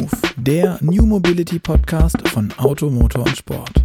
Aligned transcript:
Move, 0.00 0.10
der 0.36 0.78
New 0.80 1.04
Mobility 1.04 1.58
Podcast 1.58 2.26
von 2.28 2.50
Auto, 2.56 2.88
Motor 2.88 3.26
und 3.26 3.36
Sport. 3.36 3.84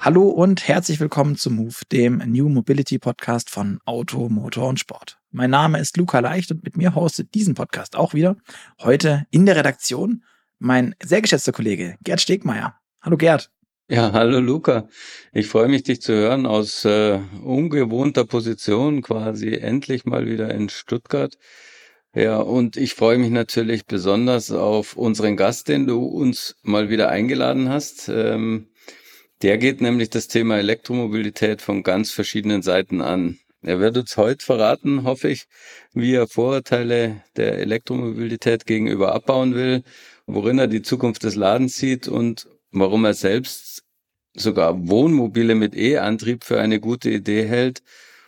Hallo 0.00 0.28
und 0.28 0.66
herzlich 0.66 0.98
willkommen 0.98 1.36
zu 1.36 1.52
Move, 1.52 1.76
dem 1.92 2.18
New 2.26 2.48
Mobility 2.48 2.98
Podcast 2.98 3.48
von 3.48 3.78
Auto, 3.84 4.28
Motor 4.28 4.66
und 4.66 4.80
Sport. 4.80 5.20
Mein 5.30 5.50
Name 5.50 5.78
ist 5.78 5.96
Luca 5.96 6.18
Leicht 6.18 6.50
und 6.50 6.64
mit 6.64 6.76
mir 6.76 6.96
hostet 6.96 7.32
diesen 7.34 7.54
Podcast 7.54 7.94
auch 7.94 8.12
wieder 8.12 8.36
heute 8.82 9.26
in 9.30 9.46
der 9.46 9.54
Redaktion 9.54 10.24
mein 10.58 10.96
sehr 11.00 11.22
geschätzter 11.22 11.52
Kollege 11.52 11.96
Gerd 12.02 12.22
Stegmeier. 12.22 12.74
Hallo 13.00 13.16
Gerd. 13.16 13.53
Ja, 13.90 14.12
hallo 14.12 14.40
Luca. 14.40 14.88
Ich 15.34 15.46
freue 15.46 15.68
mich, 15.68 15.82
dich 15.82 16.00
zu 16.00 16.14
hören 16.14 16.46
aus 16.46 16.86
äh, 16.86 17.20
ungewohnter 17.42 18.24
Position, 18.24 19.02
quasi 19.02 19.52
endlich 19.56 20.06
mal 20.06 20.26
wieder 20.26 20.54
in 20.54 20.70
Stuttgart. 20.70 21.36
Ja, 22.14 22.38
und 22.38 22.78
ich 22.78 22.94
freue 22.94 23.18
mich 23.18 23.30
natürlich 23.30 23.84
besonders 23.84 24.50
auf 24.52 24.96
unseren 24.96 25.36
Gast, 25.36 25.68
den 25.68 25.86
du 25.86 26.02
uns 26.02 26.56
mal 26.62 26.88
wieder 26.88 27.10
eingeladen 27.10 27.68
hast. 27.68 28.08
Ähm, 28.08 28.68
der 29.42 29.58
geht 29.58 29.82
nämlich 29.82 30.08
das 30.08 30.28
Thema 30.28 30.56
Elektromobilität 30.58 31.60
von 31.60 31.82
ganz 31.82 32.10
verschiedenen 32.10 32.62
Seiten 32.62 33.02
an. 33.02 33.38
Er 33.60 33.80
wird 33.80 33.98
uns 33.98 34.16
heute 34.16 34.44
verraten, 34.46 35.04
hoffe 35.04 35.28
ich, 35.28 35.44
wie 35.92 36.14
er 36.14 36.26
Vorurteile 36.26 37.22
der 37.36 37.58
Elektromobilität 37.58 38.64
gegenüber 38.64 39.14
abbauen 39.14 39.54
will, 39.54 39.82
worin 40.26 40.58
er 40.58 40.68
die 40.68 40.82
Zukunft 40.82 41.24
des 41.24 41.34
Ladens 41.34 41.76
sieht 41.76 42.08
und 42.08 42.46
warum 42.74 43.04
er 43.04 43.14
selbst 43.14 43.73
sogar 44.36 44.88
Wohnmobile 44.88 45.54
mit 45.54 45.74
E-Antrieb 45.74 46.44
für 46.44 46.60
eine 46.60 46.80
gute 46.80 47.10
Idee 47.10 47.46
hält. 47.46 47.82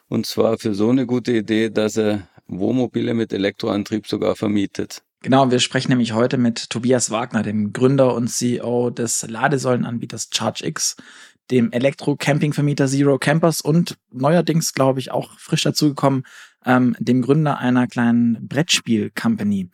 Und 0.09 0.27
zwar 0.27 0.59
für 0.59 0.75
so 0.75 0.91
eine 0.91 1.07
gute 1.07 1.33
Idee, 1.33 1.71
dass 1.71 1.97
er 1.97 2.29
Wohnmobile 2.47 3.15
mit 3.15 3.33
Elektroantrieb 3.33 4.07
sogar 4.07 4.37
vermietet. 4.37 5.03
Genau, 5.23 5.51
wir 5.51 5.59
sprechen 5.59 5.91
nämlich 5.91 6.13
heute 6.13 6.39
mit 6.39 6.71
Tobias 6.71 7.11
Wagner, 7.11 7.43
dem 7.43 7.73
Gründer 7.73 8.15
und 8.15 8.29
CEO 8.29 8.91
des 8.91 9.27
Ladesäulenanbieters 9.29 10.31
ChargeX, 10.31 10.97
dem 11.51 11.73
Elektro-Camping-Vermieter 11.73 12.87
Zero 12.87 13.19
Campers 13.19 13.61
und 13.61 13.97
neuerdings, 14.13 14.73
glaube 14.73 15.01
ich, 15.01 15.11
auch 15.11 15.37
frisch 15.39 15.63
dazugekommen, 15.63 16.25
ähm, 16.65 16.97
dem 16.99 17.23
Gründer 17.23 17.59
einer 17.59 17.87
kleinen 17.87 18.47
Brettspiel-Company. 18.47 19.71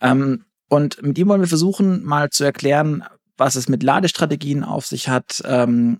Ähm, 0.00 0.44
und 0.68 1.02
mit 1.02 1.18
ihm 1.18 1.28
wollen 1.28 1.40
wir 1.40 1.48
versuchen, 1.48 2.04
mal 2.04 2.30
zu 2.30 2.44
erklären, 2.44 3.04
was 3.36 3.56
es 3.56 3.68
mit 3.68 3.82
Ladestrategien 3.82 4.64
auf 4.64 4.86
sich 4.86 5.08
hat 5.08 5.42
ähm, 5.44 5.98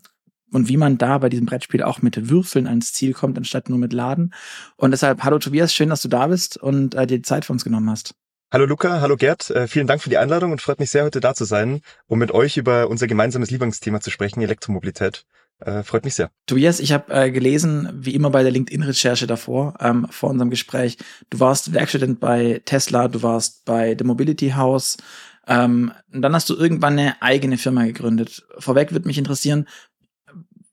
und 0.52 0.68
wie 0.68 0.76
man 0.76 0.98
da 0.98 1.18
bei 1.18 1.28
diesem 1.28 1.46
Brettspiel 1.46 1.82
auch 1.82 2.02
mit 2.02 2.28
Würfeln 2.28 2.66
ans 2.66 2.92
Ziel 2.92 3.12
kommt, 3.12 3.38
anstatt 3.38 3.68
nur 3.68 3.78
mit 3.78 3.92
Laden. 3.92 4.34
Und 4.76 4.90
deshalb, 4.90 5.24
hallo 5.24 5.38
Tobias, 5.38 5.74
schön, 5.74 5.88
dass 5.88 6.02
du 6.02 6.08
da 6.08 6.26
bist 6.26 6.56
und 6.56 6.94
äh, 6.94 7.06
dir 7.06 7.18
die 7.18 7.22
Zeit 7.22 7.44
für 7.44 7.52
uns 7.52 7.64
genommen 7.64 7.90
hast. 7.90 8.14
Hallo 8.52 8.66
Luca, 8.66 9.00
hallo 9.00 9.16
Gerd, 9.16 9.48
äh, 9.48 9.66
vielen 9.66 9.86
Dank 9.86 10.02
für 10.02 10.10
die 10.10 10.18
Einladung 10.18 10.52
und 10.52 10.60
freut 10.60 10.78
mich 10.78 10.90
sehr, 10.90 11.04
heute 11.04 11.20
da 11.20 11.32
zu 11.32 11.46
sein, 11.46 11.80
um 12.06 12.18
mit 12.18 12.32
euch 12.32 12.58
über 12.58 12.90
unser 12.90 13.06
gemeinsames 13.06 13.50
Lieblingsthema 13.50 14.00
zu 14.02 14.10
sprechen, 14.10 14.42
Elektromobilität. 14.42 15.24
Äh, 15.64 15.84
freut 15.84 16.04
mich 16.04 16.16
sehr. 16.16 16.30
Tobias, 16.46 16.80
ich 16.80 16.92
habe 16.92 17.12
äh, 17.14 17.30
gelesen, 17.30 17.88
wie 17.94 18.14
immer 18.14 18.30
bei 18.30 18.42
der 18.42 18.52
LinkedIn-Recherche 18.52 19.26
davor, 19.26 19.74
ähm, 19.80 20.06
vor 20.10 20.28
unserem 20.28 20.50
Gespräch, 20.50 20.98
du 21.30 21.40
warst 21.40 21.72
Werkstudent 21.72 22.20
bei 22.20 22.60
Tesla, 22.64 23.08
du 23.08 23.22
warst 23.22 23.64
bei 23.64 23.96
The 23.96 24.04
Mobility 24.04 24.50
House, 24.50 24.98
ähm, 25.46 25.92
dann 26.10 26.34
hast 26.34 26.48
du 26.50 26.56
irgendwann 26.56 26.98
eine 26.98 27.20
eigene 27.20 27.58
Firma 27.58 27.84
gegründet. 27.84 28.46
Vorweg 28.58 28.92
würde 28.92 29.06
mich 29.06 29.18
interessieren, 29.18 29.66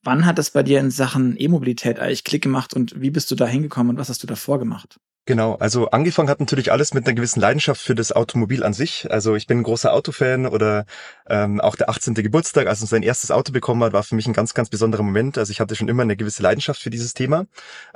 wann 0.03 0.25
hat 0.25 0.37
das 0.37 0.51
bei 0.51 0.63
dir 0.63 0.79
in 0.79 0.91
Sachen 0.91 1.35
E-Mobilität 1.37 1.99
eigentlich 1.99 2.23
Klick 2.23 2.43
gemacht 2.43 2.73
und 2.73 2.99
wie 3.01 3.11
bist 3.11 3.29
du 3.31 3.35
da 3.35 3.47
hingekommen 3.47 3.91
und 3.91 3.97
was 3.97 4.09
hast 4.09 4.23
du 4.23 4.27
davor 4.27 4.59
gemacht? 4.59 4.99
Genau, 5.25 5.53
also 5.55 5.91
angefangen 5.91 6.27
hat 6.27 6.39
natürlich 6.39 6.71
alles 6.71 6.95
mit 6.95 7.05
einer 7.05 7.13
gewissen 7.13 7.39
Leidenschaft 7.39 7.81
für 7.81 7.93
das 7.93 8.11
Automobil 8.11 8.63
an 8.63 8.73
sich. 8.73 9.11
Also 9.11 9.35
ich 9.35 9.45
bin 9.45 9.59
ein 9.59 9.63
großer 9.63 9.93
Autofan 9.93 10.47
oder 10.47 10.85
ähm, 11.27 11.61
auch 11.61 11.75
der 11.75 11.89
18. 11.89 12.15
Geburtstag, 12.15 12.65
als 12.65 12.81
uns 12.81 12.89
sein 12.89 13.03
erstes 13.03 13.29
Auto 13.29 13.51
bekommen 13.51 13.83
hat, 13.83 13.93
war 13.93 14.01
für 14.01 14.15
mich 14.15 14.25
ein 14.25 14.33
ganz, 14.33 14.55
ganz 14.55 14.69
besonderer 14.69 15.03
Moment. 15.03 15.37
Also 15.37 15.51
ich 15.51 15.59
hatte 15.59 15.75
schon 15.75 15.87
immer 15.87 16.01
eine 16.01 16.17
gewisse 16.17 16.41
Leidenschaft 16.41 16.81
für 16.81 16.89
dieses 16.89 17.13
Thema. 17.13 17.45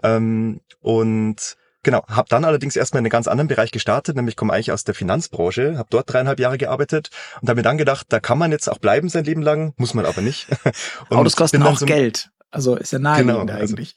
Ähm, 0.04 0.62
und 0.80 1.58
Genau, 1.84 2.06
habe 2.08 2.30
dann 2.30 2.46
allerdings 2.46 2.78
erstmal 2.78 3.00
in 3.00 3.06
einem 3.06 3.12
ganz 3.12 3.28
anderen 3.28 3.50
Bereich 3.50 3.72
gestartet, 3.72 4.16
nämlich 4.16 4.38
komme 4.38 4.54
eigentlich 4.54 4.72
aus 4.72 4.86
der 4.86 4.96
Finanzbranche, 4.96 5.78
habe 5.78 5.88
dort 5.90 6.12
dreieinhalb 6.12 6.40
Jahre 6.40 6.58
gearbeitet 6.58 7.10
und 7.42 7.50
habe 7.50 7.58
mir 7.58 7.64
dann 7.64 7.78
gedacht, 7.78 8.08
da 8.10 8.22
kann 8.22 8.38
man 8.38 8.52
jetzt 8.52 8.70
auch 8.70 8.78
bleiben 8.78 9.10
sein 9.10 9.26
Leben 9.26 9.42
lang, 9.42 9.74
muss 9.76 9.94
man 9.94 10.06
aber 10.06 10.22
nicht. 10.22 10.48
Und 11.10 11.18
Autos 11.18 11.36
kosten 11.36 11.62
auch 11.62 11.78
so, 11.78 11.86
Geld, 11.86 12.30
also 12.52 12.76
ist 12.76 12.94
ja 12.94 13.00
naheliegend 13.00 13.48
genau, 13.48 13.60
also 13.60 13.74
eigentlich. 13.74 13.96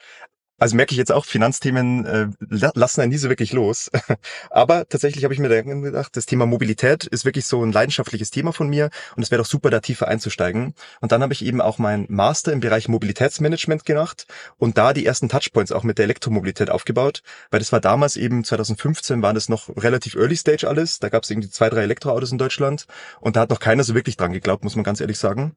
Also, 0.59 0.75
merke 0.77 0.93
ich 0.93 0.99
jetzt 0.99 1.13
auch, 1.13 1.27
Finanzthemen 1.27 2.05
äh, 2.07 2.29
lassen 2.49 3.03
einen 3.03 3.13
nie 3.13 3.19
so 3.19 3.29
wirklich 3.29 3.53
los. 3.53 3.91
Aber 4.51 4.89
tatsächlich 4.89 5.25
habe 5.25 5.35
ich 5.35 5.41
mir 5.41 5.49
dann 5.49 5.83
gedacht, 5.83 6.17
das 6.17 6.25
Thema 6.25 6.47
Mobilität 6.47 7.05
ist 7.05 7.25
wirklich 7.27 7.47
so 7.47 7.63
ein 7.63 7.73
leidenschaftliches 7.73 8.31
Thema 8.31 8.53
von 8.53 8.69
mir 8.69 8.91
und 9.17 9.23
es 9.23 9.31
wäre 9.31 9.43
doch 9.43 9.49
super, 9.49 9.69
da 9.71 9.81
tiefer 9.81 10.09
einzusteigen. 10.09 10.75
Und 11.01 11.13
dann 11.13 11.23
habe 11.23 11.35
ich 11.35 11.45
eben 11.45 11.61
auch 11.61 11.79
mein 11.79 12.07
Master 12.09 12.53
im 12.53 12.61
Bereich 12.61 12.89
Mobilitätsmanagement 12.89 13.85
gemacht 13.85 14.27
und 14.57 14.79
da 14.79 14.95
die 14.95 15.05
ersten 15.05 15.29
Touchpoints 15.29 15.73
auch 15.73 15.83
mit 15.83 15.99
der 15.99 16.05
Elektromobilität 16.05 16.71
aufgebaut, 16.71 17.23
weil 17.51 17.61
das 17.61 17.73
war 17.73 17.81
damals 17.81 18.17
eben 18.17 18.45
2015 18.45 19.21
war 19.23 19.35
das 19.35 19.49
noch 19.49 19.69
relativ 19.77 20.15
Early 20.15 20.37
Stage 20.37 20.67
alles. 20.67 20.99
Da 21.01 21.11
gab 21.11 21.25
es 21.25 21.31
irgendwie 21.31 21.51
zwei, 21.51 21.69
drei 21.69 21.83
Elektroautos 21.83 22.33
in 22.33 22.39
Deutschland 22.39 22.87
und 23.21 23.37
da 23.37 23.41
hat 23.41 23.51
noch 23.51 23.61
keiner 23.61 23.85
so 23.85 23.95
wirklich 23.95 24.17
dran 24.17 24.33
geglaubt, 24.33 24.65
muss 24.65 24.77
man 24.77 24.85
ganz 24.85 25.01
ehrlich 25.01 25.19
sagen. 25.19 25.55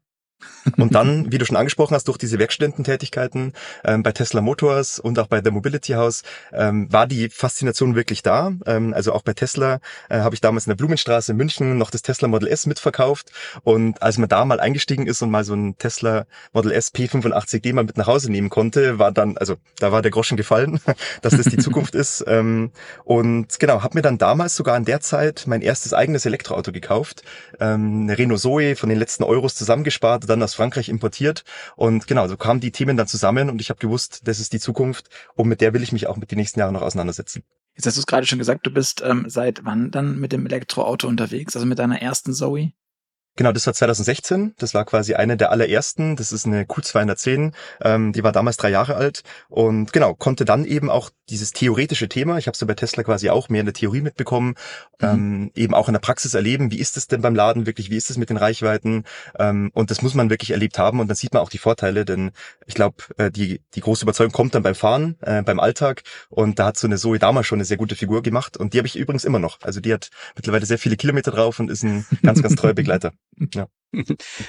Und 0.78 0.96
dann, 0.96 1.32
wie 1.32 1.38
du 1.38 1.46
schon 1.46 1.58
angesprochen 1.58 1.96
hast, 1.96 2.08
durch 2.08 2.18
diese 2.18 2.40
Werkstudententätigkeiten 2.40 3.54
ähm, 3.84 4.04
bei 4.04 4.12
Tesla 4.12 4.42
Motors 4.42 5.00
und 5.00 5.20
auch 5.20 5.28
bei 5.28 5.42
The 5.44 5.52
Mobility 5.52 5.94
House 5.94 6.24
ähm, 6.54 6.92
war 6.92 7.08
die 7.08 7.30
Faszination 7.30 7.96
wirklich 7.96 8.24
da. 8.24 8.54
Ähm, 8.66 8.94
also 8.94 9.14
auch 9.14 9.24
bei 9.24 9.34
Tesla 9.34 9.80
äh, 10.10 10.20
habe 10.20 10.36
ich 10.36 10.42
damals 10.42 10.66
in 10.68 10.72
der 10.72 10.76
Blumenstraße 10.76 11.32
in 11.32 11.38
München 11.38 11.78
noch 11.78 11.92
das 11.92 12.02
Tesla 12.02 12.28
Model 12.28 12.48
S 12.48 12.66
mitverkauft. 12.66 13.32
Und 13.64 14.02
als 14.02 14.18
man 14.18 14.30
da 14.30 14.46
mal 14.46 14.60
eingestiegen 14.60 15.08
ist 15.08 15.22
und 15.22 15.32
mal 15.32 15.44
so 15.44 15.54
ein 15.54 15.78
Tesla 15.78 16.26
Model 16.54 16.72
S 16.72 16.94
P85D 16.94 17.74
mal 17.74 17.84
mit 17.84 17.98
nach 17.98 18.08
Hause 18.08 18.32
nehmen 18.32 18.50
konnte, 18.50 19.00
war 19.00 19.12
dann, 19.12 19.38
also 19.38 19.58
da 19.80 19.92
war 19.92 20.02
der 20.02 20.12
Groschen 20.12 20.38
gefallen, 20.38 20.80
dass 21.22 21.36
das 21.36 21.48
die 21.48 21.58
Zukunft 21.58 21.96
ist. 21.96 22.24
Ähm, 22.28 22.72
und 23.04 23.60
genau, 23.60 23.84
habe 23.84 23.98
mir 23.98 24.02
dann 24.02 24.18
damals 24.18 24.56
sogar 24.56 24.78
in 24.78 24.86
der 24.86 25.02
Zeit 25.02 25.44
mein 25.48 25.62
erstes 25.62 25.94
eigenes 25.94 26.26
Elektroauto 26.26 26.72
gekauft. 26.72 27.24
Ähm, 27.60 28.04
eine 28.04 28.18
Renault 28.18 28.40
Zoe 28.40 28.76
von 28.76 28.90
den 28.90 28.98
letzten 28.98 29.24
Euros 29.24 29.56
zusammengespart 29.56 30.29
dann 30.30 30.44
aus 30.44 30.54
Frankreich 30.54 30.90
importiert. 30.90 31.44
Und 31.76 32.08
genau, 32.08 32.28
so 32.28 32.38
kamen 32.38 32.60
die 32.60 32.72
Themen 32.72 32.98
dann 32.98 33.08
zusammen 33.08 33.50
und 33.50 33.62
ich 33.62 33.70
habe 33.70 33.80
gewusst, 33.80 34.22
das 34.28 34.40
ist 34.40 34.54
die 34.54 34.60
Zukunft 34.60 35.10
und 35.36 35.48
mit 35.48 35.62
der 35.62 35.74
will 35.74 35.84
ich 35.84 35.92
mich 35.92 36.08
auch 36.08 36.18
mit 36.18 36.32
den 36.32 36.38
nächsten 36.38 36.60
Jahren 36.60 36.74
noch 36.74 36.82
auseinandersetzen. 36.82 37.44
Jetzt 37.76 37.86
hast 37.86 37.98
du 37.98 38.02
es 38.02 38.08
gerade 38.08 38.26
schon 38.26 38.40
gesagt, 38.40 38.66
du 38.66 38.72
bist 38.72 39.02
ähm, 39.06 39.26
seit 39.28 39.64
wann 39.64 39.92
dann 39.92 40.20
mit 40.20 40.32
dem 40.34 40.46
Elektroauto 40.46 41.08
unterwegs, 41.08 41.56
also 41.56 41.66
mit 41.66 41.80
deiner 41.80 42.02
ersten 42.02 42.34
Zoe? 42.34 42.74
Genau, 43.40 43.54
das 43.54 43.66
war 43.66 43.74
2016. 43.74 44.54
Das 44.58 44.74
war 44.74 44.84
quasi 44.84 45.14
eine 45.14 45.38
der 45.38 45.50
allerersten. 45.50 46.18
Das 46.18 46.34
ist 46.34 46.46
eine 46.46 46.66
Q210. 46.66 47.54
Ähm, 47.80 48.12
die 48.12 48.22
war 48.22 48.34
damals 48.34 48.58
drei 48.58 48.70
Jahre 48.70 48.96
alt 48.96 49.24
und 49.48 49.94
genau 49.94 50.14
konnte 50.14 50.44
dann 50.44 50.66
eben 50.66 50.90
auch 50.90 51.10
dieses 51.30 51.54
theoretische 51.54 52.10
Thema. 52.10 52.38
Ich 52.38 52.48
habe 52.48 52.56
es 52.56 52.60
ja 52.60 52.68
bei 52.68 52.74
Tesla 52.74 53.02
quasi 53.04 53.30
auch 53.30 53.48
mehr 53.48 53.62
in 53.62 53.66
der 53.66 53.74
Theorie 53.74 54.02
mitbekommen, 54.02 54.56
mhm. 55.00 55.08
ähm, 55.08 55.52
eben 55.56 55.74
auch 55.74 55.88
in 55.88 55.94
der 55.94 56.02
Praxis 56.02 56.34
erleben. 56.34 56.70
Wie 56.72 56.80
ist 56.80 56.98
es 56.98 57.08
denn 57.08 57.22
beim 57.22 57.34
Laden 57.34 57.66
wirklich? 57.66 57.90
Wie 57.90 57.96
ist 57.96 58.10
es 58.10 58.18
mit 58.18 58.30
den 58.30 58.36
Reichweiten? 58.36 59.06
Ähm, 59.38 59.72
und 59.74 59.90
das 59.90 60.02
muss 60.02 60.16
man 60.16 60.30
wirklich 60.30 60.52
erlebt 60.52 60.78
haben 60.78 61.00
und 61.00 61.08
dann 61.08 61.16
sieht 61.16 61.34
man 61.34 61.42
auch 61.42 61.50
die 61.50 61.60
Vorteile, 61.60 62.04
denn 62.04 62.32
ich 62.66 62.74
glaube, 62.74 62.98
äh, 63.16 63.32
die 63.32 63.62
die 63.74 63.80
große 63.80 64.04
Überzeugung 64.04 64.34
kommt 64.34 64.54
dann 64.54 64.64
beim 64.64 64.76
Fahren, 64.76 65.16
äh, 65.22 65.44
beim 65.44 65.62
Alltag 65.62 66.04
und 66.28 66.60
da 66.60 66.66
hat 66.66 66.78
so 66.78 66.88
eine 66.88 66.98
Zoe 66.98 67.20
damals 67.20 67.48
schon 67.48 67.60
eine 67.60 67.66
sehr 67.66 67.78
gute 67.78 67.96
Figur 67.96 68.22
gemacht 68.22 68.58
und 68.58 68.74
die 68.74 68.80
habe 68.80 68.88
ich 68.88 68.98
übrigens 68.98 69.24
immer 69.24 69.40
noch. 69.40 69.60
Also 69.62 69.80
die 69.80 69.94
hat 69.94 70.10
mittlerweile 70.36 70.66
sehr 70.66 70.78
viele 70.78 70.98
Kilometer 70.98 71.32
drauf 71.32 71.58
und 71.62 71.72
ist 71.72 71.84
ein 71.84 72.06
ganz 72.22 72.42
ganz 72.42 72.56
treuer 72.56 72.74
Begleiter. 72.80 73.14
Ja. 73.54 73.68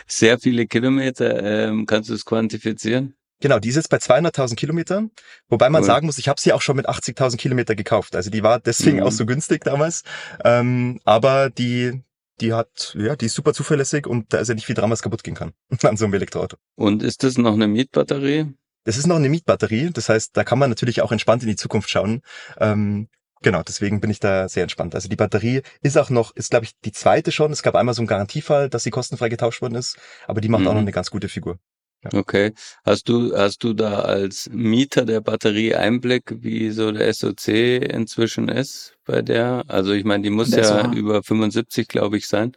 Sehr 0.06 0.38
viele 0.38 0.66
Kilometer, 0.66 1.42
ähm, 1.42 1.86
kannst 1.86 2.10
du 2.10 2.14
es 2.14 2.24
quantifizieren? 2.24 3.14
Genau, 3.40 3.58
die 3.58 3.70
ist 3.70 3.76
jetzt 3.76 3.88
bei 3.88 3.96
200.000 3.96 4.54
Kilometern, 4.54 5.10
wobei 5.48 5.70
man 5.70 5.80
cool. 5.80 5.86
sagen 5.86 6.06
muss, 6.06 6.18
ich 6.18 6.28
habe 6.28 6.38
sie 6.38 6.52
auch 6.52 6.60
schon 6.60 6.76
mit 6.76 6.88
80.000 6.88 7.38
Kilometer 7.38 7.74
gekauft. 7.74 8.14
Also 8.14 8.28
die 8.28 8.42
war 8.42 8.60
deswegen 8.60 8.98
mhm. 8.98 9.04
auch 9.04 9.12
so 9.12 9.24
günstig 9.24 9.64
damals. 9.64 10.02
Ähm, 10.44 11.00
aber 11.04 11.48
die, 11.48 12.02
die 12.40 12.52
hat, 12.52 12.94
ja, 12.98 13.16
die 13.16 13.26
ist 13.26 13.34
super 13.34 13.54
zuverlässig 13.54 14.06
und 14.06 14.32
da 14.34 14.38
ist 14.38 14.48
ja 14.48 14.54
nicht 14.54 14.66
viel 14.66 14.74
dran, 14.74 14.90
was 14.90 15.00
kaputt 15.00 15.24
gehen 15.24 15.34
kann 15.34 15.52
an 15.82 15.96
so 15.96 16.04
einem 16.04 16.14
Elektroauto. 16.14 16.58
Und 16.76 17.02
ist 17.02 17.22
das 17.24 17.38
noch 17.38 17.54
eine 17.54 17.66
Mietbatterie? 17.66 18.52
Das 18.84 18.98
ist 18.98 19.06
noch 19.06 19.16
eine 19.16 19.28
Mietbatterie. 19.30 19.90
Das 19.90 20.10
heißt, 20.10 20.36
da 20.36 20.44
kann 20.44 20.58
man 20.58 20.68
natürlich 20.68 21.00
auch 21.00 21.12
entspannt 21.12 21.42
in 21.42 21.48
die 21.48 21.56
Zukunft 21.56 21.88
schauen. 21.88 22.20
Ähm, 22.58 23.08
Genau, 23.42 23.62
deswegen 23.62 24.00
bin 24.00 24.10
ich 24.10 24.20
da 24.20 24.48
sehr 24.48 24.64
entspannt. 24.64 24.94
Also 24.94 25.08
die 25.08 25.16
Batterie 25.16 25.62
ist 25.80 25.96
auch 25.96 26.10
noch, 26.10 26.34
ist 26.36 26.50
glaube 26.50 26.66
ich 26.66 26.72
die 26.84 26.92
zweite 26.92 27.32
schon. 27.32 27.52
Es 27.52 27.62
gab 27.62 27.74
einmal 27.74 27.94
so 27.94 28.02
einen 28.02 28.06
Garantiefall, 28.06 28.68
dass 28.68 28.82
sie 28.82 28.90
kostenfrei 28.90 29.30
getauscht 29.30 29.62
worden 29.62 29.76
ist, 29.76 29.96
aber 30.26 30.40
die 30.40 30.48
macht 30.48 30.62
mhm. 30.62 30.68
auch 30.68 30.72
noch 30.72 30.80
mhm. 30.80 30.86
eine 30.86 30.92
ganz 30.92 31.10
gute 31.10 31.28
Figur. 31.28 31.58
Ja. 32.02 32.18
Okay. 32.18 32.52
Hast 32.84 33.08
du, 33.08 33.36
hast 33.36 33.62
du 33.62 33.74
da 33.74 34.00
als 34.00 34.48
Mieter 34.50 35.04
der 35.04 35.20
Batterie 35.20 35.74
Einblick, 35.74 36.34
wie 36.38 36.70
so 36.70 36.92
der 36.92 37.12
SOC 37.12 37.48
inzwischen 37.48 38.48
ist 38.48 38.96
bei 39.04 39.20
der? 39.20 39.64
Also 39.68 39.92
ich 39.92 40.04
meine, 40.04 40.22
die 40.22 40.30
muss 40.30 40.50
ja 40.50 40.90
über 40.92 41.22
75, 41.22 41.88
glaube 41.88 42.16
ich, 42.16 42.26
sein. 42.26 42.52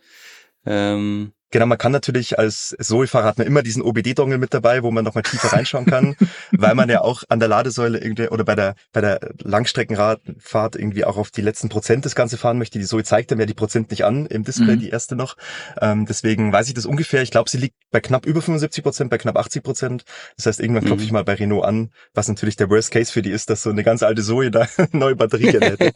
Ähm, 0.66 1.34
Genau, 1.54 1.68
man 1.68 1.78
kann 1.78 1.92
natürlich 1.92 2.40
als 2.40 2.76
Zoe-Fahrer 2.80 3.28
hat 3.28 3.38
man 3.38 3.46
immer 3.46 3.62
diesen 3.62 3.84
OBD-Dongle 3.84 4.40
mit 4.40 4.56
dabei, 4.56 4.82
wo 4.82 4.90
man 4.90 5.06
nochmal 5.06 5.22
tiefer 5.22 5.54
reinschauen 5.54 5.86
kann, 5.86 6.16
weil 6.52 6.74
man 6.74 6.90
ja 6.90 7.02
auch 7.02 7.22
an 7.30 7.40
der 7.40 7.48
Ladesäule 7.48 8.00
irgendwie 8.00 8.28
oder 8.28 8.44
bei 8.44 8.56
der 8.56 8.74
bei 8.92 9.02
der 9.02 9.20
Langstreckenradfahrt 9.38 10.76
irgendwie 10.76 11.06
auch 11.06 11.16
auf 11.16 11.30
die 11.30 11.42
letzten 11.42 11.70
Prozent 11.70 12.06
das 12.06 12.16
Ganze 12.16 12.38
fahren 12.38 12.58
möchte. 12.58 12.80
Die 12.80 12.86
Zoe 12.86 13.04
zeigt 13.04 13.30
dann 13.30 13.40
ja 13.40 13.46
die 13.46 13.54
Prozent 13.54 13.92
nicht 13.92 14.04
an 14.04 14.26
im 14.26 14.44
Display, 14.44 14.78
mhm. 14.78 14.80
die 14.80 14.90
erste 14.90 15.16
noch. 15.16 15.38
Ähm, 15.80 16.08
deswegen 16.08 16.52
weiß 16.52 16.70
ich 16.70 16.74
das 16.74 16.88
ungefähr. 16.88 17.22
Ich 17.22 17.30
glaube, 17.30 17.52
sie 17.52 17.60
liegt 17.60 17.76
bei 17.92 18.00
knapp 18.00 18.26
über 18.26 18.42
75 18.42 18.84
Prozent, 18.84 19.12
bei 19.12 19.20
knapp 19.20 19.38
80 19.38 19.62
Prozent. 19.62 20.06
Das 20.38 20.48
heißt, 20.48 20.60
irgendwann 20.60 20.86
klopfe 20.86 21.02
mhm. 21.02 21.06
ich 21.06 21.12
mal 21.12 21.24
bei 21.24 21.36
Renault 21.36 21.66
an, 21.66 21.92
was 22.16 22.28
natürlich 22.30 22.56
der 22.56 22.72
Worst 22.72 22.90
Case 22.90 23.12
für 23.12 23.22
die 23.22 23.30
ist, 23.30 23.52
dass 23.52 23.62
so 23.62 23.70
eine 23.70 23.84
ganz 23.84 24.02
alte 24.02 24.24
Zoe 24.24 24.50
da 24.50 24.68
neue 24.92 25.16
Batterie 25.16 25.52
hätte. 25.52 25.92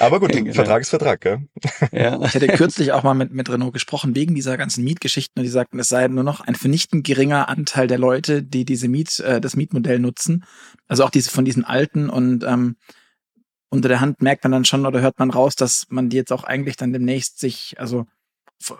Aber 0.00 0.20
gut, 0.20 0.32
genau. 0.32 0.52
Vertrag 0.52 0.82
ist 0.82 0.90
Vertrag, 0.90 1.22
gell? 1.22 1.38
Ja. 1.92 2.20
Ich 2.22 2.34
hatte 2.34 2.48
kürzlich 2.48 2.92
auch 2.92 3.04
mal 3.04 3.14
mit, 3.14 3.32
mit 3.32 3.48
Renault 3.48 3.72
gesprochen, 3.72 4.14
wegen 4.14 4.34
dieser 4.34 4.58
ganzen 4.58 4.84
Miet 4.84 4.97
Mietgeschichten 4.98 5.40
und 5.40 5.44
die 5.44 5.50
sagten, 5.50 5.78
es 5.78 5.88
sei 5.88 6.08
nur 6.08 6.24
noch 6.24 6.40
ein 6.40 6.54
vernichtend 6.54 7.06
geringer 7.06 7.48
Anteil 7.48 7.86
der 7.86 7.98
Leute, 7.98 8.42
die 8.42 8.64
diese 8.64 8.88
Miet, 8.88 9.20
äh, 9.20 9.40
das 9.40 9.56
Mietmodell 9.56 9.98
nutzen. 9.98 10.44
Also 10.88 11.04
auch 11.04 11.10
diese 11.10 11.30
von 11.30 11.44
diesen 11.44 11.64
alten 11.64 12.10
und 12.10 12.44
ähm, 12.44 12.76
unter 13.70 13.88
der 13.88 14.00
Hand 14.00 14.22
merkt 14.22 14.44
man 14.44 14.52
dann 14.52 14.64
schon 14.64 14.86
oder 14.86 15.00
hört 15.00 15.18
man 15.18 15.30
raus, 15.30 15.54
dass 15.54 15.86
man 15.90 16.08
die 16.08 16.16
jetzt 16.16 16.32
auch 16.32 16.44
eigentlich 16.44 16.76
dann 16.76 16.92
demnächst 16.92 17.38
sich, 17.38 17.76
also 17.78 18.06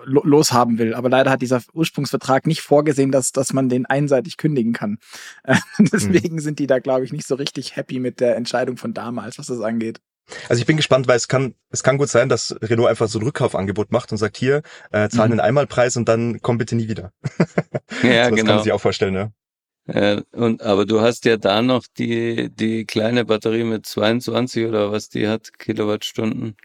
loshaben 0.05 0.79
will. 0.79 0.95
Aber 0.95 1.09
leider 1.09 1.31
hat 1.31 1.41
dieser 1.41 1.63
Ursprungsvertrag 1.73 2.49
nicht 2.49 2.63
vorgesehen, 2.63 3.13
dass, 3.13 3.31
dass 3.31 3.53
man 3.53 3.69
den 3.69 3.87
einseitig 3.87 4.37
kündigen 4.37 4.73
kann. 4.73 4.99
Äh, 5.45 5.57
deswegen 5.79 6.41
sind 6.41 6.59
die 6.59 6.67
da, 6.67 6.81
glaube 6.81 7.05
ich, 7.05 7.13
nicht 7.13 7.29
so 7.29 7.37
richtig 7.37 7.77
happy 7.77 8.01
mit 8.01 8.19
der 8.19 8.35
Entscheidung 8.35 8.77
von 8.77 8.93
damals, 8.93 9.39
was 9.39 9.47
das 9.47 9.61
angeht. 9.61 10.01
Also 10.49 10.61
ich 10.61 10.67
bin 10.67 10.77
gespannt, 10.77 11.09
weil 11.09 11.17
es 11.17 11.29
kann, 11.29 11.55
es 11.71 11.83
kann 11.83 11.99
gut 11.99 12.09
sein, 12.09 12.29
dass 12.29 12.57
Renault 12.63 12.89
einfach 12.89 13.09
so 13.09 13.19
ein 13.19 13.25
Rückkaufangebot 13.25 13.93
macht 13.93 14.13
und 14.13 14.19
sagt, 14.19 14.37
hier, 14.37 14.63
äh, 14.91 15.09
zahlen 15.09 15.31
mhm. 15.31 15.41
einen 15.41 15.41
Einmalpreis 15.41 15.97
und 15.97 16.09
dann 16.09 16.41
komm 16.43 16.59
bitte 16.59 16.77
nie 16.77 16.89
wieder. 16.89 17.13
ja, 17.39 17.39
so, 17.39 17.51
das 17.51 18.03
genau. 18.03 18.03
kann 18.03 18.29
man 18.29 18.35
genau. 18.37 18.63
sich 18.63 18.73
auch 18.73 18.81
vorstellen, 18.81 19.15
ja. 19.15 19.31
Ja, 19.93 20.21
und, 20.33 20.63
aber 20.63 20.85
du 20.85 21.01
hast 21.01 21.25
ja 21.25 21.39
da 21.39 21.63
noch 21.63 21.85
die, 21.97 22.51
die 22.55 22.85
kleine 22.85 23.25
Batterie 23.25 23.65
mit 23.65 23.87
22 23.87 24.67
oder 24.67 24.93
was 24.93 25.09
die 25.09 25.29
hat, 25.29 25.59
Kilowattstunden 25.59 26.57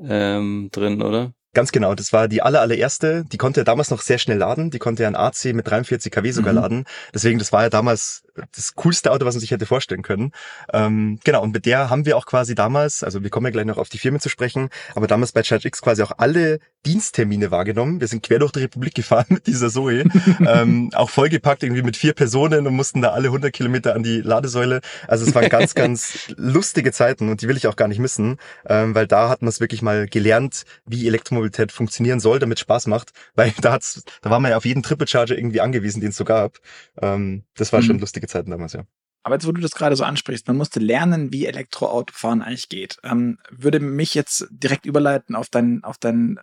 ähm, 0.00 0.68
drin, 0.72 1.02
oder? 1.02 1.32
Ganz 1.54 1.70
genau, 1.70 1.94
das 1.94 2.14
war 2.14 2.28
die 2.28 2.40
aller, 2.40 2.62
allererste. 2.62 3.24
Die 3.30 3.36
konnte 3.36 3.62
damals 3.62 3.90
noch 3.90 4.00
sehr 4.00 4.18
schnell 4.18 4.38
laden. 4.38 4.70
Die 4.70 4.78
konnte 4.78 5.02
ja 5.02 5.08
ein 5.08 5.16
AC 5.16 5.52
mit 5.52 5.68
43 5.70 6.10
kW 6.10 6.30
sogar 6.30 6.54
mhm. 6.54 6.58
laden. 6.58 6.84
Deswegen, 7.14 7.38
das 7.38 7.52
war 7.52 7.64
ja 7.64 7.68
damals 7.68 8.24
das 8.54 8.74
coolste 8.74 9.10
Auto, 9.12 9.24
was 9.26 9.34
man 9.34 9.40
sich 9.40 9.50
hätte 9.50 9.66
vorstellen 9.66 10.02
können. 10.02 10.32
Ähm, 10.72 11.18
genau, 11.24 11.42
und 11.42 11.52
mit 11.52 11.66
der 11.66 11.90
haben 11.90 12.06
wir 12.06 12.16
auch 12.16 12.26
quasi 12.26 12.54
damals, 12.54 13.02
also 13.02 13.22
wir 13.22 13.30
kommen 13.30 13.46
ja 13.46 13.52
gleich 13.52 13.66
noch 13.66 13.78
auf 13.78 13.88
die 13.88 13.98
Firmen 13.98 14.20
zu 14.20 14.28
sprechen, 14.28 14.70
aber 14.94 15.06
damals 15.06 15.32
bei 15.32 15.42
Charge 15.42 15.68
X 15.68 15.82
quasi 15.82 16.02
auch 16.02 16.12
alle 16.18 16.58
Diensttermine 16.84 17.50
wahrgenommen. 17.50 18.00
Wir 18.00 18.08
sind 18.08 18.24
quer 18.24 18.40
durch 18.40 18.52
die 18.52 18.60
Republik 18.60 18.94
gefahren 18.94 19.26
mit 19.28 19.46
dieser 19.46 19.70
Zoe. 19.70 20.04
ähm, 20.46 20.90
auch 20.94 21.10
vollgepackt 21.10 21.62
irgendwie 21.62 21.82
mit 21.82 21.96
vier 21.96 22.12
Personen 22.12 22.66
und 22.66 22.74
mussten 22.74 23.00
da 23.02 23.10
alle 23.10 23.28
100 23.28 23.52
Kilometer 23.52 23.94
an 23.94 24.02
die 24.02 24.20
Ladesäule. 24.20 24.80
Also 25.06 25.24
es 25.24 25.34
waren 25.34 25.48
ganz, 25.48 25.74
ganz 25.74 26.28
lustige 26.36 26.92
Zeiten 26.92 27.28
und 27.28 27.42
die 27.42 27.48
will 27.48 27.56
ich 27.56 27.68
auch 27.68 27.76
gar 27.76 27.88
nicht 27.88 28.00
missen, 28.00 28.38
ähm, 28.66 28.94
weil 28.94 29.06
da 29.06 29.28
hat 29.28 29.42
man 29.42 29.48
es 29.48 29.60
wirklich 29.60 29.82
mal 29.82 30.08
gelernt, 30.08 30.64
wie 30.84 31.06
Elektromobilität 31.06 31.70
funktionieren 31.70 32.18
soll, 32.18 32.38
damit 32.38 32.58
Spaß 32.58 32.88
macht, 32.88 33.10
weil 33.34 33.52
da 33.60 33.72
hat's, 33.72 34.02
da 34.20 34.30
war 34.30 34.40
man 34.40 34.50
ja 34.50 34.56
auf 34.56 34.64
jeden 34.64 34.82
Triple 34.82 35.06
Charger 35.06 35.36
irgendwie 35.36 35.60
angewiesen, 35.60 36.00
den 36.00 36.10
es 36.10 36.16
so 36.16 36.24
gab. 36.24 36.58
Ähm, 37.00 37.44
das 37.56 37.72
war 37.72 37.80
mhm. 37.80 37.84
schon 37.84 38.00
lustige 38.22 38.28
Zeiten 38.28 38.50
damals, 38.50 38.72
ja. 38.72 38.84
Aber 39.24 39.36
jetzt, 39.36 39.46
wo 39.46 39.52
du 39.52 39.60
das 39.60 39.72
gerade 39.72 39.94
so 39.94 40.04
ansprichst, 40.04 40.48
man 40.48 40.56
musste 40.56 40.80
lernen, 40.80 41.32
wie 41.32 41.46
Elektroautofahren 41.46 42.42
eigentlich 42.42 42.68
geht. 42.68 42.98
Ähm, 43.04 43.38
würde 43.50 43.78
mich 43.78 44.14
jetzt 44.14 44.48
direkt 44.50 44.84
überleiten 44.84 45.36
auf 45.36 45.48
dein, 45.48 45.84
auf 45.84 45.98
dein 45.98 46.40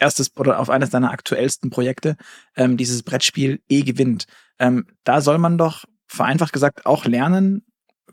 erstes 0.00 0.34
oder 0.36 0.58
auf 0.58 0.70
eines 0.70 0.90
deiner 0.90 1.10
aktuellsten 1.10 1.70
Projekte, 1.70 2.16
ähm, 2.56 2.76
dieses 2.76 3.02
Brettspiel 3.02 3.60
E 3.68 3.82
gewinnt. 3.82 4.26
Ähm, 4.58 4.86
da 5.04 5.20
soll 5.20 5.38
man 5.38 5.58
doch 5.58 5.84
vereinfacht 6.06 6.52
gesagt 6.52 6.86
auch 6.86 7.04
lernen, 7.04 7.63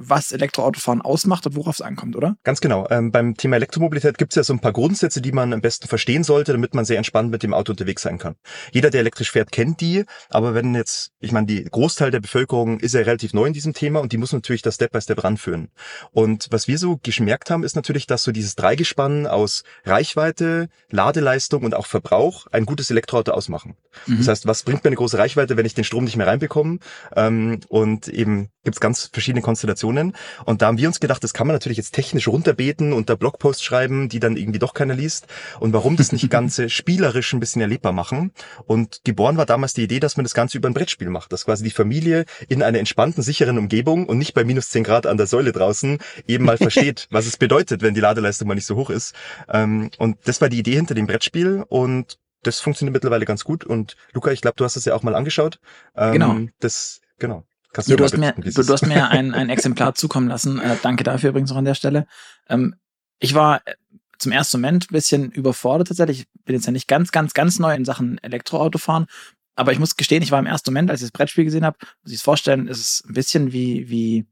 was 0.09 0.31
Elektroautofahren 0.31 1.01
ausmacht 1.01 1.45
und 1.48 1.56
worauf 1.56 1.75
es 1.75 1.81
ankommt, 1.81 2.15
oder? 2.15 2.38
Ganz 2.44 2.62
genau. 2.62 2.88
Ähm, 2.89 3.12
beim 3.12 3.36
Thema 3.36 3.56
Elektromobilität 3.56 4.18
gibt 4.18 4.33
es 4.33 4.36
ja 4.36 4.44
so 4.44 4.53
ein 4.53 4.59
paar 4.59 4.74
Grundsätze, 4.74 5.21
die 5.21 5.31
man 5.31 5.53
am 5.53 5.62
besten 5.62 5.88
verstehen 5.88 6.24
sollte, 6.24 6.51
damit 6.51 6.74
man 6.74 6.86
sehr 6.86 6.98
entspannt 6.98 7.31
mit 7.31 7.44
dem 7.44 7.53
Auto 7.53 7.71
unterwegs 7.71 8.01
sein 8.01 8.18
kann. 8.18 8.36
Jeder, 8.71 8.89
der 8.89 9.01
elektrisch 9.01 9.31
fährt, 9.31 9.51
kennt 9.51 9.81
die, 9.81 10.06
aber 10.30 10.53
wenn 10.53 10.75
jetzt, 10.75 11.12
ich 11.19 11.31
meine, 11.31 11.48
die 11.48 11.63
Großteil 11.63 12.12
der 12.12 12.19
Bevölkerung 12.19 12.80
ist 12.80 12.94
ja 12.94 13.01
relativ 13.01 13.33
neu 13.33 13.45
in 13.45 13.53
diesem 13.53 13.74
Thema 13.74 14.00
und 14.00 14.12
die 14.12 14.18
muss 14.18 14.33
natürlich 14.33 14.62
das 14.62 14.75
Step 14.75 14.92
by 14.92 15.01
Step 15.01 15.24
ranführen. 15.24 15.69
Und 16.12 16.48
was 16.51 16.68
wir 16.68 16.77
so 16.77 17.00
geschmerkt 17.01 17.50
haben, 17.50 17.63
ist 17.63 17.75
natürlich, 17.75 18.07
dass 18.07 18.24
so 18.24 18.31
dieses 18.31 18.56
Dreigespann 18.56 19.27
aus 19.27 19.63
Reichweite, 19.86 20.69
Ladeleistung 20.89 21.63
und 21.63 21.75
auch 21.75 21.86
Verbrauch 21.86 22.48
ein 22.51 22.65
gutes 22.65 22.89
Elektroauto 22.92 23.31
ausmachen. 23.31 23.75
Mhm. 24.07 24.18
Das 24.18 24.27
heißt, 24.27 24.48
was 24.48 24.63
bringt 24.63 24.83
mir 24.83 24.89
eine 24.89 24.95
große 24.95 25.18
Reichweite, 25.18 25.57
wenn 25.57 25.65
ich 25.65 25.74
den 25.74 25.83
Strom 25.83 26.03
nicht 26.03 26.18
mehr 26.18 26.27
reinbekomme? 26.27 26.80
Ähm, 27.15 27.59
und 27.69 28.07
eben 28.07 28.50
gibt 28.63 28.75
es 28.75 28.80
ganz 28.80 29.10
verschiedene 29.12 29.42
Konstellationen. 29.42 30.16
Und 30.46 30.62
da 30.62 30.68
haben 30.68 30.78
wir 30.78 30.88
uns 30.88 31.00
gedacht, 31.00 31.24
das 31.24 31.34
kann 31.34 31.48
man 31.48 31.56
natürlich 31.56 31.78
jetzt 31.78 31.94
technisch 31.94 32.28
runterbeten 32.28 32.94
und 32.94 33.10
da 33.10 33.16
Blogposts 33.16 33.63
schreiben, 33.63 34.10
die 34.10 34.19
dann 34.19 34.38
irgendwie 34.38 34.60
doch 34.60 34.74
keiner 34.74 34.94
liest. 34.94 35.28
Und 35.60 35.74
warum 35.74 35.98
das 35.98 36.12
nicht 36.12 36.30
Ganze 36.30 36.69
spielerisch 36.69 37.34
ein 37.34 37.40
bisschen 37.40 37.62
erlebbar 37.62 37.92
machen. 37.92 38.31
Und 38.66 39.02
geboren 39.04 39.38
war 39.38 39.46
damals 39.46 39.74
die 39.74 39.84
Idee, 39.84 40.00
dass 40.00 40.18
man 40.18 40.24
das 40.24 40.34
Ganze 40.34 40.58
über 40.58 40.69
ein 40.69 40.74
Brettspiel 40.74 41.10
macht. 41.10 41.34
Dass 41.34 41.46
quasi 41.46 41.63
die 41.63 41.72
Familie 41.72 42.25
in 42.48 42.63
einer 42.63 42.80
entspannten, 42.80 43.24
sicheren 43.24 43.58
Umgebung 43.58 44.06
und 44.06 44.18
nicht 44.18 44.34
bei 44.34 44.44
minus 44.44 44.69
10 44.69 44.84
Grad 44.84 45.06
an 45.08 45.18
der 45.18 45.28
Säule 45.28 45.52
draußen 45.52 45.98
eben 46.28 46.46
mal 46.46 46.58
versteht, 46.58 47.08
was 47.10 47.25
es 47.25 47.38
bedeutet, 47.38 47.81
wenn 47.81 47.94
die 47.94 48.02
Ladeleistung 48.02 48.48
mal 48.48 48.56
nicht 48.56 48.66
so 48.66 48.75
hoch 48.75 48.90
ist. 48.90 49.16
Ähm, 49.50 49.90
und 49.98 50.18
das 50.25 50.42
war 50.42 50.50
die 50.50 50.60
Idee 50.60 50.75
hinter 50.75 50.94
dem 50.94 51.08
Brettspiel. 51.08 51.63
Und 51.68 52.19
das 52.44 52.60
funktioniert 52.60 52.94
mittlerweile 52.94 53.25
ganz 53.25 53.44
gut. 53.44 53.63
Und 53.63 53.96
Luca, 54.13 54.31
ich 54.31 54.42
glaube, 54.42 54.56
du 54.58 54.63
hast 54.63 54.75
es 54.75 54.86
ja 54.86 54.96
auch 54.96 55.04
mal 55.04 55.16
angeschaut. 55.16 55.60
Ähm, 55.96 56.13
genau. 56.13 56.40
Das, 56.60 57.02
genau. 57.19 57.44
Kannst 57.73 57.89
du, 57.89 57.94
ja, 57.94 57.97
du, 57.97 58.03
hast 58.03 58.18
mir, 58.18 58.33
du, 58.33 58.51
du, 58.51 58.73
hast 58.73 58.85
mir 58.85 59.09
ein, 59.09 59.33
ein 59.33 59.50
Exemplar 59.50 59.95
zukommen 59.95 60.27
lassen. 60.27 60.59
Äh, 60.59 60.75
danke 60.81 61.03
dafür 61.03 61.29
übrigens 61.29 61.51
auch 61.51 61.57
an 61.57 61.65
der 61.65 61.75
Stelle. 61.75 62.06
Ähm, 62.50 62.75
ich 63.19 63.33
war 63.33 63.62
äh, 63.65 63.75
zum 64.18 64.31
ersten 64.31 64.57
Moment 64.57 64.85
ein 64.89 64.94
bisschen 64.94 65.31
überfordert 65.31 65.88
tatsächlich. 65.88 66.21
Ich 66.21 66.44
bin 66.44 66.56
jetzt 66.56 66.65
ja 66.65 66.71
nicht 66.71 66.88
ganz, 66.88 67.12
ganz, 67.12 67.33
ganz 67.33 67.59
neu 67.59 67.73
in 67.73 67.85
Sachen 67.85 68.18
Elektroautofahren. 68.19 69.07
Aber 69.56 69.71
ich 69.71 69.79
muss 69.79 69.95
gestehen, 69.95 70.23
ich 70.23 70.31
war 70.31 70.39
im 70.39 70.45
ersten 70.45 70.71
Moment, 70.71 70.89
als 70.89 71.01
ich 71.01 71.07
das 71.07 71.12
Brettspiel 71.12 71.45
gesehen 71.45 71.65
habe, 71.65 71.77
muss 72.03 72.12
ich 72.12 72.18
es 72.18 72.23
vorstellen, 72.23 72.68
ist 72.68 72.79
es 72.79 73.03
ein 73.07 73.13
bisschen 73.13 73.53
wie, 73.53 73.89
wie 73.89 74.25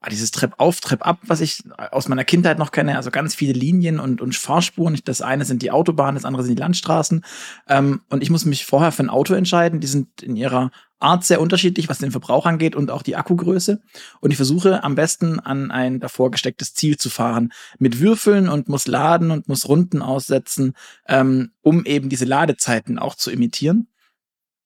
ah, 0.00 0.08
dieses 0.08 0.30
Trepp 0.30 0.54
auf, 0.58 0.80
Trepp 0.80 1.06
ab, 1.06 1.18
was 1.22 1.40
ich 1.40 1.62
aus 1.90 2.08
meiner 2.08 2.24
Kindheit 2.24 2.58
noch 2.58 2.72
kenne, 2.72 2.96
also 2.96 3.10
ganz 3.10 3.34
viele 3.34 3.52
Linien 3.52 4.00
und, 4.00 4.20
und 4.20 4.34
Fahrspuren. 4.34 4.98
Das 5.04 5.20
eine 5.22 5.44
sind 5.44 5.62
die 5.62 5.70
Autobahnen, 5.70 6.14
das 6.14 6.24
andere 6.24 6.42
sind 6.42 6.58
die 6.58 6.60
Landstraßen. 6.60 7.24
Ähm, 7.68 8.00
und 8.08 8.22
ich 8.22 8.30
muss 8.30 8.44
mich 8.44 8.64
vorher 8.64 8.92
für 8.92 9.02
ein 9.02 9.10
Auto 9.10 9.34
entscheiden. 9.34 9.80
Die 9.80 9.86
sind 9.86 10.22
in 10.22 10.36
ihrer 10.36 10.70
Art 11.00 11.24
sehr 11.24 11.40
unterschiedlich, 11.40 11.88
was 11.88 11.98
den 11.98 12.10
Verbrauch 12.10 12.46
angeht 12.46 12.76
und 12.76 12.90
auch 12.90 13.02
die 13.02 13.16
Akkugröße. 13.16 13.80
Und 14.20 14.30
ich 14.30 14.36
versuche 14.36 14.84
am 14.84 14.94
besten 14.94 15.40
an 15.40 15.70
ein 15.70 16.00
davor 16.00 16.30
gestecktes 16.30 16.74
Ziel 16.74 16.96
zu 16.96 17.10
fahren. 17.10 17.52
Mit 17.78 18.00
Würfeln 18.00 18.48
und 18.48 18.68
muss 18.68 18.86
laden 18.86 19.30
und 19.30 19.48
muss 19.48 19.68
Runden 19.68 20.02
aussetzen, 20.02 20.74
ähm, 21.08 21.52
um 21.62 21.84
eben 21.84 22.08
diese 22.08 22.24
Ladezeiten 22.24 22.98
auch 22.98 23.14
zu 23.14 23.30
imitieren. 23.30 23.88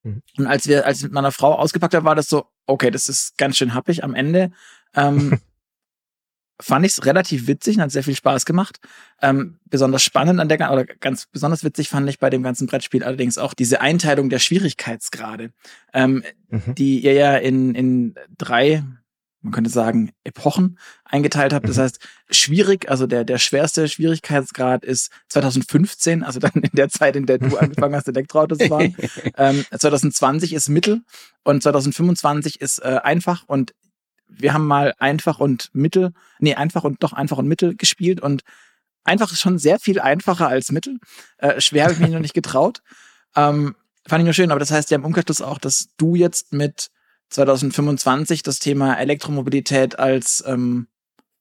Mhm. 0.04 0.22
Und 0.36 0.46
als 0.46 0.68
wir, 0.68 0.86
als 0.86 0.98
ich 0.98 1.04
mit 1.04 1.12
meiner 1.12 1.32
Frau 1.32 1.54
ausgepackt 1.54 1.94
haben, 1.94 2.06
war 2.06 2.14
das 2.14 2.28
so, 2.28 2.46
okay, 2.66 2.90
das 2.90 3.08
ist 3.08 3.36
ganz 3.38 3.56
schön 3.56 3.74
happig 3.74 4.04
am 4.04 4.14
Ende. 4.14 4.52
Ähm, 4.94 5.38
fand 6.60 6.86
ich 6.86 6.92
es 6.92 7.04
relativ 7.04 7.46
witzig 7.46 7.76
und 7.76 7.82
hat 7.82 7.90
sehr 7.90 8.04
viel 8.04 8.14
Spaß 8.14 8.44
gemacht. 8.44 8.78
Ähm, 9.20 9.58
besonders 9.66 10.02
spannend 10.02 10.40
an 10.40 10.48
der 10.48 10.72
oder 10.72 10.84
ganz 10.84 11.26
besonders 11.26 11.64
witzig 11.64 11.88
fand 11.88 12.08
ich 12.08 12.18
bei 12.18 12.30
dem 12.30 12.42
ganzen 12.42 12.66
Brettspiel 12.66 13.02
allerdings 13.02 13.38
auch 13.38 13.54
diese 13.54 13.80
Einteilung 13.80 14.30
der 14.30 14.38
Schwierigkeitsgrade, 14.38 15.50
ähm, 15.92 16.22
mhm. 16.48 16.74
die 16.76 17.00
ihr 17.00 17.14
ja 17.14 17.36
in, 17.36 17.74
in 17.74 18.14
drei, 18.38 18.84
man 19.42 19.52
könnte 19.52 19.70
sagen, 19.70 20.12
Epochen 20.22 20.78
eingeteilt 21.04 21.52
habt. 21.52 21.68
Das 21.68 21.76
mhm. 21.76 21.82
heißt, 21.82 21.98
schwierig, 22.30 22.88
also 22.88 23.08
der, 23.08 23.24
der 23.24 23.38
schwerste 23.38 23.88
Schwierigkeitsgrad 23.88 24.84
ist 24.84 25.10
2015, 25.30 26.22
also 26.22 26.38
dann 26.38 26.52
in 26.54 26.70
der 26.72 26.88
Zeit, 26.88 27.16
in 27.16 27.26
der 27.26 27.38
du 27.38 27.56
angefangen 27.56 27.96
hast, 27.96 28.06
Elektroautos 28.06 28.58
zu 28.58 28.68
fahren. 28.68 28.96
ähm, 29.36 29.64
2020 29.76 30.52
ist 30.52 30.68
mittel 30.68 31.02
und 31.42 31.64
2025 31.64 32.60
ist 32.60 32.78
äh, 32.78 33.00
einfach 33.02 33.42
und 33.48 33.74
wir 34.38 34.52
haben 34.52 34.66
mal 34.66 34.94
einfach 34.98 35.40
und 35.40 35.70
mittel, 35.72 36.12
nee, 36.38 36.54
einfach 36.54 36.84
und 36.84 37.02
doch 37.02 37.12
einfach 37.12 37.38
und 37.38 37.48
mittel 37.48 37.76
gespielt 37.76 38.20
und 38.20 38.42
einfach 39.04 39.32
ist 39.32 39.40
schon 39.40 39.58
sehr 39.58 39.78
viel 39.78 40.00
einfacher 40.00 40.48
als 40.48 40.72
mittel. 40.72 40.98
Äh, 41.38 41.60
schwer 41.60 41.84
habe 41.84 41.94
ich 41.94 42.00
mich 42.00 42.10
noch 42.10 42.20
nicht 42.20 42.34
getraut. 42.34 42.80
Ähm, 43.36 43.74
fand 44.06 44.20
ich 44.20 44.26
nur 44.26 44.32
schön, 44.32 44.52
aber 44.52 44.60
das 44.60 44.70
heißt 44.70 44.92
ja 44.92 44.94
im 44.94 45.04
Umkehrschluss 45.04 45.40
auch, 45.40 45.58
dass 45.58 45.88
du 45.96 46.14
jetzt 46.14 46.52
mit 46.52 46.92
2025 47.30 48.44
das 48.44 48.60
Thema 48.60 48.94
Elektromobilität 48.94 49.98
als 49.98 50.44
ähm, 50.46 50.86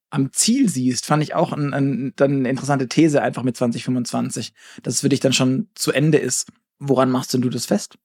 am 0.09 0.31
Ziel 0.31 0.69
siehst, 0.69 1.05
fand 1.05 1.23
ich 1.23 1.33
auch 1.33 1.51
ein, 1.53 1.73
ein, 1.73 2.13
dann 2.15 2.31
eine 2.37 2.49
interessante 2.49 2.87
These 2.87 3.21
einfach 3.21 3.43
mit 3.43 3.57
2025, 3.57 4.53
dass 4.83 4.95
es 4.95 5.01
für 5.01 5.09
dich 5.09 5.19
dann 5.19 5.33
schon 5.33 5.69
zu 5.75 5.91
Ende 5.91 6.19
ist. 6.19 6.47
Woran 6.79 7.09
machst 7.09 7.33
denn 7.33 7.41
du 7.41 7.49
das 7.49 7.65
fest? 7.65 7.97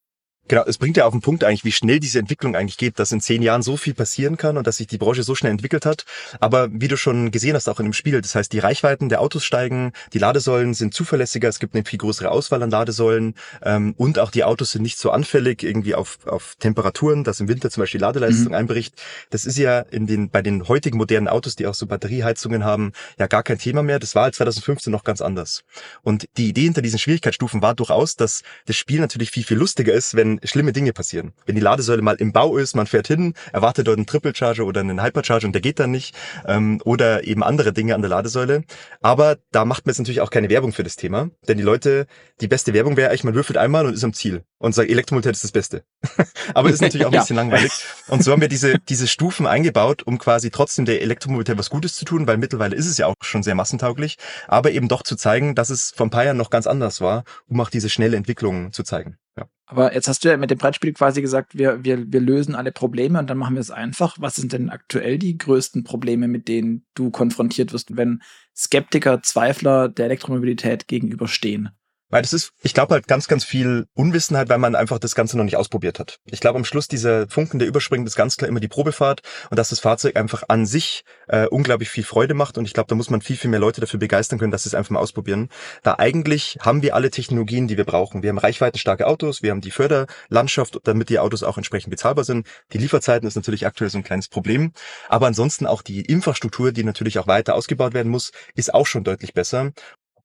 Genau, 0.49 0.65
es 0.67 0.79
bringt 0.79 0.97
ja 0.97 1.05
auf 1.05 1.13
den 1.13 1.21
Punkt 1.21 1.45
eigentlich, 1.45 1.65
wie 1.65 1.73
schnell 1.73 2.01
diese 2.01 2.19
Entwicklung 2.19 2.57
eigentlich 2.57 2.79
geht, 2.79 2.99
dass 2.99 3.13
in 3.13 3.21
zehn 3.21 3.43
Jahren 3.43 3.63
so 3.63 3.77
viel 3.77 3.93
passieren 3.93 4.39
kann 4.39 4.57
und 4.57 4.67
dass 4.67 4.79
sich 4.79 4.87
die 4.87 4.97
Branche 4.97 5.23
so 5.23 5.35
schnell 5.35 5.53
entwickelt 5.53 5.85
hat. 5.85 6.07
Aber 6.41 6.69
wie 6.73 6.89
du 6.89 6.97
schon 6.97 7.31
gesehen 7.31 7.55
hast, 7.55 7.69
auch 7.69 7.81
in 7.81 7.85
dem 7.87 7.93
Spiel, 7.93 8.21
das 8.21 8.35
heißt, 8.35 8.53
die 8.53 8.59
Reichweiten 8.59 9.11
der 9.11 9.21
Autos 9.21 9.45
steigen, 9.45 9.93
die 10.15 10.19
Ladesäulen 10.19 10.73
sind 10.73 10.95
zuverlässiger, 10.95 11.49
es 11.49 11.59
gibt 11.59 11.75
eine 11.75 11.85
viel 11.85 11.99
größere 11.99 12.31
Auswahl 12.31 12.63
an 12.63 12.71
Ladesäulen 12.71 13.35
ähm, 13.63 13.95
und 13.99 14.19
auch 14.19 14.31
die 14.31 14.45
Autos 14.45 14.71
sind 14.71 14.83
nicht 14.83 14.99
so 14.99 15.11
anfällig 15.11 15.63
irgendwie 15.63 15.95
auf, 15.95 16.19
auf 16.27 16.57
Temperaturen, 16.59 17.25
dass 17.25 17.41
im 17.41 17.49
Winter 17.49 17.71
zum 17.71 17.83
Beispiel 17.83 18.01
Ladeleistung 18.01 18.49
mhm. 18.49 18.55
einbricht. 18.55 18.95
Das 19.29 19.45
ist 19.45 19.59
ja 19.59 19.81
in 19.81 20.07
den, 20.07 20.31
bei 20.31 20.41
den 20.41 20.67
heutigen 20.67 20.97
modernen 20.97 21.29
Autos, 21.29 21.57
die 21.57 21.67
auch 21.67 21.75
so 21.75 21.87
Batterieheizungen 21.87 22.65
haben, 22.65 22.93
ja 23.19 23.27
gar 23.27 23.43
kein 23.43 23.59
Thema 23.59 23.83
mehr. 23.83 23.99
Das 23.99 24.15
war 24.15 24.33
2015 24.33 24.91
noch 24.91 25.05
ganz 25.05 25.21
anders. 25.21 25.65
Und 26.03 26.27
die 26.39 26.49
Idee 26.49 26.63
hinter 26.63 26.81
diesen 26.81 26.99
Schwierigkeitsstufen 26.99 27.61
war 27.61 27.75
durchaus, 27.75 28.17
dass 28.17 28.43
das 28.65 28.77
Spiel 28.77 29.01
natürlich 29.01 29.31
viel, 29.31 29.45
viel 29.45 29.59
lustiger 29.59 29.93
ist, 29.93 30.15
wenn 30.15 30.38
schlimme 30.45 30.73
Dinge 30.73 30.93
passieren. 30.93 31.33
Wenn 31.47 31.55
die 31.55 31.61
Ladesäule 31.61 32.03
mal 32.03 32.17
im 32.17 32.33
Bau 32.33 32.57
ist, 32.57 32.75
man 32.75 32.87
fährt 32.87 33.09
hin, 33.09 33.35
erwartet 33.53 33.87
dort 33.87 33.99
einen 33.99 34.07
Triple 34.07 34.35
Charger 34.35 34.65
oder 34.65 34.81
einen 34.81 35.03
Hypercharger 35.03 35.47
und 35.47 35.53
der 35.53 35.63
geht 35.63 35.79
dann 35.79 35.91
nicht 35.91 36.15
ähm, 36.47 36.81
oder 36.85 37.25
eben 37.25 37.43
andere 37.43 37.73
Dinge 37.73 37.95
an 37.95 38.03
der 38.03 38.11
Ladesäule. 38.11 38.65
Aber 39.01 39.37
da 39.53 39.65
macht 39.65 39.87
man 39.87 39.93
jetzt 39.93 39.99
natürlich 39.99 40.21
auch 40.21 40.31
keine 40.31 40.51
Werbung 40.51 40.73
für 40.73 40.85
das 40.85 40.97
Thema, 40.97 41.31
denn 41.47 41.59
die 41.59 41.65
Leute, 41.65 42.07
die 42.41 42.49
beste 42.49 42.73
Werbung 42.75 42.97
wäre 42.97 43.11
eigentlich, 43.11 43.25
man 43.25 43.35
würfelt 43.35 43.59
einmal 43.59 43.87
und 43.87 43.95
ist 43.95 44.05
am 44.05 44.13
Ziel 44.13 44.43
und 44.59 44.75
sagt, 44.75 44.91
Elektromobilität 44.91 45.37
ist 45.37 45.45
das 45.45 45.53
Beste. 45.53 45.85
Aber 46.55 46.69
das 46.69 46.77
ist 46.77 46.83
natürlich 46.83 47.07
auch 47.07 47.11
ein 47.11 47.15
ja. 47.15 47.21
bisschen 47.21 47.37
langweilig. 47.37 47.73
Und 48.09 48.23
so 48.23 48.33
haben 48.33 48.41
wir 48.41 48.49
diese, 48.49 48.79
diese 48.89 49.07
Stufen 49.07 49.47
eingebaut, 49.47 50.03
um 50.03 50.19
quasi 50.19 50.51
trotzdem 50.51 50.85
der 50.85 51.03
Elektromobilität 51.03 51.59
was 51.59 51.71
Gutes 51.71 51.95
zu 51.95 52.05
tun, 52.05 52.27
weil 52.27 52.37
mittlerweile 52.37 52.75
ist 52.77 52.87
es 52.87 52.99
ja 52.99 53.07
auch 53.07 53.15
schon 53.23 53.43
sehr 53.43 53.55
massentauglich, 53.55 54.17
aber 54.47 54.71
eben 54.73 54.89
doch 54.89 55.03
zu 55.03 55.17
zeigen, 55.17 55.55
dass 55.55 55.71
es 55.71 55.93
vor 55.95 56.07
ein 56.07 56.11
paar 56.11 56.25
Jahren 56.25 56.37
noch 56.37 56.51
ganz 56.51 56.67
anders 56.67 57.01
war, 57.01 57.25
um 57.47 57.61
auch 57.61 57.71
diese 57.71 57.89
schnelle 57.89 58.17
Entwicklung 58.17 58.73
zu 58.73 58.83
zeigen. 58.83 59.17
Ja. 59.39 59.49
Aber 59.67 59.95
jetzt 59.95 60.09
hast 60.09 60.25
du 60.25 60.31
ja 60.31 60.37
mit 60.39 60.51
dem 60.51 60.57
Brettspiel 60.57 60.95
quasi 60.95 61.21
gesagt, 61.21 61.57
wir, 61.57 61.85
wir, 61.85 62.11
wir 62.11 62.21
lösen 62.21 62.55
alle 62.55 62.73
Probleme 62.73 63.19
und 63.19 63.29
dann 63.29 63.37
machen 63.37 63.55
wir 63.55 63.61
es 63.61 63.71
einfach. 63.71 64.17
Was 64.19 64.37
sind 64.37 64.55
denn 64.55 64.71
aktuell 64.71 65.19
die 65.19 65.37
größten 65.37 65.85
Probleme, 65.85 66.27
mit 66.27 66.49
denen 66.49 66.87
du 66.95 67.11
konfrontiert 67.11 67.73
wirst, 67.75 67.95
wenn 67.97 68.23
Skeptiker, 68.57 69.23
Zweifler 69.23 69.91
der 69.91 70.07
Elektromobilität 70.07 70.89
gegenüberstehen? 70.89 71.69
Weil 72.11 72.23
das 72.23 72.33
ist, 72.33 72.53
ich 72.63 72.73
glaube 72.73 72.95
halt 72.95 73.07
ganz, 73.07 73.29
ganz 73.29 73.45
viel 73.45 73.87
Unwissenheit, 73.95 74.49
weil 74.49 74.59
man 74.59 74.75
einfach 74.75 74.99
das 74.99 75.15
Ganze 75.15 75.37
noch 75.37 75.45
nicht 75.45 75.57
ausprobiert 75.57 75.99
hat. 75.99 76.19
Ich 76.25 76.41
glaube 76.41 76.57
am 76.57 76.65
Schluss 76.65 76.89
dieser 76.89 77.29
Funken, 77.29 77.59
der 77.59 77.69
überspringt, 77.69 78.09
ist 78.09 78.17
ganz 78.17 78.37
klar 78.37 78.49
immer 78.49 78.61
die 78.61 78.69
Probefahrt 78.69 79.21
und 79.51 79.59
dass 79.59 79.69
das 79.69 79.81
Fahrzeug 79.81 80.17
einfach 80.17 80.45
an 80.49 80.65
sich 80.65 81.05
äh, 81.29 81.47
unglaublich 81.47 81.91
viel 81.91 82.05
Freude 82.05 82.33
macht 82.33 82.57
und 82.57 82.65
ich 82.65 82.73
glaube, 82.73 82.89
da 82.89 82.95
muss 82.95 83.11
man 83.11 83.21
viel, 83.21 83.37
viel 83.37 83.51
mehr 83.51 83.61
Leute 83.61 83.83
dafür 83.83 84.01
begeistern 84.01 84.39
können, 84.39 84.53
dass 84.53 84.63
sie 84.63 84.71
es 84.71 84.75
einfach 84.75 84.91
mal 84.91 85.01
ausprobieren. 85.01 85.51
Da 85.83 85.97
eigentlich 85.99 86.57
haben 86.61 86.81
wir 86.81 86.95
alle 86.95 87.11
Technologien, 87.11 87.69
die 87.69 87.77
wir 87.77 87.85
brauchen. 87.85 88.23
Wir 88.23 88.31
haben 88.31 88.39
reichweitenstarke 88.39 89.07
Autos, 89.07 89.43
wir 89.43 89.51
haben 89.51 89.61
die 89.61 89.71
Förderlandschaft, 89.71 90.81
damit 90.85 91.11
die 91.11 91.19
Autos 91.19 91.43
auch 91.43 91.59
entsprechend 91.59 91.91
bezahlbar 91.91 92.25
sind. 92.25 92.47
Die 92.73 92.79
Lieferzeiten 92.79 93.29
ist 93.29 93.37
natürlich 93.37 93.67
aktuell 93.67 93.91
so 93.91 93.99
ein 93.99 94.05
kleines 94.05 94.29
Problem, 94.29 94.73
aber 95.11 95.27
ansonsten 95.27 95.67
auch 95.67 95.83
die 95.83 96.01
Infrastruktur, 96.01 96.73
die 96.73 96.85
natürlich 96.85 97.19
auch 97.19 97.27
weiter 97.27 97.55
ausgebaut 97.55 97.93
werden 97.93 98.11
muss, 98.11 98.31
ist 98.55 98.73
auch 98.73 98.87
schon 98.87 99.05
deutlich 99.05 99.35
besser. 99.35 99.73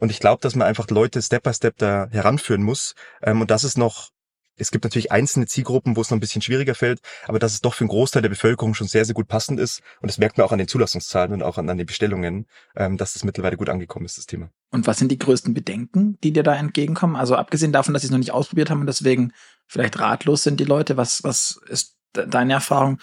Und 0.03 0.09
ich 0.09 0.19
glaube, 0.19 0.41
dass 0.41 0.53
man 0.53 0.67
einfach 0.67 0.89
Leute 0.89 1.21
Step 1.21 1.43
by 1.43 1.53
Step 1.53 1.77
da 1.77 2.09
heranführen 2.11 2.61
muss. 2.61 2.93
Ähm, 3.21 3.39
und 3.39 3.49
das 3.49 3.63
ist 3.63 3.77
noch, 3.77 4.09
es 4.57 4.69
gibt 4.69 4.83
natürlich 4.83 5.13
einzelne 5.13 5.45
Zielgruppen, 5.45 5.95
wo 5.95 6.01
es 6.01 6.09
noch 6.09 6.17
ein 6.17 6.19
bisschen 6.19 6.41
schwieriger 6.41 6.75
fällt, 6.75 6.99
aber 7.25 7.39
dass 7.39 7.53
es 7.53 7.61
doch 7.61 7.73
für 7.73 7.85
einen 7.85 7.89
Großteil 7.89 8.21
der 8.21 8.27
Bevölkerung 8.27 8.73
schon 8.73 8.89
sehr, 8.89 9.05
sehr 9.05 9.15
gut 9.15 9.29
passend 9.29 9.61
ist. 9.61 9.79
Und 10.01 10.11
das 10.11 10.17
merkt 10.17 10.37
man 10.37 10.45
auch 10.45 10.51
an 10.51 10.57
den 10.57 10.67
Zulassungszahlen 10.67 11.31
und 11.31 11.41
auch 11.41 11.57
an, 11.57 11.69
an 11.69 11.77
den 11.77 11.87
Bestellungen, 11.87 12.47
ähm, 12.75 12.97
dass 12.97 13.13
das 13.13 13.23
mittlerweile 13.23 13.55
gut 13.55 13.69
angekommen 13.69 14.05
ist, 14.05 14.17
das 14.17 14.25
Thema. 14.25 14.49
Und 14.71 14.87
was 14.87 14.99
sind 14.99 15.09
die 15.09 15.17
größten 15.17 15.53
Bedenken, 15.53 16.17
die 16.21 16.33
dir 16.33 16.43
da 16.43 16.53
entgegenkommen? 16.53 17.15
Also 17.15 17.37
abgesehen 17.37 17.71
davon, 17.71 17.93
dass 17.93 18.01
sie 18.01 18.07
es 18.07 18.11
noch 18.11 18.19
nicht 18.19 18.33
ausprobiert 18.33 18.69
haben 18.69 18.81
und 18.81 18.87
deswegen 18.87 19.31
vielleicht 19.67 19.97
ratlos 19.99 20.43
sind 20.43 20.59
die 20.59 20.65
Leute, 20.65 20.97
was, 20.97 21.23
was 21.23 21.61
ist 21.67 21.95
deine 22.11 22.51
Erfahrung? 22.51 22.99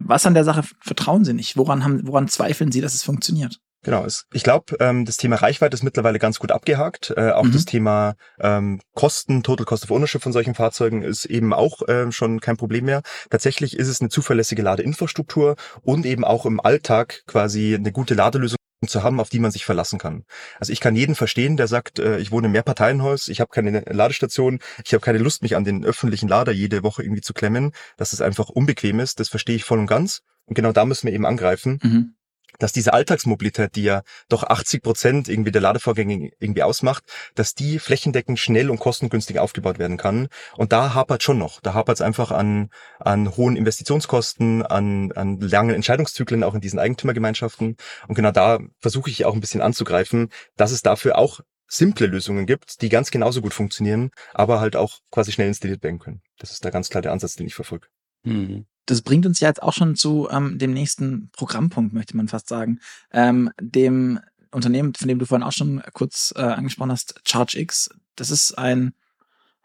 Was 0.00 0.26
an 0.26 0.34
der 0.34 0.42
Sache 0.42 0.64
vertrauen 0.80 1.24
sie 1.24 1.34
nicht? 1.34 1.56
Woran 1.56 1.84
haben, 1.84 2.04
woran 2.04 2.26
zweifeln 2.26 2.72
sie, 2.72 2.80
dass 2.80 2.94
es 2.94 3.04
funktioniert? 3.04 3.60
Genau, 3.84 4.06
ich 4.32 4.44
glaube, 4.44 4.76
ähm, 4.78 5.04
das 5.04 5.16
Thema 5.16 5.36
Reichweite 5.36 5.74
ist 5.74 5.82
mittlerweile 5.82 6.20
ganz 6.20 6.38
gut 6.38 6.52
abgehakt. 6.52 7.12
Äh, 7.16 7.32
auch 7.32 7.42
mhm. 7.42 7.52
das 7.52 7.64
Thema 7.64 8.14
ähm, 8.38 8.80
Kosten, 8.94 9.42
Total 9.42 9.66
Cost 9.66 9.84
of 9.84 9.90
Ownership 9.90 10.22
von 10.22 10.32
solchen 10.32 10.54
Fahrzeugen 10.54 11.02
ist 11.02 11.24
eben 11.24 11.52
auch 11.52 11.82
äh, 11.88 12.12
schon 12.12 12.38
kein 12.38 12.56
Problem 12.56 12.84
mehr. 12.84 13.02
Tatsächlich 13.30 13.76
ist 13.76 13.88
es 13.88 14.00
eine 14.00 14.08
zuverlässige 14.08 14.62
Ladeinfrastruktur 14.62 15.56
und 15.82 16.06
eben 16.06 16.24
auch 16.24 16.46
im 16.46 16.60
Alltag 16.60 17.22
quasi 17.26 17.74
eine 17.74 17.90
gute 17.90 18.14
Ladelösung 18.14 18.56
zu 18.86 19.02
haben, 19.02 19.18
auf 19.18 19.30
die 19.30 19.40
man 19.40 19.50
sich 19.50 19.64
verlassen 19.64 19.98
kann. 19.98 20.24
Also 20.60 20.72
ich 20.72 20.80
kann 20.80 20.94
jeden 20.94 21.16
verstehen, 21.16 21.56
der 21.56 21.66
sagt, 21.66 21.98
äh, 21.98 22.18
ich 22.18 22.30
wohne 22.30 22.46
im 22.46 22.52
Mehrparteienhaus, 22.52 23.26
ich 23.26 23.40
habe 23.40 23.50
keine 23.50 23.80
Ladestation, 23.80 24.60
ich 24.84 24.94
habe 24.94 25.04
keine 25.04 25.18
Lust, 25.18 25.42
mich 25.42 25.56
an 25.56 25.64
den 25.64 25.84
öffentlichen 25.84 26.28
Lader 26.28 26.52
jede 26.52 26.84
Woche 26.84 27.02
irgendwie 27.02 27.20
zu 27.20 27.34
klemmen, 27.34 27.72
dass 27.96 28.12
es 28.12 28.20
einfach 28.20 28.48
unbequem 28.48 29.00
ist. 29.00 29.18
Das 29.18 29.28
verstehe 29.28 29.56
ich 29.56 29.64
voll 29.64 29.80
und 29.80 29.86
ganz. 29.86 30.20
Und 30.46 30.54
genau 30.54 30.70
da 30.70 30.84
müssen 30.84 31.08
wir 31.08 31.14
eben 31.14 31.26
angreifen. 31.26 31.80
Mhm 31.82 32.14
dass 32.58 32.72
diese 32.72 32.92
Alltagsmobilität, 32.92 33.76
die 33.76 33.84
ja 33.84 34.02
doch 34.28 34.44
80 34.44 34.82
Prozent 34.82 35.28
irgendwie 35.28 35.50
der 35.50 35.60
Ladevorgänge 35.60 36.30
irgendwie 36.38 36.62
ausmacht, 36.62 37.04
dass 37.34 37.54
die 37.54 37.78
flächendeckend 37.78 38.38
schnell 38.38 38.70
und 38.70 38.78
kostengünstig 38.78 39.38
aufgebaut 39.38 39.78
werden 39.78 39.96
kann. 39.96 40.28
Und 40.56 40.72
da 40.72 40.94
hapert 40.94 41.22
schon 41.22 41.38
noch. 41.38 41.60
Da 41.60 41.74
hapert 41.74 41.96
es 41.96 42.02
einfach 42.02 42.30
an, 42.30 42.70
an 42.98 43.36
hohen 43.36 43.56
Investitionskosten, 43.56 44.64
an, 44.64 45.12
an 45.12 45.40
langen 45.40 45.74
Entscheidungszyklen 45.74 46.44
auch 46.44 46.54
in 46.54 46.60
diesen 46.60 46.78
Eigentümergemeinschaften. 46.78 47.76
Und 48.08 48.14
genau 48.14 48.30
da 48.30 48.60
versuche 48.78 49.10
ich 49.10 49.24
auch 49.24 49.34
ein 49.34 49.40
bisschen 49.40 49.62
anzugreifen, 49.62 50.30
dass 50.56 50.72
es 50.72 50.82
dafür 50.82 51.18
auch 51.18 51.40
simple 51.66 52.06
Lösungen 52.06 52.46
gibt, 52.46 52.82
die 52.82 52.90
ganz 52.90 53.10
genauso 53.10 53.40
gut 53.40 53.54
funktionieren, 53.54 54.10
aber 54.34 54.60
halt 54.60 54.76
auch 54.76 54.98
quasi 55.10 55.32
schnell 55.32 55.48
installiert 55.48 55.82
werden 55.82 55.98
können. 55.98 56.20
Das 56.38 56.52
ist 56.52 56.64
da 56.64 56.70
ganz 56.70 56.90
klar 56.90 57.00
der 57.00 57.12
Ansatz, 57.12 57.34
den 57.34 57.46
ich 57.46 57.54
verfolge. 57.54 57.88
Mhm 58.24 58.66
das 58.86 59.02
bringt 59.02 59.26
uns 59.26 59.40
ja 59.40 59.48
jetzt 59.48 59.62
auch 59.62 59.72
schon 59.72 59.96
zu 59.96 60.28
ähm, 60.30 60.58
dem 60.58 60.72
nächsten 60.72 61.30
Programmpunkt, 61.32 61.92
möchte 61.92 62.16
man 62.16 62.28
fast 62.28 62.48
sagen. 62.48 62.78
Ähm, 63.12 63.50
dem 63.60 64.20
Unternehmen, 64.50 64.94
von 64.94 65.08
dem 65.08 65.18
du 65.18 65.26
vorhin 65.26 65.46
auch 65.46 65.52
schon 65.52 65.82
kurz 65.92 66.32
äh, 66.36 66.42
angesprochen 66.42 66.92
hast, 66.92 67.20
ChargeX. 67.24 67.90
Das 68.16 68.30
ist 68.30 68.56
ein 68.58 68.94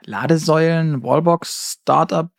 Ladesäulen-Wallbox-Startup. 0.04 2.30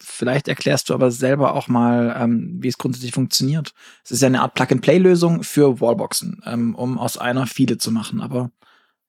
Vielleicht 0.00 0.46
erklärst 0.46 0.88
du 0.88 0.94
aber 0.94 1.10
selber 1.10 1.54
auch 1.54 1.66
mal, 1.66 2.14
ähm, 2.16 2.58
wie 2.60 2.68
es 2.68 2.78
grundsätzlich 2.78 3.10
funktioniert. 3.12 3.72
Es 4.04 4.12
ist 4.12 4.22
ja 4.22 4.28
eine 4.28 4.42
Art 4.42 4.54
Plug-and-Play-Lösung 4.54 5.42
für 5.42 5.80
Wallboxen, 5.80 6.40
ähm, 6.46 6.76
um 6.76 6.98
aus 6.98 7.18
einer 7.18 7.48
viele 7.48 7.78
zu 7.78 7.90
machen. 7.90 8.20
Aber 8.20 8.52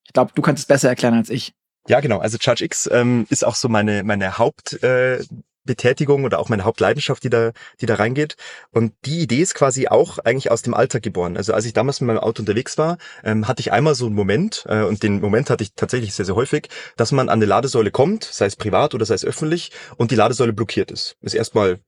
ich 0.06 0.14
glaube, 0.14 0.32
du 0.34 0.42
kannst 0.42 0.62
es 0.62 0.68
besser 0.68 0.90
erklären 0.90 1.14
als 1.14 1.30
ich. 1.30 1.54
Ja, 1.88 2.00
genau. 2.00 2.18
Also 2.20 2.40
ChargeX 2.40 2.90
ähm, 2.92 3.28
ist 3.30 3.46
auch 3.46 3.54
so 3.56 3.70
meine 3.70 4.04
meine 4.04 4.38
Haupt 4.38 4.84
äh, 4.84 5.24
Betätigung 5.66 6.24
oder 6.24 6.40
auch 6.40 6.50
meine 6.50 6.64
Hauptleidenschaft, 6.64 7.24
die 7.24 7.30
da, 7.30 7.52
die 7.82 7.86
da 7.86 7.96
reingeht. 7.96 8.36
Und 8.72 8.94
die 9.06 9.20
Idee 9.20 9.42
ist 9.42 9.56
quasi 9.56 9.88
auch 9.88 10.20
eigentlich 10.20 10.52
aus 10.52 10.62
dem 10.62 10.74
Alltag 10.74 11.04
geboren. 11.04 11.38
Also 11.38 11.54
als 11.54 11.66
ich 11.66 11.74
damals 11.74 12.02
mit 12.02 12.08
meinem 12.08 12.20
Auto 12.20 12.42
unterwegs 12.42 12.78
war, 12.78 12.98
ähm, 13.24 13.48
hatte 13.48 13.62
ich 13.62 13.72
einmal 13.72 13.96
so 13.96 14.06
einen 14.06 14.16
Moment, 14.16 14.66
äh, 14.68 14.84
und 14.84 15.04
den 15.04 15.22
Moment 15.22 15.50
hatte 15.50 15.64
ich 15.64 15.74
tatsächlich 15.76 16.14
sehr, 16.14 16.26
sehr 16.26 16.36
häufig, 16.36 16.70
dass 16.98 17.12
man 17.12 17.30
an 17.30 17.40
eine 17.40 17.46
Ladesäule 17.46 17.92
kommt, 17.92 18.24
sei 18.24 18.46
es 18.46 18.56
privat 18.56 18.94
oder 18.96 19.06
sei 19.06 19.16
es 19.16 19.26
öffentlich, 19.26 19.72
und 19.98 20.12
die 20.12 20.16
Ladesäule 20.16 20.54
blockiert 20.54 20.92
ist. 20.92 21.16
Ist 21.22 21.36
erstmal 21.36 21.80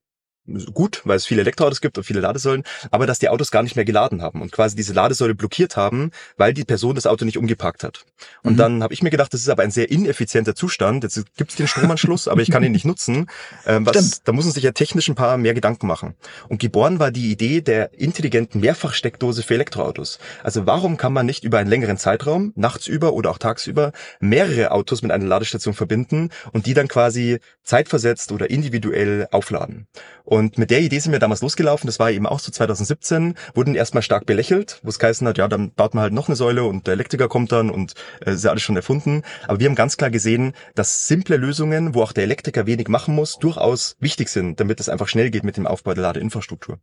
gut, 0.73 1.01
weil 1.05 1.17
es 1.17 1.25
viele 1.25 1.41
Elektroautos 1.41 1.81
gibt 1.81 1.97
und 1.97 2.03
viele 2.03 2.19
Ladesäulen, 2.19 2.63
aber 2.89 3.05
dass 3.05 3.19
die 3.19 3.29
Autos 3.29 3.51
gar 3.51 3.63
nicht 3.63 3.75
mehr 3.75 3.85
geladen 3.85 4.21
haben 4.21 4.41
und 4.41 4.51
quasi 4.51 4.75
diese 4.75 4.93
Ladesäule 4.93 5.35
blockiert 5.35 5.77
haben, 5.77 6.11
weil 6.37 6.53
die 6.53 6.63
Person 6.63 6.95
das 6.95 7.05
Auto 7.05 7.25
nicht 7.25 7.37
umgeparkt 7.37 7.83
hat. 7.83 8.05
Und 8.43 8.53
mhm. 8.53 8.57
dann 8.57 8.83
habe 8.83 8.93
ich 8.93 9.03
mir 9.03 9.09
gedacht, 9.09 9.33
das 9.33 9.41
ist 9.41 9.49
aber 9.49 9.63
ein 9.63 9.71
sehr 9.71 9.91
ineffizienter 9.91 10.55
Zustand. 10.55 11.03
Jetzt 11.03 11.23
gibt 11.37 11.51
es 11.51 11.57
den 11.57 11.67
Stromanschluss, 11.67 12.27
aber 12.27 12.41
ich 12.41 12.51
kann 12.51 12.63
ihn 12.63 12.71
nicht 12.71 12.85
nutzen. 12.85 13.27
Ähm, 13.65 13.85
was, 13.85 14.23
da 14.23 14.31
muss 14.31 14.45
man 14.45 14.53
sich 14.53 14.63
ja 14.63 14.71
technisch 14.71 15.07
ein 15.07 15.15
paar 15.15 15.37
mehr 15.37 15.53
Gedanken 15.53 15.85
machen. 15.85 16.15
Und 16.47 16.59
geboren 16.59 16.99
war 16.99 17.11
die 17.11 17.31
Idee 17.31 17.61
der 17.61 17.93
intelligenten 17.99 18.59
Mehrfachsteckdose 18.61 19.43
für 19.43 19.53
Elektroautos. 19.53 20.19
Also 20.43 20.65
warum 20.65 20.97
kann 20.97 21.13
man 21.13 21.25
nicht 21.25 21.43
über 21.43 21.59
einen 21.59 21.69
längeren 21.69 21.97
Zeitraum, 21.97 22.53
nachts 22.55 22.87
über 22.87 23.13
oder 23.13 23.29
auch 23.29 23.37
tagsüber, 23.37 23.91
mehrere 24.19 24.71
Autos 24.71 25.01
mit 25.01 25.11
einer 25.11 25.25
Ladestation 25.25 25.73
verbinden 25.73 26.29
und 26.53 26.65
die 26.65 26.73
dann 26.73 26.87
quasi 26.87 27.39
zeitversetzt 27.63 28.31
oder 28.31 28.49
individuell 28.49 29.27
aufladen? 29.31 29.87
Und 30.31 30.57
mit 30.57 30.71
der 30.71 30.79
Idee 30.79 30.99
sind 30.99 31.11
wir 31.11 31.19
damals 31.19 31.41
losgelaufen. 31.41 31.87
Das 31.87 31.99
war 31.99 32.09
eben 32.09 32.25
auch 32.25 32.39
so 32.39 32.53
2017. 32.53 33.35
Wurden 33.53 33.75
erstmal 33.75 34.01
stark 34.01 34.25
belächelt, 34.25 34.79
wo 34.81 34.87
es 34.87 34.97
geheißen 34.97 35.27
hat, 35.27 35.37
ja, 35.37 35.49
dann 35.49 35.73
baut 35.73 35.93
man 35.93 36.03
halt 36.03 36.13
noch 36.13 36.29
eine 36.29 36.37
Säule 36.37 36.63
und 36.63 36.87
der 36.87 36.93
Elektriker 36.93 37.27
kommt 37.27 37.51
dann 37.51 37.69
und 37.69 37.95
äh, 38.25 38.31
ist 38.31 38.45
ja 38.45 38.51
alles 38.51 38.63
schon 38.63 38.77
erfunden. 38.77 39.23
Aber 39.49 39.59
wir 39.59 39.67
haben 39.67 39.75
ganz 39.75 39.97
klar 39.97 40.09
gesehen, 40.09 40.53
dass 40.73 41.09
simple 41.09 41.35
Lösungen, 41.35 41.95
wo 41.95 42.01
auch 42.01 42.13
der 42.13 42.23
Elektriker 42.23 42.65
wenig 42.65 42.87
machen 42.87 43.13
muss, 43.13 43.39
durchaus 43.39 43.97
wichtig 43.99 44.29
sind, 44.29 44.57
damit 44.61 44.79
es 44.79 44.87
einfach 44.87 45.09
schnell 45.09 45.31
geht 45.31 45.43
mit 45.43 45.57
dem 45.57 45.67
Aufbau 45.67 45.93
der 45.93 46.03
Ladeinfrastruktur. 46.03 46.79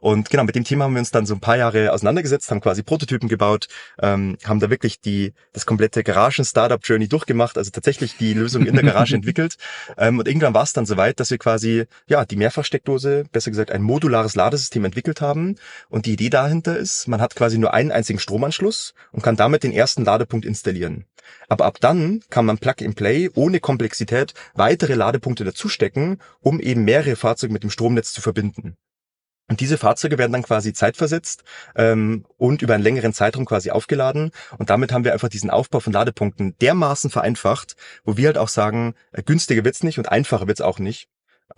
Und 0.00 0.30
genau, 0.30 0.44
mit 0.44 0.54
dem 0.54 0.62
Thema 0.62 0.84
haben 0.84 0.94
wir 0.94 1.00
uns 1.00 1.10
dann 1.10 1.26
so 1.26 1.34
ein 1.34 1.40
paar 1.40 1.56
Jahre 1.56 1.92
auseinandergesetzt, 1.92 2.52
haben 2.52 2.60
quasi 2.60 2.84
Prototypen 2.84 3.28
gebaut, 3.28 3.66
ähm, 4.00 4.38
haben 4.44 4.60
da 4.60 4.70
wirklich 4.70 5.00
die, 5.00 5.32
das 5.52 5.66
komplette 5.66 6.04
Garagen-Startup-Journey 6.04 7.08
durchgemacht, 7.08 7.58
also 7.58 7.72
tatsächlich 7.72 8.16
die 8.16 8.32
Lösung 8.32 8.64
in 8.64 8.76
der 8.76 8.84
Garage 8.84 9.16
entwickelt. 9.16 9.56
Ähm, 9.98 10.20
und 10.20 10.28
irgendwann 10.28 10.54
war 10.54 10.62
es 10.62 10.72
dann 10.72 10.86
soweit, 10.86 11.18
dass 11.18 11.32
wir 11.32 11.38
quasi, 11.38 11.86
ja, 12.06 12.24
die 12.24 12.36
Mehrfachsteckdose 12.36 12.91
Steckdose, 12.92 13.24
besser 13.32 13.50
gesagt 13.50 13.70
ein 13.70 13.82
modulares 13.82 14.34
Ladesystem 14.34 14.84
entwickelt 14.84 15.20
haben. 15.20 15.56
Und 15.88 16.06
die 16.06 16.12
Idee 16.12 16.30
dahinter 16.30 16.76
ist, 16.76 17.08
man 17.08 17.20
hat 17.20 17.34
quasi 17.34 17.58
nur 17.58 17.72
einen 17.74 17.92
einzigen 17.92 18.18
Stromanschluss 18.18 18.94
und 19.12 19.22
kann 19.22 19.36
damit 19.36 19.62
den 19.62 19.72
ersten 19.72 20.04
Ladepunkt 20.04 20.44
installieren. 20.44 21.06
Aber 21.48 21.64
ab 21.64 21.78
dann 21.80 22.22
kann 22.30 22.44
man 22.44 22.58
Plug-and-Play 22.58 23.30
ohne 23.34 23.60
Komplexität 23.60 24.34
weitere 24.54 24.94
Ladepunkte 24.94 25.44
dazustecken, 25.44 26.18
um 26.40 26.60
eben 26.60 26.84
mehrere 26.84 27.16
Fahrzeuge 27.16 27.52
mit 27.52 27.62
dem 27.62 27.70
Stromnetz 27.70 28.12
zu 28.12 28.20
verbinden. 28.20 28.76
Und 29.48 29.60
diese 29.60 29.76
Fahrzeuge 29.76 30.18
werden 30.18 30.32
dann 30.32 30.42
quasi 30.42 30.72
zeitversetzt 30.72 31.44
ähm, 31.76 32.24
und 32.38 32.62
über 32.62 32.74
einen 32.74 32.82
längeren 32.82 33.12
Zeitraum 33.12 33.44
quasi 33.44 33.70
aufgeladen. 33.70 34.30
Und 34.56 34.70
damit 34.70 34.92
haben 34.92 35.04
wir 35.04 35.12
einfach 35.12 35.28
diesen 35.28 35.50
Aufbau 35.50 35.80
von 35.80 35.92
Ladepunkten 35.92 36.56
dermaßen 36.60 37.10
vereinfacht, 37.10 37.76
wo 38.04 38.16
wir 38.16 38.28
halt 38.28 38.38
auch 38.38 38.48
sagen, 38.48 38.94
äh, 39.12 39.22
günstiger 39.22 39.64
wird's 39.64 39.82
nicht 39.82 39.98
und 39.98 40.10
einfacher 40.10 40.46
wird's 40.46 40.60
auch 40.60 40.78
nicht. 40.78 41.08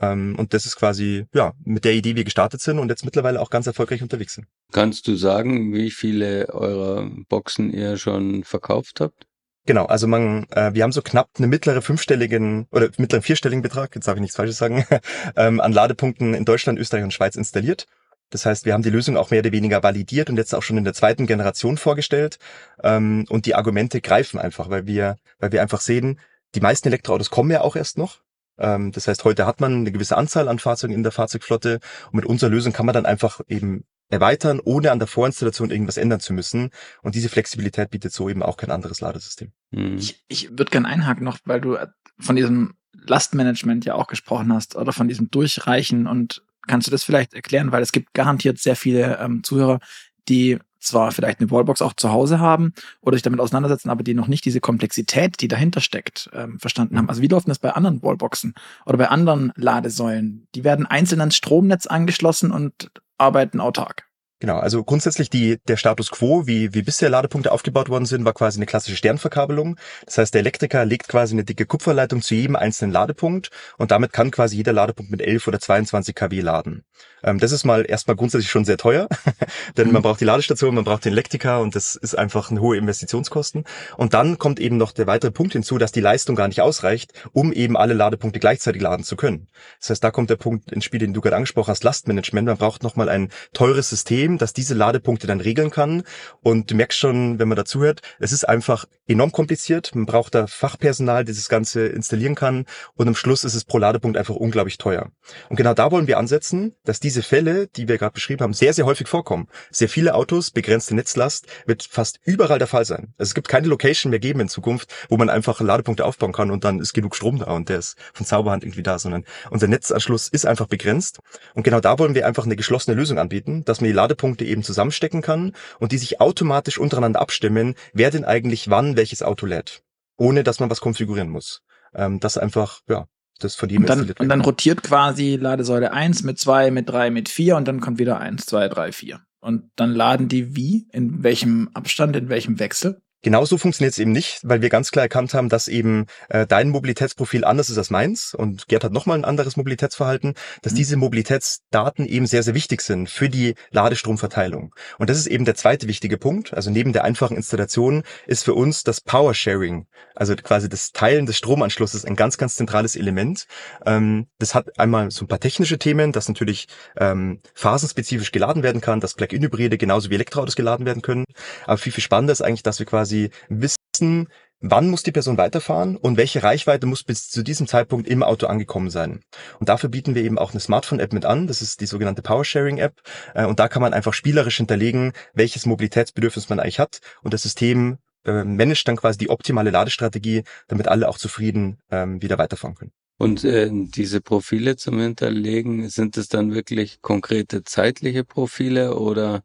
Ähm, 0.01 0.37
und 0.39 0.55
das 0.55 0.67
ist 0.67 0.77
quasi, 0.77 1.27
ja, 1.35 1.53
mit 1.65 1.85
der 1.85 1.93
Idee 1.93 2.17
wir 2.17 2.25
gestartet 2.25 2.61
sind 2.61 2.79
und 2.79 2.89
jetzt 2.89 3.05
mittlerweile 3.05 3.41
auch 3.41 3.51
ganz 3.51 3.67
erfolgreich 3.67 4.03
unterwegs 4.03 4.35
sind. 4.35 4.47
Kannst 4.73 5.07
du 5.09 5.17
sagen, 5.17 5.73
wie 5.73 5.91
viele 5.91 6.49
eurer 6.53 7.09
Boxen 7.29 7.73
ihr 7.73 7.97
schon 7.97 8.45
verkauft 8.45 9.01
habt? 9.01 9.27
Genau, 9.67 9.87
also 9.87 10.07
man, 10.07 10.47
äh, 10.51 10.75
wir 10.75 10.83
haben 10.83 10.93
so 10.93 11.01
knapp 11.01 11.31
eine 11.39 11.47
mittlere 11.47 11.81
fünfstelligen 11.81 12.67
oder 12.71 12.91
mittleren 12.99 13.23
vierstelligen 13.23 13.63
Betrag, 13.63 13.95
jetzt 13.95 14.07
darf 14.07 14.17
ich 14.17 14.21
nichts 14.21 14.37
Falsches 14.37 14.59
sagen, 14.59 14.85
ähm, 15.37 15.61
an 15.61 15.73
Ladepunkten 15.73 16.35
in 16.35 16.45
Deutschland, 16.45 16.79
Österreich 16.79 17.05
und 17.05 17.15
Schweiz 17.15 17.37
installiert. 17.37 17.87
Das 18.31 18.45
heißt, 18.47 18.67
wir 18.67 18.75
haben 18.75 18.83
die 18.83 18.91
Lösung 18.91 19.17
auch 19.17 19.31
mehr 19.31 19.41
oder 19.41 19.53
weniger 19.53 19.83
validiert 19.83 20.29
und 20.29 20.37
jetzt 20.37 20.55
auch 20.55 20.63
schon 20.63 20.77
in 20.77 20.85
der 20.85 20.93
zweiten 20.93 21.27
Generation 21.27 21.77
vorgestellt. 21.77 22.39
Ähm, 22.83 23.27
und 23.29 23.47
die 23.47 23.55
Argumente 23.55 24.01
greifen 24.01 24.39
einfach, 24.39 24.71
weil 24.71 24.87
wir, 24.87 25.17
weil 25.39 25.53
wir 25.53 25.63
einfach 25.63 25.81
sehen, 25.81 26.19
die 26.55 26.61
meisten 26.61 26.89
Elektroautos 26.89 27.31
kommen 27.31 27.51
ja 27.51 27.61
auch 27.61 27.77
erst 27.77 27.97
noch. 27.97 28.24
Ähm, 28.59 28.93
das 28.93 29.09
heißt, 29.09 29.25
heute 29.25 29.47
hat 29.47 29.61
man 29.61 29.75
eine 29.75 29.93
gewisse 29.93 30.17
Anzahl 30.17 30.49
an 30.49 30.59
Fahrzeugen 30.59 30.95
in 30.95 31.03
der 31.03 31.13
Fahrzeugflotte 31.13 31.81
und 32.07 32.15
mit 32.15 32.27
unserer 32.27 32.51
Lösung 32.51 32.73
kann 32.73 32.87
man 32.87 32.95
dann 32.95 33.07
einfach 33.07 33.41
eben 33.49 33.85
erweitern, 34.11 34.61
ohne 34.63 34.93
an 34.93 34.99
der 34.99 35.09
Vorinstallation 35.09 35.71
irgendwas 35.71 35.97
ändern 35.97 36.21
zu 36.21 36.33
müssen. 36.33 36.71
Und 37.03 37.15
diese 37.15 37.29
Flexibilität 37.29 37.91
bietet 37.91 38.13
so 38.13 38.29
eben 38.29 38.43
auch 38.43 38.57
kein 38.57 38.71
anderes 38.71 39.01
Ladesystem. 39.01 39.53
Mhm. 39.71 39.97
Ich, 39.99 40.25
ich 40.29 40.51
würde 40.51 40.67
gerne 40.67 40.89
einhaken 40.89 41.25
noch, 41.25 41.39
weil 41.45 41.61
du 41.61 41.77
von 42.19 42.37
diesem 42.37 42.75
Lastmanagement 42.93 43.85
ja 43.85 43.95
auch 43.95 44.07
gesprochen 44.07 44.53
hast 44.53 44.77
oder 44.77 44.93
von 44.93 45.09
diesem 45.09 45.31
Durchreichen 45.31 46.07
und 46.07 46.43
kannst 46.67 46.87
du 46.87 46.91
das 46.91 47.05
vielleicht 47.05 47.35
erklären, 47.35 47.73
weil 47.73 47.83
es 47.83 47.93
gibt 47.93 48.15
garantiert 48.15 48.59
sehr 48.59 48.77
viele 48.77 49.19
ähm, 49.19 49.43
Zuhörer, 49.43 49.81
die 50.29 50.59
zwar 50.85 51.13
vielleicht 51.13 51.41
eine 51.41 51.51
Wallbox 51.51 51.83
auch 51.83 51.93
zu 51.95 52.13
Hause 52.13 52.41
haben 52.41 52.73
oder 53.01 53.17
sich 53.17 53.23
damit 53.23 53.41
auseinandersetzen, 53.41 53.91
aber 53.91 54.03
die 54.03 54.15
noch 54.15 54.29
nicht 54.29 54.45
diese 54.45 54.61
Komplexität, 54.61 55.41
die 55.41 55.49
dahinter 55.49 55.81
steckt, 55.81 56.31
ähm, 56.33 56.59
verstanden 56.59 56.99
haben. 56.99 57.09
Also 57.09 57.23
wie 57.23 57.29
läuft 57.29 57.49
das 57.49 57.59
bei 57.59 57.71
anderen 57.71 58.03
Wallboxen 58.03 58.55
oder 58.87 58.99
bei 58.99 59.09
anderen 59.09 59.53
Ladesäulen? 59.57 60.47
Die 60.55 60.65
werden 60.65 60.87
einzeln 60.87 61.21
ans 61.21 61.37
Stromnetz 61.37 61.87
angeschlossen 61.87 62.51
und 62.51 62.91
arbeiten 63.19 63.61
autark. 63.61 64.07
Genau, 64.41 64.59
also 64.59 64.83
grundsätzlich 64.83 65.31
die, 65.31 65.59
der 65.69 65.77
Status 65.77 66.11
quo, 66.11 66.47
wie, 66.47 66.75
wie 66.75 66.83
bisher 66.83 67.09
Ladepunkte 67.09 67.53
aufgebaut 67.53 67.89
worden 67.89 68.05
sind, 68.05 68.25
war 68.25 68.35
quasi 68.35 68.59
eine 68.59 68.67
klassische 68.67 68.97
Sternverkabelung. 68.97 69.79
Das 70.07 70.19
heißt, 70.19 70.35
der 70.35 70.41
Elektriker 70.41 70.85
legt 70.85 71.09
quasi 71.09 71.35
eine 71.35 71.45
dicke 71.45 71.67
Kupferleitung 71.67 72.21
zu 72.21 72.35
jedem 72.35 72.57
einzelnen 72.57 72.93
Ladepunkt 72.93 73.51
und 73.79 73.91
damit 73.91 74.13
kann 74.13 74.31
quasi 74.31 74.57
jeder 74.57 74.73
Ladepunkt 74.73 75.11
mit 75.11 75.23
11 75.23 75.47
oder 75.47 75.61
22 75.61 76.15
kW 76.15 76.41
laden. 76.41 76.85
Ähm, 77.23 77.39
das 77.39 77.53
ist 77.53 77.65
mal 77.65 77.87
erstmal 77.89 78.17
grundsätzlich 78.17 78.51
schon 78.51 78.65
sehr 78.65 78.77
teuer, 78.77 79.09
denn 79.77 79.93
man 79.93 80.01
mhm. 80.01 80.03
braucht 80.03 80.21
die 80.21 80.25
Ladestation, 80.25 80.75
man 80.75 80.85
braucht 80.85 81.05
den 81.05 81.13
Elektriker 81.13 81.61
und 81.61 81.75
das 81.75 81.95
ist 81.95 82.17
einfach 82.17 82.51
eine 82.51 82.61
hohe 82.61 82.77
Investitionskosten. 82.77 83.65
Und 83.97 84.15
dann 84.15 84.39
kommt 84.39 84.61
eben 84.61 84.77
noch 84.77 84.93
der 84.93 85.07
weitere 85.07 85.31
Punkt 85.31 85.53
hinzu, 85.53 85.79
dass 85.79 85.93
die 85.93 86.01
Leistung 86.01 86.37
gar 86.37 86.49
nicht 86.49 86.61
ausreicht, 86.61 87.13
um 87.33 87.53
eben 87.53 87.77
alle 87.77 87.95
Ladepunkte 87.95 88.41
gleichzeitig 88.41 88.83
laden 88.83 89.05
zu 89.05 89.17
können. 89.17 89.49
Das 89.81 89.91
heißt, 89.91 90.05
da 90.05 90.11
kommt 90.11 90.29
der 90.29 90.37
Punkt 90.37 90.73
ins 90.73 90.85
Spiel, 90.85 91.01
den 91.01 91.15
du 91.15 91.21
gerade 91.21 91.37
angesprochen 91.37 91.71
hast, 91.71 91.85
Lastmanagement. 91.85 92.47
Man 92.47 92.59
braucht 92.59 92.83
nochmal 92.83 93.09
ein 93.09 93.31
teures 93.53 93.89
System, 93.89 94.24
das 94.39 94.53
diese 94.53 94.75
Ladepunkte 94.75 95.27
dann 95.27 95.41
regeln 95.41 95.71
kann. 95.71 96.03
Und 96.43 96.71
du 96.71 96.75
merkst 96.75 96.99
schon, 96.99 97.39
wenn 97.39 97.49
man 97.49 97.57
dazuhört, 97.57 98.01
es 98.19 98.33
ist 98.33 98.49
einfach 98.49 98.87
enorm 99.07 99.33
kompliziert. 99.33 99.95
Man 99.95 100.07
braucht 100.07 100.35
da 100.35 100.47
Fachpersonal, 100.47 101.25
das 101.25 101.37
das 101.37 101.49
Ganze 101.49 101.87
installieren 101.87 102.35
kann. 102.35 102.65
Und 102.95 103.09
am 103.09 103.15
Schluss 103.15 103.45
ist 103.45 103.55
es 103.55 103.65
pro 103.65 103.79
Ladepunkt 103.79 104.17
einfach 104.17 104.35
unglaublich 104.35 104.79
teuer. 104.79 105.11
Und 105.49 105.57
genau 105.57 105.75
da 105.75 105.91
wollen 105.91 106.07
wir 106.07 106.19
ansetzen, 106.19 106.75
dass 106.85 107.01
diese 107.01 107.23
Fälle, 107.23 107.67
die 107.69 107.89
wir 107.89 107.99
gerade 107.99 108.15
beschrieben 108.15 108.43
haben, 108.43 108.55
sehr, 108.55 108.73
sehr 108.73 108.87
häufig 108.87 109.09
vorkommen. 109.09 109.49
Sehr 109.71 109.89
viele 109.89 110.15
Autos, 110.15 110.51
begrenzte 110.51 110.95
Netzlast, 110.95 111.47
wird 111.67 111.83
fast 111.83 112.21
überall 112.25 112.59
der 112.59 112.69
Fall 112.69 112.85
sein. 112.85 113.15
Also 113.19 113.31
es 113.31 113.35
gibt 113.35 113.49
keine 113.49 113.67
Location 113.69 114.11
mehr 114.11 114.21
geben 114.21 114.41
in 114.41 114.49
Zukunft, 114.49 114.93
wo 115.09 115.17
man 115.17 115.29
einfach 115.29 115.61
Ladepunkte 115.61 116.05
aufbauen 116.05 116.33
kann 116.33 116.51
und 116.51 116.65
dann 116.65 116.81
ist 116.81 116.93
genug 116.93 117.17
Strom 117.17 117.39
da 117.39 117.53
und 117.53 117.69
der 117.69 117.79
ist 117.79 117.97
von 118.13 118.27
Zauberhand 118.27 118.65
irgendwie 118.65 118.83
da, 118.83 118.99
sondern 118.99 119.25
unser 119.51 119.67
Netzanschluss 119.67 120.29
ist 120.29 120.47
einfach 120.47 120.67
begrenzt. 120.67 121.21
Und 121.55 121.63
genau 121.63 121.81
da 121.81 121.99
wollen 121.99 122.15
wir 122.15 122.27
einfach 122.27 122.45
eine 122.45 122.57
geschlossene 122.57 122.97
Lösung 122.97 123.19
anbieten, 123.19 123.65
dass 123.65 123.81
man 123.81 123.89
die 123.89 123.95
Ladepunkte 123.95 124.14
eben 124.23 124.63
zusammenstecken 124.63 125.23
kann 125.23 125.53
und 125.79 125.93
die 125.93 125.99
sich 125.99 126.21
automatisch 126.21 126.79
untereinander 126.79 127.21
abstimmen, 127.21 127.75
wer 127.93 128.11
denn 128.11 128.25
eigentlich 128.25 128.71
wann 128.71 128.97
welches 128.97 129.23
Auto 129.23 129.47
lädt. 129.47 129.83
Ohne 130.17 130.45
dass 130.45 130.61
man 130.61 130.71
was 130.71 130.81
konfigurieren 130.81 131.29
muss. 131.29 131.63
Ähm, 131.95 132.21
das 132.21 132.39
einfach, 132.39 132.81
ja, 132.89 133.07
das 133.41 133.57
von 133.57 133.69
jedem 133.69 133.83
und 133.83 133.91
dann, 133.91 134.11
und 134.19 134.29
dann 134.29 134.41
rotiert 134.41 134.83
quasi 134.83 135.37
Ladesäule 135.37 135.93
1 135.93 136.23
mit 136.23 136.39
2, 136.39 136.71
mit 136.71 136.89
3, 136.89 137.11
mit 137.11 137.29
4 137.29 137.57
und 137.57 137.67
dann 137.67 137.81
kommt 137.81 137.99
wieder 137.99 138.21
1, 138.21 138.47
2, 138.47 138.69
3, 138.69 138.93
4. 138.93 139.21
Und 139.41 139.71
dann 139.77 139.93
laden 139.93 140.29
die 140.29 140.57
wie? 140.57 140.89
In 140.93 141.23
welchem 141.23 141.69
Abstand, 141.75 142.17
in 142.17 142.29
welchem 142.29 142.59
Wechsel? 142.59 143.03
Genauso 143.25 143.57
funktioniert 143.57 143.95
es 143.95 143.99
eben 143.99 144.13
nicht, 144.13 144.41
weil 144.43 144.61
wir 144.61 144.69
ganz 144.69 144.91
klar 144.91 145.03
erkannt 145.03 145.33
haben, 145.33 145.49
dass 145.49 145.67
eben 145.67 146.05
äh, 146.29 146.47
dein 146.47 146.69
Mobilitätsprofil 146.69 147.47
anders 147.47 147.71
ist 147.71 147.79
als 147.79 147.89
meins 147.89 148.35
und 148.35 148.69
Gerd 148.69 148.85
hat 148.85 148.93
nochmal 148.93 149.17
ein 149.17 149.25
anderes 149.25 149.57
Mobilitätsverhalten, 149.57 150.35
dass 150.61 150.75
mhm. 150.75 150.77
diese 150.77 150.97
Mobilitätsdaten 150.99 152.05
eben 152.05 152.27
sehr, 152.27 152.43
sehr 152.43 152.53
wichtig 152.53 152.83
sind 152.83 153.09
für 153.09 153.31
die 153.31 153.55
Ladestromverteilung. 153.71 154.75
Und 154.99 155.09
das 155.09 155.17
ist 155.17 155.27
eben 155.27 155.47
der 155.47 155.55
zweite 155.55 155.89
wichtige 155.89 156.19
Punkt. 156.19 156.53
Also 156.53 156.71
neben 156.71 156.93
der 156.93 157.05
einfachen 157.05 157.35
Installation 157.35 158.03
ist 158.27 158.45
für 158.45 158.53
uns 158.53 158.83
das 158.83 159.01
Power 159.01 159.33
Sharing, 159.33 159.87
also 160.15 160.37
quasi 160.37 160.69
das 160.69 160.93
Teilen 160.93 161.25
des 161.25 161.39
Stromanschlusses 161.39 162.05
ein 162.05 162.17
ganz, 162.17 162.37
ganz 162.37 162.57
zentrales 162.57 162.95
Element. 162.95 163.47
Ähm, 163.87 164.27
das 164.39 164.55
hat 164.55 164.79
einmal 164.79 165.11
so 165.11 165.25
ein 165.25 165.29
paar 165.29 165.41
technische 165.41 165.79
Themen, 165.79 166.13
dass 166.13 166.29
natürlich 166.29 166.67
ähm, 166.99 167.41
phasenspezifisch 167.55 168.33
geladen 168.33 168.63
werden 168.63 168.83
kann, 168.83 169.01
dass 169.01 169.15
Plug-in-Hybride 169.15 169.79
genauso 169.79 170.11
wie 170.11 170.15
Elektroautos 170.15 170.57
geladen 170.57 170.85
werden 170.85 171.01
können. 171.01 171.25
Aber 171.65 171.79
viel, 171.79 171.93
viel 171.93 172.05
spannender 172.05 172.33
ist 172.33 172.43
eigentlich, 172.43 172.63
dass 172.63 172.79
wir 172.79 172.85
quasi 172.85 173.14
quasi 173.15 173.31
wissen, 173.49 174.29
wann 174.61 174.89
muss 174.89 175.03
die 175.03 175.13
Person 175.13 175.37
weiterfahren 175.37 175.97
und 175.97 176.17
welche 176.17 176.43
Reichweite 176.43 176.87
muss 176.87 177.05
bis 177.05 177.29
zu 177.29 177.43
diesem 177.43 177.67
Zeitpunkt 177.67 178.09
im 178.09 178.23
Auto 178.23 178.47
angekommen 178.47 178.91
sein. 178.91 179.21
Und 179.61 179.69
dafür 179.69 179.91
bieten 179.91 180.15
wir 180.15 180.23
eben 180.23 180.39
auch 180.39 180.53
eine 180.53 180.61
Smartphone-App 180.61 181.13
mit 181.13 181.25
an. 181.25 181.47
Das 181.47 181.61
ist 181.61 181.81
die 181.81 181.87
sogenannte 181.87 182.23
Power-Sharing-App. 182.23 183.01
Äh, 183.35 183.45
und 183.45 183.61
da 183.61 183.69
kann 183.69 183.83
man 183.83 183.93
einfach 183.93 184.15
spielerisch 184.15 184.57
hinterlegen, 184.57 185.13
welches 185.35 185.67
Mobilitätsbedürfnis 185.67 186.49
man 186.49 186.61
eigentlich 186.61 186.81
hat. 186.81 187.01
Und 187.23 187.35
das 187.35 187.43
System 187.43 187.99
äh, 188.25 188.45
managt 188.45 188.89
dann 188.89 188.97
quasi 188.97 189.19
die 189.19 189.31
optimale 189.31 189.71
Ladestrategie, 189.71 190.45
damit 190.69 190.89
alle 190.89 191.09
auch 191.09 191.19
zufrieden 191.19 191.79
ähm, 191.91 192.23
wieder 192.23 192.39
weiterfahren 192.39 192.75
können. 192.75 192.93
Und 193.19 193.45
äh, 193.45 193.71
diese 193.71 194.21
Profile 194.21 194.77
zum 194.77 194.99
Hinterlegen, 194.99 195.89
sind 195.89 196.17
es 196.17 196.29
dann 196.29 196.53
wirklich 196.53 197.01
konkrete 197.01 197.63
zeitliche 197.63 198.25
Profile 198.25 198.97
oder 198.97 199.43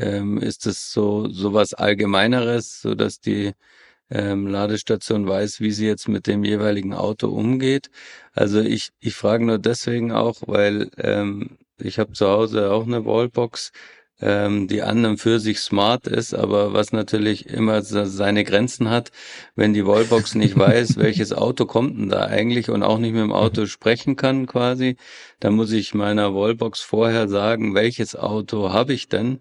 ähm, 0.00 0.38
ist 0.38 0.66
es 0.66 0.92
so 0.92 1.28
so 1.28 1.52
was 1.54 1.74
Allgemeineres, 1.74 2.80
so 2.82 2.94
dass 2.94 3.20
die 3.20 3.52
ähm, 4.10 4.46
Ladestation 4.48 5.26
weiß, 5.28 5.60
wie 5.60 5.70
sie 5.72 5.86
jetzt 5.86 6.08
mit 6.08 6.26
dem 6.26 6.44
jeweiligen 6.44 6.94
Auto 6.94 7.28
umgeht. 7.28 7.90
Also 8.34 8.60
ich 8.60 8.90
ich 9.00 9.14
frage 9.14 9.44
nur 9.44 9.58
deswegen 9.58 10.12
auch, 10.12 10.42
weil 10.46 10.90
ähm, 10.98 11.58
ich 11.78 11.98
habe 11.98 12.12
zu 12.12 12.28
Hause 12.28 12.72
auch 12.72 12.86
eine 12.86 13.04
Wallbox, 13.06 13.72
ähm, 14.20 14.68
die 14.68 14.82
an 14.82 15.04
und 15.06 15.18
für 15.18 15.40
sich 15.40 15.60
smart 15.60 16.06
ist, 16.06 16.34
aber 16.34 16.72
was 16.72 16.92
natürlich 16.92 17.46
immer 17.46 17.82
seine 17.82 18.44
Grenzen 18.44 18.90
hat, 18.90 19.10
wenn 19.54 19.72
die 19.74 19.86
Wallbox 19.86 20.34
nicht 20.34 20.58
weiß, 20.58 20.96
welches 20.98 21.32
Auto 21.32 21.66
kommt 21.66 21.98
denn 21.98 22.08
da 22.10 22.26
eigentlich 22.26 22.70
und 22.70 22.82
auch 22.82 22.98
nicht 22.98 23.12
mit 23.12 23.22
dem 23.22 23.32
Auto 23.32 23.66
sprechen 23.66 24.16
kann 24.16 24.46
quasi, 24.46 24.96
dann 25.40 25.54
muss 25.54 25.72
ich 25.72 25.94
meiner 25.94 26.34
Wallbox 26.34 26.80
vorher 26.80 27.28
sagen, 27.28 27.74
welches 27.74 28.16
Auto 28.16 28.72
habe 28.72 28.92
ich 28.92 29.08
denn 29.08 29.40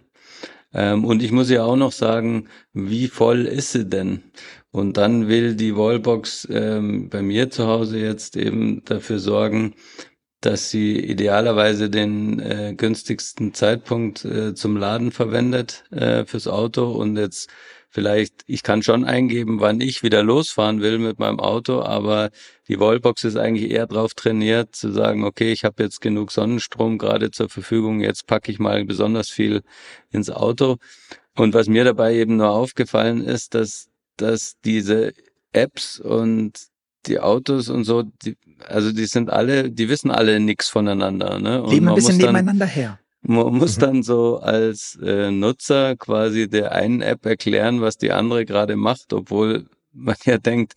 ähm, 0.73 1.05
und 1.05 1.23
ich 1.23 1.32
muss 1.32 1.49
ja 1.49 1.63
auch 1.63 1.75
noch 1.75 1.91
sagen, 1.91 2.47
wie 2.73 3.08
voll 3.08 3.45
ist 3.45 3.71
sie 3.71 3.86
denn? 3.86 4.23
Und 4.71 4.97
dann 4.97 5.27
will 5.27 5.55
die 5.55 5.75
Wallbox 5.75 6.47
ähm, 6.51 7.10
bei 7.10 7.21
mir 7.21 7.49
zu 7.49 7.67
Hause 7.67 7.99
jetzt 7.99 8.38
eben 8.38 8.84
dafür 8.86 9.19
sorgen, 9.19 9.73
dass 10.41 10.69
sie 10.69 10.97
idealerweise 10.99 11.89
den 11.89 12.39
äh, 12.39 12.73
günstigsten 12.75 13.53
Zeitpunkt 13.53 14.23
äh, 14.25 14.53
zum 14.53 14.77
Laden 14.77 15.12
verwendet 15.12 15.84
äh, 15.91 16.25
fürs 16.25 16.47
Auto 16.47 16.91
und 16.91 17.17
jetzt 17.17 17.49
vielleicht, 17.89 18.43
ich 18.45 18.63
kann 18.63 18.84
schon 18.84 19.04
eingeben, 19.04 19.60
wann 19.60 19.82
ich 19.82 20.04
wieder 20.04 20.23
losfahren 20.23 20.82
will 20.82 20.99
mit 20.99 21.19
meinem 21.19 21.39
Auto, 21.39 21.82
aber 21.82 22.30
die 22.67 22.80
Wallbox 22.80 23.23
ist 23.23 23.36
eigentlich 23.36 23.71
eher 23.71 23.88
darauf 23.88 24.13
trainiert 24.13 24.75
zu 24.75 24.91
sagen, 24.91 25.23
okay, 25.23 25.52
ich 25.52 25.63
habe 25.63 25.84
jetzt 25.84 25.99
genug 25.99 26.32
Sonnenstrom 26.32 26.97
gerade 26.97 27.32
zur 27.32 27.49
Verfügung, 27.49 28.02
jetzt 28.02 28.28
packe 28.28 28.52
ich 28.52 28.60
mal 28.60 28.86
besonders 28.86 29.30
viel 29.30 29.63
ins 30.12 30.30
Auto. 30.30 30.78
Und 31.36 31.54
was 31.54 31.67
mir 31.67 31.84
dabei 31.84 32.15
eben 32.15 32.38
nur 32.38 32.52
aufgefallen 32.52 33.23
ist, 33.23 33.56
dass, 33.56 33.89
dass 34.17 34.56
diese 34.63 35.13
Apps 35.52 35.99
und 35.99 36.60
die 37.06 37.19
Autos 37.19 37.69
und 37.69 37.86
so, 37.86 38.04
die, 38.04 38.38
also 38.67 38.91
die 38.91 39.06
sind 39.06 39.30
alle, 39.30 39.71
die 39.71 39.89
wissen 39.89 40.12
alle 40.12 40.39
nichts 40.39 40.67
voneinander. 40.67 41.39
Ne? 41.39 41.63
Und 41.63 41.71
Leben 41.71 41.88
ein 41.88 41.95
bisschen 41.95 42.17
nebeneinander 42.17 42.65
her. 42.65 42.99
Man 43.21 43.53
muss 43.58 43.77
mhm. 43.77 43.82
dann 43.82 44.03
so 44.03 44.38
als 44.38 44.97
äh, 45.03 45.32
Nutzer 45.32 45.95
quasi 45.97 46.49
der 46.49 46.71
einen 46.71 47.01
App 47.01 47.25
erklären, 47.25 47.82
was 47.82 47.97
die 47.97 48.12
andere 48.12 48.45
gerade 48.45 48.75
macht, 48.75 49.13
obwohl 49.13 49.67
man 49.91 50.15
ja 50.25 50.38
denkt, 50.38 50.73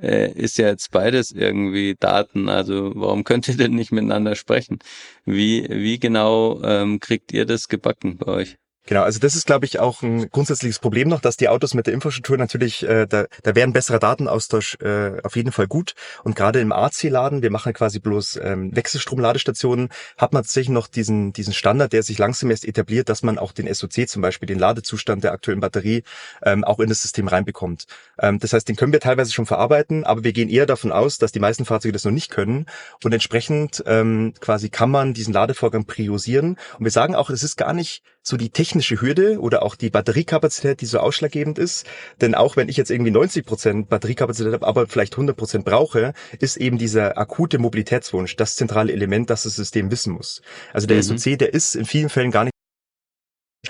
äh, 0.00 0.30
ist 0.32 0.58
ja 0.58 0.68
jetzt 0.68 0.90
beides 0.90 1.32
irgendwie 1.32 1.96
Daten. 1.98 2.48
Also 2.48 2.92
warum 2.94 3.24
könnt 3.24 3.48
ihr 3.48 3.56
denn 3.56 3.74
nicht 3.74 3.92
miteinander 3.92 4.34
sprechen? 4.36 4.78
Wie, 5.24 5.66
wie 5.70 5.98
genau 5.98 6.60
ähm, 6.62 7.00
kriegt 7.00 7.32
ihr 7.32 7.46
das 7.46 7.68
gebacken 7.68 8.18
bei 8.18 8.26
euch? 8.32 8.58
Genau, 8.86 9.02
also 9.02 9.18
das 9.18 9.34
ist, 9.34 9.46
glaube 9.46 9.66
ich, 9.66 9.80
auch 9.80 10.02
ein 10.02 10.30
grundsätzliches 10.30 10.78
Problem 10.78 11.08
noch, 11.08 11.20
dass 11.20 11.36
die 11.36 11.48
Autos 11.48 11.74
mit 11.74 11.88
der 11.88 11.94
Infrastruktur 11.94 12.38
natürlich, 12.38 12.84
äh, 12.84 13.06
da, 13.06 13.26
da 13.42 13.54
wäre 13.56 13.66
ein 13.66 13.72
besserer 13.72 13.98
Datenaustausch 13.98 14.76
äh, 14.80 15.20
auf 15.24 15.34
jeden 15.34 15.50
Fall 15.50 15.66
gut. 15.66 15.94
Und 16.22 16.36
gerade 16.36 16.60
im 16.60 16.70
AC-Laden, 16.70 17.42
wir 17.42 17.50
machen 17.50 17.72
quasi 17.72 17.98
bloß 17.98 18.38
ähm, 18.42 18.74
Wechselstrom-Ladestationen, 18.76 19.88
hat 20.16 20.32
man 20.32 20.44
tatsächlich 20.44 20.68
noch 20.68 20.86
diesen, 20.86 21.32
diesen 21.32 21.52
Standard, 21.52 21.92
der 21.92 22.04
sich 22.04 22.16
langsam 22.18 22.48
erst 22.50 22.64
etabliert, 22.64 23.08
dass 23.08 23.24
man 23.24 23.38
auch 23.38 23.50
den 23.50 23.72
SOC 23.72 24.08
zum 24.08 24.22
Beispiel, 24.22 24.46
den 24.46 24.60
Ladezustand 24.60 25.24
der 25.24 25.32
aktuellen 25.32 25.60
Batterie, 25.60 26.04
ähm, 26.44 26.62
auch 26.62 26.78
in 26.78 26.88
das 26.88 27.02
System 27.02 27.26
reinbekommt. 27.26 27.86
Ähm, 28.20 28.38
das 28.38 28.52
heißt, 28.52 28.68
den 28.68 28.76
können 28.76 28.92
wir 28.92 29.00
teilweise 29.00 29.32
schon 29.32 29.46
verarbeiten, 29.46 30.04
aber 30.04 30.22
wir 30.22 30.32
gehen 30.32 30.48
eher 30.48 30.66
davon 30.66 30.92
aus, 30.92 31.18
dass 31.18 31.32
die 31.32 31.40
meisten 31.40 31.64
Fahrzeuge 31.64 31.92
das 31.92 32.04
noch 32.04 32.12
nicht 32.12 32.30
können. 32.30 32.66
Und 33.02 33.12
entsprechend 33.12 33.82
ähm, 33.84 34.32
quasi 34.38 34.68
kann 34.68 34.92
man 34.92 35.12
diesen 35.12 35.34
Ladevorgang 35.34 35.86
priorisieren. 35.86 36.56
Und 36.78 36.84
wir 36.84 36.92
sagen 36.92 37.16
auch, 37.16 37.30
es 37.30 37.42
ist 37.42 37.56
gar 37.56 37.72
nicht 37.72 38.04
so 38.26 38.36
die 38.36 38.50
technische 38.50 39.00
Hürde 39.00 39.38
oder 39.40 39.62
auch 39.62 39.76
die 39.76 39.88
Batteriekapazität, 39.88 40.80
die 40.80 40.86
so 40.86 40.98
ausschlaggebend 40.98 41.58
ist. 41.58 41.86
Denn 42.20 42.34
auch 42.34 42.56
wenn 42.56 42.68
ich 42.68 42.76
jetzt 42.76 42.90
irgendwie 42.90 43.12
90 43.12 43.46
Prozent 43.46 43.88
Batteriekapazität 43.88 44.52
habe, 44.52 44.66
aber 44.66 44.88
vielleicht 44.88 45.14
100 45.14 45.36
Prozent 45.36 45.64
brauche, 45.64 46.12
ist 46.40 46.56
eben 46.56 46.76
dieser 46.76 47.18
akute 47.18 47.58
Mobilitätswunsch 47.58 48.34
das 48.34 48.56
zentrale 48.56 48.92
Element, 48.92 49.30
das 49.30 49.44
das 49.44 49.54
System 49.54 49.92
wissen 49.92 50.12
muss. 50.12 50.42
Also 50.72 50.88
der 50.88 50.96
mhm. 50.96 51.18
SOC, 51.18 51.38
der 51.38 51.54
ist 51.54 51.76
in 51.76 51.84
vielen 51.84 52.08
Fällen 52.08 52.32
gar 52.32 52.44
nicht 52.44 52.55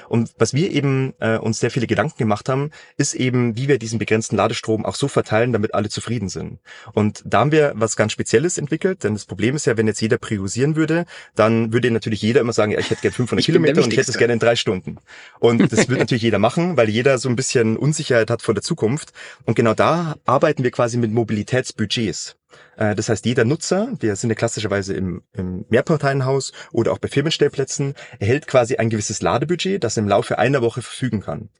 und 0.08 0.32
was 0.38 0.54
wir 0.54 0.70
eben 0.70 1.14
äh, 1.20 1.38
uns 1.38 1.60
sehr 1.60 1.70
viele 1.70 1.86
Gedanken 1.86 2.18
gemacht 2.18 2.48
haben, 2.48 2.70
ist 2.96 3.14
eben, 3.14 3.56
wie 3.56 3.68
wir 3.68 3.78
diesen 3.78 3.98
begrenzten 3.98 4.36
Ladestrom 4.36 4.84
auch 4.84 4.94
so 4.94 5.08
verteilen, 5.08 5.52
damit 5.52 5.74
alle 5.74 5.88
zufrieden 5.88 6.28
sind. 6.28 6.58
Und 6.92 7.22
da 7.24 7.40
haben 7.40 7.52
wir 7.52 7.72
was 7.76 7.96
ganz 7.96 8.12
Spezielles 8.12 8.58
entwickelt, 8.58 9.04
denn 9.04 9.14
das 9.14 9.24
Problem 9.24 9.56
ist 9.56 9.66
ja, 9.66 9.76
wenn 9.76 9.86
jetzt 9.86 10.00
jeder 10.00 10.18
priorisieren 10.18 10.76
würde, 10.76 11.06
dann 11.34 11.72
würde 11.72 11.90
natürlich 11.90 12.22
jeder 12.22 12.40
immer 12.40 12.52
sagen, 12.52 12.72
ja, 12.72 12.78
ich 12.78 12.90
hätte 12.90 13.02
gerne 13.02 13.14
500 13.14 13.40
ich 13.40 13.46
Kilometer 13.46 13.82
und 13.82 13.92
ich 13.92 13.98
hätte 13.98 14.10
es 14.10 14.18
gerne 14.18 14.32
in 14.32 14.38
drei 14.38 14.56
Stunden. 14.56 14.98
Und 15.38 15.72
das 15.72 15.88
wird 15.88 15.98
natürlich 15.98 16.22
jeder 16.22 16.38
machen, 16.38 16.76
weil 16.76 16.88
jeder 16.88 17.18
so 17.18 17.28
ein 17.28 17.36
bisschen 17.36 17.76
Unsicherheit 17.76 18.30
hat 18.30 18.42
vor 18.42 18.54
der 18.54 18.62
Zukunft. 18.62 19.12
Und 19.44 19.54
genau 19.54 19.74
da 19.74 20.16
arbeiten 20.24 20.64
wir 20.64 20.70
quasi 20.70 20.98
mit 20.98 21.12
Mobilitätsbudgets. 21.12 22.36
Äh, 22.76 22.94
das 22.94 23.08
heißt, 23.08 23.26
jeder 23.26 23.44
Nutzer, 23.44 23.88
wir 24.00 24.16
sind 24.16 24.30
ja 24.30 24.36
klassischerweise 24.36 24.94
im, 24.94 25.22
im 25.32 25.64
Mehrparteienhaus 25.68 26.52
oder 26.72 26.92
auch 26.92 26.98
bei 26.98 27.08
Firmenstellplätzen, 27.08 27.94
erhält 28.18 28.46
quasi 28.46 28.76
ein 28.76 28.90
gewisses 28.90 29.22
Ladebudget, 29.22 29.82
das 29.82 29.96
im 29.96 30.08
Laufe 30.08 30.38
einer 30.38 30.62
Woche 30.62 30.82
verfügen 30.82 31.20
kann. 31.20 31.50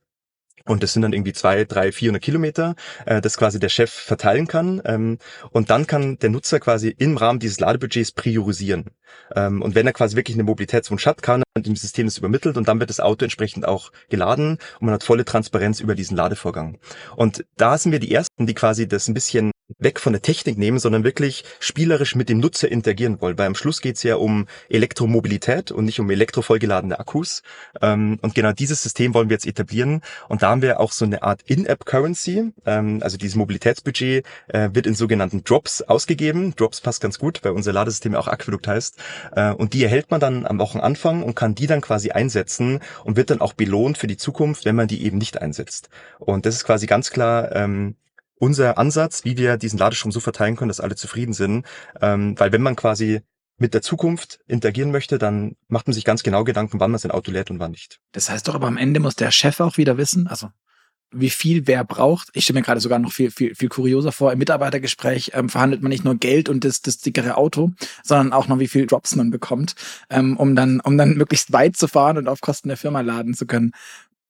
Und 0.67 0.83
das 0.83 0.93
sind 0.93 1.03
dann 1.03 1.13
irgendwie 1.13 1.33
zwei, 1.33 1.65
drei, 1.65 1.93
vierhundert 1.93 2.25
Kilometer, 2.25 2.75
äh, 3.07 3.21
das 3.21 3.37
quasi 3.37 3.61
der 3.61 3.69
Chef 3.69 3.91
verteilen 3.91 4.49
kann. 4.49 4.83
Ähm, 4.85 5.19
und 5.51 5.71
dann 5.71 5.87
kann 5.87 6.19
der 6.19 6.31
Nutzer 6.31 6.59
quasi 6.59 6.95
im 6.99 7.17
Rahmen 7.17 7.39
dieses 7.39 7.61
Ladebudgets 7.61 8.13
priorisieren. 8.13 8.91
Ähm, 9.35 9.63
und 9.63 9.75
wenn 9.77 9.87
er 9.87 9.93
quasi 9.93 10.17
wirklich 10.17 10.37
eine 10.37 10.43
Mobilitätswunsch 10.43 11.07
hat, 11.07 11.23
kann 11.23 11.45
er 11.55 11.63
dem 11.63 11.77
System 11.77 12.07
das 12.07 12.19
übermittelt 12.19 12.57
und 12.57 12.67
dann 12.67 12.81
wird 12.81 12.91
das 12.91 13.01
Auto 13.01 13.25
entsprechend 13.25 13.67
auch 13.67 13.93
geladen 14.09 14.59
und 14.81 14.87
man 14.87 14.95
hat 14.95 15.05
volle 15.05 15.25
Transparenz 15.25 15.79
über 15.81 15.95
diesen 15.95 16.17
Ladevorgang. 16.17 16.79
Und 17.15 17.45
da 17.57 17.79
sind 17.79 17.93
wir 17.93 18.01
die 18.01 18.13
Ersten, 18.13 18.47
die 18.47 18.55
quasi 18.55 18.89
das 18.89 19.09
ein 19.09 19.15
bisschen 19.15 19.53
weg 19.79 20.01
von 20.01 20.13
der 20.13 20.23
Technik 20.23 20.59
nehmen, 20.59 20.79
sondern 20.79 21.05
wirklich 21.05 21.45
spielerisch 21.61 22.15
mit 22.15 22.29
dem 22.29 22.39
Nutzer 22.39 22.71
interagieren 22.71 23.21
wollen. 23.21 23.37
Weil 23.37 23.47
am 23.47 23.55
Schluss 23.55 23.81
geht 23.81 23.97
es 23.97 24.03
ja 24.03 24.17
um 24.17 24.47
Elektromobilität 24.69 25.73
und 25.73 25.85
nicht 25.85 26.01
um 26.01 26.11
elektrovollgeladene 26.11 26.99
Akkus. 26.99 27.43
Ähm, 27.83 28.19
und 28.23 28.35
genau 28.35 28.53
dieses 28.53 28.83
System 28.83 29.15
wollen 29.15 29.29
wir 29.29 29.35
jetzt 29.35 29.47
etablieren. 29.47 30.03
Und 30.29 30.43
da 30.43 30.51
haben 30.51 30.63
wir 30.63 30.81
auch 30.81 30.93
so 30.93 31.05
eine 31.05 31.23
Art 31.23 31.43
In-App-Currency. 31.43 32.53
Ähm, 32.65 33.01
also 33.03 33.17
dieses 33.17 33.37
Mobilitätsbudget 33.37 34.25
äh, 34.49 34.71
wird 34.73 34.87
in 34.87 34.95
sogenannten 34.95 35.43
Drops 35.45 35.83
ausgegeben. 35.83 36.55
Drops 36.55 36.81
passt 36.81 37.01
ganz 37.01 37.19
gut, 37.19 37.41
weil 37.43 37.53
unser 37.53 37.73
Ladesystem 37.73 38.13
ja 38.13 38.19
auch 38.21 38.29
Aquädukt 38.29 38.69
heißt. 38.69 38.97
Äh, 39.33 39.53
und 39.53 39.75
die 39.75 39.83
erhält 39.83 40.11
man 40.11 40.21
dann 40.21 40.47
am 40.47 40.59
Wochenanfang 40.59 41.23
und 41.23 41.35
kann 41.35 41.55
die 41.55 41.67
dann 41.67 41.81
quasi 41.81 42.11
einsetzen 42.11 42.81
und 43.05 43.17
wird 43.17 43.31
dann 43.31 43.41
auch 43.41 43.53
belohnt 43.53 43.99
für 43.99 44.07
die 44.07 44.17
Zukunft, 44.17 44.65
wenn 44.65 44.77
man 44.77 44.89
die 44.89 45.05
eben 45.05 45.19
nicht 45.19 45.41
einsetzt. 45.43 45.89
Und 46.19 46.47
das 46.47 46.55
ist 46.55 46.65
quasi 46.65 46.87
ganz 46.87 47.11
klar 47.11 47.55
ähm, 47.55 47.97
unser 48.39 48.79
Ansatz, 48.79 49.25
wie 49.25 49.37
wir 49.37 49.57
diesen 49.57 49.79
Ladestrom 49.79 50.13
so 50.13 50.21
verteilen 50.21 50.57
können, 50.57 50.69
dass 50.69 50.81
alle 50.81 50.97
zufrieden 50.97 51.33
sind. 51.33 51.67
Ähm, 52.01 52.39
weil 52.39 52.53
wenn 52.53 52.63
man 52.63 52.77
quasi 52.77 53.21
mit 53.59 53.75
der 53.75 53.83
Zukunft 53.83 54.41
interagieren 54.47 54.91
möchte, 54.91 55.19
dann 55.19 55.57
macht 55.69 55.87
man 55.87 55.95
sich 55.95 56.05
ganz 56.05 56.23
genau 56.23 56.45
Gedanken, 56.45 56.79
wann 56.79 56.91
man 56.91 56.99
sein 57.01 57.11
Auto 57.11 57.31
lädt 57.31 57.51
und 57.51 57.59
wann 57.59 57.71
nicht. 57.71 58.01
Das 58.13 58.29
heißt 58.29 58.47
doch 58.49 58.55
aber 58.55 58.67
am 58.67 58.77
Ende 58.77 59.01
muss 59.01 59.17
der 59.17 59.31
Chef 59.31 59.61
auch 59.61 59.79
wieder 59.79 59.97
wissen, 59.97 60.27
also 60.27 60.51
wie 61.13 61.31
viel 61.31 61.67
wer 61.67 61.85
braucht. 61.85 62.31
Ich 62.33 62.45
stelle 62.45 62.59
mir 62.59 62.65
gerade 62.65 62.81
sogar 62.81 62.99
noch 62.99 63.13
viel, 63.13 63.31
viel, 63.31 63.55
viel 63.55 63.69
kurioser 63.69 64.13
vor. 64.13 64.33
Im 64.33 64.39
Mitarbeitergespräch 64.39 65.33
ähm, 65.35 65.49
verhandelt 65.49 65.83
man 65.83 65.91
nicht 65.91 66.05
nur 66.05 66.17
Geld 66.17 66.49
und 66.49 66.65
das, 66.65 66.83
das 66.83 66.99
dickere 66.99 67.37
Auto, 67.37 67.71
sondern 68.03 68.33
auch 68.33 68.49
noch, 68.49 68.59
wie 68.59 68.69
viel 68.69 68.87
Drops 68.87 69.15
man 69.15 69.31
bekommt, 69.31 69.75
ähm, 70.11 70.37
um 70.37 70.57
dann, 70.57 70.81
um 70.81 70.99
dann 70.99 71.17
möglichst 71.17 71.53
weit 71.53 71.77
zu 71.77 71.89
fahren 71.89 72.19
und 72.19 72.29
auf 72.29 72.41
Kosten 72.41 72.69
der 72.69 72.77
Firma 72.77 73.01
laden 73.01 73.35
zu 73.35 73.47
können. 73.47 73.73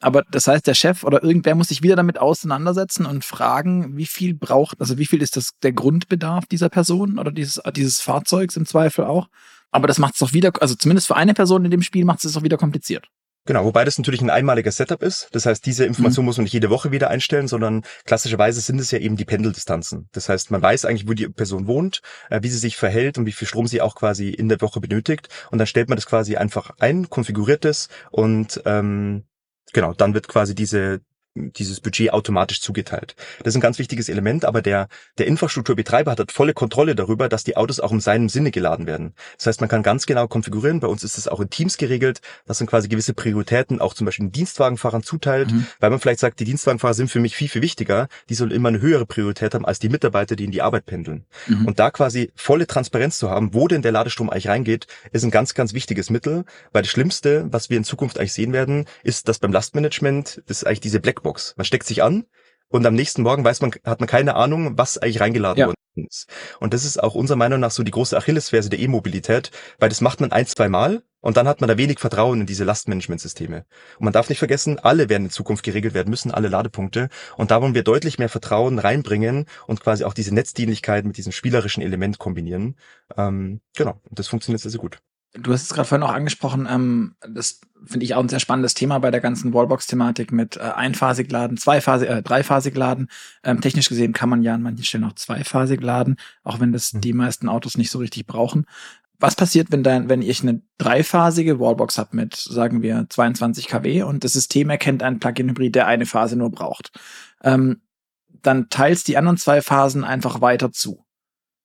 Aber 0.07 0.23
das 0.31 0.47
heißt, 0.47 0.65
der 0.69 0.75
Chef 0.75 1.03
oder 1.03 1.25
irgendwer 1.25 1.57
muss 1.57 1.67
sich 1.67 1.83
wieder 1.83 1.97
damit 1.97 2.17
auseinandersetzen 2.17 3.07
und 3.07 3.25
fragen, 3.25 3.97
wie 3.97 4.07
viel 4.07 4.35
braucht, 4.35 4.81
also 4.81 4.99
wie 4.99 5.07
viel 5.07 5.21
ist 5.21 5.37
das 5.37 5.51
der 5.65 5.73
Grundbedarf 5.73 6.47
dieser 6.47 6.69
Person 6.69 7.19
oder 7.19 7.33
dieses, 7.33 7.61
dieses 7.75 8.01
Fahrzeugs 8.01 8.57
im 8.57 8.67
Zweifel 8.67 9.05
auch. 9.05 9.27
Aber 9.73 9.89
das 9.89 9.99
macht 9.99 10.15
es 10.15 10.21
doch 10.21 10.33
wieder, 10.33 10.53
also 10.61 10.77
zumindest 10.77 11.09
für 11.09 11.17
eine 11.17 11.35
Person 11.35 11.65
in 11.65 11.73
dem 11.73 11.83
Spiel 11.83 12.05
macht 12.05 12.25
es 12.25 12.35
doch 12.35 12.45
wieder 12.45 12.57
kompliziert. 12.57 13.09
Genau, 13.47 13.65
wobei 13.65 13.85
das 13.85 13.99
natürlich 13.99 14.21
ein 14.21 14.31
einmaliger 14.31 14.71
Setup 14.71 15.03
ist. 15.03 15.29
Das 15.33 15.45
heißt, 15.45 15.67
diese 15.67 15.85
Information 15.85 16.23
mhm. 16.23 16.27
muss 16.27 16.37
man 16.37 16.45
nicht 16.45 16.53
jede 16.53 16.71
Woche 16.71 16.93
wieder 16.93 17.11
einstellen, 17.11 17.49
sondern 17.49 17.83
klassischerweise 18.05 18.61
sind 18.61 18.81
es 18.81 18.93
ja 18.93 19.01
eben 19.01 19.17
die 19.17 19.25
Pendeldistanzen. 19.25 20.09
Das 20.13 20.29
heißt, 20.29 20.53
man 20.53 20.63
weiß 20.63 20.85
eigentlich, 20.85 21.09
wo 21.09 21.15
die 21.15 21.29
Person 21.29 21.67
wohnt, 21.67 22.01
äh, 22.31 22.41
wie 22.45 22.49
sie 22.49 22.59
sich 22.59 22.77
verhält 22.77 23.19
und 23.19 23.27
wie 23.27 23.33
viel 23.33 23.49
Strom 23.49 23.67
sie 23.67 23.81
auch 23.81 23.97
quasi 23.97 24.29
in 24.29 24.49
der 24.49 24.61
Woche 24.61 24.79
benötigt. 24.79 25.31
Und 25.51 25.59
dann 25.59 25.67
stellt 25.67 25.89
man 25.89 25.97
das 25.97 26.07
quasi 26.07 26.37
einfach 26.37 26.71
ein, 26.79 27.11
konfiguriert 27.11 27.65
es 27.65 27.89
und 28.13 28.63
ähm, 28.67 29.25
genau, 29.73 29.93
dann 29.93 30.15
wird 30.15 30.29
quasi 30.29 30.55
diese 30.55 31.01
dieses 31.37 31.81
Budget 31.81 32.13
automatisch 32.13 32.61
zugeteilt. 32.61 33.15
Das 33.39 33.53
ist 33.53 33.57
ein 33.57 33.61
ganz 33.61 33.79
wichtiges 33.79 34.09
Element, 34.09 34.45
aber 34.45 34.63
der, 34.63 34.89
der 35.19 35.27
Infrastrukturbetreiber 35.27 36.11
hat, 36.13 36.21
hat 36.21 36.33
volle 36.33 36.55
Kontrolle 36.55 36.95
darüber, 36.95 37.29
dass 37.29 37.45
die 37.45 37.57
Autos 37.57 37.81
auch 37.81 37.93
in 37.93 38.01
seinem 38.01 38.29
Sinne 38.29 38.51
geladen 38.51 38.87
werden. 38.87 39.15
Das 39.37 39.47
heißt, 39.47 39.61
man 39.61 39.69
kann 39.69 39.83
ganz 39.83 40.07
genau 40.07 40.27
konfigurieren. 40.29 40.81
Bei 40.81 40.89
uns 40.89 41.05
ist 41.05 41.19
es 41.19 41.29
auch 41.29 41.41
in 41.41 41.51
Teams 41.51 41.77
geregelt, 41.77 42.21
dass 42.47 42.61
man 42.61 42.67
quasi 42.67 42.89
gewisse 42.89 43.15
Prioritäten 43.15 43.81
auch 43.81 43.95
zum 43.95 44.07
Beispiel 44.07 44.27
den 44.27 44.33
Dienstwagenfahrern 44.33 45.03
zuteilt, 45.03 45.53
mhm. 45.53 45.67
weil 45.81 45.91
man 45.91 46.01
vielleicht 46.01 46.21
sagt, 46.21 46.41
die 46.41 46.45
Dienstwagenfahrer 46.45 46.95
sind 46.95 47.11
für 47.11 47.21
mich 47.21 47.37
viel, 47.37 47.49
viel 47.49 47.63
wichtiger. 47.63 48.09
Die 48.29 48.35
sollen 48.35 48.51
immer 48.51 48.69
eine 48.69 48.81
höhere 48.81 49.07
Priorität 49.07 49.55
haben 49.55 49.65
als 49.65 49.79
die 49.79 49.89
Mitarbeiter, 49.89 50.37
die 50.37 50.45
in 50.45 50.51
die 50.51 50.63
Arbeit 50.63 50.87
pendeln. 50.87 51.25
Mhm. 51.47 51.67
Und 51.67 51.79
da 51.79 51.91
quasi 51.91 52.31
volle 52.35 52.67
Transparenz 52.67 53.19
zu 53.19 53.31
haben, 53.31 53.55
wo 53.55 53.69
denn 53.69 53.83
der 53.83 53.93
Ladestrom 53.93 54.31
eigentlich 54.31 54.49
reingeht, 54.49 54.87
ist 55.13 55.25
ein 55.25 55.31
ganz, 55.31 55.55
ganz 55.55 55.75
wichtiges 55.75 56.11
Mittel, 56.11 56.45
weil 56.73 56.83
das 56.83 56.91
Schlimmste, 56.91 57.47
was 57.51 57.71
wir 57.71 57.77
in 57.77 57.85
Zukunft 57.85 58.19
eigentlich 58.19 58.33
sehen 58.33 58.53
werden, 58.53 58.87
ist, 59.03 59.29
dass 59.29 59.39
beim 59.39 59.53
Lastmanagement, 59.53 60.43
das 60.47 60.59
ist 60.59 60.67
eigentlich 60.67 60.81
diese 60.81 61.01
Black 61.01 61.23
Blackbox. 61.27 61.55
Man 61.57 61.65
steckt 61.65 61.87
sich 61.87 62.03
an 62.03 62.27
und 62.69 62.87
am 62.87 62.95
nächsten 62.95 63.23
Morgen 63.23 63.45
weiß 63.45 63.61
man, 63.61 63.73
hat 63.85 64.01
man 64.01 64.09
keine 64.09 64.35
Ahnung, 64.37 64.79
was 64.79 64.99
eigentlich 64.99 65.21
reingeladen 65.21 65.61
ja. 65.61 65.67
worden 65.67 65.77
ist. 66.09 66.29
Und 66.61 66.75
das 66.75 66.85
ist 66.85 67.03
auch 67.03 67.15
unserer 67.15 67.37
Meinung 67.37 67.61
nach 67.61 67.71
so 67.71 67.83
die 67.83 67.91
große 67.91 68.17
Achillesferse 68.17 68.71
der 68.71 68.79
E-Mobilität, 68.79 69.51
weil 69.79 69.89
das 69.89 70.01
macht 70.01 70.21
man 70.21 70.33
ein, 70.33 70.47
zwei 70.47 70.69
Mal 70.69 71.03
und 71.21 71.37
dann 71.37 71.49
hat 71.49 71.61
man 71.61 71.69
da 71.69 71.79
wenig 71.79 71.99
Vertrauen 71.99 72.43
in 72.43 72.47
diese 72.47 72.65
Lastmanagementsysteme. 72.65 73.65
Und 73.99 74.05
man 74.05 74.13
darf 74.13 74.29
nicht 74.29 74.39
vergessen, 74.39 74.79
alle 74.79 75.09
werden 75.09 75.25
in 75.25 75.31
Zukunft 75.31 75.65
geregelt 75.65 75.95
werden 75.95 76.11
müssen, 76.11 76.31
alle 76.31 76.49
Ladepunkte. 76.49 77.09
Und 77.37 77.51
da 77.51 77.61
wollen 77.63 77.75
wir 77.75 77.83
deutlich 77.83 78.19
mehr 78.19 78.29
Vertrauen 78.29 78.79
reinbringen 78.79 79.47
und 79.67 79.81
quasi 79.81 80.05
auch 80.05 80.15
diese 80.15 80.35
Netzdienlichkeit 80.35 81.05
mit 81.05 81.17
diesem 81.17 81.33
spielerischen 81.33 81.83
Element 81.83 82.19
kombinieren. 82.19 82.77
Ähm, 83.17 83.61
genau, 83.75 84.01
und 84.09 84.19
das 84.19 84.29
funktioniert 84.29 84.61
sehr, 84.61 84.71
sehr 84.71 84.81
gut. 84.81 84.99
Du 85.39 85.53
hast 85.53 85.63
es 85.63 85.75
gerade 85.75 85.89
vorhin 85.89 86.03
auch 86.03 86.13
angesprochen, 86.13 86.67
ähm, 86.71 87.15
das 87.29 87.61
finde 87.85 88.05
ich 88.05 88.15
auch 88.15 88.21
ein 88.21 88.29
sehr 88.29 88.41
spannendes 88.41 88.75
Thema 88.75 88.99
bei 88.99 89.11
der 89.11 89.21
ganzen 89.21 89.53
Wallbox-Thematik 89.53 90.33
mit 90.33 90.57
äh, 90.57 90.61
einphasig 90.61 91.31
laden, 91.31 91.57
zweiphasig, 91.57 92.09
äh, 92.09 92.23
dreiphasig 92.23 92.75
laden. 92.75 93.09
Ähm, 93.45 93.61
technisch 93.61 93.89
gesehen 93.89 94.13
kann 94.13 94.29
man 94.29 94.43
ja 94.43 94.55
an 94.55 94.63
manchen 94.63 94.85
Stellen 94.85 95.05
auch 95.05 95.15
zweiphasig 95.15 95.81
laden, 95.83 96.17
auch 96.43 96.61
wenn 96.61 96.73
das 96.73 96.93
mhm. 96.93 97.01
die 97.03 97.13
meisten 97.13 97.49
Autos 97.49 97.77
nicht 97.77 97.91
so 97.91 97.99
richtig 97.99 98.27
brauchen. 98.27 98.67
Was 99.19 99.35
passiert, 99.35 99.69
wenn 99.71 99.83
dann, 99.83 100.09
wenn 100.09 100.23
ich 100.23 100.43
eine 100.43 100.63
dreiphasige 100.79 101.59
Wallbox 101.59 101.99
habe 101.99 102.17
mit, 102.17 102.35
sagen 102.37 102.83
wir, 102.83 103.07
22 103.09 103.69
kW 103.69 104.03
und 104.03 104.25
das 104.25 104.35
System 104.35 104.69
erkennt 104.69 105.03
einen 105.03 105.21
Plug-in-Hybrid, 105.21 105.75
der 105.75 105.87
eine 105.87 106.07
Phase 106.07 106.37
nur 106.37 106.51
braucht? 106.51 106.93
Ähm, 107.43 107.81
dann 108.29 108.69
teilst 108.69 109.09
die 109.09 109.17
anderen 109.17 109.39
zwei 109.39 109.63
Phasen 109.63 110.05
einfach 110.05 110.41
weiter 110.41 110.71
zu. 110.71 111.05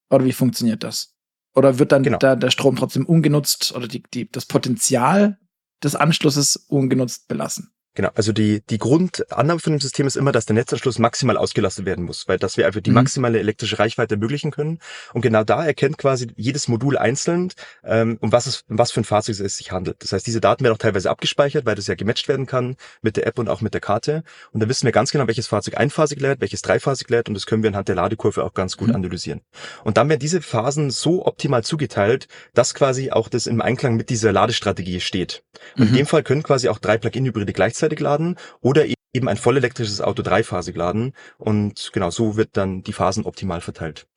Oder 0.09 0.25
wie 0.25 0.31
funktioniert 0.33 0.83
das? 0.83 1.10
Oder 1.53 1.79
wird 1.79 1.91
dann 1.91 2.03
genau. 2.03 2.17
da 2.17 2.35
der 2.35 2.51
Strom 2.51 2.75
trotzdem 2.75 3.05
ungenutzt 3.05 3.73
oder 3.75 3.87
die, 3.87 4.03
die, 4.13 4.29
das 4.31 4.45
Potenzial 4.45 5.37
des 5.83 5.95
Anschlusses 5.95 6.55
ungenutzt 6.55 7.27
belassen? 7.27 7.73
Genau, 7.93 8.09
also 8.15 8.31
die, 8.31 8.61
die 8.69 8.77
Grundannahme 8.77 9.59
von 9.59 9.73
dem 9.73 9.81
System 9.81 10.07
ist 10.07 10.15
immer, 10.15 10.31
dass 10.31 10.45
der 10.45 10.53
Netzanschluss 10.53 10.97
maximal 10.97 11.35
ausgelastet 11.35 11.85
werden 11.85 12.05
muss, 12.05 12.25
weil 12.29 12.39
dass 12.39 12.55
wir 12.55 12.65
einfach 12.65 12.79
die 12.79 12.89
mhm. 12.89 12.95
maximale 12.95 13.37
elektrische 13.37 13.79
Reichweite 13.79 14.15
ermöglichen 14.15 14.51
können. 14.51 14.79
Und 15.13 15.21
genau 15.21 15.43
da 15.43 15.65
erkennt 15.65 15.97
quasi 15.97 16.27
jedes 16.37 16.69
Modul 16.69 16.97
einzeln, 16.97 17.51
ähm, 17.83 18.17
um 18.21 18.31
was 18.31 18.45
es, 18.45 18.63
um 18.69 18.77
was 18.77 18.93
für 18.93 19.01
ein 19.01 19.03
Fahrzeug 19.03 19.37
es 19.41 19.57
sich 19.57 19.73
handelt. 19.73 19.97
Das 19.99 20.13
heißt, 20.13 20.25
diese 20.25 20.39
Daten 20.39 20.63
werden 20.63 20.73
auch 20.75 20.77
teilweise 20.77 21.09
abgespeichert, 21.09 21.65
weil 21.65 21.75
das 21.75 21.87
ja 21.87 21.95
gematcht 21.95 22.29
werden 22.29 22.45
kann 22.45 22.77
mit 23.01 23.17
der 23.17 23.27
App 23.27 23.39
und 23.39 23.49
auch 23.49 23.59
mit 23.59 23.73
der 23.73 23.81
Karte. 23.81 24.23
Und 24.53 24.61
dann 24.61 24.69
wissen 24.69 24.85
wir 24.85 24.93
ganz 24.93 25.11
genau, 25.11 25.27
welches 25.27 25.47
Fahrzeug 25.47 25.77
einphasig 25.77 26.21
lädt, 26.21 26.39
welches 26.39 26.61
dreiphasig 26.61 27.09
lädt 27.09 27.27
und 27.27 27.33
das 27.33 27.45
können 27.45 27.61
wir 27.61 27.69
anhand 27.71 27.89
der 27.89 27.95
Ladekurve 27.95 28.45
auch 28.45 28.53
ganz 28.53 28.77
gut 28.77 28.87
mhm. 28.87 28.95
analysieren. 28.95 29.41
Und 29.83 29.97
dann 29.97 30.07
werden 30.07 30.19
diese 30.19 30.41
Phasen 30.41 30.91
so 30.91 31.25
optimal 31.25 31.65
zugeteilt, 31.65 32.29
dass 32.53 32.73
quasi 32.73 33.11
auch 33.11 33.27
das 33.27 33.47
im 33.47 33.59
Einklang 33.59 33.97
mit 33.97 34.09
dieser 34.09 34.31
Ladestrategie 34.31 35.01
steht. 35.01 35.43
Und 35.75 35.83
mhm. 35.83 35.87
in 35.89 35.95
dem 35.95 36.05
Fall 36.05 36.23
können 36.23 36.43
quasi 36.43 36.69
auch 36.69 36.79
drei 36.79 36.97
Plug-in-Hybride 36.97 37.51
gleichzeitig 37.51 37.80
gleichzeitig 37.81 37.99
laden 37.99 38.37
oder 38.61 38.85
eben 39.13 39.27
ein 39.27 39.37
vollelektrisches 39.37 40.01
Auto 40.01 40.21
dreiphasig 40.21 40.75
laden. 40.75 41.13
Und 41.37 41.91
genau 41.93 42.11
so 42.11 42.37
wird 42.37 42.51
dann 42.53 42.83
die 42.83 42.93
Phasen 42.93 43.25
optimal 43.25 43.61
verteilt. 43.61 44.07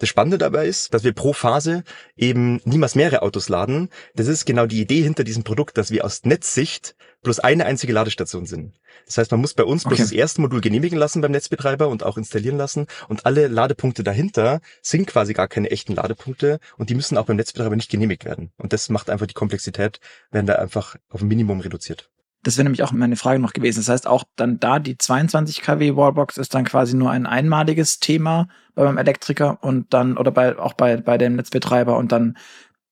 Das 0.00 0.08
Spannende 0.08 0.38
dabei 0.38 0.66
ist, 0.66 0.94
dass 0.94 1.02
wir 1.02 1.12
pro 1.12 1.32
Phase 1.32 1.82
eben 2.16 2.60
niemals 2.64 2.94
mehrere 2.94 3.22
Autos 3.22 3.48
laden. 3.48 3.88
Das 4.14 4.28
ist 4.28 4.44
genau 4.44 4.66
die 4.66 4.80
Idee 4.80 5.02
hinter 5.02 5.24
diesem 5.24 5.42
Produkt, 5.42 5.76
dass 5.76 5.90
wir 5.90 6.04
aus 6.04 6.22
Netzsicht 6.22 6.94
bloß 7.24 7.40
eine 7.40 7.66
einzige 7.66 7.92
Ladestation 7.92 8.46
sind. 8.46 8.74
Das 9.06 9.18
heißt, 9.18 9.32
man 9.32 9.40
muss 9.40 9.54
bei 9.54 9.64
uns 9.64 9.82
bloß 9.82 9.94
okay. 9.94 10.02
das 10.02 10.12
erste 10.12 10.40
Modul 10.40 10.60
genehmigen 10.60 10.96
lassen 10.96 11.20
beim 11.20 11.32
Netzbetreiber 11.32 11.88
und 11.88 12.04
auch 12.04 12.16
installieren 12.16 12.56
lassen. 12.56 12.86
Und 13.08 13.26
alle 13.26 13.48
Ladepunkte 13.48 14.04
dahinter 14.04 14.60
sind 14.82 15.08
quasi 15.08 15.32
gar 15.32 15.48
keine 15.48 15.72
echten 15.72 15.96
Ladepunkte 15.96 16.60
und 16.76 16.90
die 16.90 16.94
müssen 16.94 17.18
auch 17.18 17.26
beim 17.26 17.36
Netzbetreiber 17.36 17.74
nicht 17.74 17.90
genehmigt 17.90 18.24
werden. 18.24 18.52
Und 18.56 18.72
das 18.72 18.88
macht 18.90 19.10
einfach 19.10 19.26
die 19.26 19.34
Komplexität, 19.34 19.98
werden 20.30 20.46
da 20.46 20.54
einfach 20.54 20.94
auf 21.08 21.22
ein 21.22 21.28
Minimum 21.28 21.58
reduziert. 21.58 22.08
Das 22.42 22.56
wäre 22.56 22.64
nämlich 22.64 22.82
auch 22.82 22.92
meine 22.92 23.16
Frage 23.16 23.40
noch 23.40 23.52
gewesen. 23.52 23.80
Das 23.80 23.88
heißt, 23.88 24.06
auch 24.06 24.24
dann 24.36 24.60
da 24.60 24.78
die 24.78 24.96
22 24.96 25.60
kW 25.60 25.96
Wallbox 25.96 26.36
ist 26.36 26.54
dann 26.54 26.64
quasi 26.64 26.96
nur 26.96 27.10
ein 27.10 27.26
einmaliges 27.26 27.98
Thema 27.98 28.48
beim 28.74 28.96
Elektriker 28.96 29.58
und 29.62 29.92
dann 29.92 30.16
oder 30.16 30.30
bei 30.30 30.56
auch 30.58 30.74
bei 30.74 30.96
bei 30.96 31.18
dem 31.18 31.34
Netzbetreiber 31.34 31.96
und 31.96 32.12
dann 32.12 32.36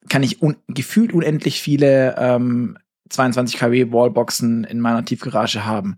kann 0.08 0.22
ich 0.22 0.42
un, 0.42 0.56
gefühlt 0.68 1.12
unendlich 1.12 1.60
viele 1.60 2.16
ähm, 2.18 2.78
22 3.08 3.58
kW 3.58 3.92
Wallboxen 3.92 4.64
in 4.64 4.80
meiner 4.80 5.04
Tiefgarage 5.04 5.64
haben. 5.64 5.96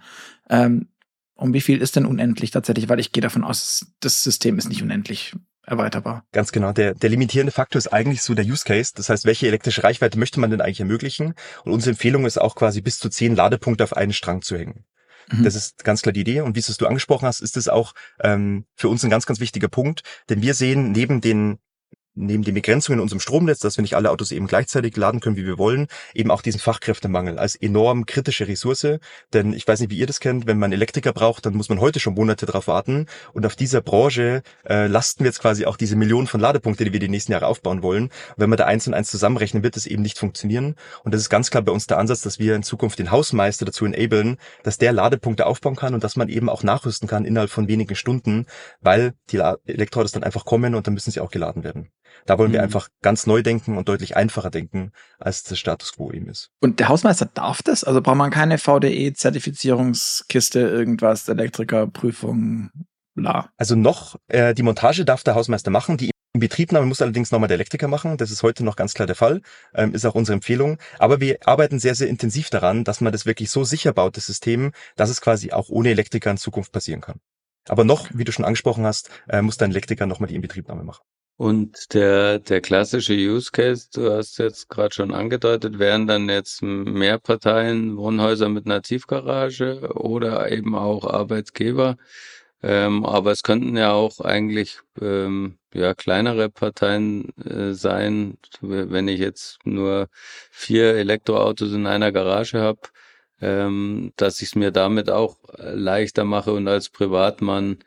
Ähm, 0.50 0.88
um 1.34 1.54
wie 1.54 1.60
viel 1.60 1.80
ist 1.80 1.96
denn 1.96 2.06
unendlich 2.06 2.50
tatsächlich? 2.50 2.88
Weil 2.88 3.00
ich 3.00 3.12
gehe 3.12 3.22
davon 3.22 3.44
aus, 3.44 3.86
das 4.00 4.24
System 4.24 4.58
ist 4.58 4.68
nicht 4.68 4.82
unendlich 4.82 5.36
erweiterbar. 5.68 6.24
Ganz 6.32 6.52
genau. 6.52 6.72
Der, 6.72 6.94
der 6.94 7.10
limitierende 7.10 7.52
Faktor 7.52 7.78
ist 7.78 7.88
eigentlich 7.88 8.22
so 8.22 8.34
der 8.34 8.44
Use 8.44 8.64
Case. 8.64 8.92
Das 8.94 9.08
heißt, 9.08 9.24
welche 9.24 9.46
elektrische 9.46 9.84
Reichweite 9.84 10.18
möchte 10.18 10.40
man 10.40 10.50
denn 10.50 10.60
eigentlich 10.60 10.80
ermöglichen? 10.80 11.34
Und 11.64 11.72
unsere 11.72 11.90
Empfehlung 11.90 12.26
ist 12.26 12.40
auch 12.40 12.54
quasi 12.54 12.80
bis 12.80 12.98
zu 12.98 13.08
zehn 13.08 13.36
Ladepunkte 13.36 13.84
auf 13.84 13.96
einen 13.96 14.12
Strang 14.12 14.42
zu 14.42 14.56
hängen. 14.56 14.84
Mhm. 15.30 15.44
Das 15.44 15.54
ist 15.54 15.84
ganz 15.84 16.02
klar 16.02 16.12
die 16.12 16.20
Idee. 16.20 16.40
Und 16.40 16.56
wie 16.56 16.60
es 16.60 16.76
du 16.76 16.86
angesprochen 16.86 17.26
hast, 17.26 17.40
ist 17.40 17.56
es 17.56 17.68
auch 17.68 17.92
ähm, 18.20 18.64
für 18.74 18.88
uns 18.88 19.04
ein 19.04 19.10
ganz, 19.10 19.26
ganz 19.26 19.40
wichtiger 19.40 19.68
Punkt. 19.68 20.02
Denn 20.28 20.42
wir 20.42 20.54
sehen 20.54 20.92
neben 20.92 21.20
den 21.20 21.58
neben 22.18 22.42
den 22.42 22.54
Begrenzungen 22.54 22.98
in 22.98 23.02
unserem 23.02 23.20
Stromnetz, 23.20 23.60
dass 23.60 23.76
wir 23.76 23.82
nicht 23.82 23.96
alle 23.96 24.10
Autos 24.10 24.32
eben 24.32 24.46
gleichzeitig 24.46 24.96
laden 24.96 25.20
können, 25.20 25.36
wie 25.36 25.46
wir 25.46 25.58
wollen, 25.58 25.86
eben 26.14 26.30
auch 26.30 26.42
diesen 26.42 26.60
Fachkräftemangel 26.60 27.38
als 27.38 27.54
enorm 27.56 28.06
kritische 28.06 28.48
Ressource. 28.48 28.98
Denn 29.32 29.52
ich 29.52 29.66
weiß 29.66 29.80
nicht, 29.80 29.90
wie 29.90 29.98
ihr 29.98 30.06
das 30.06 30.20
kennt, 30.20 30.46
wenn 30.46 30.58
man 30.58 30.72
Elektriker 30.72 31.12
braucht, 31.12 31.46
dann 31.46 31.54
muss 31.54 31.68
man 31.68 31.80
heute 31.80 32.00
schon 32.00 32.14
Monate 32.14 32.46
drauf 32.46 32.66
warten. 32.66 33.06
Und 33.32 33.46
auf 33.46 33.56
dieser 33.56 33.80
Branche 33.80 34.42
äh, 34.68 34.86
lasten 34.86 35.24
wir 35.24 35.28
jetzt 35.28 35.40
quasi 35.40 35.64
auch 35.66 35.76
diese 35.76 35.96
Millionen 35.96 36.26
von 36.26 36.40
Ladepunkte, 36.40 36.84
die 36.84 36.92
wir 36.92 37.00
die 37.00 37.08
nächsten 37.08 37.32
Jahre 37.32 37.46
aufbauen 37.46 37.82
wollen. 37.82 38.04
Und 38.04 38.12
wenn 38.36 38.50
wir 38.50 38.56
da 38.56 38.66
eins 38.66 38.86
und 38.86 38.94
eins 38.94 39.10
zusammenrechnen, 39.10 39.62
wird 39.62 39.76
das 39.76 39.86
eben 39.86 40.02
nicht 40.02 40.18
funktionieren. 40.18 40.74
Und 41.04 41.14
das 41.14 41.20
ist 41.20 41.30
ganz 41.30 41.50
klar 41.50 41.62
bei 41.62 41.72
uns 41.72 41.86
der 41.86 41.98
Ansatz, 41.98 42.22
dass 42.22 42.38
wir 42.38 42.54
in 42.54 42.62
Zukunft 42.62 42.98
den 42.98 43.10
Hausmeister 43.10 43.64
dazu 43.64 43.84
enablen, 43.84 44.38
dass 44.62 44.78
der 44.78 44.92
Ladepunkte 44.92 45.46
aufbauen 45.46 45.76
kann 45.76 45.94
und 45.94 46.04
dass 46.04 46.16
man 46.16 46.28
eben 46.28 46.48
auch 46.48 46.62
nachrüsten 46.62 47.08
kann 47.08 47.24
innerhalb 47.24 47.50
von 47.50 47.68
wenigen 47.68 47.94
Stunden, 47.94 48.46
weil 48.80 49.14
die 49.30 49.38
Elektroautos 49.38 50.12
dann 50.12 50.24
einfach 50.24 50.44
kommen 50.44 50.74
und 50.74 50.86
dann 50.86 50.94
müssen 50.94 51.10
sie 51.10 51.20
auch 51.20 51.30
geladen 51.30 51.64
werden. 51.64 51.90
Da 52.26 52.38
wollen 52.38 52.50
mhm. 52.50 52.54
wir 52.54 52.62
einfach 52.62 52.88
ganz 53.02 53.26
neu 53.26 53.42
denken 53.42 53.76
und 53.76 53.88
deutlich 53.88 54.16
einfacher 54.16 54.50
denken, 54.50 54.92
als 55.18 55.42
das 55.42 55.58
Status 55.58 55.94
quo 55.94 56.12
eben 56.12 56.28
ist. 56.28 56.50
Und 56.60 56.80
der 56.80 56.88
Hausmeister 56.88 57.26
darf 57.26 57.62
das? 57.62 57.84
Also 57.84 58.00
braucht 58.00 58.16
man 58.16 58.30
keine 58.30 58.58
VDE-Zertifizierungskiste, 58.58 60.60
irgendwas, 60.60 61.28
Elektrikerprüfung, 61.28 62.70
bla. 63.14 63.50
Also 63.56 63.74
noch, 63.74 64.16
äh, 64.28 64.54
die 64.54 64.62
Montage 64.62 65.04
darf 65.04 65.24
der 65.24 65.34
Hausmeister 65.34 65.70
machen, 65.70 65.96
die 65.96 66.10
Inbetriebnahme 66.34 66.86
muss 66.86 67.02
allerdings 67.02 67.32
nochmal 67.32 67.48
der 67.48 67.56
Elektriker 67.56 67.88
machen. 67.88 68.16
Das 68.16 68.30
ist 68.30 68.44
heute 68.44 68.64
noch 68.64 68.76
ganz 68.76 68.94
klar 68.94 69.06
der 69.06 69.16
Fall. 69.16 69.40
Ähm, 69.74 69.94
ist 69.94 70.04
auch 70.04 70.14
unsere 70.14 70.34
Empfehlung. 70.34 70.78
Aber 70.98 71.20
wir 71.20 71.38
arbeiten 71.46 71.80
sehr, 71.80 71.94
sehr 71.94 72.08
intensiv 72.08 72.50
daran, 72.50 72.84
dass 72.84 73.00
man 73.00 73.12
das 73.12 73.26
wirklich 73.26 73.50
so 73.50 73.64
sicher 73.64 73.92
baut, 73.92 74.16
das 74.16 74.26
System, 74.26 74.72
dass 74.94 75.10
es 75.10 75.20
quasi 75.20 75.50
auch 75.50 75.68
ohne 75.68 75.90
Elektriker 75.90 76.30
in 76.30 76.36
Zukunft 76.36 76.70
passieren 76.70 77.00
kann. 77.00 77.18
Aber 77.68 77.84
noch, 77.84 78.08
wie 78.14 78.24
du 78.24 78.32
schon 78.32 78.44
angesprochen 78.44 78.86
hast, 78.86 79.10
äh, 79.28 79.42
muss 79.42 79.56
dein 79.56 79.70
Elektriker 79.70 80.06
nochmal 80.06 80.28
die 80.28 80.36
Inbetriebnahme 80.36 80.84
machen. 80.84 81.02
Und 81.38 81.94
der, 81.94 82.40
der 82.40 82.60
klassische 82.60 83.14
Use 83.14 83.52
Case, 83.52 83.88
du 83.94 84.10
hast 84.10 84.38
jetzt 84.38 84.68
gerade 84.68 84.92
schon 84.92 85.14
angedeutet, 85.14 85.78
wären 85.78 86.08
dann 86.08 86.28
jetzt 86.28 86.62
mehr 86.62 87.18
Parteien, 87.20 87.96
Wohnhäuser 87.96 88.48
mit 88.48 88.66
einer 88.66 88.82
Tiefgarage 88.82 89.92
oder 89.94 90.50
eben 90.50 90.74
auch 90.74 91.04
Arbeitgeber. 91.04 91.96
Ähm, 92.60 93.06
aber 93.06 93.30
es 93.30 93.44
könnten 93.44 93.76
ja 93.76 93.92
auch 93.92 94.20
eigentlich 94.20 94.80
ähm, 95.00 95.58
ja 95.72 95.94
kleinere 95.94 96.50
Parteien 96.50 97.28
äh, 97.38 97.72
sein, 97.72 98.38
wenn 98.60 99.06
ich 99.06 99.20
jetzt 99.20 99.60
nur 99.64 100.08
vier 100.50 100.96
Elektroautos 100.96 101.72
in 101.72 101.86
einer 101.86 102.10
Garage 102.10 102.60
habe, 102.60 102.80
ähm, 103.40 104.12
dass 104.16 104.42
ich 104.42 104.48
es 104.48 104.54
mir 104.56 104.72
damit 104.72 105.08
auch 105.08 105.36
leichter 105.56 106.24
mache 106.24 106.52
und 106.52 106.66
als 106.66 106.88
Privatmann 106.90 107.78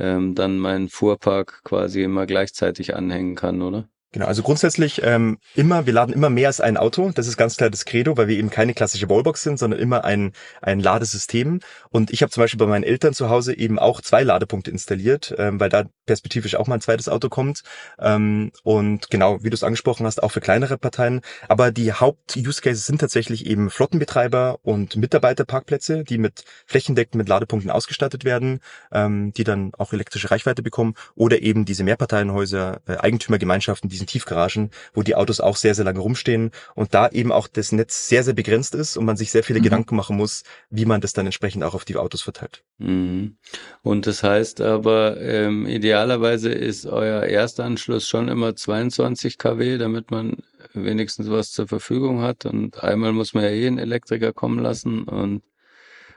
ähm, 0.00 0.34
dann 0.34 0.58
meinen 0.58 0.88
Fuhrpark 0.88 1.62
quasi 1.64 2.02
immer 2.02 2.26
gleichzeitig 2.26 2.96
anhängen 2.96 3.36
kann, 3.36 3.62
oder? 3.62 3.88
Genau, 4.12 4.26
also 4.26 4.42
grundsätzlich 4.42 5.02
ähm, 5.04 5.38
immer, 5.54 5.86
wir 5.86 5.92
laden 5.92 6.12
immer 6.12 6.30
mehr 6.30 6.48
als 6.48 6.60
ein 6.60 6.76
Auto. 6.76 7.12
Das 7.14 7.28
ist 7.28 7.36
ganz 7.36 7.56
klar 7.56 7.70
das 7.70 7.84
Credo, 7.84 8.16
weil 8.16 8.26
wir 8.26 8.36
eben 8.36 8.50
keine 8.50 8.74
klassische 8.74 9.08
Wallbox 9.08 9.44
sind, 9.44 9.56
sondern 9.56 9.78
immer 9.78 10.04
ein, 10.04 10.32
ein 10.60 10.80
Ladesystem. 10.80 11.60
Und 11.90 12.10
ich 12.10 12.22
habe 12.22 12.30
zum 12.30 12.42
Beispiel 12.42 12.58
bei 12.58 12.66
meinen 12.66 12.82
Eltern 12.82 13.14
zu 13.14 13.28
Hause 13.28 13.56
eben 13.56 13.78
auch 13.78 14.00
zwei 14.00 14.24
Ladepunkte 14.24 14.72
installiert, 14.72 15.32
ähm, 15.38 15.60
weil 15.60 15.68
da 15.68 15.84
perspektivisch 16.10 16.56
auch 16.56 16.66
mal 16.66 16.74
ein 16.74 16.80
zweites 16.80 17.08
Auto 17.08 17.28
kommt. 17.28 17.62
Ähm, 18.00 18.50
und 18.64 19.10
genau, 19.10 19.44
wie 19.44 19.50
du 19.50 19.54
es 19.54 19.62
angesprochen 19.62 20.06
hast, 20.06 20.20
auch 20.20 20.32
für 20.32 20.40
kleinere 20.40 20.76
Parteien. 20.76 21.20
Aber 21.46 21.70
die 21.70 21.92
Haupt-Use-Cases 21.92 22.84
sind 22.84 23.00
tatsächlich 23.00 23.46
eben 23.46 23.70
Flottenbetreiber 23.70 24.58
und 24.62 24.96
Mitarbeiterparkplätze, 24.96 26.02
die 26.02 26.18
mit 26.18 26.42
flächendeckend 26.66 27.14
mit 27.14 27.28
Ladepunkten 27.28 27.70
ausgestattet 27.70 28.24
werden, 28.24 28.58
ähm, 28.90 29.32
die 29.34 29.44
dann 29.44 29.70
auch 29.78 29.92
elektrische 29.92 30.32
Reichweite 30.32 30.64
bekommen. 30.64 30.94
Oder 31.14 31.42
eben 31.42 31.64
diese 31.64 31.84
Mehrparteienhäuser, 31.84 32.80
äh, 32.88 32.96
Eigentümergemeinschaften, 32.96 33.88
die 33.88 34.00
diesen 34.00 34.08
Tiefgaragen, 34.08 34.70
wo 34.94 35.02
die 35.02 35.14
Autos 35.14 35.40
auch 35.40 35.56
sehr, 35.56 35.76
sehr 35.76 35.84
lange 35.84 36.00
rumstehen 36.00 36.50
und 36.74 36.92
da 36.92 37.08
eben 37.08 37.30
auch 37.30 37.46
das 37.46 37.70
Netz 37.70 38.08
sehr, 38.08 38.24
sehr 38.24 38.34
begrenzt 38.34 38.74
ist 38.74 38.96
und 38.96 39.04
man 39.04 39.16
sich 39.16 39.30
sehr 39.30 39.44
viele 39.44 39.60
mhm. 39.60 39.64
Gedanken 39.64 39.94
machen 39.94 40.16
muss, 40.16 40.42
wie 40.70 40.86
man 40.86 41.00
das 41.00 41.12
dann 41.12 41.26
entsprechend 41.26 41.62
auch 41.62 41.74
auf 41.74 41.84
die 41.84 41.96
Autos 41.96 42.22
verteilt. 42.22 42.64
Mhm. 42.78 43.36
Und 43.82 44.06
das 44.06 44.22
heißt 44.22 44.60
aber, 44.60 45.20
ähm, 45.20 45.66
idealerweise 46.00 46.50
ist 46.50 46.86
euer 46.86 47.24
Erstanschluss 47.24 48.08
schon 48.08 48.28
immer 48.28 48.56
22 48.56 49.36
kW, 49.36 49.76
damit 49.76 50.10
man 50.10 50.38
wenigstens 50.72 51.28
was 51.28 51.52
zur 51.52 51.68
Verfügung 51.68 52.22
hat 52.22 52.46
und 52.46 52.82
einmal 52.82 53.12
muss 53.12 53.34
man 53.34 53.44
ja 53.44 53.50
eh 53.50 53.66
einen 53.66 53.76
Elektriker 53.76 54.32
kommen 54.32 54.60
lassen 54.60 55.04
und 55.04 55.42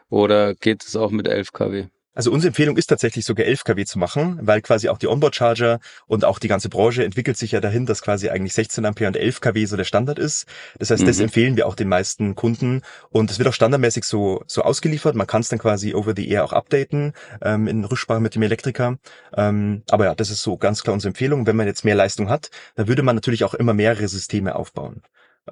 oder 0.09 0.55
geht 0.55 0.85
es 0.85 0.95
auch 0.95 1.11
mit 1.11 1.27
11 1.27 1.51
kW? 1.51 1.87
Also 2.13 2.31
unsere 2.31 2.49
Empfehlung 2.49 2.77
ist 2.77 2.87
tatsächlich 2.87 3.25
sogar 3.25 3.45
11 3.45 3.63
kW 3.63 3.85
zu 3.85 3.97
machen, 3.97 4.39
weil 4.41 4.61
quasi 4.61 4.89
auch 4.89 4.99
die 4.99 5.07
Onboard-Charger 5.07 5.79
und 6.05 6.25
auch 6.25 6.37
die 6.37 6.47
ganze 6.47 6.69
Branche 6.69 7.03
entwickelt 7.03 7.37
sich 7.37 7.53
ja 7.53 7.59
dahin, 7.59 7.85
dass 7.85 8.01
quasi 8.03 8.29
eigentlich 8.29 8.53
16 8.53 8.85
Ampere 8.85 9.07
und 9.07 9.17
11 9.17 9.41
kW 9.41 9.65
so 9.65 9.77
der 9.77 9.83
Standard 9.83 10.19
ist. 10.19 10.45
Das 10.77 10.91
heißt, 10.91 11.03
mhm. 11.03 11.07
das 11.07 11.19
empfehlen 11.19 11.57
wir 11.57 11.67
auch 11.67 11.75
den 11.75 11.89
meisten 11.89 12.35
Kunden 12.35 12.81
und 13.09 13.31
es 13.31 13.39
wird 13.39 13.49
auch 13.49 13.53
standardmäßig 13.53 14.03
so, 14.03 14.43
so 14.45 14.61
ausgeliefert. 14.61 15.15
Man 15.15 15.25
kann 15.25 15.41
es 15.41 15.49
dann 15.49 15.59
quasi 15.59 15.95
over 15.95 16.13
the 16.15 16.29
air 16.29 16.43
auch 16.43 16.53
updaten 16.53 17.13
ähm, 17.41 17.67
in 17.67 17.83
Rücksprache 17.83 18.21
mit 18.21 18.35
dem 18.35 18.43
Elektriker. 18.43 18.99
Ähm, 19.35 19.83
aber 19.89 20.05
ja, 20.05 20.15
das 20.15 20.29
ist 20.29 20.43
so 20.43 20.57
ganz 20.57 20.83
klar 20.83 20.93
unsere 20.93 21.09
Empfehlung. 21.09 21.47
Wenn 21.47 21.55
man 21.55 21.65
jetzt 21.65 21.83
mehr 21.83 21.95
Leistung 21.95 22.29
hat, 22.29 22.51
dann 22.75 22.87
würde 22.87 23.01
man 23.01 23.15
natürlich 23.15 23.43
auch 23.43 23.55
immer 23.55 23.73
mehrere 23.73 24.07
Systeme 24.07 24.55
aufbauen. 24.55 25.01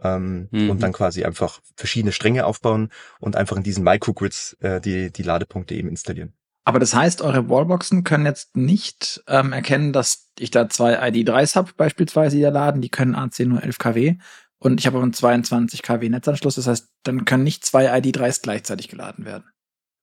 Ähm, 0.02 0.48
mhm. 0.52 0.70
und 0.70 0.82
dann 0.82 0.94
quasi 0.94 1.26
einfach 1.26 1.60
verschiedene 1.76 2.14
Stränge 2.14 2.46
aufbauen 2.46 2.92
und 3.20 3.36
einfach 3.36 3.58
in 3.58 3.64
diesen 3.64 3.84
Microgrids 3.84 4.54
äh, 4.62 4.80
die, 4.80 5.12
die 5.12 5.22
Ladepunkte 5.22 5.76
eben 5.76 5.90
installieren. 5.90 6.34
Aber 6.64 6.80
das 6.80 6.94
heißt, 6.94 7.22
eure 7.22 7.50
Wallboxen 7.50 8.04
können 8.04 8.26
jetzt 8.26 8.56
nicht 8.56 9.24
ähm, 9.28 9.52
erkennen, 9.52 9.94
dass 9.94 10.30
ich 10.38 10.52
da 10.52 10.70
zwei 10.70 11.02
ID3s 11.02 11.56
habe, 11.56 11.72
beispielsweise, 11.76 12.36
die 12.36 12.44
da 12.44 12.50
laden. 12.50 12.82
Die 12.82 12.90
können 12.90 13.16
AC 13.16 13.40
nur 13.42 13.64
11 13.64 13.80
kW. 13.80 14.16
Und 14.60 14.80
ich 14.80 14.86
habe 14.86 15.00
auch 15.00 15.04
einen 15.04 15.14
22 15.14 15.82
kW 15.82 16.08
Netzanschluss. 16.10 16.56
Das 16.56 16.68
heißt, 16.68 16.90
dann 17.04 17.26
können 17.26 17.44
nicht 17.44 17.66
zwei 17.66 17.92
ID3s 17.92 18.44
gleichzeitig 18.44 18.90
geladen 18.90 19.26
werden. 19.26 19.46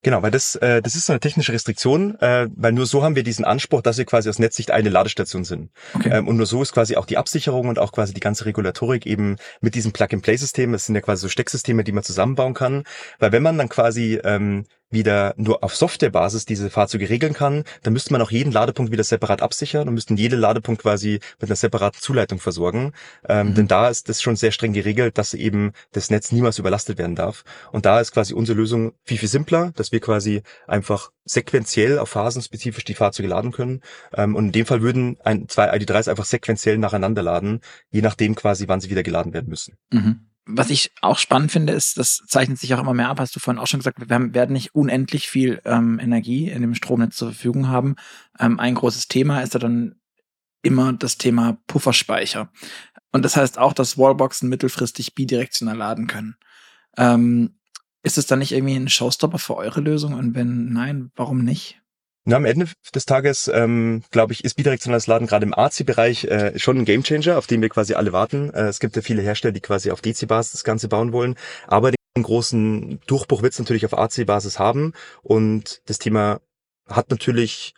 Genau, 0.03 0.23
weil 0.23 0.31
das, 0.31 0.55
äh, 0.55 0.81
das 0.81 0.95
ist 0.95 1.07
so 1.07 1.13
eine 1.13 1.19
technische 1.19 1.53
Restriktion, 1.53 2.17
äh, 2.21 2.49
weil 2.55 2.73
nur 2.73 2.87
so 2.87 3.03
haben 3.03 3.17
wir 3.17 3.25
diesen 3.25 3.45
Anspruch, 3.45 3.83
dass 3.83 3.99
wir 3.99 4.05
quasi 4.05 4.29
aus 4.29 4.39
Netzsicht 4.39 4.71
eine 4.71 4.91
Ladestation 4.91 5.45
sind. 5.45 5.71
Okay. 5.93 6.11
Ähm, 6.11 6.29
und 6.29 6.37
nur 6.37 6.47
so 6.47 6.63
ist 6.63 6.73
quasi 6.73 6.97
auch 6.97 7.05
die 7.05 7.17
Absicherung 7.17 7.69
und 7.69 7.81
auch 7.81 7.91
quasi 7.91 8.15
die 8.15 8.21
ganze 8.21 8.47
Regulatorik 8.47 9.07
eben 9.07 9.37
mit 9.61 9.75
diesem 9.75 9.93
Plug-and-Play-System, 9.93 10.71
das 10.71 10.87
sind 10.87 10.95
ja 10.95 11.01
quasi 11.01 11.23
so 11.23 11.29
Stecksysteme, 11.29 11.83
die 11.83 11.91
man 11.91 12.05
zusammenbauen 12.05 12.55
kann. 12.55 12.85
Weil 13.19 13.33
wenn 13.33 13.43
man 13.43 13.59
dann 13.59 13.69
quasi 13.69 14.21
ähm, 14.23 14.67
wieder 14.91 15.35
nur 15.37 15.63
auf 15.63 15.77
Softwarebasis 15.77 16.45
diese 16.45 16.71
Fahrzeuge 16.71 17.09
regeln 17.09 17.35
kann, 17.35 17.65
dann 17.83 17.93
müsste 17.93 18.13
man 18.13 18.23
auch 18.23 18.31
jeden 18.31 18.53
Ladepunkt 18.53 18.93
wieder 18.93 19.05
separat 19.05 19.43
absichern 19.43 19.89
und 19.89 19.95
müssten 19.95 20.17
jede 20.17 20.37
Ladepunkt 20.37 20.83
quasi 20.83 21.21
mit 21.41 21.51
einer 21.51 21.57
separaten 21.57 22.01
Zuleitung 22.01 22.39
versorgen. 22.39 22.93
Ähm, 23.29 23.49
mhm. 23.49 23.55
Denn 23.55 23.69
da 23.69 23.89
ist 23.89 24.09
das 24.09 24.23
schon 24.23 24.37
sehr 24.37 24.53
streng 24.53 24.73
geregelt, 24.73 25.19
dass 25.19 25.35
eben 25.35 25.73
das 25.93 26.11
Netz 26.11 26.33
niemals 26.33 26.59
überlastet 26.59 26.99
werden 26.99 27.17
darf. 27.17 27.45
Und 27.73 27.87
da 27.87 28.01
ist 28.01 28.13
quasi 28.13 28.35
unsere 28.35 28.59
Lösung 28.59 28.93
viel, 29.05 29.19
viel 29.19 29.29
simpler, 29.29 29.73
dass 29.77 29.93
wir 29.93 30.01
quasi 30.01 30.43
einfach 30.67 31.11
sequenziell 31.25 31.99
auf 31.99 32.09
Phasen 32.11 32.43
spezifisch 32.43 32.85
die 32.85 32.95
Fahrzeuge 32.95 33.29
laden 33.29 33.53
können. 33.53 33.83
Ähm, 34.15 34.35
und 34.35 34.47
in 34.47 34.53
dem 34.53 34.67
Fall 34.67 34.83
würden 34.83 35.19
ein, 35.25 35.49
zwei 35.49 35.73
ID3s 35.73 36.09
einfach 36.09 36.25
sequenziell 36.25 36.79
nacheinander 36.79 37.23
laden, 37.23 37.61
je 37.91 38.01
nachdem 38.01 38.35
quasi, 38.35 38.69
wann 38.69 38.81
sie 38.81 38.91
wieder 38.91 39.03
geladen 39.03 39.33
werden 39.35 39.49
müssen. 39.49 39.77
Mhm 39.93 40.28
was 40.51 40.71
ich 40.71 40.93
auch 41.03 41.19
spannend 41.19 41.53
finde, 41.53 41.75
ist, 41.75 41.99
das 41.99 42.23
zeichnet 42.27 42.59
sich 42.59 42.73
auch 42.75 42.81
immer 42.81 42.95
mehr 42.95 43.11
ab, 43.11 43.21
hast 43.21 43.37
du 43.37 43.41
vorhin 43.41 43.61
auch 43.61 43.67
schon 43.67 43.81
gesagt, 43.81 44.01
wir 44.01 44.09
werden 44.09 44.53
nicht 44.53 44.75
unendlich 44.75 45.29
viel 45.29 45.61
ähm, 45.67 45.99
Energie 45.99 46.49
in 46.49 46.63
dem 46.63 46.75
Stromnetz 46.75 47.17
zur 47.17 47.33
Verfügung 47.33 47.69
haben. 47.69 47.97
Ähm, 48.41 48.59
ein 48.59 48.75
großes 48.75 49.09
Thema 49.09 49.43
ist 49.43 49.53
ja 49.53 49.61
dann 49.61 49.97
immer 50.63 50.95
das 50.95 51.19
Thema 51.19 51.59
Pufferspeicher. 51.67 52.51
Und 53.13 53.25
das 53.25 53.37
heißt 53.37 53.59
auch, 53.59 53.75
dass 53.75 53.99
Wallboxen 53.99 54.49
mittelfristig 54.49 55.15
bidirektional 55.15 55.77
laden 55.77 56.07
können. 56.07 56.37
Ähm, 56.97 57.59
ist 58.03 58.17
es 58.17 58.27
dann 58.27 58.39
nicht 58.39 58.53
irgendwie 58.53 58.77
ein 58.77 58.89
Showstopper 58.89 59.39
für 59.39 59.57
eure 59.57 59.83
Lösung? 59.83 60.15
Und 60.15 60.35
wenn 60.35 60.73
nein, 60.73 61.13
warum 61.15 61.45
nicht? 61.45 61.78
Na, 62.29 62.37
am 62.37 62.45
Ende 62.45 62.67
des 62.95 63.07
Tages, 63.07 63.51
ähm, 63.55 64.03
glaube 64.11 64.35
ich, 64.35 64.45
ist 64.45 64.53
bidirektionales 64.53 65.07
Laden 65.07 65.27
gerade 65.27 65.47
im 65.47 65.55
AC-Bereich 65.55 66.25
äh, 66.25 66.59
schon 66.59 66.77
ein 66.77 66.85
Gamechanger, 66.85 67.39
auf 67.39 67.47
den 67.47 67.63
wir 67.63 67.71
quasi 67.71 67.95
alle 67.95 68.13
warten. 68.13 68.53
Äh, 68.53 68.65
es 68.65 68.81
gibt 68.81 68.97
ja 68.97 69.01
viele 69.01 69.23
Hersteller, 69.23 69.53
die 69.53 69.63
quasi 69.63 69.91
auf 69.91 70.03
DC-Basis 70.03 70.53
das 70.53 70.63
Ganze 70.63 70.89
bauen 70.89 71.15
wollen, 71.15 71.37
aber 71.69 71.91
den 71.91 72.23
großen 72.23 73.01
Durchbruch 73.07 73.41
wird 73.41 73.55
es 73.55 73.59
natürlich 73.59 73.87
auf 73.87 73.97
AC-Basis 73.97 74.59
haben 74.59 74.93
und 75.23 75.81
das 75.87 75.99
Thema 75.99 76.43
hat 76.87 77.11
natürlich 77.11 77.73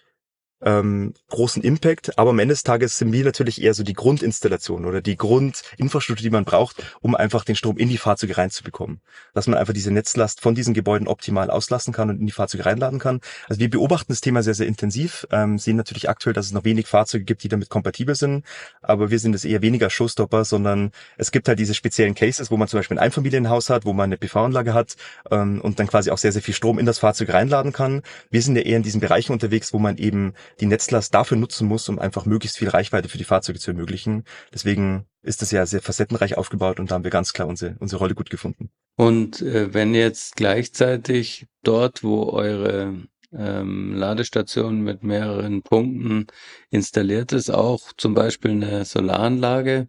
ähm, 0.63 1.15
großen 1.29 1.63
Impact, 1.63 2.19
aber 2.19 2.31
am 2.31 2.39
Ende 2.39 2.53
des 2.53 2.63
Tages 2.63 2.99
sind 2.99 3.13
wir 3.13 3.25
natürlich 3.25 3.63
eher 3.63 3.75
so 3.75 3.83
die 3.83 3.95
Grundinstallation 3.95 4.85
oder 4.85 5.01
die 5.01 5.17
Grundinfrastruktur, 5.17 6.23
die 6.23 6.31
man 6.31 6.45
braucht, 6.45 6.83
um 7.01 7.15
einfach 7.15 7.45
den 7.45 7.57
Strom 7.57 7.79
in 7.79 7.89
die 7.89 7.99
Fahrzeuge 7.99 8.37
reinzubekommen. 8.37 9.01
Dass 9.35 9.47
man 9.47 9.59
einfach 9.59 9.73
diese 9.73 9.91
Netzlast 9.91 10.41
von 10.41 10.55
diesen 10.55 10.75
Gebäuden 10.75 11.09
optimal 11.09 11.51
auslassen 11.51 11.93
kann 11.93 12.11
und 12.11 12.21
in 12.21 12.27
die 12.27 12.33
Fahrzeuge 12.33 12.67
reinladen 12.67 12.99
kann. 12.99 13.21
Also 13.49 13.61
wir 13.61 13.71
beobachten 13.71 14.13
das 14.13 14.21
Thema 14.21 14.43
sehr, 14.43 14.55
sehr 14.55 14.67
intensiv, 14.67 15.27
ähm, 15.31 15.59
sehen 15.59 15.77
natürlich 15.77 16.09
aktuell, 16.09 16.35
dass 16.35 16.47
es 16.47 16.53
noch 16.53 16.65
wenig 16.65 16.87
Fahrzeuge 16.87 17.25
gibt, 17.25 17.43
die 17.43 17.49
damit 17.49 17.71
kompatibel 17.71 18.15
sind, 18.15 18.45
aber 18.83 19.11
wir 19.11 19.19
sind 19.19 19.35
es 19.35 19.45
eher 19.45 19.63
weniger 19.63 19.91
Showstopper, 19.91 20.45
sondern 20.45 20.91
es 21.17 21.31
gibt 21.31 21.49
halt 21.49 21.59
diese 21.59 21.75
speziellen 21.75 22.15
Cases, 22.15 22.51
wo 22.51 22.57
man 22.57 22.69
zum 22.69 22.79
Beispiel 22.79 22.99
ein 22.99 23.03
Einfamilienhaus 23.03 23.71
hat, 23.71 23.85
wo 23.85 23.93
man 23.93 24.05
eine 24.05 24.19
PV-Anlage 24.19 24.75
hat 24.75 24.97
ähm, 25.31 25.61
und 25.61 25.79
dann 25.79 25.87
quasi 25.87 26.11
auch 26.11 26.19
sehr, 26.19 26.33
sehr 26.33 26.43
viel 26.43 26.55
Strom 26.55 26.79
in 26.79 26.87
das 26.87 26.99
Fahrzeug 26.99 27.33
reinladen 27.33 27.73
kann. 27.73 28.03
Wir 28.31 28.43
sind 28.43 28.57
ja 28.57 28.63
eher 28.63 28.77
in 28.77 28.83
diesen 28.83 29.01
Bereichen 29.01 29.33
unterwegs, 29.33 29.73
wo 29.73 29.79
man 29.79 29.97
eben 29.97 30.35
die 30.59 30.67
Netzlast 30.67 31.15
dafür 31.15 31.37
nutzen 31.37 31.69
muss, 31.69 31.89
um 31.89 31.99
einfach 31.99 32.27
möglichst 32.27 32.59
viel 32.59 32.69
Reichweite 32.69 33.09
für 33.09 33.19
die 33.19 33.25
Fahrzeuge 33.25 33.59
zu 33.59 33.71
ermöglichen. 33.71 34.25
Deswegen 34.53 35.07
ist 35.23 35.43
das 35.43 35.51
ja 35.51 35.67
sehr 35.67 35.83
facettenreich 35.83 36.37
aufgebaut 36.37 36.81
und 36.81 36.91
da 36.91 36.97
haben 36.97 37.05
wir 37.05 37.11
ganz 37.11 37.33
klar 37.33 37.49
unsere, 37.49 37.77
unsere 37.79 37.99
Rolle 37.99 38.15
gut 38.15 38.31
gefunden. 38.31 38.71
Und 38.97 39.43
äh, 39.43 39.73
wenn 39.73 39.95
jetzt 39.95 40.37
gleichzeitig 40.37 41.47
dort, 41.63 42.03
wo 42.03 42.31
eure 42.31 42.95
ähm, 43.33 43.95
Ladestation 43.95 44.81
mit 44.81 45.03
mehreren 45.03 45.63
Punkten 45.63 46.27
installiert 46.71 47.33
ist, 47.33 47.51
auch 47.51 47.93
zum 47.97 48.15
Beispiel 48.15 48.51
eine 48.51 48.85
Solaranlage 48.85 49.89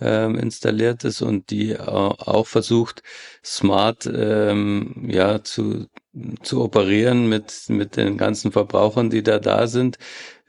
ähm, 0.00 0.36
installiert 0.36 1.04
ist 1.04 1.22
und 1.22 1.50
die 1.50 1.78
auch 1.78 2.46
versucht, 2.46 3.02
smart 3.44 4.06
ähm, 4.12 5.08
ja 5.08 5.42
zu 5.42 5.86
zu 6.42 6.62
operieren 6.62 7.28
mit, 7.28 7.64
mit 7.68 7.96
den 7.96 8.16
ganzen 8.16 8.52
Verbrauchern, 8.52 9.10
die 9.10 9.22
da 9.22 9.38
da 9.38 9.66
sind. 9.66 9.98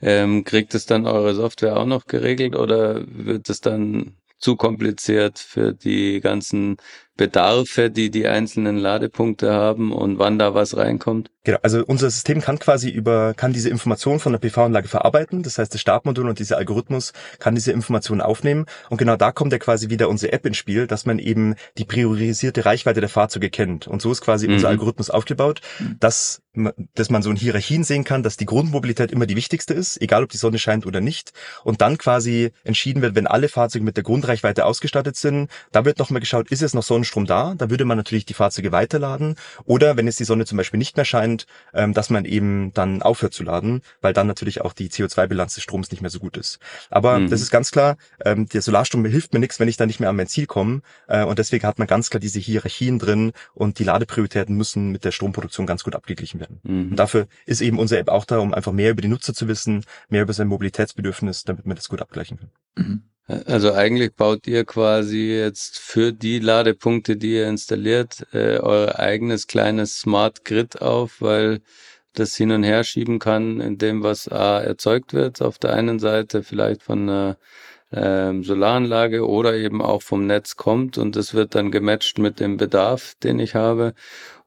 Ähm, 0.01 0.43
kriegt 0.43 0.75
es 0.75 0.85
dann 0.85 1.07
eure 1.07 1.33
Software 1.33 1.77
auch 1.77 1.85
noch 1.85 2.05
geregelt 2.05 2.55
oder 2.55 3.03
wird 3.07 3.49
es 3.49 3.61
dann 3.61 4.17
zu 4.37 4.55
kompliziert 4.57 5.39
für 5.39 5.73
die 5.73 6.19
ganzen 6.21 6.77
Bedarfe, 7.17 7.89
die 7.89 8.09
die 8.09 8.27
einzelnen 8.27 8.77
Ladepunkte 8.77 9.53
haben 9.53 9.91
und 9.93 10.19
wann 10.19 10.37
da 10.37 10.53
was 10.53 10.75
reinkommt? 10.75 11.31
Genau, 11.45 11.59
also 11.61 11.83
unser 11.85 12.09
System 12.09 12.41
kann 12.41 12.59
quasi 12.59 12.89
über, 12.89 13.33
kann 13.35 13.53
diese 13.53 13.69
Information 13.69 14.19
von 14.19 14.33
der 14.33 14.39
PV-Anlage 14.39 14.87
verarbeiten. 14.87 15.43
Das 15.43 15.57
heißt, 15.57 15.73
das 15.73 15.79
Startmodul 15.79 16.27
und 16.27 16.39
dieser 16.39 16.57
Algorithmus 16.57 17.13
kann 17.39 17.55
diese 17.55 17.71
Informationen 17.71 18.21
aufnehmen. 18.21 18.65
Und 18.89 18.97
genau 18.97 19.15
da 19.15 19.31
kommt 19.31 19.53
ja 19.53 19.59
quasi 19.59 19.89
wieder 19.89 20.09
unsere 20.09 20.33
App 20.33 20.45
ins 20.45 20.57
Spiel, 20.57 20.87
dass 20.87 21.05
man 21.05 21.19
eben 21.19 21.55
die 21.77 21.85
priorisierte 21.85 22.65
Reichweite 22.65 22.99
der 22.99 23.09
Fahrzeuge 23.09 23.49
kennt. 23.49 23.87
Und 23.87 24.01
so 24.01 24.11
ist 24.11 24.21
quasi 24.21 24.47
mhm. 24.47 24.55
unser 24.55 24.69
Algorithmus 24.69 25.09
aufgebaut, 25.09 25.61
dass, 25.99 26.41
dass 26.95 27.09
man 27.09 27.21
so 27.21 27.29
in 27.29 27.37
Hierarchien 27.37 27.83
sehen 27.83 28.03
kann, 28.03 28.23
dass 28.23 28.37
die 28.37 28.45
Grundmobilität 28.45 29.11
immer 29.11 29.25
die 29.25 29.35
wichtigste 29.35 29.73
ist, 29.73 30.01
egal 30.01 30.23
ob 30.23 30.29
die 30.29 30.37
Sonne 30.37 30.59
scheint 30.59 30.85
oder 30.85 31.01
nicht. 31.01 31.33
Und 31.63 31.81
dann 31.81 31.97
quasi 31.97 32.51
entschieden 32.63 33.01
wird, 33.01 33.15
wenn 33.15 33.27
alle 33.27 33.47
Fahrzeuge 33.47 33.85
mit 33.85 33.95
der 33.95 34.03
Grundreichweite 34.03 34.65
ausgestattet 34.65 35.15
sind, 35.15 35.49
da 35.71 35.85
wird 35.85 35.99
nochmal 35.99 36.19
geschaut, 36.19 36.49
ist 36.49 36.61
es 36.61 36.73
noch 36.73 36.83
Sonne 36.83 36.95
Sonnenstrom 36.95 37.25
da, 37.25 37.55
da 37.55 37.69
würde 37.69 37.85
man 37.85 37.97
natürlich 37.97 38.25
die 38.25 38.33
Fahrzeuge 38.33 38.71
weiterladen. 38.71 39.35
Oder 39.65 39.97
wenn 39.97 40.07
es 40.07 40.15
die 40.15 40.23
Sonne 40.23 40.45
zum 40.45 40.57
Beispiel 40.57 40.77
nicht 40.77 40.95
mehr 40.95 41.05
scheint, 41.05 41.45
ähm, 41.73 41.93
dass 41.93 42.09
man 42.09 42.25
eben 42.25 42.73
dann 42.73 43.01
aufhört 43.01 43.33
zu 43.33 43.43
laden, 43.43 43.81
weil 44.01 44.13
dann 44.13 44.27
natürlich 44.27 44.61
auch 44.61 44.73
die 44.73 44.89
CO2-Bilanz 44.89 45.55
des 45.55 45.63
Stroms 45.63 45.91
nicht 45.91 46.01
mehr 46.01 46.09
so 46.09 46.19
gut 46.19 46.37
ist. 46.37 46.59
Aber 46.89 47.19
mhm. 47.19 47.29
das 47.29 47.41
ist 47.41 47.51
ganz 47.51 47.71
klar, 47.71 47.97
ähm, 48.23 48.47
der 48.47 48.61
Solarstrom 48.61 49.05
hilft 49.05 49.33
mir 49.33 49.39
nichts, 49.39 49.59
wenn 49.59 49.67
ich 49.67 49.77
da 49.77 49.85
nicht 49.85 49.99
mehr 49.99 50.09
an 50.09 50.15
mein 50.15 50.27
Ziel 50.27 50.45
komme. 50.45 50.81
Äh, 51.07 51.25
und 51.25 51.37
deswegen 51.37 51.67
hat 51.67 51.79
man 51.79 51.87
ganz 51.87 52.09
klar 52.09 52.19
diese 52.19 52.39
Hierarchien 52.39 52.97
drin 52.97 53.33
und 53.53 53.79
die 53.79 53.83
Ladeprioritäten 53.83 54.55
müssen 54.55 54.91
mit 54.91 55.03
der 55.03 55.11
Stromproduktion 55.11 55.65
ganz 55.67 55.83
gut 55.83 55.95
abgeglichen 55.95 56.39
werden. 56.39 56.44
Mhm. 56.63 56.91
Und 56.91 56.95
dafür 56.95 57.27
ist 57.45 57.61
eben 57.61 57.79
unsere 57.79 58.01
App 58.01 58.09
auch 58.09 58.25
da, 58.25 58.39
um 58.39 58.53
einfach 58.53 58.71
mehr 58.71 58.91
über 58.91 59.01
die 59.01 59.07
Nutzer 59.07 59.33
zu 59.33 59.47
wissen, 59.47 59.83
mehr 60.09 60.23
über 60.23 60.33
sein 60.33 60.47
Mobilitätsbedürfnis, 60.47 61.43
damit 61.43 61.65
man 61.65 61.75
das 61.75 61.89
gut 61.89 62.01
abgleichen 62.01 62.39
kann. 62.39 62.49
Mhm. 62.75 63.03
Also 63.27 63.73
eigentlich 63.73 64.13
baut 64.13 64.45
ihr 64.45 64.65
quasi 64.65 65.31
jetzt 65.31 65.79
für 65.79 66.13
die 66.13 66.37
Ladepunkte, 66.37 67.17
die 67.17 67.33
ihr 67.33 67.47
installiert, 67.47 68.27
äh, 68.33 68.59
euer 68.59 68.99
eigenes 68.99 69.47
kleines 69.47 69.99
Smart 69.99 70.45
Grid 70.45 70.79
auf, 70.79 71.21
weil 71.21 71.61
das 72.13 72.35
hin 72.35 72.51
und 72.51 72.63
her 72.63 72.83
schieben 72.83 73.17
kann 73.17 73.59
in 73.61 73.79
dem, 73.79 74.03
was 74.03 74.27
A 74.27 74.59
erzeugt 74.61 75.13
wird. 75.13 75.41
Auf 75.41 75.57
der 75.57 75.73
einen 75.73 75.97
Seite 75.97 76.43
vielleicht 76.43 76.83
von 76.83 77.09
einer 77.09 77.37
ähm, 77.91 78.43
Solaranlage 78.43 79.27
oder 79.27 79.55
eben 79.55 79.81
auch 79.81 80.01
vom 80.01 80.27
Netz 80.27 80.55
kommt 80.55 80.97
und 80.97 81.15
das 81.15 81.33
wird 81.33 81.55
dann 81.55 81.71
gematcht 81.71 82.19
mit 82.19 82.39
dem 82.39 82.57
Bedarf, 82.57 83.15
den 83.23 83.39
ich 83.39 83.55
habe 83.55 83.93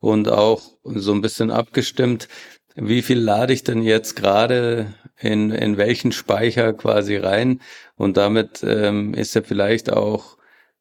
und 0.01 0.29
auch 0.29 0.63
so 0.85 1.13
ein 1.13 1.21
bisschen 1.21 1.51
abgestimmt. 1.51 2.29
Wie 2.77 3.03
viel 3.03 3.19
lade 3.19 3.53
ich 3.53 3.65
denn 3.65 3.83
jetzt 3.83 4.15
gerade 4.15 4.95
in, 5.21 5.51
in 5.51 5.77
welchen 5.77 6.13
Speicher 6.13 6.73
quasi 6.73 7.17
rein. 7.17 7.61
Und 7.97 8.17
damit 8.17 8.63
ähm, 8.63 9.15
ist 9.15 9.35
ja 9.35 9.43
vielleicht 9.43 9.93
auch, 9.93 10.39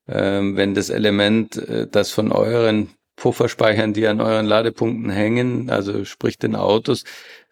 ähm, 0.07 0.55
wenn 0.55 0.73
das 0.73 0.89
Element, 0.89 1.57
äh, 1.57 1.87
das 1.87 2.11
von 2.11 2.31
euren 2.31 2.89
Pufferspeichern, 3.15 3.93
die 3.93 4.07
an 4.07 4.21
euren 4.21 4.45
Ladepunkten 4.45 5.09
hängen, 5.09 5.69
also 5.69 6.05
sprich 6.05 6.37
den 6.37 6.55
Autos, 6.55 7.03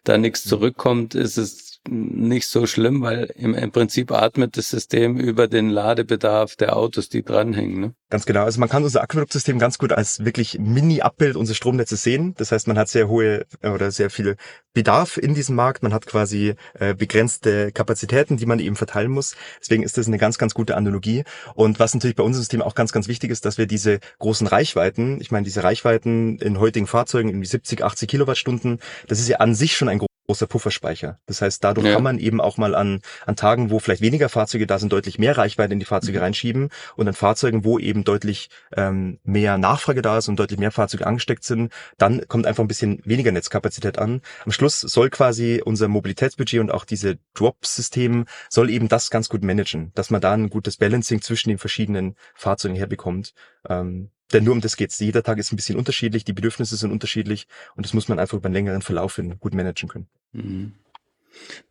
da 0.04 0.16
nichts 0.16 0.44
zurückkommt, 0.44 1.16
ist 1.16 1.36
es 1.36 1.65
nicht 1.88 2.46
so 2.48 2.66
schlimm, 2.66 3.02
weil 3.02 3.32
im, 3.36 3.54
im, 3.54 3.72
Prinzip 3.72 4.12
atmet 4.12 4.56
das 4.56 4.70
System 4.70 5.16
über 5.18 5.48
den 5.48 5.70
Ladebedarf 5.70 6.56
der 6.56 6.76
Autos, 6.76 7.08
die 7.08 7.22
dranhängen. 7.22 7.80
Ne? 7.80 7.94
Ganz 8.10 8.26
genau. 8.26 8.44
Also 8.44 8.60
man 8.60 8.68
kann 8.68 8.84
unser 8.84 9.02
Aquäduktsystem 9.02 9.58
ganz 9.58 9.78
gut 9.78 9.92
als 9.92 10.24
wirklich 10.24 10.58
Mini-Abbild 10.58 11.36
unseres 11.36 11.56
Stromnetzes 11.56 12.02
sehen. 12.02 12.34
Das 12.36 12.52
heißt, 12.52 12.68
man 12.68 12.78
hat 12.78 12.88
sehr 12.88 13.08
hohe 13.08 13.46
äh, 13.62 13.68
oder 13.68 13.90
sehr 13.90 14.10
viel 14.10 14.36
Bedarf 14.72 15.16
in 15.16 15.34
diesem 15.34 15.56
Markt. 15.56 15.82
Man 15.82 15.94
hat 15.94 16.06
quasi 16.06 16.54
äh, 16.74 16.94
begrenzte 16.94 17.72
Kapazitäten, 17.72 18.36
die 18.36 18.46
man 18.46 18.58
eben 18.58 18.76
verteilen 18.76 19.10
muss. 19.10 19.34
Deswegen 19.60 19.82
ist 19.82 19.98
das 19.98 20.06
eine 20.06 20.18
ganz, 20.18 20.38
ganz 20.38 20.54
gute 20.54 20.76
Analogie. 20.76 21.24
Und 21.54 21.80
was 21.80 21.94
natürlich 21.94 22.16
bei 22.16 22.22
unserem 22.22 22.42
System 22.42 22.62
auch 22.62 22.74
ganz, 22.74 22.92
ganz 22.92 23.08
wichtig 23.08 23.30
ist, 23.30 23.44
dass 23.44 23.58
wir 23.58 23.66
diese 23.66 24.00
großen 24.18 24.46
Reichweiten, 24.46 25.20
ich 25.20 25.30
meine, 25.30 25.44
diese 25.44 25.64
Reichweiten 25.64 26.38
in 26.38 26.60
heutigen 26.60 26.86
Fahrzeugen, 26.86 27.28
irgendwie 27.28 27.46
70, 27.46 27.82
80 27.82 28.08
Kilowattstunden, 28.08 28.80
das 29.08 29.18
ist 29.18 29.28
ja 29.28 29.38
an 29.38 29.54
sich 29.54 29.76
schon 29.76 29.88
ein 29.88 29.98
großer 30.26 30.46
Pufferspeicher. 30.46 31.18
Das 31.26 31.42
heißt, 31.42 31.62
dadurch 31.64 31.86
ja. 31.86 31.94
kann 31.94 32.02
man 32.02 32.18
eben 32.18 32.40
auch 32.40 32.58
mal 32.58 32.74
an, 32.74 33.00
an 33.24 33.36
Tagen, 33.36 33.70
wo 33.70 33.78
vielleicht 33.78 34.02
weniger 34.02 34.28
Fahrzeuge 34.28 34.66
da 34.66 34.78
sind, 34.78 34.92
deutlich 34.92 35.18
mehr 35.18 35.38
Reichweite 35.38 35.72
in 35.72 35.80
die 35.80 35.86
Fahrzeuge 35.86 36.18
mhm. 36.18 36.24
reinschieben 36.24 36.68
und 36.96 37.08
an 37.08 37.14
Fahrzeugen, 37.14 37.64
wo 37.64 37.78
eben 37.78 38.04
deutlich 38.04 38.50
ähm, 38.76 39.18
mehr 39.24 39.58
Nachfrage 39.58 40.02
da 40.02 40.18
ist 40.18 40.28
und 40.28 40.38
deutlich 40.38 40.58
mehr 40.58 40.72
Fahrzeuge 40.72 41.06
angesteckt 41.06 41.44
sind, 41.44 41.72
dann 41.98 42.26
kommt 42.28 42.46
einfach 42.46 42.62
ein 42.62 42.68
bisschen 42.68 43.00
weniger 43.04 43.32
Netzkapazität 43.32 43.98
an. 43.98 44.20
Am 44.44 44.52
Schluss 44.52 44.80
soll 44.80 45.10
quasi 45.10 45.62
unser 45.64 45.88
Mobilitätsbudget 45.88 46.60
und 46.60 46.70
auch 46.70 46.84
diese 46.84 47.18
Drop-System 47.34 48.26
soll 48.48 48.70
eben 48.70 48.88
das 48.88 49.10
ganz 49.10 49.28
gut 49.28 49.42
managen, 49.42 49.92
dass 49.94 50.10
man 50.10 50.20
da 50.20 50.32
ein 50.32 50.50
gutes 50.50 50.76
Balancing 50.76 51.22
zwischen 51.22 51.48
den 51.48 51.58
verschiedenen 51.58 52.16
Fahrzeugen 52.34 52.76
herbekommt. 52.76 53.34
Ähm, 53.68 54.10
denn 54.32 54.44
nur 54.44 54.54
um 54.54 54.60
das 54.60 54.76
geht's. 54.76 54.98
Jeder 54.98 55.22
Tag 55.22 55.38
ist 55.38 55.52
ein 55.52 55.56
bisschen 55.56 55.78
unterschiedlich, 55.78 56.24
die 56.24 56.32
Bedürfnisse 56.32 56.76
sind 56.76 56.90
unterschiedlich 56.90 57.46
und 57.76 57.86
das 57.86 57.94
muss 57.94 58.08
man 58.08 58.18
einfach 58.18 58.38
über 58.38 58.46
einen 58.46 58.54
längeren 58.54 58.82
Verlauf 58.82 59.16
hin 59.16 59.38
gut 59.38 59.54
managen 59.54 59.88
können. 59.88 60.06
Mhm. 60.32 60.72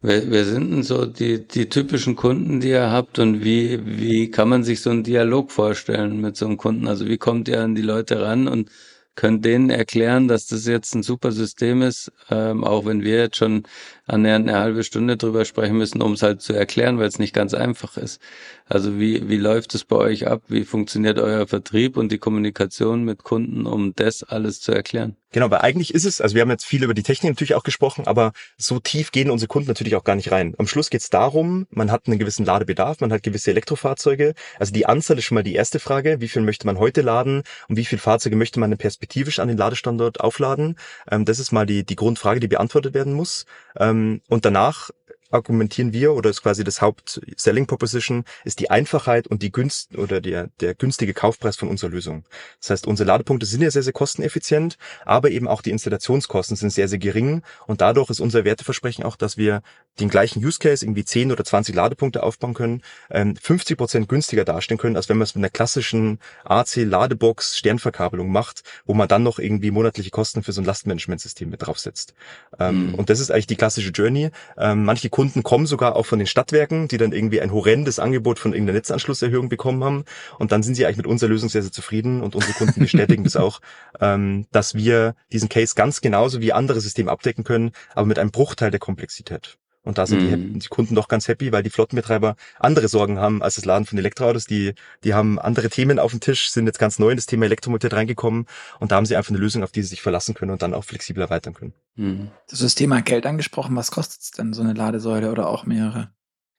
Wer, 0.02 0.30
wer 0.30 0.46
sind 0.46 0.72
denn 0.72 0.84
so 0.84 1.06
die, 1.06 1.48
die 1.48 1.70
typischen 1.70 2.16
Kunden, 2.16 2.60
die 2.60 2.70
ihr 2.70 2.92
habt 2.92 3.18
und 3.18 3.44
wie, 3.44 3.80
wie 3.84 4.30
kann 4.30 4.50
man 4.50 4.64
sich 4.64 4.82
so 4.82 4.92
einen 4.92 5.04
Dialog 5.04 5.52
vorstellen 5.52 6.22
mit 6.22 6.38
so 6.38 6.46
einem 6.46 6.58
Kunden? 6.58 6.88
Also 6.88 7.08
wie 7.08 7.18
kommt 7.18 7.48
ihr 7.48 7.62
an 7.62 7.76
die 7.76 7.82
Leute 7.82 8.22
ran 8.22 8.48
und 8.48 8.70
könnt 9.16 9.46
denen 9.46 9.70
erklären, 9.70 10.28
dass 10.28 10.48
das 10.48 10.66
jetzt 10.68 10.94
ein 10.94 11.04
super 11.04 11.32
System 11.32 11.82
ist, 11.82 12.12
ähm, 12.30 12.64
auch 12.64 12.86
wenn 12.86 13.04
wir 13.04 13.18
jetzt 13.18 13.38
schon 13.38 13.64
annähernd 14.06 14.48
eine 14.48 14.60
halbe 14.60 14.84
Stunde 14.84 15.18
drüber 15.18 15.46
sprechen 15.46 15.78
müssen, 15.78 16.02
um 16.02 16.14
es 16.14 16.22
halt 16.22 16.42
zu 16.42 16.54
erklären, 16.54 17.00
weil 17.00 17.08
es 17.08 17.20
nicht 17.20 17.34
ganz 17.34 17.54
einfach 17.54 17.98
ist. 17.98 18.22
Also 18.68 19.00
wie, 19.00 19.30
wie 19.30 19.38
läuft 19.38 19.76
es 19.76 19.84
bei 19.84 19.96
euch 19.96 20.28
ab? 20.28 20.44
Wie 20.48 20.64
funktioniert 20.64 21.20
euer 21.20 21.48
Vertrieb 21.48 21.98
und 21.98 22.12
die 22.12 22.18
Kommunikation 22.18 23.04
mit 23.04 23.24
Kunden, 23.24 23.66
um 23.66 23.94
das 23.96 24.24
alles 24.24 24.62
zu 24.62 24.72
erklären? 24.72 25.16
Genau, 25.32 25.52
weil 25.52 25.60
eigentlich 25.60 25.94
ist 25.94 26.06
es, 26.06 26.22
also 26.22 26.34
wir 26.34 26.42
haben 26.44 26.50
jetzt 26.50 26.66
viel 26.66 26.84
über 26.84 26.94
die 26.94 27.04
Technik 27.04 27.34
natürlich 27.34 27.56
auch 27.56 27.64
gesprochen, 27.64 28.08
aber 28.08 28.32
so 28.58 28.80
tief 28.80 29.12
gehen 29.12 29.30
unsere 29.30 29.50
Kunden 29.50 29.68
natürlich 29.68 29.96
auch 29.96 30.06
gar 30.06 30.16
nicht 30.16 30.32
rein. 30.32 30.56
Am 30.58 30.66
Schluss 30.66 30.90
geht 30.90 31.02
es 31.02 31.10
darum, 31.10 31.68
man 31.72 31.92
hat 31.92 32.08
einen 32.08 32.20
gewissen 32.20 32.46
Ladebedarf, 32.46 33.02
man 33.02 33.12
hat 33.12 33.22
gewisse 33.22 33.52
Elektrofahrzeuge. 33.52 34.34
Also 34.60 34.72
die 34.72 34.86
Anzahl 34.86 35.18
ist 35.18 35.26
schon 35.26 35.36
mal 35.36 35.44
die 35.44 35.56
erste 35.56 35.80
Frage. 35.80 36.22
Wie 36.22 36.30
viel 36.30 36.42
möchte 36.42 36.66
man 36.66 36.80
heute 36.80 37.02
laden 37.02 37.44
und 37.68 37.76
wie 37.76 37.84
viele 37.84 38.00
Fahrzeuge 38.00 38.38
möchte 38.38 38.62
man 38.62 38.78
perspektivisch 38.78 39.40
an 39.40 39.50
den 39.50 39.58
Ladestandort 39.58 40.22
aufladen? 40.22 40.78
Ähm, 41.12 41.26
das 41.26 41.40
ist 41.40 41.52
mal 41.52 41.66
die, 41.66 41.86
die 41.86 41.98
Grundfrage, 41.98 42.40
die 42.40 42.48
beantwortet 42.48 42.94
werden 42.94 43.14
muss. 43.14 43.46
Ähm, 43.78 43.95
und 44.30 44.46
danach 44.46 44.90
argumentieren 45.32 45.94
wir 45.94 46.14
oder 46.14 46.30
ist 46.30 46.42
quasi 46.42 46.64
das 46.64 46.82
Haupt-Selling 46.82 47.68
Proposition 47.68 48.26
ist 48.44 48.60
die 48.60 48.70
Einfachheit 48.70 49.28
und 49.28 49.42
die 49.42 49.52
Günst 49.52 49.98
oder 49.98 50.22
der, 50.22 50.50
der 50.60 50.76
günstige 50.76 51.14
Kaufpreis 51.14 51.58
von 51.58 51.70
unserer 51.70 51.90
Lösung. 51.90 52.26
Das 52.60 52.70
heißt, 52.70 52.88
unsere 52.88 53.08
Ladepunkte 53.08 53.46
sind 53.46 53.62
ja 53.62 53.72
sehr, 53.72 53.84
sehr 53.84 53.94
kosteneffizient, 53.94 54.78
aber 55.06 55.32
eben 55.32 55.48
auch 55.48 55.62
die 55.62 55.72
Installationskosten 55.72 56.56
sind 56.56 56.72
sehr, 56.72 56.88
sehr 56.88 57.00
gering 57.00 57.42
und 57.68 57.82
dadurch 57.82 58.10
ist 58.10 58.20
unser 58.20 58.46
Werteversprechen 58.46 59.04
auch, 59.04 59.16
dass 59.16 59.38
wir 59.38 59.62
den 60.00 60.10
gleichen 60.10 60.44
Use 60.44 60.60
Case, 60.60 60.86
irgendwie 60.86 61.06
10 61.06 61.32
oder 61.32 61.44
20 61.44 61.74
Ladepunkte 61.74 62.24
aufbauen 62.24 62.54
können, 62.54 62.82
50 63.10 63.72
ähm, 63.72 63.78
Prozent 63.78 64.10
günstiger 64.10 64.44
dastehen 64.44 64.78
können, 64.78 64.96
als 64.96 65.08
wenn 65.10 65.18
man 65.18 65.24
es 65.24 65.36
mit 65.36 65.44
einer 65.44 65.50
klassischen 65.50 66.20
AC-Ladebox 66.44 67.58
Sternverkabelung 67.58 68.30
macht, 68.32 68.64
wo 68.86 68.94
man 68.94 69.08
dann 69.08 69.24
noch 69.24 69.40
irgendwie 69.40 69.72
monatliche 69.72 70.10
Kosten 70.10 70.44
für 70.44 70.52
so 70.52 70.62
ein 70.62 70.66
Lastmanagementsystem 70.66 71.50
mit 71.50 71.66
draufsetzt. 71.66 72.14
Ähm, 72.60 72.90
mhm. 72.90 72.96
Und 72.96 73.10
das 73.10 73.20
ist 73.20 73.32
eigentlich 73.32 73.48
die 73.48 73.56
klassische 73.56 73.92
Journey. 73.92 74.32
Ähm, 74.58 74.84
manche 74.84 75.10
Kunden 75.16 75.44
kommen 75.44 75.66
sogar 75.66 75.96
auch 75.96 76.06
von 76.06 76.20
den 76.20 76.28
Stadtwerken, 76.28 76.90
die 76.90 76.98
dann 76.98 77.14
irgendwie 77.14 77.40
ein 77.40 77.54
horrendes 77.54 78.00
Angebot 78.00 78.38
von 78.38 78.52
irgendeiner 78.52 78.80
Netzanschlusserhöhung 78.80 79.48
bekommen 79.48 79.82
haben. 79.82 80.04
Und 80.40 80.52
dann 80.52 80.62
sind 80.62 80.76
sie 80.76 80.86
eigentlich 80.86 80.98
mit 80.98 81.08
unserer 81.08 81.30
Lösung 81.30 81.48
sehr, 81.48 81.62
sehr 81.62 81.72
zufrieden. 81.72 82.22
Und 82.22 82.36
unsere 82.36 82.52
Kunden 82.52 82.82
bestätigen 82.82 83.24
das 83.24 83.38
auch, 83.38 83.62
dass 84.52 84.76
wir 84.76 85.16
diesen 85.32 85.48
Case 85.48 85.74
ganz 85.74 86.02
genauso 86.02 86.42
wie 86.42 86.52
andere 86.52 86.82
Systeme 86.82 87.10
abdecken 87.10 87.46
können, 87.46 87.72
aber 87.94 88.08
mit 88.08 88.20
einem 88.20 88.32
Bruchteil 88.32 88.72
der 88.72 88.82
Komplexität. 88.82 89.58
Und 89.86 89.98
da 89.98 90.06
sind 90.06 90.24
mhm. 90.24 90.54
die, 90.54 90.60
die, 90.60 90.68
Kunden 90.68 90.96
doch 90.96 91.08
ganz 91.08 91.28
happy, 91.28 91.52
weil 91.52 91.64
die 91.64 91.70
Flottenbetreiber 91.70 92.36
andere 92.60 92.88
Sorgen 92.88 93.20
haben 93.20 93.42
als 93.42 93.56
das 93.56 93.66
Laden 93.66 93.86
von 93.86 93.98
Elektroautos. 93.98 94.46
Die, 94.46 94.74
die 95.04 95.14
haben 95.14 95.40
andere 95.40 95.70
Themen 95.70 96.00
auf 96.00 96.12
dem 96.12 96.20
Tisch, 96.20 96.50
sind 96.50 96.66
jetzt 96.66 96.80
ganz 96.80 97.00
neu 97.00 97.12
in 97.12 97.18
das 97.18 97.28
Thema 97.28 97.46
Elektromobilität 97.46 97.94
reingekommen 97.94 98.48
und 98.80 98.92
da 98.92 98.96
haben 98.96 99.06
sie 99.06 99.16
einfach 99.16 99.30
eine 99.30 99.40
Lösung, 99.40 99.64
auf 99.64 99.72
die 99.72 99.84
sie 99.84 99.90
sich 99.90 100.02
verlassen 100.02 100.34
können 100.34 100.52
und 100.52 100.62
dann 100.62 100.74
auch 100.74 100.84
flexibel 100.84 101.22
erweitern 101.22 101.54
können. 101.54 101.74
Mhm. 101.96 102.32
Das 102.48 102.60
ist 102.60 102.66
das 102.66 102.76
Thema 102.76 103.02
Geld 103.02 103.26
angesprochen. 103.26 103.76
Was 103.76 103.92
kostet 103.92 104.22
es 104.22 104.32
denn 104.32 104.54
so 104.54 104.64
eine 104.64 104.74
Ladesäule 104.74 105.32
oder 105.32 105.48
auch 105.48 105.66
mehrere? 105.66 106.10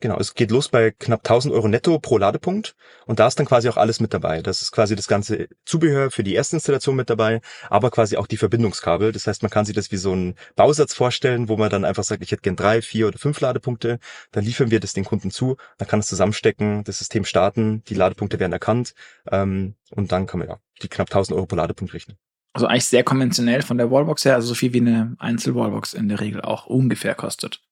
Genau, 0.01 0.19
es 0.19 0.35
geht 0.35 0.51
los 0.51 0.69
bei 0.69 0.91
knapp 0.91 1.21
1000 1.21 1.55
Euro 1.55 1.69
netto 1.69 1.99
pro 1.99 2.19
Ladepunkt 2.19 2.77
und 3.07 3.19
da 3.19 3.27
ist 3.27 3.39
dann 3.39 3.47
quasi 3.47 3.67
auch 3.71 3.79
alles 3.79 3.99
mit 3.99 4.13
dabei. 4.13 4.43
Das 4.43 4.61
ist 4.61 4.71
quasi 4.71 4.95
das 4.95 5.09
ganze 5.09 5.49
Zubehör 5.65 6.11
für 6.11 6.23
die 6.23 6.35
erste 6.35 6.57
Installation 6.57 6.97
mit 6.97 7.09
dabei, 7.09 7.41
aber 7.71 7.91
quasi 7.91 8.19
auch 8.19 8.27
die 8.27 8.37
Verbindungskabel. 8.37 9.13
Das 9.13 9.27
heißt, 9.27 9.43
man 9.43 9.51
kann 9.51 9.65
sich 9.65 9.75
das 9.75 9.91
wie 9.93 9.97
so 9.97 10.15
ein 10.15 10.35
Bausatz 10.55 10.93
vorstellen, 10.93 11.49
wo 11.49 11.57
man 11.57 11.71
dann 11.71 11.87
einfach 11.87 12.05
sagt, 12.05 12.23
ich 12.23 12.31
hätte 12.31 12.43
gern 12.43 12.57
drei, 12.57 12.83
vier 12.83 13.09
oder 13.09 13.19
fünf 13.19 13.41
Ladepunkte. 13.41 13.99
Dann 14.33 14.45
liefern 14.45 14.71
wir 14.71 14.81
das 14.81 14.93
den 14.93 15.07
Kunden 15.07 15.31
zu, 15.31 15.57
dann 15.79 15.89
kann 15.89 16.01
es 16.01 16.09
zusammenstecken, 16.09 16.85
das 16.85 16.99
System 16.99 17.25
starten, 17.25 17.83
die 17.85 17.95
Ladepunkte 17.95 18.39
werden 18.39 18.53
erkannt 18.53 18.93
ähm, 19.31 19.77
und 19.93 20.13
dann 20.13 20.27
kann 20.27 20.41
man 20.41 20.49
ja 20.49 20.59
die 20.83 20.89
knapp 20.89 21.09
1000 21.09 21.35
Euro 21.37 21.47
pro 21.47 21.57
Ladepunkt 21.57 21.95
rechnen. 21.95 22.19
Also 22.53 22.67
eigentlich 22.67 22.85
sehr 22.85 23.03
konventionell 23.03 23.63
von 23.63 23.79
der 23.79 23.91
Wallbox 23.91 24.27
her, 24.27 24.35
also 24.35 24.49
so 24.49 24.55
viel 24.55 24.75
wie 24.75 24.81
eine 24.81 25.17
Einzelwallbox 25.19 25.95
in 25.95 26.09
der 26.09 26.21
Regel 26.21 26.43
auch 26.43 26.67
ungefähr 26.67 27.15
kostet, 27.15 27.63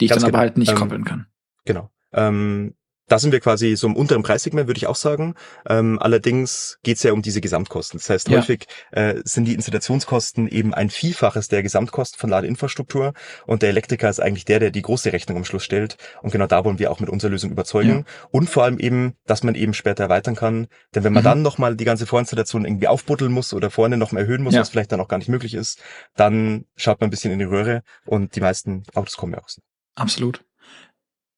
die 0.00 0.04
ich 0.04 0.10
Ganz 0.10 0.22
dann 0.22 0.30
genau. 0.30 0.38
aber 0.38 0.42
halt 0.42 0.58
nicht 0.58 0.70
ähm, 0.70 0.78
koppeln 0.78 1.04
kann. 1.04 1.26
Genau. 1.66 1.90
Ähm, 2.12 2.74
da 3.08 3.20
sind 3.20 3.30
wir 3.30 3.40
quasi 3.40 3.76
so 3.76 3.86
im 3.86 3.94
unteren 3.94 4.22
Preissegment, 4.22 4.66
würde 4.66 4.78
ich 4.78 4.88
auch 4.88 4.96
sagen. 4.96 5.34
Ähm, 5.68 5.98
allerdings 6.00 6.78
geht 6.82 6.96
es 6.96 7.04
ja 7.04 7.12
um 7.12 7.22
diese 7.22 7.40
Gesamtkosten. 7.40 8.00
Das 8.00 8.10
heißt, 8.10 8.28
ja. 8.28 8.38
häufig 8.38 8.66
äh, 8.90 9.20
sind 9.24 9.44
die 9.44 9.54
Installationskosten 9.54 10.48
eben 10.48 10.74
ein 10.74 10.90
Vielfaches 10.90 11.46
der 11.48 11.62
Gesamtkosten 11.62 12.18
von 12.18 12.30
Ladeinfrastruktur 12.30 13.12
und 13.46 13.62
der 13.62 13.68
Elektriker 13.68 14.10
ist 14.10 14.20
eigentlich 14.20 14.44
der, 14.44 14.58
der 14.58 14.70
die 14.72 14.82
große 14.82 15.12
Rechnung 15.12 15.38
am 15.38 15.44
Schluss 15.44 15.62
stellt. 15.62 15.96
Und 16.22 16.32
genau 16.32 16.46
da 16.46 16.64
wollen 16.64 16.80
wir 16.80 16.90
auch 16.90 16.98
mit 16.98 17.08
unserer 17.08 17.30
Lösung 17.30 17.52
überzeugen. 17.52 17.98
Ja. 18.06 18.28
Und 18.32 18.50
vor 18.50 18.64
allem 18.64 18.80
eben, 18.80 19.14
dass 19.24 19.44
man 19.44 19.54
eben 19.54 19.72
später 19.72 20.04
erweitern 20.04 20.34
kann. 20.34 20.66
Denn 20.94 21.04
wenn 21.04 21.12
man 21.12 21.22
mhm. 21.22 21.26
dann 21.26 21.42
nochmal 21.42 21.76
die 21.76 21.84
ganze 21.84 22.06
Vorinstallation 22.06 22.64
irgendwie 22.64 22.88
aufbuddeln 22.88 23.30
muss 23.30 23.54
oder 23.54 23.70
vorne 23.70 23.96
nochmal 23.96 24.22
erhöhen 24.22 24.42
muss, 24.42 24.54
ja. 24.54 24.60
was 24.60 24.70
vielleicht 24.70 24.90
dann 24.90 25.00
auch 25.00 25.08
gar 25.08 25.18
nicht 25.18 25.28
möglich 25.28 25.54
ist, 25.54 25.80
dann 26.16 26.64
schaut 26.74 27.00
man 27.00 27.06
ein 27.08 27.10
bisschen 27.10 27.32
in 27.32 27.38
die 27.38 27.44
Röhre 27.44 27.82
und 28.04 28.34
die 28.34 28.40
meisten 28.40 28.82
Autos 28.94 29.16
kommen 29.16 29.34
ja 29.34 29.38
auch. 29.38 29.48
Absolut 29.94 30.42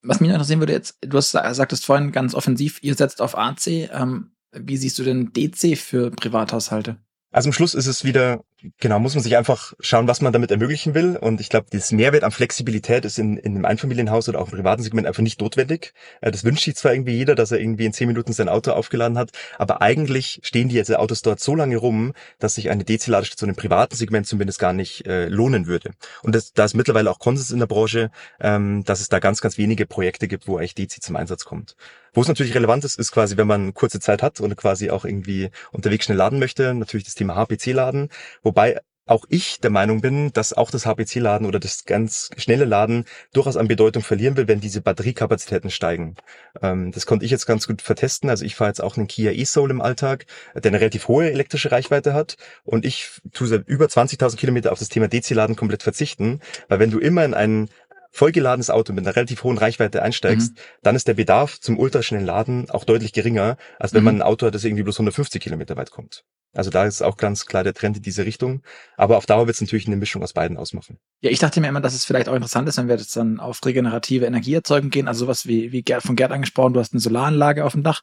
was 0.03 0.21
mich 0.21 0.31
interessieren 0.31 0.61
würde 0.61 0.73
jetzt, 0.73 0.99
du 1.01 1.17
hast, 1.17 1.33
sagtest 1.33 1.85
vorhin 1.85 2.13
ganz 2.13 2.35
offensiv, 2.35 2.83
ihr 2.83 2.95
setzt 2.95 3.21
auf 3.21 3.37
AC. 3.37 3.67
Ähm, 3.67 4.33
wie 4.53 4.77
siehst 4.77 4.99
du 4.99 5.05
denn 5.05 5.33
DC 5.33 5.77
für 5.77 6.11
Privathaushalte? 6.11 6.97
Also 7.31 7.49
am 7.49 7.53
Schluss 7.53 7.75
ist 7.75 7.87
es 7.87 8.05
wieder 8.05 8.43
Genau, 8.81 8.99
muss 8.99 9.15
man 9.15 9.23
sich 9.23 9.37
einfach 9.37 9.73
schauen, 9.79 10.09
was 10.09 10.21
man 10.21 10.33
damit 10.33 10.51
ermöglichen 10.51 10.93
will. 10.93 11.17
Und 11.17 11.41
ich 11.41 11.49
glaube, 11.49 11.67
das 11.71 11.93
Mehrwert 11.93 12.25
an 12.25 12.33
Flexibilität 12.33 13.05
ist 13.05 13.17
in, 13.17 13.37
in 13.37 13.55
einem 13.55 13.65
Einfamilienhaus 13.65 14.29
oder 14.29 14.41
auch 14.41 14.47
im 14.47 14.57
privaten 14.57 14.83
Segment 14.83 15.07
einfach 15.07 15.23
nicht 15.23 15.41
notwendig. 15.41 15.93
Äh, 16.21 16.33
das 16.33 16.43
wünscht 16.43 16.65
sich 16.65 16.75
zwar 16.75 16.93
irgendwie 16.93 17.13
jeder, 17.13 17.37
dass 17.37 17.53
er 17.53 17.61
irgendwie 17.61 17.85
in 17.87 17.93
zehn 17.93 18.09
Minuten 18.09 18.33
sein 18.33 18.49
Auto 18.49 18.73
aufgeladen 18.73 19.17
hat, 19.17 19.31
aber 19.59 19.81
eigentlich 19.81 20.41
stehen 20.43 20.69
die 20.69 20.75
jetzt 20.75 20.93
Autos 20.93 21.23
dort 21.23 21.39
so 21.39 21.55
lange 21.55 21.77
rum, 21.77 22.15
dass 22.41 22.57
sich 22.57 22.69
eine 22.69 22.83
DC-Ladestation 22.83 23.51
im 23.51 23.57
privaten 23.57 23.95
Segment 23.95 24.27
zumindest 24.27 24.59
gar 24.59 24.73
nicht 24.73 25.07
äh, 25.07 25.29
lohnen 25.29 25.69
würde. 25.69 25.93
Und 26.25 26.35
das, 26.35 26.53
da 26.53 26.65
ist 26.65 26.75
mittlerweile 26.75 27.13
auch 27.13 27.21
Konsens 27.21 27.53
in 27.53 27.61
der 27.61 27.67
Branche, 27.67 28.11
ähm, 28.41 28.83
dass 28.85 29.01
es 29.01 29.09
da 29.09 29.21
ganz, 29.21 29.41
ganz 29.41 29.57
wenige 29.57 29.87
Projekte 29.87 30.27
gibt, 30.27 30.49
wo 30.49 30.59
eigentlich 30.59 30.75
DC 30.75 31.01
zum 31.01 31.15
Einsatz 31.15 31.45
kommt. 31.45 31.77
Wo 32.19 32.23
es 32.23 32.27
natürlich 32.27 32.57
relevant 32.57 32.85
ist, 32.85 32.99
ist 32.99 33.13
quasi, 33.13 33.37
wenn 33.37 33.47
man 33.47 33.75
kurze 33.75 34.01
Zeit 34.01 34.25
hat 34.25 34.41
und 34.41 34.57
quasi 34.57 34.91
auch 34.91 35.05
irgendwie 35.05 35.51
unterwegs 35.71 36.07
schnell 36.07 36.19
laden 36.19 36.41
möchte, 36.41 36.75
natürlich 36.75 37.05
das 37.05 37.15
Thema 37.15 37.37
HPC-Laden 37.37 38.09
Wobei 38.43 38.81
auch 39.07 39.25
ich 39.29 39.61
der 39.61 39.71
Meinung 39.71 40.01
bin, 40.01 40.33
dass 40.33 40.53
auch 40.53 40.73
das 40.73 40.85
HPC-Laden 40.85 41.47
oder 41.47 41.61
das 41.61 41.85
ganz 41.85 42.31
schnelle 42.37 42.65
Laden 42.65 43.05
durchaus 43.33 43.57
an 43.57 43.69
Bedeutung 43.69 44.03
verlieren 44.03 44.37
will, 44.37 44.49
wenn 44.49 44.59
diese 44.61 44.81
Batteriekapazitäten 44.81 45.71
steigen. 45.71 46.17
Ähm, 46.61 46.91
das 46.91 47.07
konnte 47.07 47.25
ich 47.25 47.31
jetzt 47.31 47.47
ganz 47.47 47.69
gut 47.69 47.83
vertesten. 47.83 48.31
Also 48.31 48.45
ich 48.45 48.57
fahre 48.57 48.71
jetzt 48.71 48.83
auch 48.83 48.97
einen 48.97 49.07
Kia 49.07 49.31
e-Soul 49.31 49.71
im 49.71 49.81
Alltag, 49.81 50.27
der 50.57 50.73
eine 50.73 50.81
relativ 50.81 51.07
hohe 51.07 51.31
elektrische 51.31 51.71
Reichweite 51.71 52.15
hat 52.15 52.37
und 52.65 52.85
ich 52.85 53.21
tue 53.33 53.47
seit 53.47 53.69
über 53.69 53.87
20.000 53.87 54.37
Kilometer 54.37 54.73
auf 54.73 54.81
das 54.81 54.89
Thema 54.89 55.07
DC-Laden 55.07 55.55
komplett 55.55 55.85
verzichten, 55.85 56.41
weil 56.67 56.81
wenn 56.81 56.91
du 56.91 56.99
immer 56.99 57.25
in 57.25 57.35
einen 57.35 57.69
vollgeladenes 58.11 58.71
Auto 58.71 58.93
mit 58.93 59.07
einer 59.07 59.15
relativ 59.15 59.45
hohen 59.45 59.59
Reichweite 59.59 60.03
einsteigst, 60.03 60.55
mhm. 60.55 60.61
dann 60.83 60.97
ist 60.97 61.09
der 61.09 61.15
Bedarf 61.15 61.61
zum 61.61 61.79
ultraschnellen 61.79 62.27
Laden 62.27 62.71
auch 62.71 62.85
deutlich 62.85 63.13
geringer, 63.13 63.57
als 63.79 63.93
wenn 63.93 64.01
mhm. 64.01 64.05
man 64.05 64.17
ein 64.17 64.23
Auto 64.23 64.47
hat, 64.47 64.55
das 64.55 64.65
irgendwie 64.65 64.83
bloß 64.83 64.97
150 64.97 65.43
Kilometer 65.43 65.77
weit 65.77 65.91
kommt. 65.91 66.25
Also 66.55 66.71
da 66.71 66.87
ist 66.87 67.03
auch 67.03 67.17
ganz 67.17 67.47
klar 67.47 67.63
der 67.63 67.75
Trend 67.75 67.99
in 67.99 68.03
diese 68.03 68.25
Richtung. 68.25 68.63
Aber 68.97 69.19
auf 69.19 69.27
Dauer 69.27 69.47
wird 69.47 69.55
es 69.55 69.61
natürlich 69.61 69.87
eine 69.87 69.97
Mischung 69.97 70.23
aus 70.23 70.33
beiden 70.33 70.57
ausmachen. 70.57 70.99
Ja, 71.21 71.31
ich 71.31 71.39
dachte 71.39 71.61
mir 71.61 71.69
immer, 71.69 71.81
dass 71.81 71.95
es 71.95 72.05
vielleicht 72.05 72.29
auch 72.29 72.35
interessant 72.35 72.69
ist, 72.69 72.79
wenn 72.79 72.89
wir 72.89 72.97
jetzt 72.97 73.15
dann 73.17 73.39
auf 73.39 73.65
regenerative 73.65 74.25
Energieerzeugung 74.25 74.91
gehen. 74.91 75.09
Also 75.09 75.27
sowas 75.27 75.47
wie, 75.47 75.73
wie 75.73 75.83
Gerd, 75.83 76.03
von 76.03 76.17
Gerd 76.17 76.33
angesprochen, 76.33 76.73
du 76.73 76.81
hast 76.81 76.93
eine 76.93 77.01
Solaranlage 77.01 77.65
auf 77.65 77.73
dem 77.73 77.83
Dach, 77.83 78.03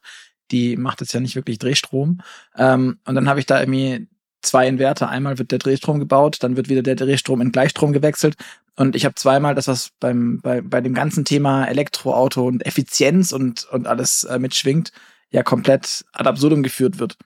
die 0.52 0.76
macht 0.76 1.00
jetzt 1.00 1.12
ja 1.12 1.20
nicht 1.20 1.34
wirklich 1.34 1.58
Drehstrom. 1.58 2.20
Ähm, 2.56 3.00
und 3.04 3.14
dann 3.14 3.28
habe 3.28 3.40
ich 3.40 3.46
da 3.46 3.60
irgendwie 3.60 4.08
zwei 4.46 4.66
Inverter. 4.68 5.08
Einmal 5.08 5.38
wird 5.38 5.50
der 5.50 5.58
Drehstrom 5.58 5.98
gebaut, 5.98 6.38
dann 6.40 6.56
wird 6.56 6.68
wieder 6.68 6.82
der 6.82 6.96
Drehstrom 6.96 7.40
in 7.40 7.52
Gleichstrom 7.52 7.92
gewechselt. 7.92 8.36
Und 8.76 8.94
ich 8.94 9.04
habe 9.04 9.14
zweimal 9.14 9.54
das, 9.54 9.68
was 9.68 9.90
beim, 10.00 10.40
bei, 10.42 10.60
bei 10.60 10.80
dem 10.80 10.94
ganzen 10.94 11.24
Thema 11.24 11.64
Elektroauto 11.66 12.46
und 12.46 12.64
Effizienz 12.66 13.32
und, 13.32 13.64
und 13.64 13.86
alles 13.86 14.24
äh, 14.24 14.38
mitschwingt, 14.38 14.92
ja 15.30 15.42
komplett 15.42 16.04
ad 16.12 16.28
absurdum 16.28 16.62
geführt 16.62 16.98
wird. 16.98 17.16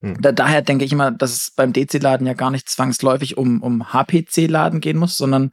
Hm. 0.00 0.20
Da, 0.20 0.32
daher 0.32 0.62
denke 0.62 0.84
ich 0.84 0.92
immer, 0.92 1.10
dass 1.10 1.32
es 1.32 1.50
beim 1.50 1.72
DC-Laden 1.72 2.26
ja 2.26 2.34
gar 2.34 2.50
nicht 2.50 2.68
zwangsläufig 2.68 3.36
um, 3.36 3.62
um 3.62 3.92
HPC-Laden 3.92 4.80
gehen 4.80 4.98
muss, 4.98 5.16
sondern 5.16 5.52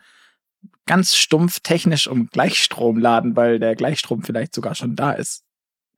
ganz 0.86 1.16
stumpf 1.16 1.62
technisch 1.62 2.08
um 2.08 2.28
Gleichstromladen, 2.28 3.36
weil 3.36 3.60
der 3.60 3.76
Gleichstrom 3.76 4.24
vielleicht 4.24 4.54
sogar 4.54 4.76
schon 4.76 4.96
da 4.96 5.12
ist. 5.12 5.44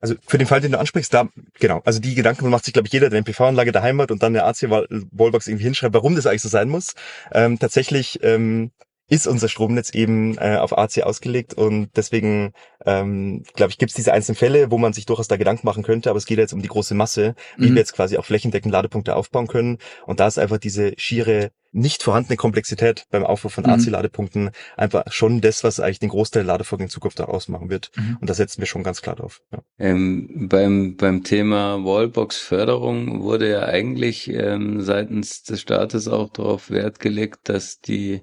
Also 0.04 0.16
für 0.26 0.36
den 0.36 0.46
Fall, 0.46 0.60
den 0.60 0.72
du 0.72 0.78
ansprichst, 0.78 1.14
da, 1.14 1.30
genau, 1.58 1.80
also 1.86 1.98
die 1.98 2.14
Gedanken 2.14 2.50
macht 2.50 2.66
sich, 2.66 2.74
glaube 2.74 2.86
ich, 2.86 2.92
jeder, 2.92 3.08
der 3.08 3.16
eine 3.16 3.24
PV-Anlage 3.24 3.72
daheim 3.72 4.02
hat 4.02 4.10
und 4.10 4.22
dann 4.22 4.36
eine 4.36 4.44
AC-Wallbox 4.44 5.46
irgendwie 5.46 5.64
hinschreibt, 5.64 5.94
warum 5.94 6.14
das 6.14 6.26
eigentlich 6.26 6.42
so 6.42 6.50
sein 6.50 6.68
muss. 6.68 6.92
Ähm, 7.32 7.58
tatsächlich 7.58 8.22
ähm, 8.22 8.70
ist 9.08 9.26
unser 9.26 9.48
Stromnetz 9.48 9.90
eben 9.90 10.38
äh, 10.38 10.56
auf 10.56 10.76
AC 10.76 11.02
ausgelegt 11.02 11.54
und 11.54 11.90
deswegen 11.96 12.52
ähm, 12.86 13.42
glaube 13.54 13.70
ich, 13.70 13.78
gibt 13.78 13.90
es 13.90 13.96
diese 13.96 14.12
einzelnen 14.12 14.36
Fälle, 14.36 14.70
wo 14.70 14.78
man 14.78 14.92
sich 14.92 15.06
durchaus 15.06 15.28
da 15.28 15.36
Gedanken 15.36 15.66
machen 15.66 15.82
könnte, 15.82 16.10
aber 16.10 16.16
es 16.16 16.26
geht 16.26 16.38
jetzt 16.38 16.54
um 16.54 16.62
die 16.62 16.68
große 16.68 16.94
Masse, 16.94 17.34
wie 17.56 17.70
mhm. 17.70 17.74
wir 17.74 17.80
jetzt 17.80 17.94
quasi 17.94 18.16
auch 18.16 18.24
flächendeckend 18.24 18.72
Ladepunkte 18.72 19.16
aufbauen 19.16 19.46
können 19.46 19.78
und 20.06 20.20
da 20.20 20.26
ist 20.26 20.38
einfach 20.38 20.58
diese 20.58 20.94
schiere 20.96 21.50
nicht 21.74 22.04
vorhandene 22.04 22.36
Komplexität 22.36 23.04
beim 23.10 23.24
Aufbau 23.24 23.48
von 23.48 23.64
mhm. 23.64 23.70
AC-Ladepunkten 23.70 24.50
einfach 24.76 25.04
schon 25.10 25.40
das, 25.40 25.64
was 25.64 25.80
eigentlich 25.80 25.98
den 25.98 26.08
Großteil 26.08 26.44
der 26.44 26.54
Ladevorgänge 26.54 26.86
in 26.86 26.90
Zukunft 26.90 27.20
auch 27.20 27.28
ausmachen 27.28 27.68
wird. 27.68 27.90
Mhm. 27.96 28.18
Und 28.20 28.30
da 28.30 28.34
setzen 28.34 28.60
wir 28.60 28.66
schon 28.66 28.84
ganz 28.84 29.02
klar 29.02 29.16
drauf. 29.16 29.42
Ja. 29.52 29.58
Ähm, 29.78 30.46
beim, 30.48 30.96
beim 30.96 31.24
Thema 31.24 31.84
Wallbox-Förderung 31.84 33.22
wurde 33.22 33.50
ja 33.50 33.62
eigentlich 33.64 34.30
ähm, 34.30 34.82
seitens 34.82 35.42
des 35.42 35.60
Staates 35.60 36.06
auch 36.06 36.30
darauf 36.30 36.70
Wert 36.70 37.00
gelegt, 37.00 37.48
dass 37.48 37.80
die 37.80 38.22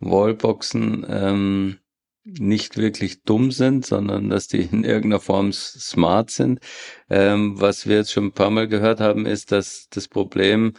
Wallboxen 0.00 1.06
ähm, 1.08 1.78
nicht 2.24 2.76
wirklich 2.76 3.22
dumm 3.22 3.50
sind, 3.50 3.86
sondern 3.86 4.28
dass 4.28 4.48
die 4.48 4.60
in 4.60 4.84
irgendeiner 4.84 5.20
Form 5.20 5.52
smart 5.52 6.30
sind. 6.30 6.60
Ähm, 7.08 7.60
was 7.60 7.86
wir 7.86 7.96
jetzt 7.96 8.12
schon 8.12 8.26
ein 8.26 8.32
paar 8.32 8.50
Mal 8.50 8.68
gehört 8.68 9.00
haben, 9.00 9.26
ist, 9.26 9.52
dass 9.52 9.88
das 9.90 10.08
Problem 10.08 10.74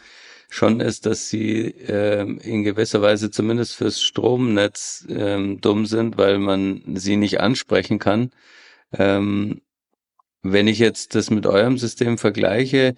schon 0.48 0.80
ist, 0.80 1.06
dass 1.06 1.28
sie 1.28 1.68
ähm, 1.86 2.38
in 2.38 2.64
gewisser 2.64 3.02
Weise 3.02 3.30
zumindest 3.30 3.76
fürs 3.76 4.02
Stromnetz 4.02 5.06
ähm, 5.08 5.60
dumm 5.60 5.86
sind, 5.86 6.18
weil 6.18 6.38
man 6.38 6.82
sie 6.96 7.16
nicht 7.16 7.40
ansprechen 7.40 7.98
kann. 7.98 8.30
Ähm, 8.92 9.62
wenn 10.42 10.68
ich 10.68 10.78
jetzt 10.78 11.14
das 11.14 11.30
mit 11.30 11.46
eurem 11.46 11.78
System 11.78 12.18
vergleiche, 12.18 12.94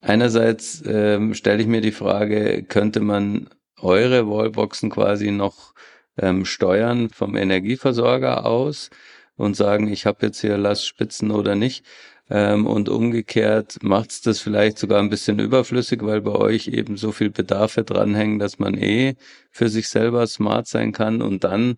einerseits 0.00 0.82
ähm, 0.86 1.34
stelle 1.34 1.62
ich 1.62 1.68
mir 1.68 1.80
die 1.80 1.92
Frage, 1.92 2.62
könnte 2.62 3.00
man 3.00 3.48
eure 3.82 4.28
Wallboxen 4.28 4.90
quasi 4.90 5.30
noch 5.30 5.74
ähm, 6.18 6.44
steuern 6.44 7.10
vom 7.10 7.36
Energieversorger 7.36 8.46
aus 8.46 8.90
und 9.36 9.56
sagen, 9.56 9.88
ich 9.88 10.06
habe 10.06 10.26
jetzt 10.26 10.40
hier 10.40 10.58
Lastspitzen 10.58 11.30
oder 11.30 11.54
nicht. 11.54 11.84
Ähm, 12.30 12.66
und 12.66 12.88
umgekehrt 12.88 13.78
macht 13.82 14.10
es 14.10 14.20
das 14.20 14.40
vielleicht 14.40 14.78
sogar 14.78 15.00
ein 15.00 15.10
bisschen 15.10 15.40
überflüssig, 15.40 16.02
weil 16.04 16.20
bei 16.20 16.32
euch 16.32 16.68
eben 16.68 16.96
so 16.96 17.10
viel 17.10 17.30
Bedarfe 17.30 17.82
dranhängen, 17.82 18.38
dass 18.38 18.58
man 18.60 18.74
eh 18.74 19.16
für 19.50 19.68
sich 19.68 19.88
selber 19.88 20.26
smart 20.26 20.68
sein 20.68 20.92
kann. 20.92 21.22
Und 21.22 21.42
dann 21.44 21.76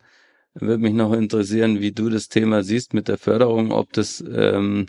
würde 0.55 0.83
mich 0.83 0.93
noch 0.93 1.13
interessieren, 1.15 1.81
wie 1.81 1.93
du 1.93 2.11
das 2.11 2.29
Thema 2.29 2.63
siehst 2.63 2.93
mit 2.95 3.09
der 3.09 3.19
Förderung, 3.19 3.73
ob 3.73 3.93
das 3.95 4.23
ähm, 4.35 4.87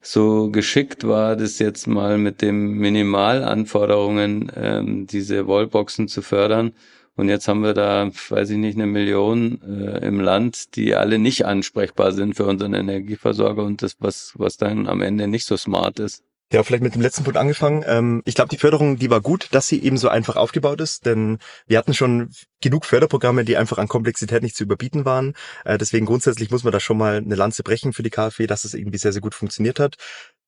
so 0.00 0.50
geschickt 0.50 1.06
war, 1.06 1.36
das 1.36 1.58
jetzt 1.58 1.86
mal 1.86 2.18
mit 2.18 2.42
den 2.42 2.72
Minimalanforderungen 2.72 4.50
ähm, 4.56 5.06
diese 5.06 5.46
Wallboxen 5.46 6.08
zu 6.08 6.22
fördern. 6.22 6.72
Und 7.16 7.28
jetzt 7.28 7.48
haben 7.48 7.62
wir 7.62 7.74
da, 7.74 8.10
weiß 8.30 8.50
ich 8.50 8.56
nicht, 8.56 8.76
eine 8.76 8.86
Million 8.86 9.60
äh, 9.62 10.06
im 10.06 10.20
Land, 10.20 10.74
die 10.76 10.94
alle 10.94 11.18
nicht 11.18 11.44
ansprechbar 11.44 12.12
sind 12.12 12.34
für 12.34 12.46
unseren 12.46 12.72
Energieversorger 12.72 13.62
und 13.62 13.82
das, 13.82 13.96
was, 13.98 14.32
was 14.36 14.56
dann 14.56 14.86
am 14.88 15.02
Ende 15.02 15.28
nicht 15.28 15.44
so 15.44 15.56
smart 15.56 15.98
ist. 16.00 16.24
Ja, 16.52 16.64
vielleicht 16.64 16.82
mit 16.82 16.96
dem 16.96 17.02
letzten 17.02 17.22
Punkt 17.22 17.36
angefangen. 17.38 17.84
Ähm, 17.86 18.22
ich 18.24 18.34
glaube, 18.34 18.48
die 18.48 18.58
Förderung, 18.58 18.96
die 18.96 19.08
war 19.08 19.20
gut, 19.20 19.48
dass 19.52 19.68
sie 19.68 19.80
eben 19.84 19.96
so 19.96 20.08
einfach 20.08 20.34
aufgebaut 20.34 20.80
ist, 20.80 21.06
denn 21.06 21.38
wir 21.68 21.78
hatten 21.78 21.94
schon 21.94 22.30
genug 22.60 22.84
Förderprogramme, 22.86 23.44
die 23.44 23.56
einfach 23.56 23.78
an 23.78 23.86
Komplexität 23.86 24.42
nicht 24.42 24.56
zu 24.56 24.64
überbieten 24.64 25.04
waren. 25.04 25.34
Äh, 25.64 25.78
deswegen 25.78 26.06
grundsätzlich 26.06 26.50
muss 26.50 26.64
man 26.64 26.72
da 26.72 26.80
schon 26.80 26.98
mal 26.98 27.18
eine 27.18 27.36
Lanze 27.36 27.62
brechen 27.62 27.92
für 27.92 28.02
die 28.02 28.10
KfW, 28.10 28.48
dass 28.48 28.64
es 28.64 28.74
irgendwie 28.74 28.98
sehr, 28.98 29.12
sehr 29.12 29.22
gut 29.22 29.36
funktioniert 29.36 29.78
hat. 29.78 29.96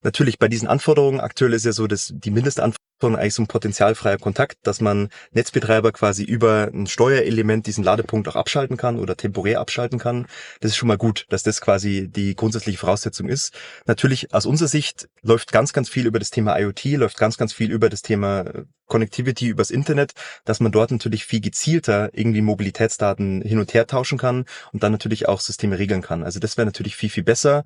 Natürlich 0.03 0.37
bei 0.39 0.47
diesen 0.47 0.67
Anforderungen, 0.67 1.19
aktuell 1.19 1.53
ist 1.53 1.65
ja 1.65 1.71
so, 1.71 1.87
dass 1.87 2.13
die 2.13 2.31
Mindestanforderungen 2.31 3.19
eigentlich 3.19 3.33
so 3.33 3.41
ein 3.41 3.47
potenzialfreier 3.47 4.17
Kontakt, 4.17 4.57
dass 4.63 4.79
man 4.79 5.09
Netzbetreiber 5.31 5.91
quasi 5.91 6.23
über 6.23 6.69
ein 6.73 6.87
Steuerelement 6.87 7.67
diesen 7.67 7.83
Ladepunkt 7.83 8.27
auch 8.27 8.35
abschalten 8.35 8.77
kann 8.77 8.99
oder 8.99 9.17
temporär 9.17 9.59
abschalten 9.59 9.99
kann. 9.99 10.27
Das 10.61 10.71
ist 10.71 10.77
schon 10.77 10.87
mal 10.87 10.97
gut, 10.97 11.25
dass 11.29 11.43
das 11.43 11.59
quasi 11.61 12.07
die 12.09 12.35
grundsätzliche 12.35 12.77
Voraussetzung 12.77 13.27
ist. 13.27 13.53
Natürlich 13.85 14.33
aus 14.33 14.45
unserer 14.45 14.69
Sicht 14.69 15.09
läuft 15.21 15.51
ganz, 15.51 15.73
ganz 15.73 15.89
viel 15.89 16.05
über 16.05 16.19
das 16.19 16.29
Thema 16.29 16.57
IoT, 16.57 16.85
läuft 16.85 17.17
ganz, 17.17 17.37
ganz 17.37 17.53
viel 17.53 17.71
über 17.71 17.89
das 17.89 18.01
Thema 18.01 18.41
äh, 18.41 18.63
Connectivity 18.85 19.47
übers 19.47 19.71
Internet, 19.71 20.13
dass 20.45 20.59
man 20.59 20.71
dort 20.71 20.91
natürlich 20.91 21.25
viel 21.25 21.41
gezielter 21.41 22.09
irgendwie 22.13 22.41
Mobilitätsdaten 22.41 23.41
hin 23.41 23.59
und 23.59 23.73
her 23.73 23.87
tauschen 23.87 24.17
kann 24.17 24.45
und 24.71 24.83
dann 24.83 24.91
natürlich 24.91 25.27
auch 25.27 25.39
Systeme 25.39 25.79
regeln 25.79 26.01
kann. 26.01 26.23
Also 26.23 26.39
das 26.39 26.57
wäre 26.57 26.65
natürlich 26.65 26.95
viel, 26.95 27.09
viel 27.09 27.23
besser. 27.23 27.63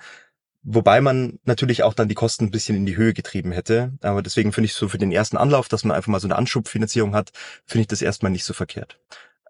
Wobei 0.70 1.00
man 1.00 1.40
natürlich 1.46 1.84
auch 1.84 1.94
dann 1.94 2.10
die 2.10 2.14
Kosten 2.14 2.46
ein 2.46 2.52
bisschen 2.52 2.76
in 2.76 2.86
die 2.86 2.98
Höhe 2.98 3.14
getrieben 3.14 3.54
hätte. 3.54 3.94
Aber 4.02 4.22
deswegen 4.22 4.52
finde 4.52 4.66
ich 4.66 4.74
so 4.74 4.90
für 4.90 4.98
den 4.98 5.14
ersten 5.14 5.38
Anlauf, 5.38 5.70
dass 5.70 5.86
man 5.86 5.96
einfach 5.96 6.10
mal 6.10 6.20
so 6.20 6.28
eine 6.28 6.36
Anschubfinanzierung 6.36 7.16
hat, 7.16 7.32
finde 7.66 7.84
ich 7.84 7.88
das 7.88 8.02
erstmal 8.02 8.34
nicht 8.34 8.44
so 8.44 8.54
verkehrt. 8.54 9.00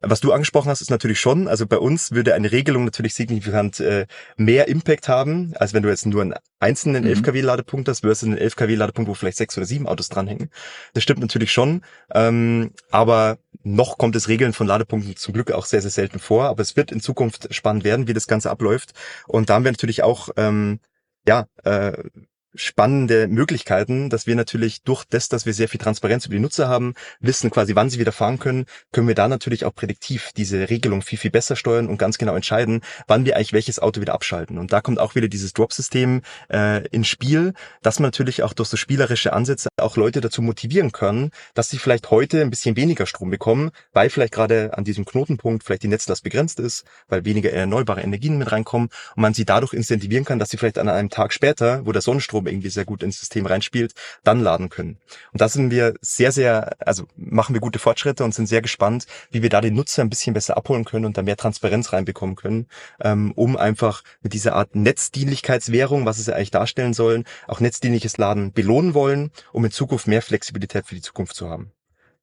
Was 0.01 0.19
du 0.19 0.31
angesprochen 0.31 0.69
hast, 0.69 0.81
ist 0.81 0.91
natürlich 0.91 1.19
schon, 1.19 1.47
also 1.47 1.65
bei 1.65 1.79
uns 1.79 2.11
würde 2.11 2.35
eine 2.35 2.51
Regelung 2.51 2.85
natürlich 2.85 3.15
signifikant 3.15 3.79
äh, 3.79 4.05
mehr 4.35 4.67
Impact 4.67 5.09
haben, 5.09 5.53
als 5.55 5.73
wenn 5.73 5.81
du 5.81 5.89
jetzt 5.89 6.05
nur 6.05 6.21
einen 6.21 6.35
einzelnen 6.59 7.03
mhm. 7.03 7.09
11 7.09 7.23
kW-Ladepunkt 7.23 7.89
hast, 7.89 8.01
versus 8.01 8.27
einen 8.27 8.37
11 8.37 8.55
kW-Ladepunkt, 8.55 9.09
wo 9.09 9.15
vielleicht 9.15 9.37
sechs 9.37 9.57
oder 9.57 9.65
sieben 9.65 9.87
Autos 9.87 10.09
dranhängen. 10.09 10.51
Das 10.93 11.01
stimmt 11.01 11.21
natürlich 11.21 11.51
schon, 11.51 11.81
ähm, 12.13 12.73
aber 12.91 13.39
noch 13.63 13.97
kommt 13.97 14.15
es 14.15 14.27
Regeln 14.27 14.53
von 14.53 14.67
Ladepunkten 14.67 15.15
zum 15.15 15.33
Glück 15.33 15.51
auch 15.51 15.65
sehr, 15.65 15.81
sehr 15.81 15.89
selten 15.89 16.19
vor, 16.19 16.45
aber 16.45 16.61
es 16.61 16.75
wird 16.75 16.91
in 16.91 17.01
Zukunft 17.01 17.47
spannend 17.55 17.83
werden, 17.83 18.07
wie 18.07 18.13
das 18.13 18.27
Ganze 18.27 18.51
abläuft. 18.51 18.93
Und 19.25 19.49
da 19.49 19.55
haben 19.55 19.63
wir 19.63 19.71
natürlich 19.71 20.03
auch 20.03 20.29
ähm, 20.37 20.79
ja, 21.27 21.45
äh, 21.63 22.03
spannende 22.57 23.27
Möglichkeiten, 23.27 24.09
dass 24.09 24.27
wir 24.27 24.35
natürlich 24.35 24.81
durch 24.83 25.05
das, 25.05 25.29
dass 25.29 25.45
wir 25.45 25.53
sehr 25.53 25.69
viel 25.69 25.79
Transparenz 25.79 26.25
über 26.25 26.35
die 26.35 26.41
Nutzer 26.41 26.67
haben, 26.67 26.93
wissen 27.19 27.49
quasi, 27.49 27.75
wann 27.75 27.89
sie 27.89 27.99
wieder 27.99 28.11
fahren 28.11 28.39
können, 28.39 28.65
können 28.91 29.07
wir 29.07 29.15
da 29.15 29.27
natürlich 29.27 29.65
auch 29.65 29.73
prädiktiv 29.73 30.31
diese 30.35 30.69
Regelung 30.69 31.01
viel, 31.01 31.19
viel 31.19 31.31
besser 31.31 31.55
steuern 31.55 31.87
und 31.87 31.97
ganz 31.97 32.17
genau 32.17 32.35
entscheiden, 32.35 32.81
wann 33.07 33.25
wir 33.25 33.35
eigentlich 33.35 33.53
welches 33.53 33.79
Auto 33.79 34.01
wieder 34.01 34.13
abschalten. 34.13 34.57
Und 34.57 34.73
da 34.73 34.81
kommt 34.81 34.99
auch 34.99 35.15
wieder 35.15 35.27
dieses 35.27 35.53
Drop-System 35.53 36.21
äh, 36.51 36.87
ins 36.87 37.07
Spiel, 37.07 37.53
dass 37.81 37.99
man 37.99 38.07
natürlich 38.07 38.43
auch 38.43 38.53
durch 38.53 38.69
so 38.69 38.77
spielerische 38.77 39.33
Ansätze 39.33 39.69
auch 39.77 39.97
Leute 39.97 40.21
dazu 40.21 40.41
motivieren 40.41 40.91
können, 40.91 41.31
dass 41.53 41.69
sie 41.69 41.77
vielleicht 41.77 42.11
heute 42.11 42.41
ein 42.41 42.49
bisschen 42.49 42.75
weniger 42.75 43.05
Strom 43.05 43.29
bekommen, 43.29 43.71
weil 43.93 44.09
vielleicht 44.09 44.33
gerade 44.33 44.77
an 44.77 44.83
diesem 44.83 45.05
Knotenpunkt 45.05 45.63
vielleicht 45.63 45.83
die 45.83 45.87
Netzlast 45.87 46.23
begrenzt 46.23 46.59
ist, 46.59 46.85
weil 47.07 47.25
weniger 47.25 47.51
erneuerbare 47.51 48.01
Energien 48.01 48.37
mit 48.37 48.51
reinkommen 48.51 48.89
und 49.15 49.21
man 49.21 49.33
sie 49.33 49.45
dadurch 49.45 49.73
incentivieren 49.73 50.25
kann, 50.25 50.39
dass 50.39 50.49
sie 50.49 50.57
vielleicht 50.57 50.77
an 50.79 50.89
einem 50.89 51.09
Tag 51.09 51.33
später, 51.33 51.85
wo 51.85 51.91
der 51.91 52.01
Sonnenstrom 52.01 52.46
irgendwie 52.49 52.69
sehr 52.69 52.85
gut 52.85 53.03
ins 53.03 53.19
System 53.19 53.45
reinspielt, 53.45 53.93
dann 54.23 54.41
laden 54.41 54.69
können. 54.69 54.97
Und 55.31 55.41
da 55.41 55.49
sind 55.49 55.71
wir 55.71 55.93
sehr, 56.01 56.31
sehr, 56.31 56.75
also 56.79 57.05
machen 57.15 57.53
wir 57.53 57.61
gute 57.61 57.79
Fortschritte 57.79 58.23
und 58.23 58.33
sind 58.33 58.47
sehr 58.47 58.61
gespannt, 58.61 59.05
wie 59.31 59.41
wir 59.41 59.49
da 59.49 59.61
den 59.61 59.75
Nutzer 59.75 60.03
ein 60.03 60.09
bisschen 60.09 60.33
besser 60.33 60.57
abholen 60.57 60.85
können 60.85 61.05
und 61.05 61.17
da 61.17 61.21
mehr 61.21 61.37
Transparenz 61.37 61.93
reinbekommen 61.93 62.35
können, 62.35 62.67
ähm, 63.01 63.31
um 63.33 63.57
einfach 63.57 64.03
mit 64.21 64.33
dieser 64.33 64.55
Art 64.55 64.75
Netzdienlichkeitswährung, 64.75 66.05
was 66.05 66.19
es 66.19 66.27
ja 66.27 66.35
eigentlich 66.35 66.51
darstellen 66.51 66.93
sollen, 66.93 67.25
auch 67.47 67.59
netzdienliches 67.59 68.17
Laden 68.17 68.53
belohnen 68.53 68.93
wollen, 68.93 69.31
um 69.51 69.65
in 69.65 69.71
Zukunft 69.71 70.07
mehr 70.07 70.21
Flexibilität 70.21 70.87
für 70.87 70.95
die 70.95 71.01
Zukunft 71.01 71.35
zu 71.35 71.49
haben. 71.49 71.71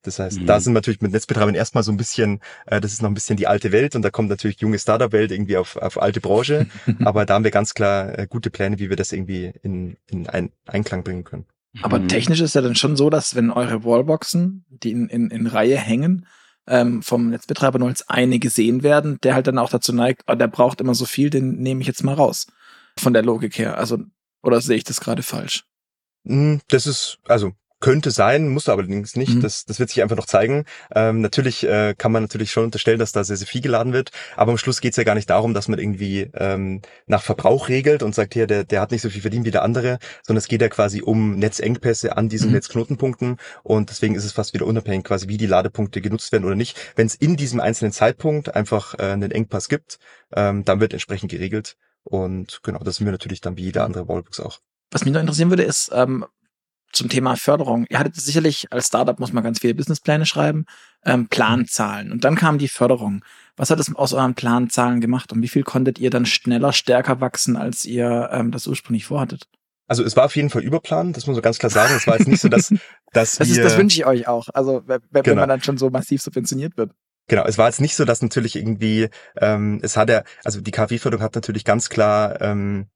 Das 0.05 0.19
heißt, 0.19 0.41
mhm. 0.41 0.47
da 0.47 0.61
sind 0.61 0.73
wir 0.73 0.79
natürlich 0.79 1.01
mit 1.01 1.13
Netzbetreibern 1.13 1.55
erstmal 1.55 1.83
so 1.83 1.91
ein 1.91 1.97
bisschen, 1.97 2.41
äh, 2.67 2.81
das 2.81 2.93
ist 2.93 3.03
noch 3.03 3.11
ein 3.11 3.15
bisschen 3.15 3.37
die 3.37 3.47
alte 3.47 3.73
Welt 3.73 3.97
und 3.97 4.03
da 4.03 4.11
kommt 4.11 4.29
natürlich 4.29 4.61
junge 4.61 4.79
Startup-Welt 4.79 5.33
irgendwie 5.33 5.57
auf, 5.57 5.77
auf 5.77 6.01
alte 6.01 6.21
Branche. 6.21 6.67
Aber 7.05 7.27
da 7.27 7.35
haben 7.35 7.45
wir 7.45 7.51
ganz 7.51 7.75
klar 7.75 8.19
äh, 8.19 8.27
gute 8.29 8.51
Pläne, 8.51 8.79
wie 8.79 8.91
wir 8.91 8.97
das 8.97 9.13
irgendwie 9.13 9.53
in, 9.63 9.97
in 10.11 10.29
ein 10.29 10.51
Einklang 10.67 11.03
bringen 11.03 11.25
können. 11.25 11.47
Aber 11.83 11.99
mhm. 11.99 12.09
technisch 12.09 12.41
ist 12.41 12.55
ja 12.55 12.61
dann 12.61 12.77
schon 12.77 12.97
so, 12.97 13.11
dass 13.11 13.35
wenn 13.35 13.51
eure 13.51 13.85
Wallboxen, 13.85 14.65
die 14.69 14.93
in, 14.93 15.09
in, 15.09 15.31
in 15.31 15.47
Reihe 15.47 15.77
hängen, 15.77 16.27
ähm, 16.67 17.03
vom 17.03 17.31
Netzbetreiber 17.31 17.79
nur 17.79 17.89
als 17.89 18.09
eine 18.09 18.39
gesehen 18.39 18.83
werden, 18.83 19.19
der 19.23 19.35
halt 19.35 19.47
dann 19.47 19.59
auch 19.59 19.71
dazu 19.71 19.93
neigt, 19.93 20.23
oh, 20.27 20.35
der 20.35 20.49
braucht 20.49 20.81
immer 20.81 20.95
so 20.95 21.05
viel, 21.05 21.31
den 21.31 21.57
nehme 21.57 21.81
ich 21.81 21.87
jetzt 21.87 22.05
mal 22.05 22.15
raus. 22.15 22.47
Von 22.99 23.13
der 23.13 23.23
Logik 23.23 23.59
her. 23.59 23.77
Also, 23.77 23.99
oder 24.43 24.61
sehe 24.61 24.77
ich 24.77 24.85
das 24.85 25.01
gerade 25.01 25.23
falsch? 25.23 25.65
Hm, 26.27 26.61
das 26.69 26.87
ist, 26.87 27.19
also 27.27 27.53
könnte 27.85 28.11
sein, 28.11 28.49
muss 28.49 28.71
allerdings 28.71 29.15
nicht. 29.15 29.35
Mhm. 29.35 29.41
Das, 29.43 29.67
das 29.67 29.79
wird 29.79 29.91
sich 29.91 30.03
einfach 30.03 30.17
noch 30.17 30.25
zeigen. 30.25 30.65
Ähm, 30.95 31.21
natürlich 31.21 31.65
äh, 31.65 31.95
kann 31.97 32.13
man 32.13 32.23
natürlich 32.23 32.51
schon 32.51 32.65
unterstellen, 32.65 32.99
dass 32.99 33.13
da 33.13 33.25
sehr, 33.25 33.37
sehr 33.37 33.47
viel 33.47 33.61
geladen 33.61 33.93
wird. 33.93 34.11
Aber 34.37 34.53
am 34.53 34.57
Schluss 34.57 34.81
geht's 34.81 34.97
ja 34.97 35.05
gar 35.05 35.15
nicht 35.15 35.29
darum, 35.29 35.53
dass 35.53 35.69
man 35.69 35.79
irgendwie 35.79 36.31
ähm, 36.33 36.81
nach 37.07 37.23
Verbrauch 37.23 37.69
regelt 37.69 38.03
und 38.03 38.15
sagt, 38.15 38.33
hier, 38.33 38.47
der, 38.47 38.65
der 38.65 38.81
hat 38.81 38.91
nicht 38.91 39.03
so 39.03 39.11
viel 39.11 39.21
verdient 39.21 39.45
wie 39.45 39.51
der 39.51 39.63
andere, 39.63 39.99
sondern 40.23 40.39
es 40.39 40.49
geht 40.49 40.63
ja 40.63 40.71
quasi 40.71 41.03
um 41.03 41.37
Netzengpässe 41.37 42.17
an 42.17 42.31
diesen 42.31 42.49
mhm. 42.49 42.55
Netzknotenpunkten. 42.55 43.37
Und 43.63 43.91
deswegen 43.91 44.15
ist 44.15 44.25
es 44.25 44.33
fast 44.33 44.55
wieder 44.55 44.65
unabhängig, 44.65 45.05
quasi 45.05 45.29
wie 45.29 45.37
die 45.37 45.47
Ladepunkte 45.47 46.01
genutzt 46.01 46.33
werden 46.33 46.47
oder 46.47 46.57
nicht. 46.57 46.79
Wenn 46.97 47.07
es 47.07 47.15
in 47.15 47.37
diesem 47.37 47.61
einzelnen 47.61 47.93
Zeitpunkt 47.93 48.55
einfach 48.55 48.95
äh, 48.99 49.03
einen 49.03 49.31
Engpass 49.31 49.69
gibt, 49.69 49.99
ähm, 50.35 50.65
dann 50.65 50.81
wird 50.81 50.95
entsprechend 50.95 51.31
geregelt. 51.31 51.77
Und 52.03 52.61
genau, 52.63 52.79
das 52.79 52.97
sind 52.97 53.07
wir 53.07 53.13
natürlich 53.13 53.43
dann 53.43 53.59
wie 53.59 53.65
jeder 53.65 53.85
andere 53.85 54.09
Wallbox 54.09 54.41
auch. 54.41 54.61
Was 54.91 55.05
mich 55.05 55.13
noch 55.13 55.21
interessieren 55.21 55.51
würde, 55.51 55.65
ist, 55.65 55.91
ähm, 55.93 56.25
zum 56.95 57.09
Thema 57.09 57.37
Förderung. 57.37 57.87
Ihr 57.89 57.99
hattet 57.99 58.17
sicherlich, 58.17 58.67
als 58.71 58.87
Startup 58.87 59.19
muss 59.19 59.33
man 59.33 59.45
ganz 59.45 59.61
viele 59.61 59.75
Businesspläne 59.75 60.27
schreiben, 60.27 60.65
ähm, 61.05 61.29
Planzahlen. 61.29 62.13
Und 62.13 62.25
dann 62.25 62.37
kam 62.37 62.59
die 62.59 62.69
Förderung. 62.69 63.25
Was 63.57 63.71
hat 63.71 63.79
es 63.81 63.95
aus 63.95 64.13
euren 64.13 64.35
Planzahlen 64.35 65.01
gemacht 65.01 65.33
und 65.33 65.43
wie 65.43 65.49
viel 65.49 65.63
konntet 65.63 65.99
ihr 65.99 66.11
dann 66.11 66.27
schneller, 66.27 66.73
stärker 66.73 67.21
wachsen, 67.21 67.57
als 67.57 67.85
ihr 67.85 68.31
ähm, 68.33 68.51
das 68.51 68.67
ursprünglich 68.67 69.07
vorhattet? 69.07 69.45
Also 69.87 70.03
es 70.03 70.17
war 70.17 70.25
auf 70.25 70.37
jeden 70.37 70.51
Fall 70.51 70.63
Überplan, 70.63 71.13
das 71.13 71.27
muss 71.27 71.37
man 71.37 71.43
ganz 71.43 71.59
klar 71.59 71.71
sagen. 71.71 71.95
Es 71.95 72.07
war 72.07 72.17
jetzt 72.19 72.27
nicht 72.27 72.41
so, 72.41 72.49
dass, 72.49 72.69
dass 73.13 73.37
das, 73.37 73.49
ist, 73.49 73.59
das 73.59 73.77
wünsche 73.77 73.99
ich 73.99 74.07
euch 74.07 74.27
auch. 74.27 74.49
Also 74.55 74.83
wenn, 74.87 75.01
genau. 75.23 75.41
man 75.41 75.49
dann 75.49 75.63
schon 75.63 75.77
so 75.77 75.91
massiv 75.91 76.23
subventioniert 76.23 76.77
wird. 76.77 76.93
Genau, 77.29 77.45
es 77.45 77.59
war 77.59 77.67
jetzt 77.67 77.81
nicht 77.81 77.95
so, 77.95 78.05
dass 78.05 78.21
natürlich 78.21 78.57
irgendwie, 78.57 79.09
ähm, 79.37 79.81
es 79.83 79.97
hat 79.97 80.11
ja, 80.11 80.25
also 80.45 80.61
die 80.61 80.71
KfW-Förderung 80.71 81.23
hat 81.25 81.35
natürlich 81.35 81.65
ganz 81.65 81.89
klar 81.89 82.41
ähm, 82.41 82.89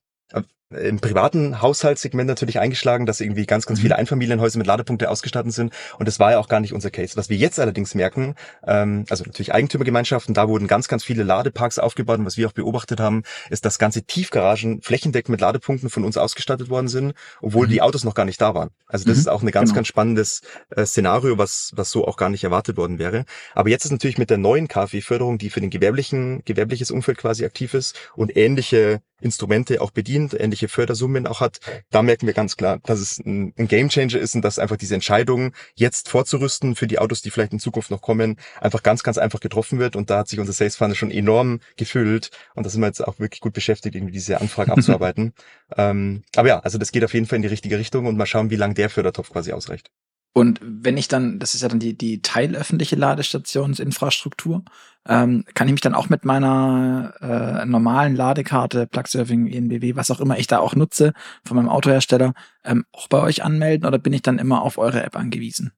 im 0.70 1.00
privaten 1.00 1.62
Haushaltssegment 1.62 2.28
natürlich 2.28 2.58
eingeschlagen, 2.58 3.06
dass 3.06 3.22
irgendwie 3.22 3.46
ganz, 3.46 3.64
ganz 3.64 3.80
viele 3.80 3.94
mhm. 3.94 4.00
Einfamilienhäuser 4.00 4.58
mit 4.58 4.66
Ladepunkte 4.66 5.08
ausgestattet 5.08 5.52
sind. 5.52 5.72
Und 5.98 6.06
das 6.06 6.20
war 6.20 6.32
ja 6.32 6.38
auch 6.38 6.48
gar 6.48 6.60
nicht 6.60 6.74
unser 6.74 6.90
Case. 6.90 7.16
Was 7.16 7.30
wir 7.30 7.38
jetzt 7.38 7.58
allerdings 7.58 7.94
merken, 7.94 8.34
ähm, 8.66 9.06
also 9.08 9.24
natürlich 9.24 9.54
Eigentümergemeinschaften, 9.54 10.34
da 10.34 10.46
wurden 10.46 10.66
ganz, 10.66 10.88
ganz 10.88 11.04
viele 11.04 11.22
Ladeparks 11.22 11.78
aufgebaut. 11.78 12.18
Und 12.18 12.26
was 12.26 12.36
wir 12.36 12.46
auch 12.48 12.52
beobachtet 12.52 13.00
haben, 13.00 13.22
ist, 13.48 13.64
dass 13.64 13.78
ganze 13.78 14.02
Tiefgaragen 14.02 14.82
flächendeckend 14.82 15.30
mit 15.30 15.40
Ladepunkten 15.40 15.88
von 15.88 16.04
uns 16.04 16.18
ausgestattet 16.18 16.68
worden 16.68 16.88
sind, 16.88 17.14
obwohl 17.40 17.66
mhm. 17.66 17.70
die 17.70 17.82
Autos 17.82 18.04
noch 18.04 18.14
gar 18.14 18.26
nicht 18.26 18.40
da 18.40 18.54
waren. 18.54 18.68
Also 18.86 19.06
das 19.06 19.16
mhm. 19.16 19.20
ist 19.20 19.28
auch 19.28 19.42
ein 19.42 19.50
ganz, 19.50 19.70
genau. 19.70 19.76
ganz 19.76 19.88
spannendes 19.88 20.42
äh, 20.70 20.84
Szenario, 20.84 21.38
was, 21.38 21.72
was 21.76 21.90
so 21.90 22.06
auch 22.06 22.18
gar 22.18 22.28
nicht 22.28 22.44
erwartet 22.44 22.76
worden 22.76 22.98
wäre. 22.98 23.24
Aber 23.54 23.70
jetzt 23.70 23.86
ist 23.86 23.90
natürlich 23.90 24.18
mit 24.18 24.28
der 24.28 24.38
neuen 24.38 24.68
KfW-Förderung, 24.68 25.38
die 25.38 25.48
für 25.48 25.62
den 25.62 25.70
gewerblichen, 25.70 26.42
gewerbliches 26.44 26.90
Umfeld 26.90 27.16
quasi 27.16 27.46
aktiv 27.46 27.72
ist 27.72 27.98
und 28.16 28.36
ähnliche 28.36 29.00
Instrumente 29.20 29.80
auch 29.80 29.90
bedient, 29.90 30.38
ähnliche 30.38 30.57
Fördersummen 30.66 31.28
auch 31.28 31.40
hat, 31.40 31.60
da 31.90 32.02
merken 32.02 32.26
wir 32.26 32.34
ganz 32.34 32.56
klar, 32.56 32.80
dass 32.84 32.98
es 32.98 33.18
ein, 33.18 33.54
ein 33.56 33.68
Gamechanger 33.68 34.18
ist 34.18 34.34
und 34.34 34.42
dass 34.42 34.58
einfach 34.58 34.76
diese 34.76 34.94
Entscheidung, 34.94 35.52
jetzt 35.76 36.08
vorzurüsten 36.08 36.74
für 36.74 36.88
die 36.88 36.98
Autos, 36.98 37.22
die 37.22 37.30
vielleicht 37.30 37.52
in 37.52 37.60
Zukunft 37.60 37.92
noch 37.92 38.02
kommen, 38.02 38.36
einfach 38.60 38.82
ganz, 38.82 39.04
ganz 39.04 39.18
einfach 39.18 39.38
getroffen 39.38 39.78
wird. 39.78 39.94
Und 39.94 40.10
da 40.10 40.18
hat 40.18 40.28
sich 40.28 40.40
unser 40.40 40.52
Sales 40.52 40.74
Funnel 40.74 40.96
schon 40.96 41.12
enorm 41.12 41.60
gefüllt. 41.76 42.30
Und 42.54 42.66
da 42.66 42.70
sind 42.70 42.80
wir 42.80 42.88
jetzt 42.88 43.06
auch 43.06 43.20
wirklich 43.20 43.40
gut 43.40 43.52
beschäftigt, 43.52 43.94
irgendwie 43.94 44.12
diese 44.12 44.40
Anfragen 44.40 44.72
abzuarbeiten. 44.78 45.34
ähm, 45.76 46.24
aber 46.34 46.48
ja, 46.48 46.58
also 46.60 46.78
das 46.78 46.90
geht 46.90 47.04
auf 47.04 47.14
jeden 47.14 47.26
Fall 47.26 47.36
in 47.36 47.42
die 47.42 47.48
richtige 47.48 47.78
Richtung 47.78 48.06
und 48.06 48.16
mal 48.16 48.26
schauen, 48.26 48.50
wie 48.50 48.56
lange 48.56 48.74
der 48.74 48.90
Fördertopf 48.90 49.30
quasi 49.30 49.52
ausreicht. 49.52 49.90
Und 50.38 50.60
wenn 50.62 50.96
ich 50.96 51.08
dann, 51.08 51.40
das 51.40 51.56
ist 51.56 51.62
ja 51.62 51.68
dann 51.68 51.80
die, 51.80 51.98
die 51.98 52.22
teilöffentliche 52.22 52.94
Ladestationsinfrastruktur, 52.94 54.62
ähm, 55.04 55.44
kann 55.54 55.66
ich 55.66 55.72
mich 55.72 55.80
dann 55.80 55.96
auch 55.96 56.10
mit 56.10 56.24
meiner 56.24 57.12
äh, 57.20 57.66
normalen 57.66 58.14
Ladekarte, 58.14 58.86
Plugsurfing, 58.86 59.48
ENBW, 59.48 59.96
was 59.96 60.12
auch 60.12 60.20
immer 60.20 60.38
ich 60.38 60.46
da 60.46 60.60
auch 60.60 60.76
nutze, 60.76 61.12
von 61.44 61.56
meinem 61.56 61.68
Autohersteller, 61.68 62.34
ähm, 62.64 62.84
auch 62.92 63.08
bei 63.08 63.20
euch 63.20 63.42
anmelden 63.42 63.84
oder 63.84 63.98
bin 63.98 64.12
ich 64.12 64.22
dann 64.22 64.38
immer 64.38 64.62
auf 64.62 64.78
eure 64.78 65.02
App 65.02 65.16
angewiesen? 65.16 65.72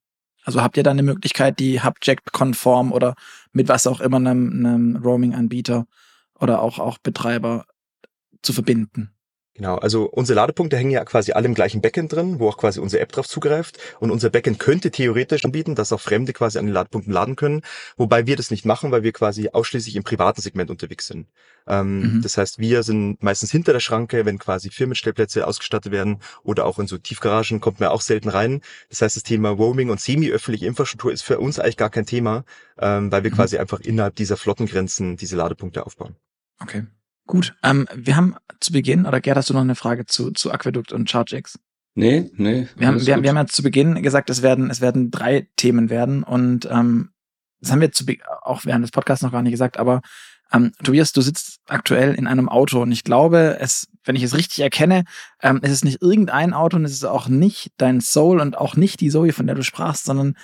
Also 0.44 0.60
habt 0.60 0.76
ihr 0.76 0.82
da 0.82 0.90
eine 0.90 1.02
Möglichkeit, 1.02 1.58
die 1.58 1.82
Hubject-konform 1.82 2.92
oder 2.92 3.14
mit 3.52 3.68
was 3.68 3.86
auch 3.86 4.02
immer 4.02 4.18
einem, 4.18 4.52
einem 4.52 4.96
Roaming-Anbieter 4.96 5.86
oder 6.38 6.60
auch, 6.60 6.78
auch 6.78 6.98
Betreiber 6.98 7.64
zu 8.42 8.52
verbinden? 8.52 9.10
Genau, 9.60 9.76
also 9.76 10.04
unsere 10.04 10.36
Ladepunkte 10.36 10.78
hängen 10.78 10.90
ja 10.90 11.04
quasi 11.04 11.32
alle 11.32 11.44
im 11.44 11.52
gleichen 11.52 11.82
Backend 11.82 12.14
drin, 12.14 12.38
wo 12.38 12.48
auch 12.48 12.56
quasi 12.56 12.80
unsere 12.80 13.02
App 13.02 13.12
drauf 13.12 13.28
zugreift. 13.28 13.76
Und 13.98 14.10
unser 14.10 14.30
Backend 14.30 14.58
könnte 14.58 14.90
theoretisch 14.90 15.44
anbieten, 15.44 15.74
dass 15.74 15.92
auch 15.92 16.00
Fremde 16.00 16.32
quasi 16.32 16.58
an 16.58 16.64
den 16.64 16.72
Ladepunkten 16.72 17.12
laden 17.12 17.36
können, 17.36 17.60
wobei 17.98 18.26
wir 18.26 18.36
das 18.36 18.50
nicht 18.50 18.64
machen, 18.64 18.90
weil 18.90 19.02
wir 19.02 19.12
quasi 19.12 19.50
ausschließlich 19.52 19.96
im 19.96 20.02
privaten 20.02 20.40
Segment 20.40 20.70
unterwegs 20.70 21.08
sind. 21.08 21.26
Ähm, 21.66 22.00
mhm. 22.00 22.22
Das 22.22 22.38
heißt, 22.38 22.58
wir 22.58 22.82
sind 22.82 23.22
meistens 23.22 23.50
hinter 23.50 23.74
der 23.74 23.80
Schranke, 23.80 24.24
wenn 24.24 24.38
quasi 24.38 24.70
Firmenstellplätze 24.70 25.46
ausgestattet 25.46 25.92
werden 25.92 26.20
oder 26.42 26.64
auch 26.64 26.78
in 26.78 26.86
so 26.86 26.96
Tiefgaragen 26.96 27.60
kommt 27.60 27.80
man 27.80 27.90
auch 27.90 28.00
selten 28.00 28.30
rein. 28.30 28.62
Das 28.88 29.02
heißt, 29.02 29.16
das 29.16 29.24
Thema 29.24 29.50
Roaming 29.50 29.90
und 29.90 30.00
semi-öffentliche 30.00 30.68
Infrastruktur 30.68 31.12
ist 31.12 31.20
für 31.20 31.38
uns 31.38 31.58
eigentlich 31.58 31.76
gar 31.76 31.90
kein 31.90 32.06
Thema, 32.06 32.44
ähm, 32.78 33.12
weil 33.12 33.24
wir 33.24 33.30
mhm. 33.30 33.34
quasi 33.34 33.58
einfach 33.58 33.80
innerhalb 33.80 34.16
dieser 34.16 34.38
Flottengrenzen 34.38 35.18
diese 35.18 35.36
Ladepunkte 35.36 35.84
aufbauen. 35.84 36.16
Okay. 36.62 36.86
Gut, 37.30 37.54
ähm, 37.62 37.86
wir 37.94 38.16
haben 38.16 38.34
zu 38.58 38.72
Beginn, 38.72 39.06
oder 39.06 39.20
Gerd, 39.20 39.36
hast 39.36 39.50
du 39.50 39.54
noch 39.54 39.60
eine 39.60 39.76
Frage 39.76 40.04
zu, 40.04 40.32
zu 40.32 40.50
Aqueduct 40.50 40.92
und 40.92 41.08
ChargeX? 41.08 41.60
Nee, 41.94 42.28
nee. 42.34 42.66
Wir 42.76 42.88
haben, 42.88 43.06
wir, 43.06 43.22
wir 43.22 43.28
haben 43.28 43.36
ja 43.36 43.46
zu 43.46 43.62
Beginn 43.62 44.02
gesagt, 44.02 44.30
es 44.30 44.42
werden, 44.42 44.68
es 44.68 44.80
werden 44.80 45.12
drei 45.12 45.48
Themen 45.56 45.90
werden 45.90 46.24
und 46.24 46.68
ähm, 46.70 47.10
das 47.60 47.70
haben 47.70 47.80
wir 47.80 47.92
zu 47.92 48.04
auch 48.42 48.64
während 48.64 48.84
des 48.84 48.90
Podcasts 48.90 49.22
noch 49.22 49.30
gar 49.30 49.42
nicht 49.42 49.52
gesagt, 49.52 49.76
aber 49.76 50.00
ähm, 50.52 50.72
Tobias, 50.82 51.12
du 51.12 51.20
sitzt 51.20 51.60
aktuell 51.68 52.14
in 52.14 52.26
einem 52.26 52.48
Auto 52.48 52.82
und 52.82 52.90
ich 52.90 53.04
glaube, 53.04 53.58
es, 53.60 53.86
wenn 54.02 54.16
ich 54.16 54.24
es 54.24 54.36
richtig 54.36 54.58
erkenne, 54.60 55.04
ähm, 55.40 55.60
es 55.62 55.70
ist 55.70 55.84
nicht 55.84 56.02
irgendein 56.02 56.52
Auto 56.52 56.76
und 56.76 56.84
es 56.84 56.92
ist 56.92 57.04
auch 57.04 57.28
nicht 57.28 57.70
dein 57.76 58.00
Soul 58.00 58.40
und 58.40 58.58
auch 58.58 58.74
nicht 58.74 59.00
die 59.00 59.10
Zoe, 59.10 59.32
von 59.32 59.46
der 59.46 59.54
du 59.54 59.62
sprachst, 59.62 60.04
sondern 60.04 60.36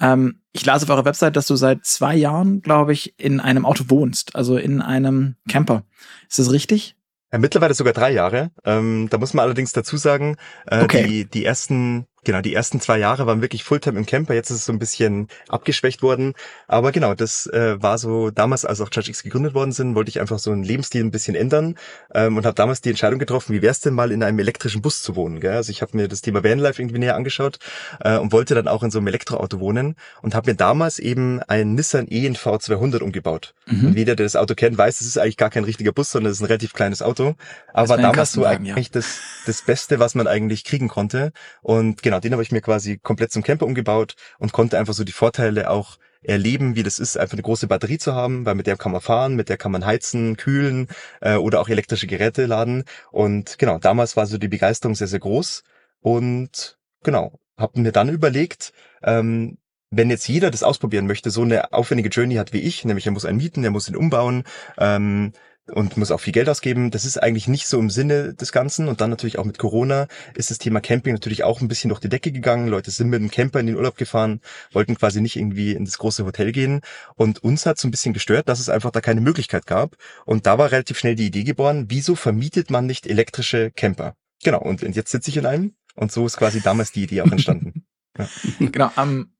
ähm, 0.00 0.40
ich 0.52 0.64
las 0.64 0.82
auf 0.82 0.90
eurer 0.90 1.04
Website, 1.04 1.36
dass 1.36 1.46
du 1.46 1.56
seit 1.56 1.84
zwei 1.84 2.14
Jahren, 2.14 2.62
glaube 2.62 2.92
ich, 2.92 3.14
in 3.18 3.40
einem 3.40 3.64
Auto 3.64 3.84
wohnst, 3.88 4.34
also 4.34 4.56
in 4.56 4.80
einem 4.80 5.36
Camper. 5.48 5.84
Ist 6.28 6.38
das 6.38 6.50
richtig? 6.50 6.96
Ja, 7.32 7.38
mittlerweile 7.38 7.74
sogar 7.74 7.92
drei 7.92 8.12
Jahre. 8.12 8.50
Ähm, 8.64 9.08
da 9.10 9.18
muss 9.18 9.34
man 9.34 9.44
allerdings 9.44 9.72
dazu 9.72 9.96
sagen, 9.96 10.36
äh, 10.66 10.82
okay. 10.82 11.06
die, 11.06 11.24
die 11.24 11.44
ersten 11.44 12.06
Genau, 12.26 12.40
die 12.40 12.54
ersten 12.54 12.80
zwei 12.80 12.98
Jahre 12.98 13.24
waren 13.28 13.40
wirklich 13.40 13.62
Fulltime 13.62 13.96
im 14.00 14.04
Camper, 14.04 14.34
jetzt 14.34 14.50
ist 14.50 14.56
es 14.56 14.64
so 14.64 14.72
ein 14.72 14.80
bisschen 14.80 15.28
abgeschwächt 15.46 16.02
worden. 16.02 16.34
Aber 16.66 16.90
genau, 16.90 17.14
das 17.14 17.46
äh, 17.46 17.80
war 17.80 17.98
so 17.98 18.32
damals, 18.32 18.64
als 18.64 18.80
auch 18.80 18.90
ChargeX 18.90 19.22
gegründet 19.22 19.54
worden 19.54 19.70
sind, 19.70 19.94
wollte 19.94 20.08
ich 20.08 20.18
einfach 20.18 20.40
so 20.40 20.50
einen 20.50 20.64
Lebensstil 20.64 21.04
ein 21.04 21.12
bisschen 21.12 21.36
ändern 21.36 21.76
ähm, 22.12 22.36
und 22.36 22.44
habe 22.44 22.56
damals 22.56 22.80
die 22.80 22.88
Entscheidung 22.88 23.20
getroffen, 23.20 23.54
wie 23.54 23.62
wär's 23.62 23.78
denn 23.78 23.94
mal 23.94 24.10
in 24.10 24.24
einem 24.24 24.40
elektrischen 24.40 24.82
Bus 24.82 25.02
zu 25.02 25.14
wohnen. 25.14 25.38
Gell? 25.38 25.52
Also 25.52 25.70
ich 25.70 25.82
habe 25.82 25.96
mir 25.96 26.08
das 26.08 26.20
Thema 26.20 26.42
Vanlife 26.42 26.82
irgendwie 26.82 26.98
näher 26.98 27.14
angeschaut 27.14 27.60
äh, 28.00 28.18
und 28.18 28.32
wollte 28.32 28.56
dann 28.56 28.66
auch 28.66 28.82
in 28.82 28.90
so 28.90 28.98
einem 28.98 29.06
Elektroauto 29.06 29.60
wohnen 29.60 29.94
und 30.20 30.34
habe 30.34 30.50
mir 30.50 30.56
damals 30.56 30.98
eben 30.98 31.40
einen 31.44 31.76
Nissan 31.76 32.08
ENV 32.08 32.58
200 32.58 33.02
umgebaut. 33.02 33.54
Mhm. 33.66 33.86
Und 33.86 33.96
jeder, 33.96 34.16
der 34.16 34.26
das 34.26 34.34
Auto 34.34 34.56
kennt, 34.56 34.76
weiß, 34.76 34.98
das 34.98 35.06
ist 35.06 35.16
eigentlich 35.16 35.36
gar 35.36 35.50
kein 35.50 35.62
richtiger 35.62 35.92
Bus, 35.92 36.10
sondern 36.10 36.32
es 36.32 36.38
ist 36.38 36.42
ein 36.42 36.46
relativ 36.46 36.72
kleines 36.72 37.02
Auto. 37.02 37.36
Aber 37.72 37.96
damals 37.98 38.32
so 38.32 38.44
eigentlich 38.44 38.86
ja. 38.86 38.92
das, 38.94 39.20
das 39.46 39.62
Beste, 39.62 40.00
was 40.00 40.16
man 40.16 40.26
eigentlich 40.26 40.64
kriegen 40.64 40.88
konnte. 40.88 41.30
Und 41.62 42.02
genau, 42.02 42.15
genau, 42.16 42.20
den 42.20 42.32
habe 42.32 42.42
ich 42.42 42.52
mir 42.52 42.60
quasi 42.60 42.98
komplett 42.98 43.32
zum 43.32 43.42
Camper 43.42 43.66
umgebaut 43.66 44.14
und 44.38 44.52
konnte 44.52 44.78
einfach 44.78 44.94
so 44.94 45.04
die 45.04 45.12
Vorteile 45.12 45.70
auch 45.70 45.98
erleben, 46.22 46.74
wie 46.74 46.82
das 46.82 46.98
ist, 46.98 47.16
einfach 47.16 47.34
eine 47.34 47.42
große 47.42 47.66
Batterie 47.68 47.98
zu 47.98 48.14
haben, 48.14 48.46
weil 48.46 48.54
mit 48.54 48.66
der 48.66 48.76
kann 48.76 48.92
man 48.92 49.00
fahren, 49.00 49.36
mit 49.36 49.48
der 49.48 49.56
kann 49.56 49.72
man 49.72 49.84
heizen, 49.84 50.36
kühlen 50.36 50.88
äh, 51.20 51.36
oder 51.36 51.60
auch 51.60 51.68
elektrische 51.68 52.06
Geräte 52.06 52.46
laden. 52.46 52.84
Und 53.12 53.58
genau, 53.58 53.78
damals 53.78 54.16
war 54.16 54.26
so 54.26 54.38
die 54.38 54.48
Begeisterung 54.48 54.94
sehr, 54.94 55.06
sehr 55.06 55.20
groß. 55.20 55.62
Und 56.00 56.78
genau, 57.04 57.38
habe 57.56 57.80
mir 57.80 57.92
dann 57.92 58.08
überlegt, 58.08 58.72
ähm, 59.02 59.58
wenn 59.90 60.10
jetzt 60.10 60.26
jeder 60.26 60.50
das 60.50 60.64
ausprobieren 60.64 61.06
möchte, 61.06 61.30
so 61.30 61.42
eine 61.42 61.72
aufwendige 61.72 62.08
Journey 62.08 62.36
hat 62.36 62.52
wie 62.52 62.60
ich, 62.60 62.84
nämlich 62.84 63.06
er 63.06 63.12
muss 63.12 63.24
einen 63.24 63.38
mieten, 63.38 63.62
er 63.62 63.70
muss 63.70 63.88
ihn 63.88 63.96
umbauen, 63.96 64.42
ähm, 64.78 65.32
und 65.72 65.96
muss 65.96 66.10
auch 66.10 66.20
viel 66.20 66.32
Geld 66.32 66.48
ausgeben. 66.48 66.90
Das 66.90 67.04
ist 67.04 67.20
eigentlich 67.22 67.48
nicht 67.48 67.66
so 67.66 67.78
im 67.78 67.90
Sinne 67.90 68.34
des 68.34 68.52
Ganzen. 68.52 68.88
Und 68.88 69.00
dann 69.00 69.10
natürlich 69.10 69.38
auch 69.38 69.44
mit 69.44 69.58
Corona 69.58 70.06
ist 70.34 70.50
das 70.50 70.58
Thema 70.58 70.80
Camping 70.80 71.12
natürlich 71.12 71.44
auch 71.44 71.60
ein 71.60 71.68
bisschen 71.68 71.88
durch 71.88 72.00
die 72.00 72.08
Decke 72.08 72.30
gegangen. 72.32 72.68
Leute 72.68 72.90
sind 72.90 73.08
mit 73.08 73.20
dem 73.20 73.30
Camper 73.30 73.60
in 73.60 73.66
den 73.66 73.76
Urlaub 73.76 73.96
gefahren, 73.96 74.40
wollten 74.72 74.96
quasi 74.96 75.20
nicht 75.20 75.36
irgendwie 75.36 75.72
in 75.72 75.84
das 75.84 75.98
große 75.98 76.24
Hotel 76.24 76.52
gehen. 76.52 76.80
Und 77.16 77.42
uns 77.42 77.66
hat 77.66 77.78
so 77.78 77.88
ein 77.88 77.90
bisschen 77.90 78.14
gestört, 78.14 78.48
dass 78.48 78.60
es 78.60 78.68
einfach 78.68 78.90
da 78.90 79.00
keine 79.00 79.20
Möglichkeit 79.20 79.66
gab. 79.66 79.96
Und 80.24 80.46
da 80.46 80.58
war 80.58 80.70
relativ 80.70 80.98
schnell 80.98 81.16
die 81.16 81.26
Idee 81.26 81.44
geboren, 81.44 81.86
wieso 81.88 82.14
vermietet 82.14 82.70
man 82.70 82.86
nicht 82.86 83.06
elektrische 83.06 83.70
Camper? 83.72 84.14
Genau, 84.44 84.60
und 84.60 84.82
jetzt 84.82 85.10
sitze 85.10 85.30
ich 85.30 85.36
in 85.36 85.46
einem. 85.46 85.74
Und 85.94 86.12
so 86.12 86.26
ist 86.26 86.36
quasi 86.36 86.60
damals 86.60 86.92
die 86.92 87.04
Idee 87.04 87.22
auch 87.22 87.32
entstanden. 87.32 87.86
ja. 88.18 88.28
Genau, 88.60 88.90
ähm, 88.96 89.32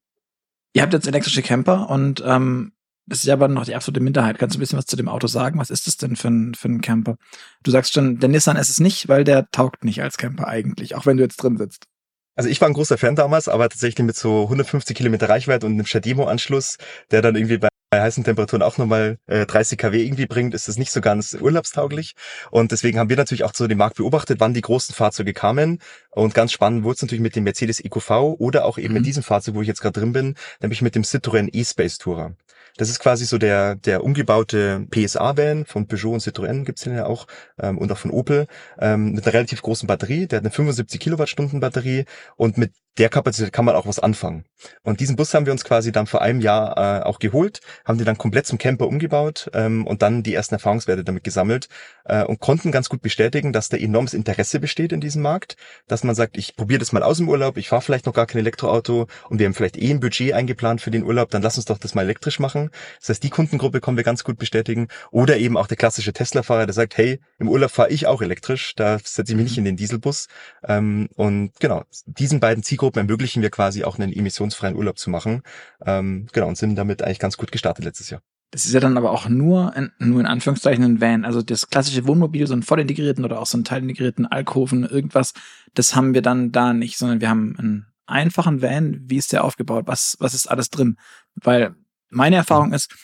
ihr 0.73 0.83
habt 0.83 0.93
jetzt 0.93 1.07
elektrische 1.07 1.43
Camper 1.43 1.91
und 1.91 2.23
ähm, 2.27 2.73
das 3.07 3.21
ist 3.21 3.27
ja 3.27 3.35
aber 3.35 3.49
noch 3.49 3.65
die 3.65 3.75
absolute 3.75 4.01
Minderheit. 4.01 4.39
Kannst 4.39 4.55
du 4.55 4.59
ein 4.59 4.61
bisschen 4.61 4.79
was 4.79 4.87
zu 4.87 4.97
dem 4.97 5.09
Auto 5.09 5.27
sagen? 5.27 5.59
Was 5.59 5.71
ist 5.71 5.87
das 5.87 5.97
denn 5.97 6.17
für 6.17 6.29
ein, 6.29 6.55
für 6.55 6.69
ein 6.69 6.81
Camper? 6.81 7.17
Du 7.63 7.71
sagst 7.71 7.93
schon, 7.93 8.19
der 8.19 8.29
Nissan 8.29 8.57
ist 8.57 8.69
es 8.69 8.81
nicht, 8.81 9.09
weil 9.09 9.25
der 9.25 9.51
taugt 9.51 9.85
nicht 9.85 10.03
als 10.03 10.17
Camper 10.17 10.49
eigentlich, 10.49 10.95
auch 10.95 11.07
wenn 11.07 11.17
du 11.17 11.23
jetzt 11.23 11.37
drin 11.37 11.57
sitzt. 11.57 11.87
Also 12.35 12.51
ich 12.51 12.61
war 12.61 12.69
ein 12.69 12.75
großer 12.75 12.99
Fan 12.99 13.17
damals, 13.17 13.49
aber 13.49 13.69
tatsächlich 13.69 14.05
mit 14.05 14.17
so 14.17 14.43
150 14.43 14.95
Kilometer 14.95 15.29
Reichweite 15.29 15.67
und 15.67 15.73
einem 15.73 15.87
Shademo-Anschluss, 15.87 16.77
der 17.11 17.23
dann 17.23 17.35
irgendwie 17.35 17.59
bei 17.59 17.69
heißen 17.95 18.25
Temperaturen 18.25 18.63
auch 18.63 18.79
nochmal 18.79 19.19
äh, 19.27 19.47
30 19.47 19.79
kW 19.79 20.03
irgendwie 20.05 20.27
bringt, 20.27 20.55
ist 20.55 20.69
das 20.69 20.77
nicht 20.77 20.91
so 20.91 21.01
ganz 21.01 21.35
urlaubstauglich. 21.41 22.15
Und 22.51 22.73
deswegen 22.73 22.99
haben 22.99 23.09
wir 23.09 23.17
natürlich 23.17 23.45
auch 23.45 23.55
so 23.55 23.67
den 23.67 23.79
Markt 23.79 23.97
beobachtet, 23.97 24.41
wann 24.41 24.55
die 24.55 24.61
großen 24.61 24.95
Fahrzeuge 24.95 25.33
kamen. 25.33 25.81
Und 26.11 26.35
ganz 26.35 26.53
spannend 26.53 26.85
wurde 26.85 26.97
es 26.97 27.03
natürlich 27.03 27.23
mit 27.23 27.37
dem 27.37 27.45
Mercedes 27.45 27.81
EQV 27.81 28.11
oder 28.39 28.65
auch 28.65 28.77
eben 28.77 28.89
mhm. 28.89 28.95
mit 28.95 29.07
diesem 29.07 29.23
Fahrzeug, 29.23 29.55
wo 29.55 29.63
ich 29.63 29.69
jetzt 29.69 29.81
gerade 29.81 30.01
drin 30.01 30.13
bin, 30.13 30.35
nämlich 30.61 30.83
mit 30.83 30.95
dem 30.95 31.05
Citroën 31.05 31.49
E-Space 31.53 31.99
Tourer. 31.99 32.35
Das 32.77 32.91
ist 32.91 32.99
quasi 32.99 33.25
so 33.25 33.39
der, 33.39 33.75
der 33.75 34.05
umgebaute 34.05 34.87
PSA-Van 34.91 35.65
von 35.65 35.87
Peugeot 35.87 36.15
und 36.15 36.23
Citroën 36.23 36.65
gibt's 36.65 36.83
den 36.83 36.95
ja 36.95 37.07
auch 37.07 37.27
ähm, 37.59 37.79
und 37.79 37.91
auch 37.91 37.99
von 37.99 38.11
Opel 38.11 38.47
ähm, 38.79 39.13
mit 39.13 39.25
einer 39.25 39.35
relativ 39.35 39.63
großen 39.63 39.87
Batterie. 39.87 40.27
Der 40.27 40.39
hat 40.39 40.45
eine 40.45 40.51
75 40.51 41.01
Kilowattstunden 41.01 41.61
Batterie 41.61 42.05
und 42.37 42.59
mit 42.59 42.73
der 42.99 43.09
Kapazität 43.11 43.53
kann 43.53 43.67
man 43.67 43.75
auch 43.75 43.87
was 43.87 43.99
anfangen. 43.99 44.45
Und 44.83 45.01
diesen 45.01 45.17
Bus 45.17 45.35
haben 45.35 45.45
wir 45.45 45.53
uns 45.53 45.65
quasi 45.65 45.93
dann 45.93 46.07
vor 46.07 46.23
einem 46.23 46.41
Jahr 46.41 47.01
äh, 47.01 47.03
auch 47.03 47.19
geholt, 47.19 47.61
haben 47.85 47.99
den 47.99 48.07
dann 48.07 48.17
komplett 48.17 48.47
zum 48.47 48.57
Camper 48.57 48.87
umgebaut 48.87 49.51
ähm, 49.53 49.87
und 49.87 50.01
dann 50.01 50.23
die 50.23 50.35
ersten 50.35 50.55
Erfahrungswerte 50.55 51.05
damit 51.05 51.23
gesammelt 51.23 51.69
äh, 52.05 52.25
und 52.25 52.41
konnten 52.41 52.73
ganz 52.73 52.89
gut 52.89 53.03
bestätigen, 53.03 53.53
dass 53.53 53.69
da 53.69 53.77
enormes 53.77 54.15
Interesse 54.15 54.61
besteht 54.61 54.93
in 54.93 55.01
diesem 55.01 55.21
Markt, 55.21 55.57
dass 55.89 56.05
man 56.05 56.15
sagt, 56.15 56.39
ich 56.39 56.57
probiere 56.57 56.79
das 56.79 56.93
mal 56.93 57.03
aus 57.03 57.21
im 57.21 57.29
Urlaub, 57.29 57.59
ich 57.59 57.69
fahre 57.69 57.83
vielleicht 57.83 58.07
noch 58.07 58.15
gar 58.15 58.27
kein 58.27 58.39
Elektroauto 58.39 59.09
und 59.29 59.39
wir 59.39 59.47
haben 59.47 59.55
vielleicht 59.55 59.77
eh 59.77 59.91
ein 59.91 60.01
Budget 60.01 60.33
eingeplant 60.33 60.81
für 60.81 60.91
den 60.91 61.05
Urlaub, 61.05 61.31
dann 61.31 61.43
lass 61.43 61.57
uns 61.57 61.67
doch 61.67 61.79
das 61.79 61.95
mal 61.95 62.03
elektrisch 62.03 62.39
machen 62.39 62.66
machen. 62.67 62.71
Das 63.01 63.09
heißt, 63.09 63.23
die 63.23 63.31
Kundengruppe 63.31 63.81
können 63.81 63.97
wir 63.97 64.05
ganz 64.05 64.25
gut 64.25 64.39
bestätigen. 64.39 64.89
Oder 65.11 65.39
eben 65.39 65.57
auch 65.57 65.67
der 65.67 65.77
klassische 65.77 66.13
Tesla-Fahrer, 66.13 66.67
der 66.67 66.75
sagt, 66.75 66.97
hey, 66.97 67.21
im 67.39 67.49
Urlaub 67.49 67.71
fahre 67.71 67.91
ich 67.91 68.07
auch 68.07 68.23
elektrisch, 68.23 68.75
da 68.75 68.99
setze 68.99 69.33
ich 69.33 69.37
mich 69.37 69.45
nicht 69.45 69.59
in 69.59 69.65
den 69.65 69.77
Dieselbus. 69.77 70.29
Ähm, 70.65 71.09
und 71.15 71.53
genau, 71.61 71.85
diesen 72.07 72.41
beiden 72.41 72.63
Zielgruppen 72.63 73.01
ermöglichen 73.01 73.43
wir 73.43 73.51
quasi 73.51 73.85
auch 73.85 73.99
einen 73.99 74.13
emissionsfreien 74.13 74.77
Urlaub 74.77 74.99
zu 74.99 75.11
machen. 75.11 75.43
Ähm, 75.85 76.27
genau, 76.33 76.49
und 76.49 76.59
sind 76.59 76.77
damit 76.77 77.03
eigentlich 77.03 77.19
ganz 77.19 77.37
gut 77.37 77.53
gestartet 77.53 77.85
letztes 77.85 78.11
Jahr. 78.11 78.23
Das 78.53 78.65
ist 78.65 78.73
ja 78.73 78.81
dann 78.81 78.97
aber 78.97 79.11
auch 79.11 79.29
nur, 79.29 79.75
in, 79.77 79.91
nur 79.99 80.21
in 80.21 80.27
Anführungszeichen 80.27 80.85
ein 80.85 81.01
Van. 81.01 81.25
Also 81.25 81.43
das 81.43 81.69
klassische 81.69 82.07
Wohnmobil, 82.07 82.47
so 82.47 82.53
einen 82.53 82.63
voll 82.63 82.81
integrierten 82.81 83.25
oder 83.25 83.41
auch 83.41 83.47
so 83.47 83.57
einen 83.57 83.65
teilintegrierten 83.65 84.25
Alkoven, 84.25 84.85
irgendwas, 84.85 85.35
das 85.75 85.95
haben 85.95 86.15
wir 86.15 86.23
dann 86.23 86.53
da 86.53 86.73
nicht, 86.73 86.97
sondern 86.97 87.21
wir 87.21 87.29
haben 87.29 87.57
einen 87.59 87.87
einfachen 88.07 88.63
Van. 88.63 89.01
Wie 89.03 89.17
ist 89.17 89.33
der 89.33 89.45
aufgebaut? 89.45 89.87
Was, 89.87 90.17
was 90.21 90.33
ist 90.33 90.47
alles 90.47 90.71
drin? 90.71 90.97
Weil 91.35 91.75
meine 92.09 92.37
Erfahrung 92.37 92.73
ist, 92.73 92.95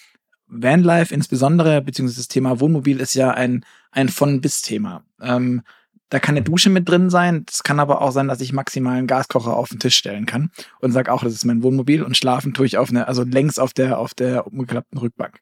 Vanlife 0.46 1.14
insbesondere, 1.14 1.80
beziehungsweise 1.80 2.20
das 2.20 2.28
Thema 2.28 2.61
Wohnmobil 2.61 3.00
ist 3.00 3.14
ja 3.14 3.30
ein, 3.30 3.64
ein 3.90 4.09
von-bis-Thema. 4.09 5.05
Ähm, 5.20 5.62
da 6.11 6.20
kann 6.20 6.36
eine 6.36 6.44
Dusche 6.44 6.68
mit 6.68 6.86
drin 6.86 7.09
sein. 7.09 7.46
Es 7.50 7.62
kann 7.62 7.80
aber 7.80 8.03
auch 8.03 8.11
sein, 8.11 8.28
dass 8.28 8.42
ich 8.42 8.53
maximal 8.53 8.98
einen 8.98 9.07
Gaskocher 9.07 9.57
auf 9.57 9.70
den 9.70 9.78
Tisch 9.78 9.96
stellen 9.96 10.26
kann 10.26 10.50
und 10.80 10.92
sage 10.92 11.11
auch, 11.11 11.22
das 11.22 11.32
ist 11.32 11.46
mein 11.46 11.62
Wohnmobil 11.62 12.03
und 12.03 12.18
schlafen 12.18 12.53
tue 12.53 12.66
ich 12.66 12.76
auf 12.76 12.90
eine, 12.90 13.09
also 13.09 13.24
längs 13.24 13.59
auf 13.59 13.72
der, 13.72 13.98
auf 13.98 14.12
der 14.12 14.46
umgeklappten 14.46 14.98
Rückbank. 14.98 15.40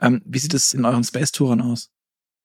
Ähm, 0.00 0.22
wie 0.24 0.40
sieht 0.40 0.54
es 0.54 0.74
in 0.74 0.84
euren 0.84 1.04
Space-Touren 1.04 1.60
aus? 1.60 1.90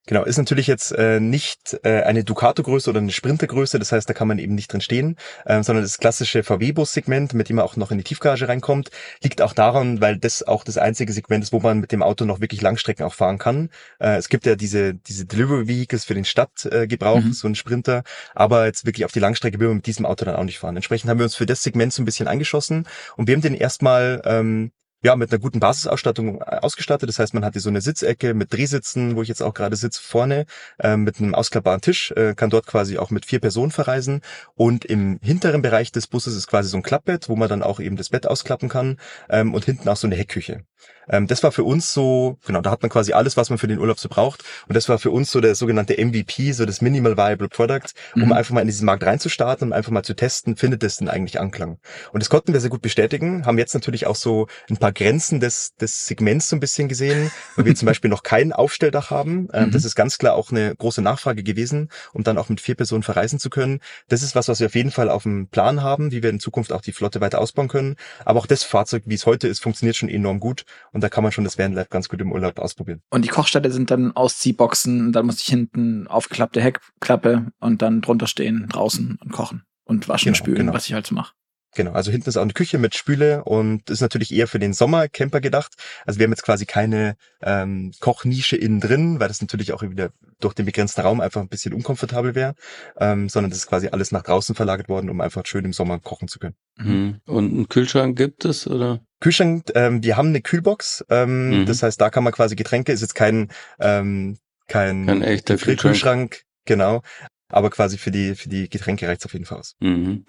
Genau, 0.06 0.24
ist 0.24 0.36
natürlich 0.36 0.66
jetzt 0.66 0.92
äh, 0.92 1.18
nicht 1.18 1.78
äh, 1.82 2.02
eine 2.02 2.24
Ducato-Größe 2.24 2.90
oder 2.90 3.00
eine 3.00 3.10
Sprinter-Größe, 3.10 3.78
das 3.78 3.90
heißt, 3.90 4.06
da 4.06 4.12
kann 4.12 4.28
man 4.28 4.38
eben 4.38 4.54
nicht 4.54 4.70
drin 4.70 4.82
stehen, 4.82 5.16
äh, 5.46 5.62
sondern 5.62 5.82
das 5.82 5.96
klassische 5.96 6.42
VW-Bus-Segment, 6.42 7.32
mit 7.32 7.48
dem 7.48 7.56
man 7.56 7.64
auch 7.64 7.76
noch 7.76 7.90
in 7.90 7.96
die 7.96 8.04
Tiefgarage 8.04 8.46
reinkommt, 8.46 8.90
liegt 9.22 9.40
auch 9.40 9.54
daran, 9.54 10.02
weil 10.02 10.18
das 10.18 10.42
auch 10.42 10.62
das 10.62 10.76
einzige 10.76 11.10
Segment 11.10 11.42
ist, 11.42 11.54
wo 11.54 11.60
man 11.60 11.80
mit 11.80 11.90
dem 11.90 12.02
Auto 12.02 12.26
noch 12.26 12.42
wirklich 12.42 12.60
Langstrecken 12.60 13.06
auch 13.06 13.14
fahren 13.14 13.38
kann. 13.38 13.70
Äh, 13.98 14.16
es 14.16 14.28
gibt 14.28 14.44
ja 14.44 14.56
diese, 14.56 14.92
diese 14.92 15.24
Delivery-Vehicles 15.24 16.04
für 16.04 16.14
den 16.14 16.26
Stadtgebrauch, 16.26 17.22
mhm. 17.22 17.32
so 17.32 17.48
ein 17.48 17.54
Sprinter, 17.54 18.02
aber 18.34 18.66
jetzt 18.66 18.84
wirklich 18.84 19.06
auf 19.06 19.12
die 19.12 19.20
Langstrecke 19.20 19.58
will 19.58 19.68
man 19.68 19.78
mit 19.78 19.86
diesem 19.86 20.04
Auto 20.04 20.26
dann 20.26 20.36
auch 20.36 20.44
nicht 20.44 20.58
fahren. 20.58 20.76
Entsprechend 20.76 21.08
haben 21.08 21.18
wir 21.18 21.24
uns 21.24 21.34
für 21.34 21.46
das 21.46 21.62
Segment 21.62 21.94
so 21.94 22.02
ein 22.02 22.04
bisschen 22.04 22.28
eingeschossen 22.28 22.86
und 23.16 23.26
wir 23.26 23.34
haben 23.34 23.42
den 23.42 23.54
erstmal 23.54 24.20
ähm, 24.26 24.70
ja, 25.04 25.16
mit 25.16 25.30
einer 25.30 25.38
guten 25.38 25.60
Basisausstattung 25.60 26.40
äh, 26.40 26.56
ausgestattet. 26.62 27.08
Das 27.10 27.18
heißt, 27.18 27.34
man 27.34 27.44
hat 27.44 27.52
hier 27.52 27.60
so 27.60 27.68
eine 27.68 27.82
Sitzecke 27.82 28.32
mit 28.32 28.52
Drehsitzen, 28.52 29.16
wo 29.16 29.22
ich 29.22 29.28
jetzt 29.28 29.42
auch 29.42 29.52
gerade 29.52 29.76
sitze, 29.76 30.00
vorne, 30.02 30.46
äh, 30.78 30.96
mit 30.96 31.20
einem 31.20 31.34
ausklappbaren 31.34 31.82
Tisch, 31.82 32.10
äh, 32.12 32.34
kann 32.34 32.48
dort 32.48 32.66
quasi 32.66 32.96
auch 32.96 33.10
mit 33.10 33.26
vier 33.26 33.38
Personen 33.38 33.70
verreisen. 33.70 34.22
Und 34.54 34.86
im 34.86 35.20
hinteren 35.22 35.60
Bereich 35.60 35.92
des 35.92 36.06
Busses 36.06 36.34
ist 36.34 36.46
quasi 36.46 36.70
so 36.70 36.78
ein 36.78 36.82
Klappbett, 36.82 37.28
wo 37.28 37.36
man 37.36 37.50
dann 37.50 37.62
auch 37.62 37.80
eben 37.80 37.96
das 37.96 38.08
Bett 38.08 38.26
ausklappen 38.26 38.70
kann 38.70 38.98
ähm, 39.28 39.52
und 39.52 39.66
hinten 39.66 39.88
auch 39.90 39.96
so 39.96 40.06
eine 40.06 40.16
Heckküche. 40.16 40.64
Ähm, 41.08 41.26
das 41.26 41.42
war 41.42 41.52
für 41.52 41.64
uns 41.64 41.92
so, 41.92 42.38
genau, 42.46 42.60
da 42.60 42.70
hat 42.70 42.82
man 42.82 42.90
quasi 42.90 43.12
alles, 43.12 43.36
was 43.36 43.50
man 43.50 43.58
für 43.58 43.68
den 43.68 43.78
Urlaub 43.78 43.98
so 43.98 44.08
braucht. 44.08 44.44
Und 44.68 44.74
das 44.74 44.88
war 44.88 44.98
für 44.98 45.10
uns 45.10 45.30
so 45.30 45.40
der 45.40 45.54
sogenannte 45.54 46.02
MVP, 46.02 46.52
so 46.52 46.64
das 46.64 46.80
Minimal 46.80 47.16
Viable 47.16 47.48
Product, 47.48 47.92
um 48.14 48.26
mhm. 48.26 48.32
einfach 48.32 48.54
mal 48.54 48.60
in 48.60 48.66
diesen 48.66 48.86
Markt 48.86 49.04
reinzustarten 49.04 49.68
und 49.68 49.72
einfach 49.72 49.92
mal 49.92 50.02
zu 50.02 50.14
testen, 50.14 50.56
findet 50.56 50.82
das 50.82 50.96
denn 50.96 51.08
eigentlich 51.08 51.40
Anklang? 51.40 51.78
Und 52.12 52.22
das 52.22 52.30
konnten 52.30 52.52
wir 52.52 52.60
sehr 52.60 52.70
gut 52.70 52.82
bestätigen, 52.82 53.46
haben 53.46 53.58
jetzt 53.58 53.74
natürlich 53.74 54.06
auch 54.06 54.16
so 54.16 54.46
ein 54.70 54.76
paar 54.76 54.92
Grenzen 54.92 55.40
des, 55.40 55.74
des 55.76 56.06
Segments 56.06 56.48
so 56.48 56.56
ein 56.56 56.60
bisschen 56.60 56.88
gesehen, 56.88 57.30
weil 57.56 57.64
wir 57.64 57.74
zum 57.74 57.86
Beispiel 57.86 58.10
noch 58.10 58.22
kein 58.22 58.52
Aufstelldach 58.52 59.10
haben. 59.10 59.48
Ähm, 59.52 59.66
mhm. 59.66 59.70
Das 59.72 59.84
ist 59.84 59.94
ganz 59.94 60.18
klar 60.18 60.34
auch 60.34 60.50
eine 60.50 60.74
große 60.76 61.02
Nachfrage 61.02 61.42
gewesen, 61.42 61.90
um 62.12 62.22
dann 62.22 62.38
auch 62.38 62.48
mit 62.48 62.60
vier 62.60 62.74
Personen 62.74 63.02
verreisen 63.02 63.38
zu 63.38 63.50
können. 63.50 63.80
Das 64.08 64.22
ist 64.22 64.34
was, 64.34 64.48
was 64.48 64.60
wir 64.60 64.66
auf 64.66 64.74
jeden 64.74 64.90
Fall 64.90 65.10
auf 65.10 65.24
dem 65.24 65.48
Plan 65.48 65.82
haben, 65.82 66.12
wie 66.12 66.22
wir 66.22 66.30
in 66.30 66.40
Zukunft 66.40 66.72
auch 66.72 66.80
die 66.80 66.92
Flotte 66.92 67.20
weiter 67.20 67.40
ausbauen 67.40 67.68
können. 67.68 67.96
Aber 68.24 68.40
auch 68.40 68.46
das 68.46 68.64
Fahrzeug, 68.64 69.04
wie 69.06 69.14
es 69.14 69.26
heute 69.26 69.48
ist, 69.48 69.60
funktioniert 69.60 69.96
schon 69.96 70.08
enorm 70.08 70.40
gut. 70.40 70.64
Und 70.92 71.02
da 71.02 71.08
kann 71.08 71.22
man 71.22 71.32
schon 71.32 71.44
das 71.44 71.58
Vanlife 71.58 71.88
ganz 71.90 72.08
gut 72.08 72.20
im 72.20 72.32
Urlaub 72.32 72.58
ausprobieren. 72.58 73.02
Und 73.10 73.24
die 73.24 73.28
Kochstätte 73.28 73.70
sind 73.70 73.90
dann 73.90 74.16
Ausziehboxen, 74.16 75.12
dann 75.12 75.26
muss 75.26 75.40
ich 75.40 75.46
hinten 75.46 76.06
aufgeklappte 76.06 76.60
Heckklappe 76.60 77.52
und 77.60 77.82
dann 77.82 78.00
drunter 78.00 78.26
stehen, 78.26 78.66
draußen 78.68 79.18
und 79.20 79.32
kochen 79.32 79.64
und 79.84 80.08
waschen, 80.08 80.32
genau, 80.32 80.36
spülen, 80.36 80.58
genau. 80.58 80.74
was 80.74 80.86
ich 80.86 80.94
halt 80.94 81.06
so 81.06 81.14
mache. 81.14 81.34
Genau, 81.74 81.92
also 81.92 82.10
hinten 82.10 82.28
ist 82.28 82.36
auch 82.36 82.42
eine 82.42 82.52
Küche 82.52 82.78
mit 82.78 82.94
Spüle 82.94 83.44
und 83.44 83.90
ist 83.90 84.00
natürlich 84.00 84.32
eher 84.32 84.46
für 84.46 84.58
den 84.58 84.72
Sommercamper 84.72 85.40
gedacht. 85.40 85.72
Also 86.06 86.18
wir 86.18 86.24
haben 86.24 86.32
jetzt 86.32 86.44
quasi 86.44 86.66
keine 86.66 87.16
ähm, 87.42 87.92
Kochnische 88.00 88.56
innen 88.56 88.80
drin, 88.80 89.20
weil 89.20 89.28
das 89.28 89.40
natürlich 89.40 89.72
auch 89.72 89.82
wieder 89.82 90.10
durch 90.40 90.54
den 90.54 90.66
begrenzten 90.66 91.00
Raum 91.00 91.20
einfach 91.20 91.40
ein 91.40 91.48
bisschen 91.48 91.74
unkomfortabel 91.74 92.34
wäre, 92.34 92.54
ähm, 92.98 93.28
sondern 93.28 93.50
das 93.50 93.60
ist 93.60 93.66
quasi 93.66 93.88
alles 93.88 94.12
nach 94.12 94.22
draußen 94.22 94.54
verlagert 94.54 94.88
worden, 94.88 95.10
um 95.10 95.20
einfach 95.20 95.44
schön 95.46 95.64
im 95.64 95.72
Sommer 95.72 95.98
kochen 95.98 96.28
zu 96.28 96.38
können. 96.38 96.54
Mhm. 96.76 97.20
Und 97.26 97.52
einen 97.52 97.68
Kühlschrank 97.68 98.16
gibt 98.16 98.44
es 98.44 98.66
oder? 98.66 99.00
Kühlschrank, 99.20 99.70
ähm, 99.74 100.02
wir 100.02 100.16
haben 100.16 100.28
eine 100.28 100.42
Kühlbox, 100.42 101.04
ähm, 101.08 101.60
mhm. 101.60 101.66
das 101.66 101.82
heißt, 101.82 102.00
da 102.00 102.10
kann 102.10 102.24
man 102.24 102.32
quasi 102.32 102.56
Getränke, 102.56 102.92
ist 102.92 103.00
jetzt 103.00 103.14
kein 103.14 103.48
ähm, 103.80 104.38
kein, 104.68 105.06
kein 105.06 105.22
echter 105.22 105.56
Kühlschrank. 105.56 105.80
Kühlschrank, 105.80 106.42
genau, 106.64 107.02
aber 107.48 107.70
quasi 107.70 107.98
für 107.98 108.10
die 108.10 108.34
für 108.34 108.48
die 108.48 108.68
Getränke 108.68 109.08
reicht's 109.08 109.24
auf 109.24 109.32
jeden 109.32 109.44
Fall 109.44 109.58
aus. 109.58 109.76
Mhm. 109.80 110.24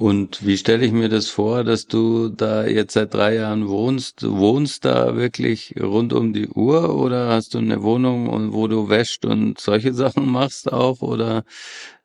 Und 0.00 0.46
wie 0.46 0.56
stelle 0.56 0.86
ich 0.86 0.92
mir 0.92 1.10
das 1.10 1.28
vor, 1.28 1.62
dass 1.62 1.86
du 1.86 2.30
da 2.30 2.64
jetzt 2.64 2.94
seit 2.94 3.12
drei 3.12 3.34
Jahren 3.34 3.68
wohnst? 3.68 4.22
Du 4.22 4.38
wohnst 4.38 4.86
da 4.86 5.14
wirklich 5.14 5.74
rund 5.78 6.14
um 6.14 6.32
die 6.32 6.48
Uhr 6.48 6.96
oder 6.96 7.28
hast 7.28 7.52
du 7.52 7.58
eine 7.58 7.82
Wohnung, 7.82 8.54
wo 8.54 8.66
du 8.66 8.88
wäscht 8.88 9.26
und 9.26 9.60
solche 9.60 9.92
Sachen 10.02 10.26
machst 10.30 10.72
auch? 10.72 11.02
Oder 11.02 11.44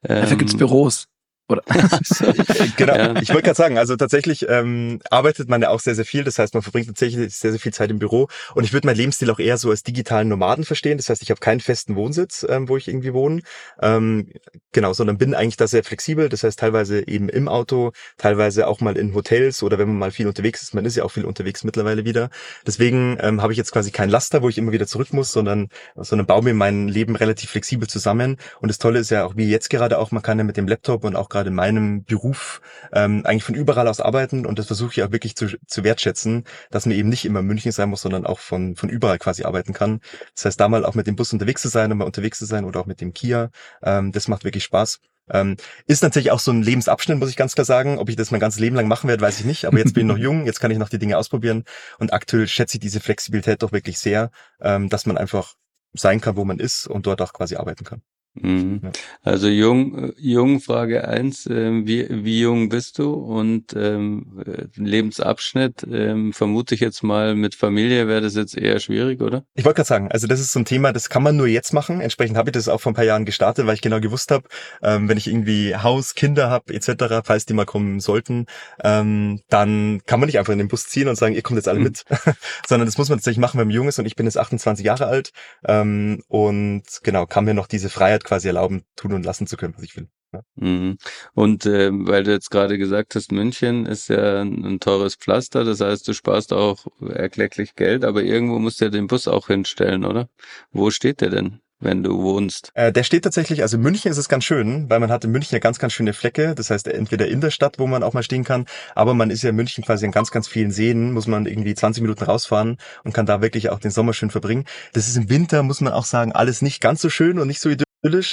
ähm, 0.03 0.19
Dafür 0.19 0.35
gibt's 0.35 0.57
Büros. 0.57 1.07
Oder? 1.47 1.61
genau, 2.77 2.95
ja. 2.95 3.21
ich 3.21 3.29
wollte 3.29 3.43
gerade 3.43 3.55
sagen, 3.55 3.77
also 3.77 3.95
tatsächlich 3.95 4.47
ähm, 4.49 4.99
arbeitet 5.11 5.47
man 5.47 5.61
ja 5.61 5.69
auch 5.69 5.79
sehr, 5.79 5.93
sehr 5.93 6.05
viel. 6.05 6.23
Das 6.23 6.39
heißt, 6.39 6.55
man 6.55 6.63
verbringt 6.63 6.87
tatsächlich 6.87 7.35
sehr, 7.35 7.51
sehr 7.51 7.59
viel 7.59 7.73
Zeit 7.73 7.91
im 7.91 7.99
Büro. 7.99 8.27
Und 8.55 8.63
ich 8.63 8.73
würde 8.73 8.87
meinen 8.87 8.97
Lebensstil 8.97 9.29
auch 9.29 9.37
eher 9.37 9.57
so 9.57 9.69
als 9.69 9.83
digitalen 9.83 10.27
Nomaden 10.27 10.65
verstehen. 10.65 10.97
Das 10.97 11.09
heißt, 11.09 11.21
ich 11.21 11.29
habe 11.29 11.39
keinen 11.39 11.59
festen 11.59 11.95
Wohnsitz, 11.95 12.45
ähm, 12.49 12.67
wo 12.67 12.77
ich 12.77 12.87
irgendwie 12.87 13.13
wohne. 13.13 13.41
Ähm, 13.79 14.31
genau, 14.71 14.93
sondern 14.93 15.19
bin 15.19 15.35
eigentlich 15.35 15.57
da 15.57 15.67
sehr 15.67 15.83
flexibel. 15.83 16.29
Das 16.29 16.43
heißt, 16.43 16.57
teilweise 16.57 17.07
eben 17.07 17.29
im 17.29 17.47
Auto, 17.47 17.91
teilweise 18.17 18.67
auch 18.67 18.81
mal 18.81 18.97
in 18.97 19.13
Hotels 19.13 19.61
oder 19.61 19.77
wenn 19.77 19.89
man 19.89 19.97
mal 19.97 20.11
viel 20.11 20.27
unterwegs 20.27 20.63
ist. 20.63 20.73
Man 20.73 20.85
ist 20.85 20.95
ja 20.95 21.03
auch 21.03 21.11
viel 21.11 21.25
unterwegs 21.25 21.63
mittlerweile 21.63 22.05
wieder. 22.05 22.29
Deswegen 22.65 23.17
ähm, 23.21 23.43
habe 23.43 23.53
ich 23.53 23.57
jetzt 23.57 23.71
quasi 23.71 23.91
kein 23.91 24.09
Laster, 24.09 24.41
wo 24.41 24.49
ich 24.49 24.57
immer 24.57 24.71
wieder 24.71 24.87
zurück 24.87 25.13
muss, 25.13 25.31
sondern, 25.31 25.69
sondern 25.95 26.25
baue 26.25 26.41
mir 26.41 26.55
mein 26.55 26.87
Leben 26.87 27.15
relativ 27.15 27.51
flexibel 27.51 27.87
zusammen. 27.87 28.37
Und 28.61 28.69
das 28.69 28.79
Tolle 28.79 28.97
ist 28.97 29.11
ja 29.11 29.25
auch, 29.25 29.35
wie 29.35 29.47
jetzt 29.47 29.69
gerade 29.69 29.99
auch, 29.99 30.09
man 30.09 30.23
kann 30.23 30.39
ja 30.39 30.43
mit 30.43 30.57
dem 30.57 30.67
Laptop 30.67 31.03
und 31.03 31.15
auch 31.15 31.29
gerade 31.35 31.49
in 31.49 31.55
meinem 31.55 32.05
Beruf 32.05 32.61
ähm, 32.93 33.25
eigentlich 33.25 33.43
von 33.43 33.55
überall 33.55 33.87
aus 33.89 33.99
arbeiten 33.99 34.45
und 34.45 34.57
das 34.57 34.67
versuche 34.67 34.91
ich 34.93 35.03
auch 35.03 35.11
wirklich 35.11 35.35
zu, 35.35 35.47
zu 35.67 35.83
wertschätzen, 35.83 36.45
dass 36.71 36.85
man 36.85 36.95
eben 36.95 37.09
nicht 37.09 37.25
immer 37.25 37.41
in 37.41 37.45
München 37.45 37.73
sein 37.73 37.89
muss, 37.89 38.01
sondern 38.01 38.25
auch 38.25 38.39
von, 38.39 38.75
von 38.77 38.89
überall 38.89 39.19
quasi 39.19 39.43
arbeiten 39.43 39.73
kann. 39.73 39.99
Das 40.33 40.45
heißt, 40.45 40.59
da 40.59 40.69
mal 40.69 40.85
auch 40.85 40.95
mit 40.95 41.07
dem 41.07 41.17
Bus 41.17 41.33
unterwegs 41.33 41.61
zu 41.61 41.67
sein 41.67 41.91
und 41.91 41.97
mal 41.97 42.05
unterwegs 42.05 42.39
zu 42.39 42.45
sein 42.45 42.63
oder 42.63 42.79
auch 42.79 42.85
mit 42.85 43.01
dem 43.01 43.13
Kia, 43.13 43.49
ähm, 43.83 44.13
das 44.13 44.29
macht 44.29 44.45
wirklich 44.45 44.63
Spaß. 44.63 45.01
Ähm, 45.29 45.57
ist 45.87 46.03
natürlich 46.03 46.31
auch 46.31 46.39
so 46.39 46.51
ein 46.51 46.61
Lebensabschnitt, 46.61 47.17
muss 47.17 47.29
ich 47.29 47.35
ganz 47.35 47.55
klar 47.55 47.65
sagen. 47.65 47.97
Ob 47.97 48.09
ich 48.09 48.15
das 48.15 48.31
mein 48.31 48.39
ganzes 48.39 48.59
Leben 48.59 48.75
lang 48.75 48.87
machen 48.87 49.07
werde, 49.09 49.23
weiß 49.23 49.39
ich 49.39 49.45
nicht. 49.45 49.65
Aber 49.65 49.77
jetzt 49.79 49.93
bin 49.93 50.07
ich 50.07 50.13
noch 50.13 50.17
jung, 50.23 50.45
jetzt 50.45 50.59
kann 50.59 50.71
ich 50.71 50.77
noch 50.77 50.89
die 50.89 50.99
Dinge 50.99 51.17
ausprobieren. 51.17 51.63
Und 51.97 52.13
aktuell 52.13 52.47
schätze 52.47 52.77
ich 52.77 52.81
diese 52.81 52.99
Flexibilität 52.99 53.63
doch 53.63 53.71
wirklich 53.71 53.99
sehr, 53.99 54.29
ähm, 54.61 54.87
dass 54.89 55.05
man 55.05 55.17
einfach 55.17 55.55
sein 55.93 56.21
kann, 56.21 56.35
wo 56.35 56.45
man 56.45 56.59
ist 56.59 56.87
und 56.87 57.07
dort 57.07 57.21
auch 57.21 57.33
quasi 57.33 57.55
arbeiten 57.55 57.83
kann. 57.83 58.01
Mhm. 58.35 58.81
Also 59.21 59.47
jung, 59.47 60.11
jung 60.17 60.59
Frage 60.59 61.07
eins, 61.07 61.45
äh, 61.45 61.71
wie, 61.85 62.07
wie 62.09 62.41
jung 62.41 62.69
bist 62.69 62.99
du 62.99 63.13
und 63.13 63.73
ähm, 63.75 64.43
Lebensabschnitt, 64.75 65.85
ähm, 65.89 66.33
vermute 66.33 66.75
ich 66.75 66.81
jetzt 66.81 67.03
mal 67.03 67.35
mit 67.35 67.55
Familie 67.55 68.07
wäre 68.07 68.21
das 68.21 68.35
jetzt 68.35 68.57
eher 68.57 68.79
schwierig, 68.79 69.21
oder? 69.21 69.45
Ich 69.53 69.63
wollte 69.63 69.77
gerade 69.77 69.87
sagen, 69.87 70.11
also 70.11 70.27
das 70.27 70.39
ist 70.39 70.51
so 70.51 70.59
ein 70.59 70.65
Thema, 70.65 70.91
das 70.91 71.09
kann 71.09 71.23
man 71.23 71.37
nur 71.37 71.47
jetzt 71.47 71.73
machen. 71.73 72.01
Entsprechend 72.01 72.37
habe 72.37 72.49
ich 72.49 72.53
das 72.53 72.67
auch 72.67 72.81
vor 72.81 72.91
ein 72.91 72.95
paar 72.95 73.05
Jahren 73.05 73.25
gestartet, 73.25 73.65
weil 73.65 73.75
ich 73.75 73.81
genau 73.81 73.99
gewusst 73.99 74.31
habe, 74.31 74.47
ähm, 74.83 75.07
wenn 75.07 75.17
ich 75.17 75.27
irgendwie 75.27 75.75
Haus, 75.75 76.13
Kinder 76.15 76.49
habe 76.49 76.73
etc., 76.73 77.21
falls 77.23 77.45
die 77.45 77.53
mal 77.53 77.65
kommen 77.65 77.99
sollten, 77.99 78.47
ähm, 78.83 79.41
dann 79.49 80.01
kann 80.05 80.19
man 80.19 80.27
nicht 80.27 80.39
einfach 80.39 80.53
in 80.53 80.59
den 80.59 80.67
Bus 80.67 80.87
ziehen 80.87 81.07
und 81.07 81.15
sagen, 81.15 81.35
ihr 81.35 81.41
kommt 81.41 81.57
jetzt 81.57 81.67
alle 81.69 81.79
mhm. 81.79 81.85
mit, 81.85 82.03
sondern 82.67 82.85
das 82.85 82.97
muss 82.97 83.09
man 83.09 83.19
tatsächlich 83.19 83.39
machen, 83.39 83.59
wenn 83.59 83.67
man 83.67 83.75
jung 83.75 83.87
ist 83.87 83.97
und 83.99 84.05
ich 84.05 84.15
bin 84.15 84.25
jetzt 84.25 84.37
28 84.37 84.85
Jahre 84.85 85.07
alt 85.07 85.31
ähm, 85.65 86.21
und 86.27 86.83
genau, 87.03 87.25
kann 87.25 87.45
mir 87.45 87.53
noch 87.53 87.67
diese 87.67 87.89
Freiheit 87.89 88.24
quasi 88.25 88.47
erlauben, 88.47 88.83
tun 88.95 89.13
und 89.13 89.25
lassen 89.25 89.47
zu 89.47 89.55
können, 89.55 89.73
was 89.77 89.83
ich 89.83 89.95
will. 89.95 90.09
Ja. 90.33 90.41
Mhm. 90.55 90.97
Und 91.33 91.65
äh, 91.65 91.89
weil 91.93 92.23
du 92.23 92.31
jetzt 92.31 92.51
gerade 92.51 92.77
gesagt 92.77 93.15
hast, 93.15 93.31
München 93.31 93.85
ist 93.85 94.09
ja 94.09 94.41
ein, 94.41 94.79
teures 94.79 95.15
Pflaster, 95.15 95.63
das 95.63 95.79
heißt, 95.79 96.07
du 96.07 96.13
sparst 96.13 96.51
auch 96.51 96.87
erklecklich 97.01 97.75
Geld, 97.75 98.03
aber 98.03 98.23
irgendwo 98.23 98.59
musst 98.59 98.81
du 98.81 98.85
ja 98.85 98.91
den 98.91 99.07
Bus 99.07 99.27
auch 99.27 99.47
hinstellen, 99.47 100.03
oder? 100.03 100.27
Wo 100.71 100.91
steht 100.91 101.21
der 101.21 101.29
denn? 101.29 101.61
wenn 101.79 102.03
du 102.03 102.21
wohnst? 102.21 102.71
Äh, 102.73 102.91
der 102.91 103.03
steht 103.03 103.23
tatsächlich, 103.23 103.61
also 103.61 103.77
München 103.77 104.11
ist 104.11 104.17
es 104.17 104.29
ganz 104.29 104.43
schön, 104.43 104.89
weil 104.89 104.99
man 104.99 105.11
hat 105.11 105.23
in 105.23 105.31
München 105.31 105.55
ja 105.55 105.59
ganz, 105.59 105.77
ganz 105.79 105.93
schöne 105.93 106.13
Flecke. 106.13 106.55
Das 106.55 106.69
heißt, 106.69 106.87
entweder 106.87 107.27
in 107.27 107.41
der 107.41 107.51
Stadt, 107.51 107.79
wo 107.79 107.87
man 107.87 108.03
auch 108.03 108.13
mal 108.13 108.23
stehen 108.23 108.43
kann, 108.43 108.65
aber 108.95 109.13
man 109.13 109.29
ist 109.29 109.43
ja 109.43 109.49
in 109.49 109.55
München 109.55 109.83
quasi 109.83 110.05
in 110.05 110.11
ganz, 110.11 110.31
ganz 110.31 110.47
vielen 110.47 110.71
Seen, 110.71 111.11
muss 111.11 111.27
man 111.27 111.45
irgendwie 111.45 111.75
20 111.75 112.01
Minuten 112.01 112.23
rausfahren 112.23 112.77
und 113.03 113.13
kann 113.13 113.25
da 113.25 113.41
wirklich 113.41 113.69
auch 113.69 113.79
den 113.79 113.91
Sommer 113.91 114.13
schön 114.13 114.31
verbringen. 114.31 114.65
Das 114.93 115.07
ist 115.07 115.17
im 115.17 115.29
Winter, 115.29 115.63
muss 115.63 115.81
man 115.81 115.93
auch 115.93 116.05
sagen, 116.05 116.31
alles 116.31 116.61
nicht 116.61 116.81
ganz 116.81 117.01
so 117.01 117.09
schön 117.09 117.39
und 117.39 117.47
nicht 117.47 117.61
so 117.61 117.69
idyllisch, 117.69 117.84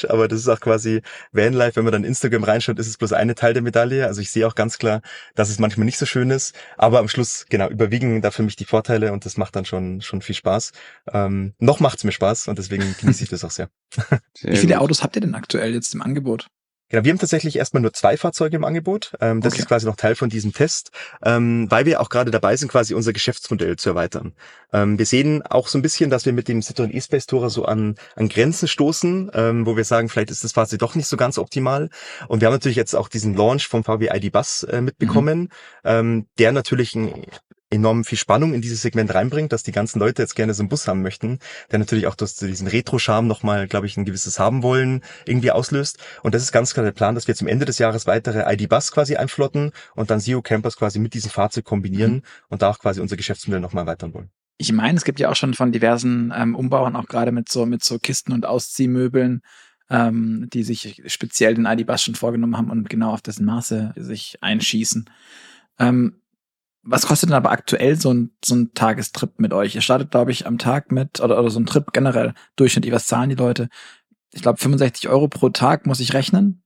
aber 0.09 0.29
das 0.29 0.41
ist 0.41 0.49
auch 0.49 0.61
quasi 0.61 1.03
Vanlife. 1.33 1.77
Wenn 1.77 1.85
man 1.85 1.93
dann 1.93 2.05
Instagram 2.05 2.45
reinschaut, 2.45 2.79
ist 2.79 2.87
es 2.87 2.97
bloß 2.97 3.13
eine 3.13 3.35
Teil 3.35 3.55
der 3.55 3.63
Medaille. 3.63 4.07
Also 4.07 4.21
ich 4.21 4.31
sehe 4.31 4.47
auch 4.47 4.55
ganz 4.55 4.79
klar, 4.79 5.03
dass 5.35 5.51
es 5.51 5.59
manchmal 5.59 5.85
nicht 5.85 5.99
so 5.99 6.07
schön 6.07 6.31
ist. 6.31 6.55
Aber 6.77 6.99
am 6.99 7.09
Schluss, 7.09 7.47
genau, 7.49 7.69
überwiegen 7.69 8.23
da 8.23 8.31
für 8.31 8.43
mich 8.43 8.57
die 8.57 8.65
Vorteile 8.65 9.13
und 9.13 9.25
das 9.25 9.37
macht 9.37 9.57
dann 9.57 9.65
schon, 9.65 10.01
schon 10.01 10.23
viel 10.23 10.35
Spaß. 10.35 10.73
Ähm, 11.13 11.55
noch 11.59 11.81
macht's 11.81 12.05
mir 12.05 12.13
Spaß 12.13 12.49
und 12.49 12.59
deswegen 12.59 12.95
genieße 13.01 13.25
ich 13.25 13.31
das 13.31 13.45
auch 13.45 13.51
sehr. 13.51 13.69
sehr 14.37 14.53
Wie 14.53 14.57
viele 14.57 14.75
gut. 14.75 14.83
Autos 14.83 15.03
habt 15.03 15.17
ihr 15.17 15.23
denn 15.23 15.35
aktuell 15.35 15.75
jetzt 15.75 15.95
im 15.95 16.03
Angebot? 16.03 16.49
Genau, 16.93 17.05
wir 17.05 17.11
haben 17.11 17.19
tatsächlich 17.19 17.57
erstmal 17.57 17.81
nur 17.81 17.95
zwei 17.95 18.19
Fahrzeuge 18.19 18.57
im 18.57 18.65
Angebot. 18.65 19.13
Ähm, 19.19 19.41
das 19.41 19.55
okay. 19.55 19.63
ist 19.63 19.69
quasi 19.69 19.87
noch 19.87 19.97
Teil 19.97 20.15
von 20.15 20.29
diesem 20.29 20.53
Test, 20.53 20.91
ähm, 21.25 21.71
weil 21.71 21.87
wir 21.87 22.03
auch 22.03 22.11
gerade 22.11 22.31
dabei 22.31 22.55
sind, 22.55 22.71
quasi 22.71 22.93
unser 22.93 23.15
Geschäftsmodell 23.15 23.77
zu 23.77 23.89
erweitern. 23.89 24.35
Ähm, 24.75 24.99
wir 24.99 25.07
sehen 25.07 25.41
auch 25.41 25.69
so 25.69 25.79
ein 25.79 25.83
bisschen, 25.83 26.11
dass 26.11 26.27
wir 26.27 26.35
mit 26.35 26.49
dem 26.49 26.61
Citroën 26.61 26.93
E-Space 26.93 27.25
Tourer 27.25 27.49
so 27.49 27.65
an, 27.65 27.95
an 28.15 28.29
Grenzen 28.29 28.69
stoßen, 28.69 29.31
ähm, 29.33 29.65
wo 29.65 29.75
wir 29.75 29.85
sagen, 29.85 30.11
vielleicht 30.11 30.31
ist 30.31 30.45
das 30.45 30.53
Fahrzeug 30.53 30.81
doch 30.81 30.95
nicht 30.95 31.09
so 31.09 31.17
ganz 31.17 31.39
optimal. 31.39 31.89
Und 32.29 32.43
wir 32.43 32.47
haben 32.49 32.53
natürlich 32.53 32.77
jetzt 32.77 32.95
auch 32.95 33.09
diesen 33.09 33.35
Launch 33.35 33.69
vom 33.69 33.85
VW 33.85 34.11
ID 34.13 34.31
Bus 34.31 34.63
äh, 34.65 34.83
mitbekommen, 34.83 35.41
mhm. 35.41 35.49
ähm, 35.85 36.27
der 36.39 36.53
natürlich 36.53 36.95
ein 36.95 37.25
enorm 37.73 38.05
viel 38.05 38.19
Spannung 38.19 38.55
in 38.55 38.61
dieses 38.61 38.83
Segment 38.83 39.13
reinbringt, 39.15 39.53
dass 39.53 39.63
die 39.63 39.73
ganzen 39.73 39.99
Leute 39.99 40.23
jetzt 40.23 40.37
gerne 40.37 40.55
so 40.55 40.63
einen 40.63 40.69
Bus 40.69 40.87
haben 40.87 41.03
möchten, 41.03 41.39
der 41.71 41.79
natürlich 41.79 42.07
auch 42.07 42.15
durch 42.15 42.35
diesen 42.35 42.69
Retro-Charme 42.69 43.27
nochmal, 43.27 43.67
glaube 43.67 43.87
ich, 43.87 43.97
ein 43.97 44.05
gewisses 44.05 44.39
haben 44.39 44.63
wollen 44.63 45.03
irgendwie 45.27 45.51
auslöst. 45.51 45.99
Und 46.23 46.35
das 46.35 46.43
ist 46.43 46.53
ganz 46.53 46.75
klar 46.75 46.85
der 46.85 46.93
Plan, 46.93 47.15
dass 47.15 47.27
wir 47.27 47.35
zum 47.35 47.49
Ende 47.49 47.65
des 47.65 47.79
Jahres 47.79 48.07
weitere 48.07 48.53
ID-Bus 48.53 48.93
quasi 48.93 49.17
einflotten 49.17 49.73
und 49.95 50.11
dann 50.11 50.21
Zero 50.21 50.43
Campers 50.43 50.77
quasi 50.77 50.99
mit 50.99 51.15
diesem 51.15 51.31
Fahrzeug 51.31 51.65
kombinieren 51.65 52.15
mhm. 52.15 52.23
und 52.49 52.63
da 52.63 52.71
auch 52.71 52.79
quasi 52.79 53.01
unser 53.01 53.17
Geschäftsmodell 53.17 53.61
nochmal 53.61 53.85
erweitern 53.85 54.15
wollen. 54.15 54.31
Ich 54.59 54.73
meine, 54.73 54.97
es 54.97 55.05
gibt 55.05 55.19
ja 55.19 55.31
auch 55.31 55.37
schon 55.37 55.55
von 55.55 55.73
diversen 55.73 56.33
ähm, 56.37 56.55
Umbauern, 56.55 56.95
auch 56.95 57.07
gerade 57.07 57.33
mit 57.33 57.51
so, 57.51 57.67
mit 57.67 57.83
so 57.83 57.99
Kisten 57.99 58.33
und 58.33 58.47
Ausziehmöbeln, 58.47 59.41
ähm, 59.91 60.49
die 60.53 60.63
sich 60.63 61.03
speziell 61.07 61.55
den 61.55 61.67
ID-Bus 61.67 62.03
schon 62.03 62.15
vorgenommen 62.15 62.57
haben 62.57 62.71
und 62.71 62.89
genau 62.89 63.13
auf 63.13 63.23
dessen 63.23 63.45
Maße 63.45 63.95
sich 63.97 64.37
einschießen. 64.41 65.11
Ähm, 65.79 66.22
was 66.83 67.07
kostet 67.07 67.29
denn 67.29 67.37
aber 67.37 67.53
aktuell 67.53 67.97
so 67.97 68.13
ein, 68.13 68.33
so 68.45 68.55
ein 68.55 68.75
Tagestrip 68.75 69.39
mit 69.39 69.53
euch? 69.53 69.75
Ihr 69.75 69.81
startet, 69.81 70.11
glaube 70.11 70.33
ich, 70.33 70.47
am 70.47 70.59
Tag 70.59 70.91
mit, 70.91 71.21
oder, 71.21 71.39
oder 71.39 71.51
so 71.51 71.61
ein 71.61 71.67
Trip 71.67 71.93
generell, 71.93 72.35
durchschnittlich, 72.57 72.93
was 72.93 73.07
zahlen 73.07 73.31
die 73.31 73.37
Leute? 73.37 73.69
Ich 74.33 74.43
glaube, 74.43 74.59
65 74.59 75.09
Euro 75.09 75.29
pro 75.29 75.51
Tag 75.51 75.87
muss 75.87 76.01
ich 76.01 76.15
rechnen. 76.15 76.63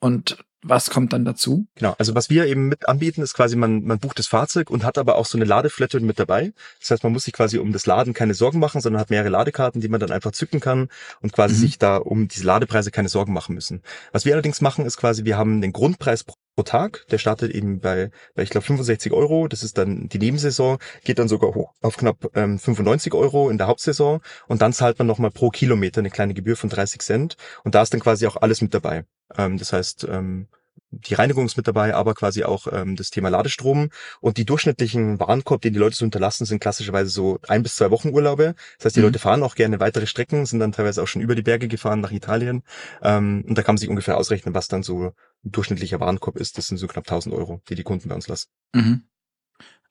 Und 0.00 0.38
was 0.62 0.90
kommt 0.90 1.12
dann 1.12 1.24
dazu? 1.24 1.66
Genau, 1.76 1.94
also 1.98 2.14
was 2.14 2.30
wir 2.30 2.46
eben 2.46 2.68
mit 2.68 2.88
anbieten, 2.88 3.22
ist 3.22 3.34
quasi, 3.34 3.56
man, 3.56 3.84
man 3.84 3.98
bucht 3.98 4.18
das 4.18 4.26
Fahrzeug 4.26 4.70
und 4.70 4.84
hat 4.84 4.98
aber 4.98 5.16
auch 5.16 5.26
so 5.26 5.38
eine 5.38 5.44
Ladeflatte 5.44 6.00
mit 6.00 6.18
dabei. 6.18 6.52
Das 6.80 6.90
heißt, 6.90 7.04
man 7.04 7.12
muss 7.12 7.24
sich 7.24 7.34
quasi 7.34 7.58
um 7.58 7.72
das 7.72 7.86
Laden 7.86 8.14
keine 8.14 8.34
Sorgen 8.34 8.58
machen, 8.58 8.80
sondern 8.80 9.00
hat 9.00 9.10
mehrere 9.10 9.28
Ladekarten, 9.28 9.80
die 9.80 9.88
man 9.88 10.00
dann 10.00 10.10
einfach 10.10 10.32
zücken 10.32 10.60
kann 10.60 10.88
und 11.20 11.32
quasi 11.32 11.54
mhm. 11.54 11.58
sich 11.58 11.78
da 11.78 11.96
um 11.96 12.28
diese 12.28 12.44
Ladepreise 12.44 12.90
keine 12.90 13.08
Sorgen 13.08 13.32
machen 13.32 13.54
müssen. 13.54 13.82
Was 14.12 14.24
wir 14.24 14.32
allerdings 14.32 14.60
machen, 14.60 14.84
ist 14.84 14.96
quasi, 14.96 15.24
wir 15.24 15.36
haben 15.36 15.60
den 15.60 15.72
Grundpreis 15.72 16.24
pro 16.24 16.34
Tag. 16.64 17.06
Der 17.10 17.18
startet 17.18 17.52
eben 17.52 17.78
bei, 17.78 18.10
bei 18.34 18.42
ich 18.42 18.50
glaube 18.50 18.66
65 18.66 19.12
Euro. 19.12 19.46
Das 19.46 19.62
ist 19.62 19.78
dann 19.78 20.08
die 20.08 20.18
Nebensaison, 20.18 20.78
geht 21.04 21.20
dann 21.20 21.28
sogar 21.28 21.54
hoch 21.54 21.72
auf 21.82 21.96
knapp 21.96 22.30
ähm, 22.34 22.58
95 22.58 23.14
Euro 23.14 23.48
in 23.48 23.58
der 23.58 23.68
Hauptsaison 23.68 24.20
und 24.48 24.60
dann 24.60 24.72
zahlt 24.72 24.98
man 24.98 25.06
nochmal 25.06 25.30
pro 25.30 25.50
Kilometer 25.50 26.00
eine 26.00 26.10
kleine 26.10 26.34
Gebühr 26.34 26.56
von 26.56 26.68
30 26.68 27.00
Cent 27.00 27.36
und 27.62 27.76
da 27.76 27.82
ist 27.82 27.94
dann 27.94 28.00
quasi 28.00 28.26
auch 28.26 28.36
alles 28.36 28.60
mit 28.60 28.74
dabei. 28.74 29.04
Ähm, 29.36 29.58
das 29.58 29.72
heißt, 29.72 30.06
ähm, 30.10 30.48
die 30.90 31.14
Reinigung 31.14 31.44
ist 31.44 31.56
mit 31.56 31.68
dabei, 31.68 31.94
aber 31.94 32.14
quasi 32.14 32.44
auch 32.44 32.66
ähm, 32.72 32.96
das 32.96 33.10
Thema 33.10 33.28
Ladestrom. 33.28 33.90
Und 34.20 34.38
die 34.38 34.44
durchschnittlichen 34.44 35.20
Warenkorb, 35.20 35.60
den 35.60 35.74
die 35.74 35.78
Leute 35.78 35.96
so 35.96 36.04
hinterlassen, 36.04 36.46
sind 36.46 36.60
klassischerweise 36.60 37.10
so 37.10 37.38
ein 37.46 37.62
bis 37.62 37.76
zwei 37.76 37.90
Wochen 37.90 38.10
Urlaube. 38.10 38.54
Das 38.78 38.86
heißt, 38.86 38.96
die 38.96 39.00
mhm. 39.00 39.06
Leute 39.06 39.18
fahren 39.18 39.42
auch 39.42 39.54
gerne 39.54 39.80
weitere 39.80 40.06
Strecken, 40.06 40.46
sind 40.46 40.60
dann 40.60 40.72
teilweise 40.72 41.02
auch 41.02 41.06
schon 41.06 41.22
über 41.22 41.34
die 41.34 41.42
Berge 41.42 41.68
gefahren 41.68 42.00
nach 42.00 42.12
Italien. 42.12 42.62
Ähm, 43.02 43.44
und 43.46 43.56
da 43.56 43.62
kann 43.62 43.74
man 43.74 43.78
sich 43.78 43.88
ungefähr 43.88 44.16
ausrechnen, 44.16 44.54
was 44.54 44.68
dann 44.68 44.82
so 44.82 45.12
ein 45.44 45.50
durchschnittlicher 45.50 46.00
Warenkorb 46.00 46.36
ist. 46.36 46.56
Das 46.56 46.68
sind 46.68 46.78
so 46.78 46.86
knapp 46.86 47.04
1000 47.04 47.34
Euro, 47.34 47.60
die 47.68 47.74
die 47.74 47.82
Kunden 47.84 48.08
bei 48.08 48.14
uns 48.14 48.28
lassen. 48.28 48.48
Mhm. 48.72 49.02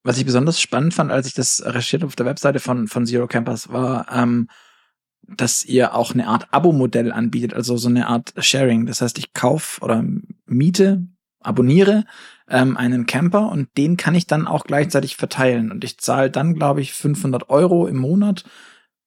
Was 0.04 0.18
ich 0.18 0.26
besonders 0.26 0.62
spannend 0.62 0.94
fand, 0.94 1.12
als 1.12 1.28
ich 1.28 1.34
das 1.34 1.62
recherchiert 1.66 2.04
auf 2.04 2.16
der 2.16 2.26
Webseite 2.26 2.60
von, 2.60 2.88
von 2.88 3.06
Zero 3.06 3.28
Campers, 3.28 3.70
war, 3.70 4.08
ähm, 4.12 4.48
dass 5.28 5.66
ihr 5.66 5.94
auch 5.94 6.14
eine 6.14 6.28
Art 6.28 6.48
Abo-Modell 6.52 7.12
anbietet, 7.12 7.54
also 7.54 7.78
so 7.78 7.90
eine 7.90 8.08
Art 8.08 8.34
Sharing. 8.38 8.86
Das 8.86 9.02
heißt, 9.02 9.18
ich 9.18 9.34
kaufe 9.34 9.82
oder 9.82 10.04
miete, 10.46 11.08
abonniere 11.42 12.06
ähm, 12.50 12.78
einen 12.78 13.06
Camper 13.06 13.52
und 13.52 13.70
den 13.78 13.98
kann 13.98 14.16
ich 14.16 14.28
dann 14.28 14.48
auch 14.48 14.64
gleichzeitig 14.64 15.18
verteilen. 15.18 15.72
Und 15.72 15.84
ich 15.84 15.98
zahle 16.00 16.32
dann, 16.32 16.56
glaube 16.56 16.82
ich, 16.82 16.94
500 16.94 17.50
Euro 17.50 17.88
im 17.88 17.98
Monat, 17.98 18.46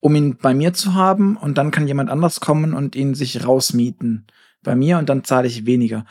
um 0.00 0.14
ihn 0.14 0.36
bei 0.36 0.54
mir 0.54 0.72
zu 0.72 0.94
haben. 0.94 1.36
Und 1.36 1.58
dann 1.58 1.70
kann 1.70 1.88
jemand 1.88 2.10
anders 2.10 2.40
kommen 2.40 2.74
und 2.74 2.96
ihn 2.96 3.14
sich 3.14 3.44
rausmieten 3.46 4.26
bei 4.62 4.74
mir 4.74 4.98
und 4.98 5.08
dann 5.08 5.24
zahle 5.24 5.48
ich 5.48 5.66
weniger. 5.66 6.04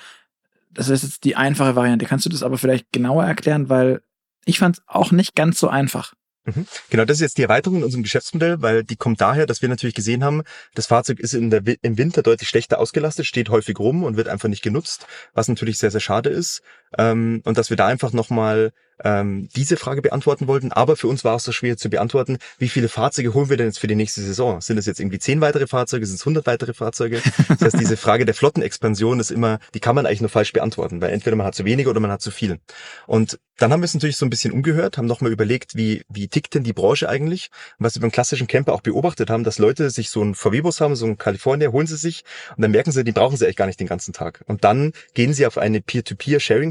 Das 0.71 0.89
ist 0.89 1.03
jetzt 1.03 1.23
die 1.23 1.35
einfache 1.35 1.75
Variante. 1.75 2.05
Kannst 2.05 2.25
du 2.25 2.29
das 2.29 2.43
aber 2.43 2.57
vielleicht 2.57 2.91
genauer 2.91 3.25
erklären, 3.25 3.69
weil 3.69 4.01
ich 4.45 4.59
fand 4.59 4.77
es 4.77 4.83
auch 4.87 5.11
nicht 5.11 5.35
ganz 5.35 5.59
so 5.59 5.67
einfach. 5.67 6.13
Mhm. 6.55 6.67
Genau, 6.89 7.05
das 7.05 7.17
ist 7.17 7.21
jetzt 7.21 7.37
die 7.37 7.43
Erweiterung 7.43 7.77
in 7.77 7.83
unserem 7.83 8.03
Geschäftsmodell, 8.03 8.61
weil 8.61 8.83
die 8.83 8.95
kommt 8.95 9.21
daher, 9.21 9.45
dass 9.45 9.61
wir 9.61 9.69
natürlich 9.69 9.95
gesehen 9.95 10.23
haben, 10.23 10.43
das 10.75 10.87
Fahrzeug 10.87 11.19
ist 11.19 11.33
in 11.33 11.49
der, 11.49 11.61
im 11.81 11.97
Winter 11.97 12.21
deutlich 12.21 12.49
schlechter 12.49 12.79
ausgelastet, 12.79 13.25
steht 13.25 13.49
häufig 13.49 13.79
rum 13.79 14.03
und 14.03 14.17
wird 14.17 14.27
einfach 14.27 14.49
nicht 14.49 14.63
genutzt, 14.63 15.05
was 15.33 15.47
natürlich 15.47 15.77
sehr, 15.77 15.91
sehr 15.91 16.01
schade 16.01 16.29
ist. 16.29 16.61
Ähm, 16.97 17.41
und 17.45 17.57
dass 17.57 17.69
wir 17.69 17.77
da 17.77 17.87
einfach 17.87 18.13
nochmal 18.13 18.71
ähm, 19.03 19.49
diese 19.55 19.77
Frage 19.77 20.01
beantworten 20.01 20.47
wollten. 20.47 20.71
Aber 20.71 20.95
für 20.95 21.07
uns 21.07 21.23
war 21.23 21.35
es 21.35 21.43
so 21.43 21.51
schwer 21.51 21.77
zu 21.77 21.89
beantworten, 21.89 22.37
wie 22.57 22.69
viele 22.69 22.89
Fahrzeuge 22.89 23.33
holen 23.33 23.49
wir 23.49 23.57
denn 23.57 23.67
jetzt 23.67 23.79
für 23.79 23.87
die 23.87 23.95
nächste 23.95 24.21
Saison? 24.21 24.61
Sind 24.61 24.77
es 24.77 24.85
jetzt 24.85 24.99
irgendwie 24.99 25.19
zehn 25.19 25.41
weitere 25.41 25.67
Fahrzeuge? 25.67 26.05
Sind 26.05 26.15
es 26.15 26.25
hundert 26.25 26.45
weitere 26.45 26.73
Fahrzeuge? 26.73 27.21
Das 27.47 27.61
heißt, 27.61 27.79
diese 27.79 27.97
Frage 27.97 28.25
der 28.25 28.35
Flottenexpansion 28.35 29.19
ist 29.19 29.31
immer, 29.31 29.59
die 29.73 29.79
kann 29.79 29.95
man 29.95 30.05
eigentlich 30.05 30.21
nur 30.21 30.29
falsch 30.29 30.53
beantworten, 30.53 31.01
weil 31.01 31.11
entweder 31.11 31.35
man 31.35 31.47
hat 31.47 31.55
zu 31.55 31.65
wenig 31.65 31.87
oder 31.87 31.99
man 31.99 32.11
hat 32.11 32.21
zu 32.21 32.31
viel. 32.31 32.59
Und 33.07 33.39
dann 33.57 33.73
haben 33.73 33.81
wir 33.81 33.85
es 33.85 33.93
natürlich 33.93 34.15
so 34.15 34.25
ein 34.25 34.29
bisschen 34.29 34.53
umgehört, 34.53 34.97
haben 34.97 35.05
nochmal 35.05 35.33
überlegt, 35.33 35.75
wie, 35.75 36.03
wie 36.07 36.29
tickt 36.29 36.55
denn 36.55 36.63
die 36.63 36.71
Branche 36.71 37.09
eigentlich? 37.09 37.49
Und 37.77 37.85
was 37.85 37.95
wir 37.95 38.01
beim 38.01 38.11
klassischen 38.11 38.47
Camper 38.47 38.73
auch 38.73 38.81
beobachtet 38.81 39.29
haben, 39.29 39.43
dass 39.43 39.59
Leute 39.59 39.89
sich 39.89 40.09
so 40.09 40.21
einen 40.21 40.33
VW-Bus 40.33 40.79
haben, 40.79 40.95
so 40.95 41.05
einen 41.05 41.17
California, 41.17 41.69
holen 41.69 41.85
sie 41.85 41.97
sich 41.97 42.23
und 42.55 42.61
dann 42.61 42.71
merken 42.71 42.91
sie, 42.91 43.03
die 43.03 43.11
brauchen 43.11 43.35
sie 43.35 43.45
eigentlich 43.45 43.57
gar 43.57 43.65
nicht 43.65 43.79
den 43.79 43.87
ganzen 43.87 44.13
Tag. 44.13 44.43
Und 44.47 44.63
dann 44.63 44.93
gehen 45.13 45.33
sie 45.33 45.45
auf 45.45 45.57
eine 45.57 45.81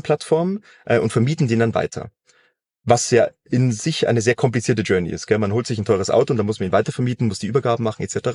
Peer-to-Peer-Sharing-Plattform 0.08 0.60
äh, 0.86 0.98
und 0.98 1.12
vermieten 1.12 1.48
den 1.48 1.60
dann 1.60 1.74
weiter 1.74 2.10
was 2.84 3.10
ja 3.10 3.28
in 3.44 3.70
sich 3.70 4.08
eine 4.08 4.22
sehr 4.22 4.34
komplizierte 4.34 4.80
Journey 4.80 5.10
ist. 5.10 5.26
Gell? 5.26 5.36
Man 5.36 5.52
holt 5.52 5.66
sich 5.66 5.78
ein 5.78 5.84
teures 5.84 6.08
Auto 6.08 6.32
und 6.32 6.38
dann 6.38 6.46
muss 6.46 6.58
man 6.58 6.70
ihn 6.70 6.72
weitervermieten, 6.72 7.28
muss 7.28 7.38
die 7.38 7.46
Übergaben 7.46 7.84
machen 7.84 8.02
etc. 8.02 8.16
Und 8.16 8.30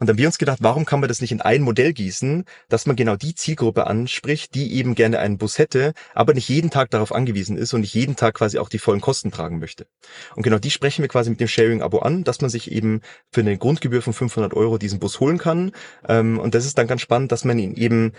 dann 0.00 0.08
haben 0.10 0.18
wir 0.18 0.26
uns 0.26 0.36
gedacht, 0.36 0.58
warum 0.60 0.84
kann 0.84 1.00
man 1.00 1.08
das 1.08 1.22
nicht 1.22 1.32
in 1.32 1.40
ein 1.40 1.62
Modell 1.62 1.94
gießen, 1.94 2.44
dass 2.68 2.84
man 2.84 2.96
genau 2.96 3.16
die 3.16 3.34
Zielgruppe 3.34 3.86
anspricht, 3.86 4.54
die 4.54 4.74
eben 4.74 4.94
gerne 4.94 5.20
einen 5.20 5.38
Bus 5.38 5.58
hätte, 5.58 5.94
aber 6.12 6.34
nicht 6.34 6.50
jeden 6.50 6.68
Tag 6.68 6.90
darauf 6.90 7.14
angewiesen 7.14 7.56
ist 7.56 7.72
und 7.72 7.80
nicht 7.80 7.94
jeden 7.94 8.14
Tag 8.14 8.34
quasi 8.34 8.58
auch 8.58 8.68
die 8.68 8.78
vollen 8.78 9.00
Kosten 9.00 9.30
tragen 9.30 9.58
möchte. 9.58 9.86
Und 10.34 10.42
genau 10.42 10.58
die 10.58 10.70
sprechen 10.70 11.00
wir 11.00 11.08
quasi 11.08 11.30
mit 11.30 11.40
dem 11.40 11.48
Sharing-Abo 11.48 12.00
an, 12.00 12.24
dass 12.24 12.42
man 12.42 12.50
sich 12.50 12.70
eben 12.70 13.00
für 13.32 13.40
eine 13.40 13.56
Grundgebühr 13.56 14.02
von 14.02 14.12
500 14.12 14.52
Euro 14.52 14.76
diesen 14.76 14.98
Bus 14.98 15.18
holen 15.18 15.38
kann. 15.38 15.72
Ähm, 16.06 16.38
und 16.38 16.54
das 16.54 16.66
ist 16.66 16.76
dann 16.76 16.86
ganz 16.86 17.00
spannend, 17.00 17.32
dass 17.32 17.44
man 17.44 17.58
ihn 17.58 17.74
eben 17.74 18.12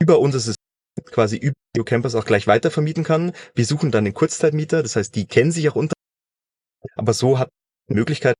über 0.00 0.18
unser 0.18 0.40
quasi 1.00 1.36
über 1.36 1.84
Campers 1.84 2.14
auch 2.14 2.24
gleich 2.24 2.46
weiter 2.46 2.70
vermieten 2.70 3.04
kann. 3.04 3.32
Wir 3.54 3.64
suchen 3.64 3.90
dann 3.90 4.04
den 4.04 4.14
Kurzzeitmieter, 4.14 4.82
das 4.82 4.96
heißt, 4.96 5.14
die 5.14 5.26
kennen 5.26 5.52
sich 5.52 5.68
auch 5.68 5.76
unter, 5.76 5.94
aber 6.96 7.12
so 7.12 7.38
hat 7.38 7.48
die 7.88 7.94
Möglichkeit, 7.94 8.34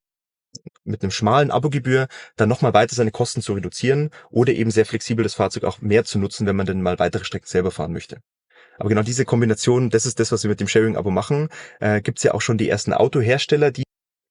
mit 0.84 1.02
einem 1.02 1.10
schmalen 1.10 1.50
Abogebühr 1.50 2.08
dann 2.36 2.48
nochmal 2.48 2.74
weiter 2.74 2.94
seine 2.94 3.12
Kosten 3.12 3.42
zu 3.42 3.52
reduzieren 3.52 4.10
oder 4.30 4.52
eben 4.52 4.70
sehr 4.70 4.86
flexibel 4.86 5.22
das 5.22 5.34
Fahrzeug 5.34 5.64
auch 5.64 5.80
mehr 5.80 6.04
zu 6.04 6.18
nutzen, 6.18 6.46
wenn 6.46 6.56
man 6.56 6.66
denn 6.66 6.82
mal 6.82 6.98
weitere 6.98 7.24
Strecken 7.24 7.46
selber 7.46 7.70
fahren 7.70 7.92
möchte. 7.92 8.20
Aber 8.78 8.88
genau 8.88 9.02
diese 9.02 9.24
Kombination, 9.24 9.90
das 9.90 10.06
ist 10.06 10.18
das, 10.20 10.32
was 10.32 10.42
wir 10.42 10.48
mit 10.48 10.60
dem 10.60 10.68
Sharing-Abo 10.68 11.10
machen. 11.10 11.48
Äh, 11.80 12.00
Gibt 12.00 12.18
es 12.18 12.24
ja 12.24 12.32
auch 12.32 12.40
schon 12.40 12.58
die 12.58 12.68
ersten 12.68 12.94
Autohersteller, 12.94 13.70
die 13.70 13.84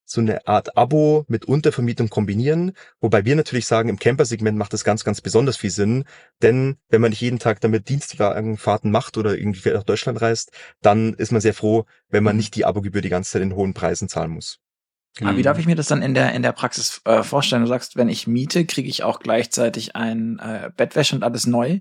so 0.09 0.21
eine 0.21 0.47
Art 0.47 0.75
Abo 0.75 1.25
mit 1.27 1.45
Untervermietung 1.45 2.09
kombinieren. 2.09 2.71
Wobei 2.99 3.25
wir 3.25 3.35
natürlich 3.35 3.67
sagen, 3.67 3.89
im 3.89 3.99
Camper-Segment 3.99 4.57
macht 4.57 4.73
das 4.73 4.83
ganz, 4.83 5.03
ganz 5.03 5.21
besonders 5.21 5.55
viel 5.55 5.69
Sinn. 5.69 6.03
Denn 6.41 6.77
wenn 6.89 7.01
man 7.01 7.11
nicht 7.11 7.21
jeden 7.21 7.37
Tag 7.37 7.61
damit 7.61 7.89
Dienstwagenfahrten 7.89 8.89
macht 8.89 9.17
oder 9.17 9.37
irgendwie 9.37 9.69
nach 9.69 9.83
Deutschland 9.83 10.19
reist, 10.19 10.51
dann 10.81 11.13
ist 11.13 11.31
man 11.31 11.41
sehr 11.41 11.53
froh, 11.53 11.85
wenn 12.09 12.23
man 12.23 12.35
mhm. 12.35 12.39
nicht 12.39 12.55
die 12.55 12.65
Abogebühr 12.65 13.01
die 13.01 13.09
ganze 13.09 13.31
Zeit 13.31 13.43
in 13.43 13.53
hohen 13.53 13.75
Preisen 13.75 14.09
zahlen 14.09 14.31
muss. 14.31 14.59
Aber 15.21 15.37
wie 15.37 15.43
darf 15.43 15.59
ich 15.59 15.65
mir 15.65 15.75
das 15.75 15.87
dann 15.87 16.01
in 16.01 16.13
der, 16.13 16.33
in 16.33 16.41
der 16.41 16.53
Praxis 16.53 17.01
äh, 17.05 17.23
vorstellen? 17.23 17.61
Du 17.61 17.67
sagst, 17.67 17.95
wenn 17.95 18.09
ich 18.09 18.25
miete, 18.25 18.65
kriege 18.65 18.89
ich 18.89 19.03
auch 19.03 19.19
gleichzeitig 19.19 19.95
ein 19.95 20.39
äh, 20.39 20.71
Bettwäsche 20.75 21.15
und 21.15 21.23
alles 21.23 21.45
neu. 21.45 21.79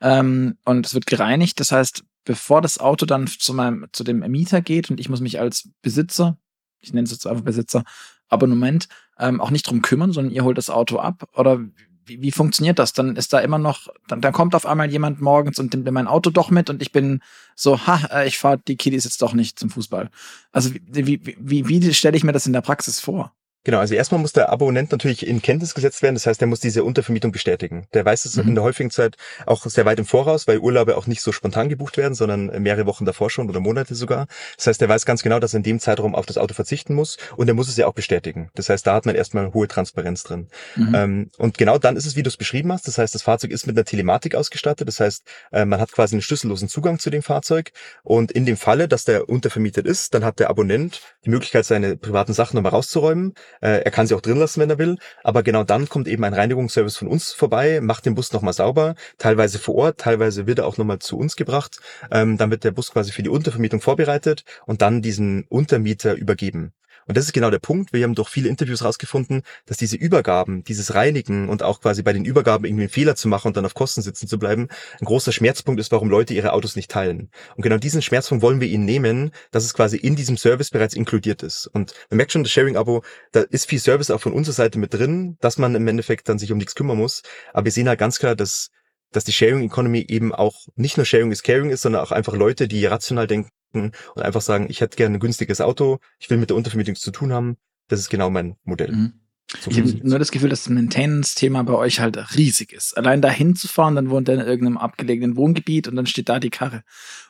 Ähm, 0.00 0.58
und 0.64 0.86
es 0.86 0.94
wird 0.94 1.06
gereinigt. 1.06 1.58
Das 1.58 1.72
heißt, 1.72 2.04
bevor 2.24 2.60
das 2.62 2.78
Auto 2.78 3.06
dann 3.06 3.26
zu 3.26 3.54
meinem, 3.54 3.86
zu 3.92 4.04
dem 4.04 4.20
Mieter 4.20 4.60
geht 4.60 4.90
und 4.90 5.00
ich 5.00 5.08
muss 5.08 5.20
mich 5.20 5.40
als 5.40 5.70
Besitzer 5.82 6.38
ich 6.84 6.92
nenne 6.92 7.04
es 7.04 7.10
jetzt 7.10 7.26
einfach 7.26 7.44
Besitzer, 7.44 7.84
Abonnement, 8.28 8.88
ähm, 9.18 9.40
auch 9.40 9.50
nicht 9.50 9.68
drum 9.68 9.82
kümmern, 9.82 10.12
sondern 10.12 10.32
ihr 10.32 10.44
holt 10.44 10.58
das 10.58 10.70
Auto 10.70 10.98
ab? 10.98 11.28
Oder 11.34 11.60
wie, 12.06 12.20
wie 12.20 12.32
funktioniert 12.32 12.78
das? 12.78 12.92
Dann 12.92 13.16
ist 13.16 13.32
da 13.32 13.38
immer 13.40 13.58
noch, 13.58 13.88
dann, 14.08 14.20
dann 14.20 14.32
kommt 14.32 14.54
auf 14.54 14.66
einmal 14.66 14.90
jemand 14.90 15.20
morgens 15.20 15.58
und 15.58 15.72
nimmt 15.72 15.90
mein 15.90 16.06
Auto 16.06 16.30
doch 16.30 16.50
mit 16.50 16.70
und 16.70 16.82
ich 16.82 16.92
bin 16.92 17.20
so, 17.54 17.86
ha, 17.86 18.00
äh, 18.10 18.28
ich 18.28 18.38
fahre 18.38 18.58
die 18.58 18.76
Kiddies 18.76 19.04
jetzt 19.04 19.22
doch 19.22 19.32
nicht 19.32 19.58
zum 19.58 19.70
Fußball. 19.70 20.10
Also 20.52 20.70
wie, 20.72 21.24
wie, 21.24 21.36
wie, 21.38 21.68
wie 21.68 21.94
stelle 21.94 22.16
ich 22.16 22.24
mir 22.24 22.32
das 22.32 22.46
in 22.46 22.52
der 22.52 22.60
Praxis 22.60 23.00
vor? 23.00 23.32
Genau, 23.64 23.78
also 23.78 23.94
erstmal 23.94 24.20
muss 24.20 24.32
der 24.34 24.50
Abonnent 24.50 24.92
natürlich 24.92 25.26
in 25.26 25.40
Kenntnis 25.40 25.74
gesetzt 25.74 26.02
werden. 26.02 26.14
Das 26.14 26.26
heißt, 26.26 26.40
er 26.42 26.46
muss 26.46 26.60
diese 26.60 26.84
Untervermietung 26.84 27.32
bestätigen. 27.32 27.86
Der 27.94 28.04
weiß 28.04 28.26
es 28.26 28.36
mhm. 28.36 28.48
in 28.48 28.54
der 28.54 28.64
häufigen 28.64 28.90
Zeit 28.90 29.16
auch 29.46 29.64
sehr 29.64 29.86
weit 29.86 29.98
im 29.98 30.04
Voraus, 30.04 30.46
weil 30.46 30.58
Urlaube 30.58 30.96
auch 30.98 31.06
nicht 31.06 31.22
so 31.22 31.32
spontan 31.32 31.70
gebucht 31.70 31.96
werden, 31.96 32.14
sondern 32.14 32.62
mehrere 32.62 32.84
Wochen 32.84 33.06
davor 33.06 33.30
schon 33.30 33.48
oder 33.48 33.60
Monate 33.60 33.94
sogar. 33.94 34.26
Das 34.56 34.66
heißt, 34.66 34.82
er 34.82 34.88
weiß 34.90 35.06
ganz 35.06 35.22
genau, 35.22 35.40
dass 35.40 35.54
er 35.54 35.58
in 35.58 35.62
dem 35.62 35.80
Zeitraum 35.80 36.14
auf 36.14 36.26
das 36.26 36.36
Auto 36.36 36.52
verzichten 36.52 36.94
muss 36.94 37.16
und 37.36 37.48
er 37.48 37.54
muss 37.54 37.68
es 37.68 37.76
ja 37.76 37.86
auch 37.86 37.94
bestätigen. 37.94 38.50
Das 38.54 38.68
heißt, 38.68 38.86
da 38.86 38.94
hat 38.94 39.06
man 39.06 39.14
erstmal 39.14 39.54
hohe 39.54 39.66
Transparenz 39.66 40.24
drin. 40.24 40.48
Mhm. 40.76 40.94
Ähm, 40.94 41.30
und 41.38 41.56
genau 41.56 41.78
dann 41.78 41.96
ist 41.96 42.04
es, 42.04 42.16
wie 42.16 42.22
du 42.22 42.28
es 42.28 42.36
beschrieben 42.36 42.70
hast. 42.70 42.86
Das 42.86 42.98
heißt, 42.98 43.14
das 43.14 43.22
Fahrzeug 43.22 43.50
ist 43.50 43.66
mit 43.66 43.76
einer 43.76 43.84
Telematik 43.86 44.34
ausgestattet. 44.34 44.86
Das 44.88 45.00
heißt, 45.00 45.24
äh, 45.52 45.64
man 45.64 45.80
hat 45.80 45.90
quasi 45.92 46.14
einen 46.14 46.22
schlüssellosen 46.22 46.68
Zugang 46.68 46.98
zu 46.98 47.08
dem 47.08 47.22
Fahrzeug 47.22 47.72
und 48.02 48.30
in 48.30 48.44
dem 48.44 48.58
Falle, 48.58 48.88
dass 48.88 49.04
der 49.04 49.28
untervermietet 49.28 49.86
ist, 49.86 50.12
dann 50.12 50.22
hat 50.22 50.38
der 50.38 50.50
Abonnent 50.50 51.00
die 51.24 51.30
Möglichkeit, 51.30 51.64
seine 51.64 51.96
privaten 51.96 52.34
Sachen 52.34 52.56
nochmal 52.56 52.72
rauszuräumen. 52.72 53.32
Äh, 53.60 53.82
er 53.84 53.90
kann 53.90 54.06
sie 54.06 54.14
auch 54.14 54.20
drin 54.20 54.38
lassen, 54.38 54.60
wenn 54.60 54.70
er 54.70 54.78
will. 54.78 54.96
Aber 55.22 55.42
genau 55.42 55.64
dann 55.64 55.88
kommt 55.88 56.08
eben 56.08 56.24
ein 56.24 56.34
Reinigungsservice 56.34 56.96
von 56.96 57.08
uns 57.08 57.32
vorbei, 57.32 57.80
macht 57.80 58.06
den 58.06 58.14
Bus 58.14 58.32
nochmal 58.32 58.52
sauber, 58.52 58.94
teilweise 59.18 59.58
vor 59.58 59.74
Ort, 59.76 59.98
teilweise 59.98 60.46
wird 60.46 60.58
er 60.58 60.66
auch 60.66 60.78
nochmal 60.78 60.98
zu 60.98 61.18
uns 61.18 61.36
gebracht. 61.36 61.80
Ähm, 62.10 62.36
dann 62.38 62.50
wird 62.50 62.64
der 62.64 62.72
Bus 62.72 62.92
quasi 62.92 63.12
für 63.12 63.22
die 63.22 63.28
Untervermietung 63.28 63.80
vorbereitet 63.80 64.44
und 64.66 64.82
dann 64.82 65.02
diesen 65.02 65.44
Untermieter 65.48 66.14
übergeben. 66.14 66.72
Und 67.06 67.16
das 67.16 67.26
ist 67.26 67.32
genau 67.32 67.50
der 67.50 67.58
Punkt. 67.58 67.92
Wir 67.92 68.04
haben 68.04 68.14
durch 68.14 68.28
viele 68.28 68.48
Interviews 68.48 68.80
herausgefunden, 68.80 69.42
dass 69.66 69.76
diese 69.76 69.96
Übergaben, 69.96 70.64
dieses 70.64 70.94
Reinigen 70.94 71.48
und 71.48 71.62
auch 71.62 71.80
quasi 71.80 72.02
bei 72.02 72.12
den 72.12 72.24
Übergaben 72.24 72.64
irgendwie 72.64 72.84
einen 72.84 72.90
Fehler 72.90 73.16
zu 73.16 73.28
machen 73.28 73.48
und 73.48 73.56
dann 73.56 73.66
auf 73.66 73.74
Kosten 73.74 74.02
sitzen 74.02 74.28
zu 74.28 74.38
bleiben, 74.38 74.68
ein 75.00 75.04
großer 75.04 75.32
Schmerzpunkt 75.32 75.80
ist, 75.80 75.92
warum 75.92 76.10
Leute 76.10 76.34
ihre 76.34 76.52
Autos 76.52 76.76
nicht 76.76 76.90
teilen. 76.90 77.30
Und 77.56 77.62
genau 77.62 77.78
diesen 77.78 78.02
Schmerzpunkt 78.02 78.42
wollen 78.42 78.60
wir 78.60 78.68
ihnen 78.68 78.84
nehmen, 78.84 79.30
dass 79.50 79.64
es 79.64 79.74
quasi 79.74 79.96
in 79.96 80.16
diesem 80.16 80.36
Service 80.36 80.70
bereits 80.70 80.94
inkludiert 80.94 81.42
ist. 81.42 81.66
Und 81.66 81.94
man 82.10 82.16
merkt 82.16 82.32
schon, 82.32 82.42
das 82.42 82.52
Sharing-Abo, 82.52 83.02
da 83.32 83.40
ist 83.40 83.68
viel 83.68 83.78
Service 83.80 84.10
auch 84.10 84.20
von 84.20 84.32
unserer 84.32 84.54
Seite 84.54 84.78
mit 84.78 84.94
drin, 84.94 85.36
dass 85.40 85.58
man 85.58 85.74
im 85.74 85.86
Endeffekt 85.88 86.28
dann 86.28 86.38
sich 86.38 86.52
um 86.52 86.58
nichts 86.58 86.74
kümmern 86.74 86.98
muss. 86.98 87.22
Aber 87.52 87.64
wir 87.64 87.72
sehen 87.72 87.88
halt 87.88 87.98
ganz 87.98 88.18
klar, 88.18 88.34
dass 88.34 88.70
dass 89.14 89.24
die 89.24 89.32
Sharing 89.32 89.62
Economy 89.62 90.04
eben 90.08 90.34
auch 90.34 90.66
nicht 90.74 90.96
nur 90.96 91.06
Sharing 91.06 91.30
is 91.30 91.42
Caring 91.42 91.70
ist, 91.70 91.82
sondern 91.82 92.02
auch 92.02 92.10
einfach 92.10 92.34
Leute, 92.34 92.66
die 92.66 92.84
rational 92.84 93.26
denken, 93.26 93.48
und 93.82 94.22
einfach 94.22 94.40
sagen, 94.40 94.66
ich 94.68 94.80
hätte 94.80 94.96
gerne 94.96 95.16
ein 95.16 95.20
günstiges 95.20 95.60
Auto, 95.60 95.98
ich 96.18 96.30
will 96.30 96.38
mit 96.38 96.50
der 96.50 96.56
Untervermietung 96.56 96.94
zu 96.94 97.10
tun 97.10 97.32
haben. 97.32 97.56
Das 97.88 98.00
ist 98.00 98.08
genau 98.08 98.30
mein 98.30 98.56
Modell. 98.64 98.92
Mhm. 98.92 99.12
So 99.60 99.70
ich 99.70 99.78
habe 99.78 100.08
nur 100.08 100.18
das 100.18 100.30
Gefühl, 100.30 100.48
dass 100.48 100.64
das 100.64 100.72
Maintenance-Thema 100.72 101.62
bei 101.64 101.74
euch 101.74 102.00
halt 102.00 102.16
riesig 102.36 102.72
ist. 102.72 102.96
Allein 102.96 103.20
da 103.20 103.30
hinzufahren, 103.30 103.94
dann 103.94 104.10
wohnt 104.10 104.28
ihr 104.28 104.34
in 104.34 104.40
irgendeinem 104.40 104.78
abgelegenen 104.78 105.36
Wohngebiet 105.36 105.86
und 105.86 105.96
dann 105.96 106.06
steht 106.06 106.28
da 106.28 106.40
die 106.40 106.50
Karre. 106.50 106.82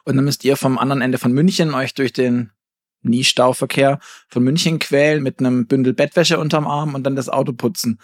Und 0.05 0.17
dann 0.17 0.25
müsst 0.25 0.45
ihr 0.45 0.57
vom 0.57 0.79
anderen 0.79 1.03
Ende 1.03 1.19
von 1.19 1.33
München 1.33 1.75
euch 1.75 1.93
durch 1.95 2.13
den 2.13 2.51
nie 3.03 3.25
Stauverkehr 3.25 3.99
von 4.29 4.43
München 4.43 4.79
quälen 4.79 5.23
mit 5.23 5.41
einem 5.41 5.67
Bündel 5.67 5.93
Bettwäsche 5.93 6.39
unterm 6.39 6.67
Arm 6.67 6.95
und 6.95 7.05
dann 7.05 7.17
das 7.17 7.29
Auto 7.29 7.53
putzen. 7.53 8.01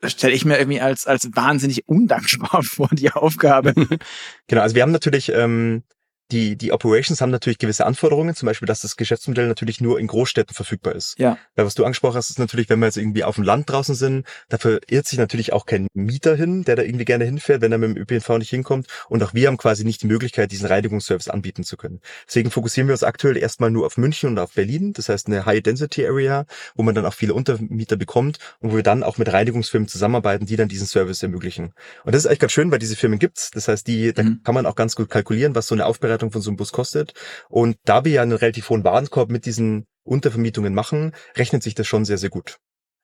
Das 0.00 0.12
stelle 0.12 0.34
ich 0.34 0.44
mir 0.44 0.58
irgendwie 0.58 0.80
als, 0.80 1.06
als 1.06 1.30
wahnsinnig 1.34 1.88
undankbar 1.88 2.62
vor, 2.62 2.88
die 2.92 3.10
Aufgabe. 3.10 3.72
genau, 4.46 4.62
also 4.62 4.74
wir 4.74 4.82
haben 4.82 4.92
natürlich 4.92 5.30
ähm, 5.30 5.84
die, 6.32 6.56
die 6.56 6.72
Operations 6.72 7.20
haben 7.20 7.30
natürlich 7.30 7.58
gewisse 7.58 7.86
Anforderungen, 7.86 8.34
zum 8.34 8.46
Beispiel, 8.46 8.66
dass 8.66 8.80
das 8.80 8.96
Geschäftsmodell 8.96 9.46
natürlich 9.46 9.80
nur 9.80 10.00
in 10.00 10.06
Großstädten 10.06 10.54
verfügbar 10.54 10.94
ist. 10.94 11.18
Ja. 11.18 11.38
Weil 11.54 11.66
was 11.66 11.74
du 11.74 11.84
angesprochen 11.84 12.16
hast, 12.16 12.30
ist 12.30 12.38
natürlich, 12.38 12.68
wenn 12.68 12.80
wir 12.80 12.86
jetzt 12.86 12.96
irgendwie 12.96 13.24
auf 13.24 13.36
dem 13.36 13.44
Land 13.44 13.70
draußen 13.70 13.94
sind, 13.94 14.26
dafür 14.48 14.80
irrt 14.88 15.06
sich 15.06 15.18
natürlich 15.18 15.52
auch 15.52 15.66
kein 15.66 15.86
Mieter 15.94 16.34
hin, 16.34 16.64
der 16.64 16.76
da 16.76 16.82
irgendwie 16.82 17.04
gerne 17.04 17.24
hinfährt, 17.24 17.60
wenn 17.60 17.72
er 17.72 17.78
mit 17.78 17.90
dem 17.90 17.96
ÖPNV 17.96 18.38
nicht 18.38 18.50
hinkommt. 18.50 18.88
Und 19.08 19.22
auch 19.22 19.34
wir 19.34 19.46
haben 19.48 19.56
quasi 19.56 19.84
nicht 19.84 20.02
die 20.02 20.06
Möglichkeit, 20.06 20.50
diesen 20.50 20.66
Reinigungsservice 20.66 21.28
anbieten 21.28 21.64
zu 21.64 21.76
können. 21.76 22.00
Deswegen 22.26 22.50
fokussieren 22.50 22.88
wir 22.88 22.94
uns 22.94 23.04
aktuell 23.04 23.36
erstmal 23.36 23.70
nur 23.70 23.86
auf 23.86 23.96
München 23.96 24.30
und 24.30 24.38
auf 24.38 24.52
Berlin. 24.52 24.92
Das 24.92 25.08
heißt 25.08 25.28
eine 25.28 25.46
High-Density-Area, 25.46 26.46
wo 26.74 26.82
man 26.82 26.94
dann 26.94 27.06
auch 27.06 27.14
viele 27.14 27.34
Untermieter 27.34 27.96
bekommt 27.96 28.38
und 28.60 28.72
wo 28.72 28.76
wir 28.76 28.82
dann 28.82 29.02
auch 29.02 29.18
mit 29.18 29.32
Reinigungsfirmen 29.32 29.88
zusammenarbeiten, 29.88 30.46
die 30.46 30.56
dann 30.56 30.68
diesen 30.68 30.86
Service 30.86 31.22
ermöglichen. 31.22 31.72
Und 32.04 32.14
das 32.14 32.22
ist 32.22 32.26
eigentlich 32.26 32.40
ganz 32.40 32.52
schön, 32.52 32.70
weil 32.70 32.78
diese 32.78 32.96
Firmen 32.96 33.18
gibt's. 33.18 33.50
Das 33.52 33.68
heißt, 33.68 33.86
die, 33.86 34.12
da 34.12 34.22
mhm. 34.22 34.40
kann 34.42 34.54
man 34.54 34.66
auch 34.66 34.74
ganz 34.74 34.96
gut 34.96 35.08
kalkulieren, 35.08 35.54
was 35.54 35.68
so 35.68 35.74
eine 35.74 35.86
Aufbereitung 35.86 36.15
von 36.20 36.42
so 36.42 36.50
einem 36.50 36.56
Bus 36.56 36.72
kostet 36.72 36.86
kostet. 36.86 37.14
Und 37.48 37.76
da 37.84 38.04
wir 38.04 38.12
ja 38.12 38.22
einen 38.22 38.32
relativ 38.32 38.70
hohen 38.70 38.84
Warenkorb 38.84 39.30
mit 39.30 39.46
diesen 39.46 39.86
Untervermietungen 40.04 40.74
machen, 40.74 41.12
rechnet 41.36 41.62
sich 41.62 41.74
das 41.74 41.86
schon 41.86 42.04
sehr, 42.04 42.18
sehr 42.18 42.30
gut. 42.30 42.58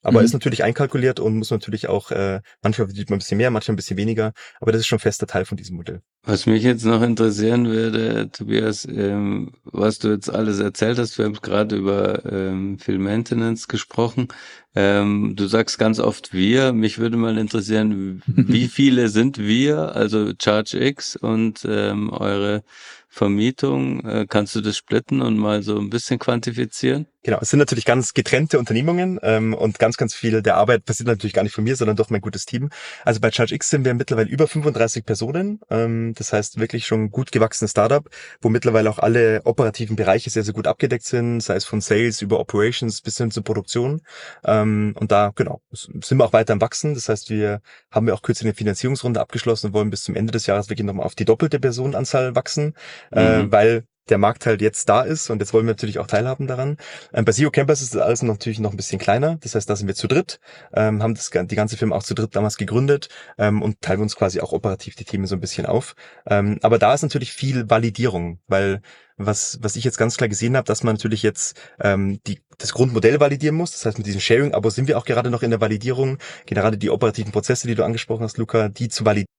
Aber 0.05 0.19
mhm. 0.19 0.25
ist 0.25 0.33
natürlich 0.33 0.65
einkalkuliert 0.65 1.21
und 1.21 1.37
muss 1.37 1.53
natürlich 1.53 1.89
auch, 1.89 2.11
äh, 2.11 2.41
manchmal 2.61 2.89
verdient 2.89 3.11
man 3.11 3.17
ein 3.17 3.21
bisschen 3.21 3.39
mehr, 3.39 3.53
manchmal 3.53 3.75
ein 3.75 3.77
bisschen 3.77 3.97
weniger, 3.97 4.33
aber 4.61 4.73
das 4.73 4.81
ist 4.81 4.89
schon 4.89 4.99
fester 4.99 5.29
Teil 5.29 5.45
von 5.45 5.57
diesem 5.57 5.77
Modell. 5.77 6.01
Was 6.25 6.47
mich 6.47 6.65
jetzt 6.65 6.85
noch 6.85 7.03
interessieren 7.03 7.69
würde, 7.69 8.29
Tobias, 8.33 8.85
ähm, 8.85 9.53
was 9.63 10.01
du 10.01 10.09
jetzt 10.09 10.29
alles 10.29 10.59
erzählt 10.59 10.99
hast, 10.99 11.19
wir 11.19 11.25
haben 11.25 11.35
gerade 11.35 11.77
über 11.77 12.25
ähm, 12.27 12.81
viel 12.81 12.99
Maintenance 12.99 13.69
gesprochen. 13.69 14.27
Ähm, 14.75 15.35
du 15.37 15.47
sagst 15.47 15.79
ganz 15.79 16.01
oft 16.01 16.33
wir. 16.33 16.73
Mich 16.73 16.99
würde 16.99 17.17
mal 17.17 17.39
interessieren, 17.39 18.23
wie 18.27 18.67
viele 18.67 19.09
sind 19.09 19.39
wir, 19.39 19.95
also 19.95 20.33
ChargeX 20.37 21.15
und 21.15 21.65
ähm, 21.69 22.11
eure 22.11 22.65
Vermietung. 23.13 24.05
Äh, 24.07 24.27
kannst 24.27 24.55
du 24.55 24.63
das 24.63 24.79
splitten 24.79 25.21
und 25.21 25.37
mal 25.37 25.63
so 25.63 25.79
ein 25.79 25.91
bisschen 25.91 26.19
quantifizieren? 26.19 27.07
Genau, 27.25 27.39
es 27.41 27.51
sind 27.51 27.61
natürlich 27.61 27.85
ganz 27.85 28.15
getrennte 28.15 28.59
Unternehmungen 28.59 29.21
ähm, 29.23 29.55
und 29.55 29.79
ganz, 29.79 29.97
ganz 29.97 30.13
viel 30.13 30.43
der 30.43 30.57
Arbeit 30.57 30.85
passiert 30.85 31.07
natürlich 31.07 31.35
gar 31.35 31.45
nicht 31.45 31.55
von 31.55 31.63
mir, 31.63 31.77
sondern 31.77 31.97
durch 31.97 32.11
mein 32.11 32.21
gutes 32.21 32.47
Team. 32.47 32.71
Also 33.05 33.21
bei 33.21 33.31
ChargeX 33.31 33.71
sind 33.71 33.85
wir 33.85 33.95
mittlerweile 33.95 34.29
über 34.29 34.49
35 34.49 35.05
Personen. 35.05 35.61
Ähm, 35.71 36.15
das 36.17 36.33
heißt 36.33 36.59
wirklich 36.59 36.85
schon 36.85 37.11
gut 37.11 37.31
gewachsenes 37.31 37.71
Startup, 37.71 38.09
wo 38.41 38.49
mittlerweile 38.49 38.91
auch 38.91 38.99
alle 38.99 39.43
operativen 39.45 39.95
Bereiche 39.95 40.31
sehr, 40.31 40.43
sehr 40.43 40.55
gut 40.55 40.67
abgedeckt 40.67 41.05
sind, 41.05 41.41
sei 41.43 41.55
es 41.55 41.65
von 41.65 41.81
Sales 41.81 42.23
über 42.23 42.41
Operations 42.41 43.01
bis 43.03 43.19
hin 43.19 43.31
zur 43.31 43.45
Produktion. 43.45 44.01
Ähm, 44.45 44.97
und 44.99 45.13
da, 45.13 45.31
genau, 45.37 45.61
sind 45.71 46.19
wir 46.19 46.25
auch 46.25 46.33
weiter 46.33 46.55
am 46.55 46.61
Wachsen. 46.61 46.95
Das 46.95 47.09
heißt, 47.09 47.31
wir 47.31 47.61
haben 47.93 48.09
ja 48.09 48.15
auch 48.15 48.23
kürzlich 48.23 48.47
eine 48.47 48.55
Finanzierungsrunde 48.55 49.21
abgeschlossen 49.21 49.69
und 49.69 49.75
wollen 49.75 49.91
bis 49.91 50.03
zum 50.03 50.17
Ende 50.17 50.33
des 50.33 50.47
Jahres 50.47 50.71
wirklich 50.71 50.87
nochmal 50.87 51.07
auf 51.07 51.15
die 51.15 51.25
doppelte 51.25 51.61
Personenanzahl 51.61 52.35
wachsen, 52.35 52.75
mhm. 53.11 53.19
äh, 53.19 53.53
weil 53.53 53.85
der 54.09 54.19
Markt 54.19 54.47
halt 54.47 54.61
jetzt 54.61 54.89
da 54.89 55.03
ist 55.03 55.31
und 55.31 55.41
jetzt 55.41 55.53
wollen 55.53 55.65
wir 55.65 55.73
natürlich 55.73 55.99
auch 55.99 56.07
teilhaben 56.07 56.47
daran. 56.47 56.77
Ähm, 57.13 57.25
bei 57.25 57.33
Zero 57.33 57.51
Campus 57.51 57.81
ist 57.83 57.95
das 57.95 58.03
alles 58.03 58.23
natürlich 58.23 58.59
noch 58.59 58.73
ein 58.73 58.77
bisschen 58.77 58.99
kleiner. 58.99 59.37
Das 59.37 59.55
heißt, 59.55 59.69
da 59.69 59.77
sind 59.77 59.87
wir 59.87 59.95
zu 59.95 60.09
dritt, 60.09 60.41
ähm, 60.75 61.03
haben 61.03 61.15
das, 61.15 61.31
die 61.31 61.57
ganze 61.57 61.77
Firma 61.77 61.97
auch 61.97 62.03
zu 62.03 62.15
dritt 62.15 62.35
damals 62.35 62.57
gegründet 62.57 63.09
ähm, 63.39 63.63
und 63.63 63.81
teilen 63.81 64.01
uns 64.01 64.17
quasi 64.17 64.41
auch 64.41 64.53
operativ 64.53 64.97
die 64.97 65.05
Themen 65.05 65.27
so 65.27 65.37
ein 65.37 65.41
bisschen 65.41 65.67
auf. 65.67 65.95
Ähm, 66.27 66.59
aber 66.63 66.79
da 66.79 66.93
ist 66.95 67.03
natürlich 67.03 67.33
viel 67.33 67.71
Validierung, 67.71 68.41
weil 68.49 68.83
was, 69.17 69.59
was 69.63 69.77
ich 69.77 69.85
jetzt 69.85 69.99
ganz 69.99 70.17
klar 70.17 70.29
gesehen 70.29 70.57
habe, 70.57 70.65
dass 70.65 70.83
man 70.83 70.97
natürlich 70.97 71.23
jetzt 71.23 71.57
ähm, 71.81 72.19
die, 72.27 72.41
das 72.59 72.73
Grundmodell 72.73 73.21
validieren 73.21 73.55
muss. 73.55 73.71
Das 73.71 73.87
heißt, 73.87 73.99
mit 73.99 74.07
diesem 74.07 74.21
Sharing-Abo 74.21 74.69
sind 74.71 74.89
wir 74.89 74.99
auch 74.99 75.05
gerade 75.05 75.31
noch 75.31 75.43
in 75.43 75.51
der 75.51 75.61
Validierung, 75.61 76.19
gerade 76.47 76.77
die 76.77 76.91
operativen 76.91 77.31
Prozesse, 77.31 77.69
die 77.69 77.77
du 77.77 77.85
angesprochen 77.85 78.25
hast, 78.25 78.37
Luca, 78.37 78.69
die 78.69 78.89
zu 78.89 79.05
validieren 79.05 79.32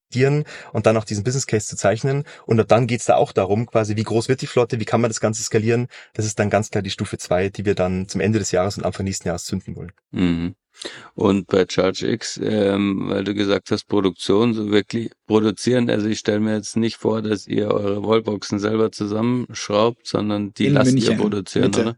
und 0.72 0.86
dann 0.86 0.98
auch 0.98 1.06
diesen 1.06 1.24
Business 1.24 1.48
Case 1.48 1.68
zu 1.68 1.76
zeichnen. 1.76 2.24
Und 2.46 2.64
dann 2.72 2.88
geht's 2.88 3.06
da 3.06 3.16
auch 3.16 3.32
darum, 3.32 3.66
quasi, 3.66 3.96
wie 3.96 4.04
groß 4.04 4.30
wird 4.30 4.42
die 4.42 4.48
Flotte, 4.48 4.80
wie 4.80 4.86
kann 4.86 5.02
man 5.02 5.10
das 5.10 5.20
Ganze 5.20 5.44
skalieren. 5.44 5.88
Das 6.14 6.26
ist 6.26 6.40
dann 6.40 6.50
ganz 6.50 6.70
klar 6.70 6.82
die 6.82 6.90
Stufe 6.90 7.18
zwei, 7.18 7.50
die 7.50 7.66
wir 7.66 7.76
dann 7.76 8.08
zum 8.08 8.22
Ende 8.22 8.40
des 8.40 8.52
Jahres 8.52 8.78
und 8.78 8.86
Anfang 8.86 9.06
nächsten 9.06 9.28
Jahres 9.28 9.46
zünden 9.46 9.76
wollen. 9.76 9.92
Mhm. 10.12 10.56
Und 11.14 11.48
bei 11.48 11.66
ChargeX, 11.66 12.40
ähm, 12.44 13.10
weil 13.10 13.24
du 13.24 13.34
gesagt 13.34 13.72
hast, 13.72 13.86
Produktion, 13.88 14.54
so 14.54 14.72
wirklich 14.72 15.12
produzieren, 15.28 15.90
also 15.90 16.08
ich 16.08 16.20
stelle 16.20 16.40
mir 16.40 16.56
jetzt 16.56 16.76
nicht 16.76 16.98
vor, 16.98 17.22
dass 17.22 17.48
ihr 17.48 17.70
eure 17.70 18.04
Wallboxen 18.04 18.60
selber 18.60 18.92
zusammenschraubt, 18.92 20.08
sondern 20.08 20.54
die 20.54 20.68
In 20.68 20.74
lasst 20.74 20.92
München. 20.94 21.12
ihr 21.12 21.18
produzieren, 21.18 21.72
Bitte. 21.72 21.82
oder? 21.82 21.98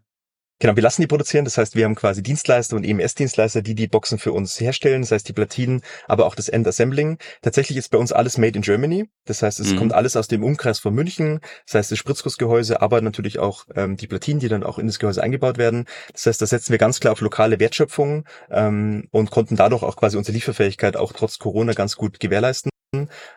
Genau, 0.60 0.78
wir 0.78 0.84
lassen 0.84 1.02
die 1.02 1.08
produzieren. 1.08 1.44
Das 1.44 1.58
heißt, 1.58 1.76
wir 1.76 1.84
haben 1.84 1.96
quasi 1.96 2.24
Dienstleister 2.24 2.78
und 2.78 2.86
EMS-Dienstleister, 2.86 3.62
die 3.62 3.76
die 3.76 3.88
Boxen 3.88 4.18
für 4.18 4.32
uns 4.32 4.58
herstellen. 4.60 5.02
Das 5.02 5.12
heißt, 5.12 5.28
die 5.28 5.34
Platinen, 5.34 5.82
aber 6.08 6.26
auch 6.26 6.36
das 6.36 6.48
Endassembling. 6.48 7.18
Tatsächlich 7.42 7.78
ist 7.78 7.90
bei 7.90 7.98
uns 7.98 8.14
alles 8.14 8.38
made 8.38 8.56
in 8.56 8.62
Germany. 8.62 9.10
Das 9.26 9.42
heißt, 9.42 9.60
es 9.60 9.74
mhm. 9.74 9.78
kommt 9.78 9.94
alles 9.94 10.16
aus 10.16 10.30
dem 10.30 10.44
Umkreis 10.46 10.80
von 10.80 10.94
München. 10.94 11.42
Das 11.66 11.76
heißt, 11.76 11.92
das 11.92 12.00
Spritzgussgehäuse, 12.00 12.82
aber 12.82 13.02
natürlich 13.02 13.38
auch 13.38 13.66
ähm, 13.76 13.98
die 13.98 14.08
Platinen, 14.08 14.40
die 14.40 14.48
dann 14.48 14.64
auch 14.64 14.80
in 14.80 14.88
das 14.88 14.98
Gehäuse 14.98 15.22
eingebaut 15.22 15.58
werden. 15.58 15.86
Das 16.14 16.26
heißt, 16.26 16.42
da 16.42 16.46
setzen 16.46 16.72
wir 16.72 16.78
ganz 16.78 17.02
klar 17.02 17.12
auf 17.12 17.20
lokale 17.20 17.60
Wertschöpfung 17.60 18.26
ähm, 18.50 19.10
und 19.12 19.32
konnten 19.32 19.58
dadurch 19.58 19.84
auch 19.84 19.98
quasi 19.98 20.16
unsere 20.16 20.36
Lieferfähigkeit 20.36 20.96
auch 20.96 21.12
trotz 21.12 21.38
Corona 21.38 21.74
ganz 21.74 21.98
gut 21.98 22.22
gewährleisten. 22.22 22.70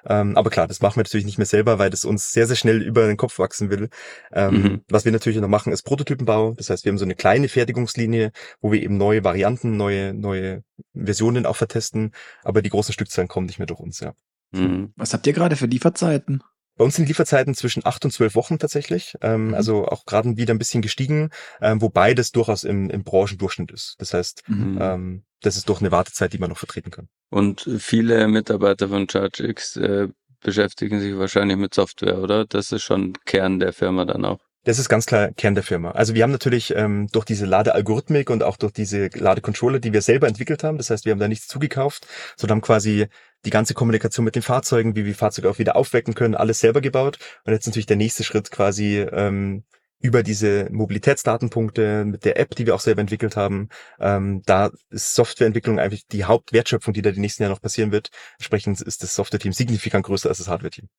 Ähm, 0.07 0.37
aber 0.37 0.51
klar, 0.51 0.67
das 0.67 0.81
machen 0.81 0.97
wir 0.97 1.03
natürlich 1.03 1.27
nicht 1.27 1.39
mehr 1.39 1.47
selber, 1.47 1.79
weil 1.79 1.91
das 1.91 2.05
uns 2.05 2.33
sehr, 2.33 2.47
sehr 2.47 2.57
schnell 2.57 2.83
über 2.83 3.07
den 3.07 3.17
Kopf 3.17 3.39
wachsen 3.39 3.71
will. 3.71 3.89
Ähm, 4.33 4.63
mhm. 4.63 4.81
Was 4.89 5.05
wir 5.05 5.13
natürlich 5.13 5.39
noch 5.41 5.49
machen, 5.49 5.73
ist 5.73 5.83
Prototypenbau. 5.83 6.55
Das 6.57 6.71
heißt, 6.71 6.85
wir 6.85 6.91
haben 6.91 6.99
so 6.99 7.05
eine 7.05 7.15
kleine 7.15 7.49
Fertigungslinie, 7.49 8.33
wo 8.61 8.73
wir 8.73 8.83
eben 8.83 8.97
neue 8.97 9.25
Varianten, 9.25 9.77
neue, 9.77 10.15
neue 10.15 10.63
Versionen 10.95 11.47
auch 11.47 11.57
vertesten. 11.57 12.13
Aber 12.43 12.63
die 12.63 12.71
großen 12.71 12.93
Stückzahlen 12.93 13.29
kommen 13.29 13.47
nicht 13.47 13.59
mehr 13.59 13.67
durch 13.67 13.81
uns, 13.81 14.01
ja. 14.01 14.15
Mhm. 14.53 14.93
Was 14.97 15.13
habt 15.13 15.27
ihr 15.27 15.33
gerade 15.33 15.57
für 15.57 15.67
Lieferzeiten? 15.67 16.43
Bei 16.79 16.85
uns 16.85 16.95
sind 16.95 17.09
Lieferzeiten 17.09 17.55
zwischen 17.55 17.85
acht 17.85 18.05
und 18.05 18.13
zwölf 18.13 18.37
Wochen 18.37 18.61
tatsächlich, 18.61 19.17
ähm, 19.21 19.49
mhm. 19.49 19.55
also 19.55 19.87
auch 19.87 20.07
gerade 20.07 20.37
wieder 20.37 20.55
ein 20.55 20.59
bisschen 20.59 20.81
gestiegen, 20.81 21.31
ähm, 21.61 21.83
wobei 21.83 22.15
das 22.15 22.31
durchaus 22.31 22.63
im, 22.63 22.89
im 22.89 23.03
Branchendurchschnitt 23.03 23.73
ist. 23.73 23.97
Das 23.99 24.15
heißt, 24.15 24.45
mhm. 24.47 24.79
ähm, 24.81 25.23
das 25.43 25.57
ist 25.57 25.69
doch 25.69 25.81
eine 25.81 25.93
Wartezeit, 25.93 26.33
die 26.33 26.39
man 26.39 26.51
noch 26.51 26.59
vertreten 26.59 26.91
kann. 26.91 27.09
Und 27.31 27.69
viele 27.79 28.27
Mitarbeiter 28.29 28.89
von 28.89 29.07
ChargeX 29.07 29.77
äh, 29.77 30.09
beschäftigen 30.41 31.01
sich 31.01 31.17
wahrscheinlich 31.19 31.57
mit 31.57 31.75
Software, 31.75 32.19
oder? 32.19 32.45
Das 32.45 32.73
ist 32.73 32.83
schon 32.83 33.15
Kern 33.25 33.59
der 33.59 33.73
Firma 33.73 34.05
dann 34.05 34.25
auch. 34.25 34.39
Das 34.65 34.79
ist 34.79 34.89
ganz 34.89 35.07
klar 35.07 35.31
Kern 35.33 35.55
der 35.55 35.65
Firma. 35.65 35.93
Also 35.93 36.15
wir 36.15 36.23
haben 36.23 36.33
natürlich 36.33 36.75
ähm, 36.75 37.07
durch 37.13 37.25
diese 37.25 37.47
Ladealgorithmik 37.47 38.29
und 38.29 38.43
auch 38.43 38.57
durch 38.57 38.73
diese 38.73 39.09
Ladecontroller, 39.15 39.79
die 39.79 39.93
wir 39.93 40.03
selber 40.03 40.29
entwickelt 40.29 40.65
haben, 40.65 40.77
das 40.79 40.91
heißt, 40.91 41.05
wir 41.05 41.13
haben 41.13 41.21
da 41.21 41.29
nichts 41.29 41.47
zugekauft, 41.47 42.07
sondern 42.37 42.57
haben 42.57 42.63
quasi 42.63 43.07
die 43.45 43.51
ganze 43.51 43.73
Kommunikation 43.73 44.25
mit 44.25 44.35
den 44.35 44.43
Fahrzeugen, 44.43 44.97
wie 44.97 45.07
wir 45.07 45.15
Fahrzeuge 45.15 45.49
auch 45.49 45.59
wieder 45.59 45.77
aufwecken 45.77 46.15
können, 46.15 46.35
alles 46.35 46.61
selber 46.61 46.81
gebaut. 46.81 47.19
Und 47.45 47.53
jetzt 47.53 47.67
natürlich 47.67 47.87
der 47.87 47.97
nächste 47.97 48.25
Schritt 48.25 48.51
quasi 48.51 48.99
ähm, 48.99 49.65
über 50.01 50.23
diese 50.23 50.69
Mobilitätsdatenpunkte 50.71 52.05
mit 52.05 52.25
der 52.25 52.39
App, 52.39 52.55
die 52.55 52.67
wir 52.67 52.75
auch 52.75 52.81
selber 52.81 53.01
entwickelt 53.01 53.37
haben. 53.37 53.69
Ähm, 53.99 54.43
da 54.47 54.71
ist 54.91 55.15
Softwareentwicklung 55.15 55.79
eigentlich 55.79 56.07
die 56.07 56.25
Hauptwertschöpfung, 56.25 56.95
die 56.95 57.03
da 57.03 57.11
die 57.11 57.21
nächsten 57.21 57.43
Jahre 57.43 57.55
noch 57.55 57.63
passieren 57.63 57.91
wird. 57.91 58.11
Entsprechend 58.39 58.81
ist 58.81 59.03
das 59.03 59.15
Software-Team 59.15 59.53
signifikant 59.53 60.07
größer 60.07 60.29
als 60.29 60.39
das 60.39 60.49
Hardware-Team. 60.49 60.89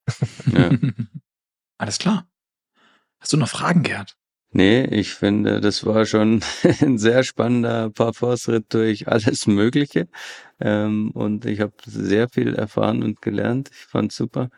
Ja. 0.53 0.71
Alles 1.77 1.99
klar. 1.99 2.27
Hast 3.19 3.31
du 3.31 3.37
noch 3.37 3.49
Fragen, 3.49 3.83
Gerd? 3.83 4.15
Nee, 4.51 4.83
ich 4.85 5.13
finde, 5.13 5.61
das 5.61 5.85
war 5.85 6.05
schon 6.05 6.41
ein 6.81 6.97
sehr 6.97 7.23
spannender 7.23 7.91
Parforce-Ritt 7.91 8.73
durch 8.73 9.07
alles 9.07 9.47
Mögliche. 9.47 10.07
Ähm, 10.59 11.11
und 11.11 11.45
ich 11.45 11.61
habe 11.61 11.73
sehr 11.85 12.29
viel 12.29 12.55
erfahren 12.55 13.03
und 13.03 13.21
gelernt. 13.21 13.69
Ich 13.71 13.85
fand 13.85 14.11
super 14.11 14.49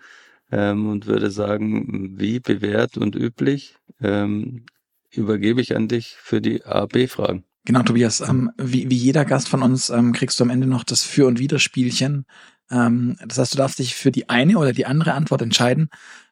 ähm, 0.51 0.89
und 0.89 1.07
würde 1.07 1.31
sagen, 1.31 2.17
wie 2.19 2.39
bewährt 2.39 2.97
und 2.97 3.15
üblich, 3.15 3.75
ähm, 4.02 4.66
übergebe 5.12 5.62
ich 5.62 5.76
an 5.76 5.88
dich 5.88 6.16
für 6.20 6.41
die 6.41 6.64
A-B-Fragen. 6.64 7.43
Genau, 7.66 7.84
Tobias. 7.84 8.22
Ähm, 8.22 8.52
wie, 8.58 8.89
wie 8.89 8.95
jeder 8.95 9.26
Gast 9.26 9.47
von 9.47 9.62
uns 9.62 9.89
ähm, 9.89 10.14
kriegst 10.14 10.39
du 10.39 10.43
am 10.43 10.49
Ende 10.49 10.68
noch 10.68 10.84
das 10.84 11.04
Für- 11.04 11.28
und 11.28 11.39
Widerspielchen. 11.39 12.26
Ähm, 12.72 13.18
das 13.26 13.38
heißt, 13.38 13.54
du 13.54 13.58
darfst 13.58 13.80
dich 13.80 13.95
für 13.95 14.12
die 14.12 14.30
eine 14.30 14.58
oder 14.58 14.74
die 14.74 14.86
andere 14.86 15.14
Antwort 15.14 15.41
entscheiden. 15.41 15.89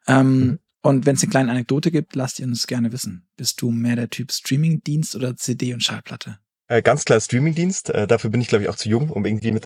Ähm, 0.08 0.40
mhm. 0.40 0.60
Und 0.82 1.06
wenn 1.06 1.16
es 1.16 1.24
eine 1.24 1.30
kleine 1.30 1.52
Anekdote 1.52 1.92
gibt, 1.92 2.16
lasst 2.16 2.40
ihr 2.40 2.46
uns 2.46 2.66
gerne 2.66 2.92
wissen. 2.92 3.28
Bist 3.36 3.62
du 3.62 3.70
mehr 3.70 3.96
der 3.96 4.10
Typ 4.10 4.32
Streamingdienst 4.32 5.16
oder 5.16 5.36
CD 5.36 5.74
und 5.74 5.84
Schallplatte? 5.84 6.40
Äh, 6.68 6.82
ganz 6.82 7.04
klar 7.04 7.20
Streamingdienst. 7.20 7.90
Äh, 7.90 8.08
dafür 8.08 8.30
bin 8.30 8.42
ich, 8.42 8.48
glaube 8.48 8.64
ich, 8.64 8.70
auch 8.70 8.76
zu 8.76 8.90
jung, 8.90 9.10
um 9.10 9.26
irgendwie 9.26 9.52
mit. 9.52 9.66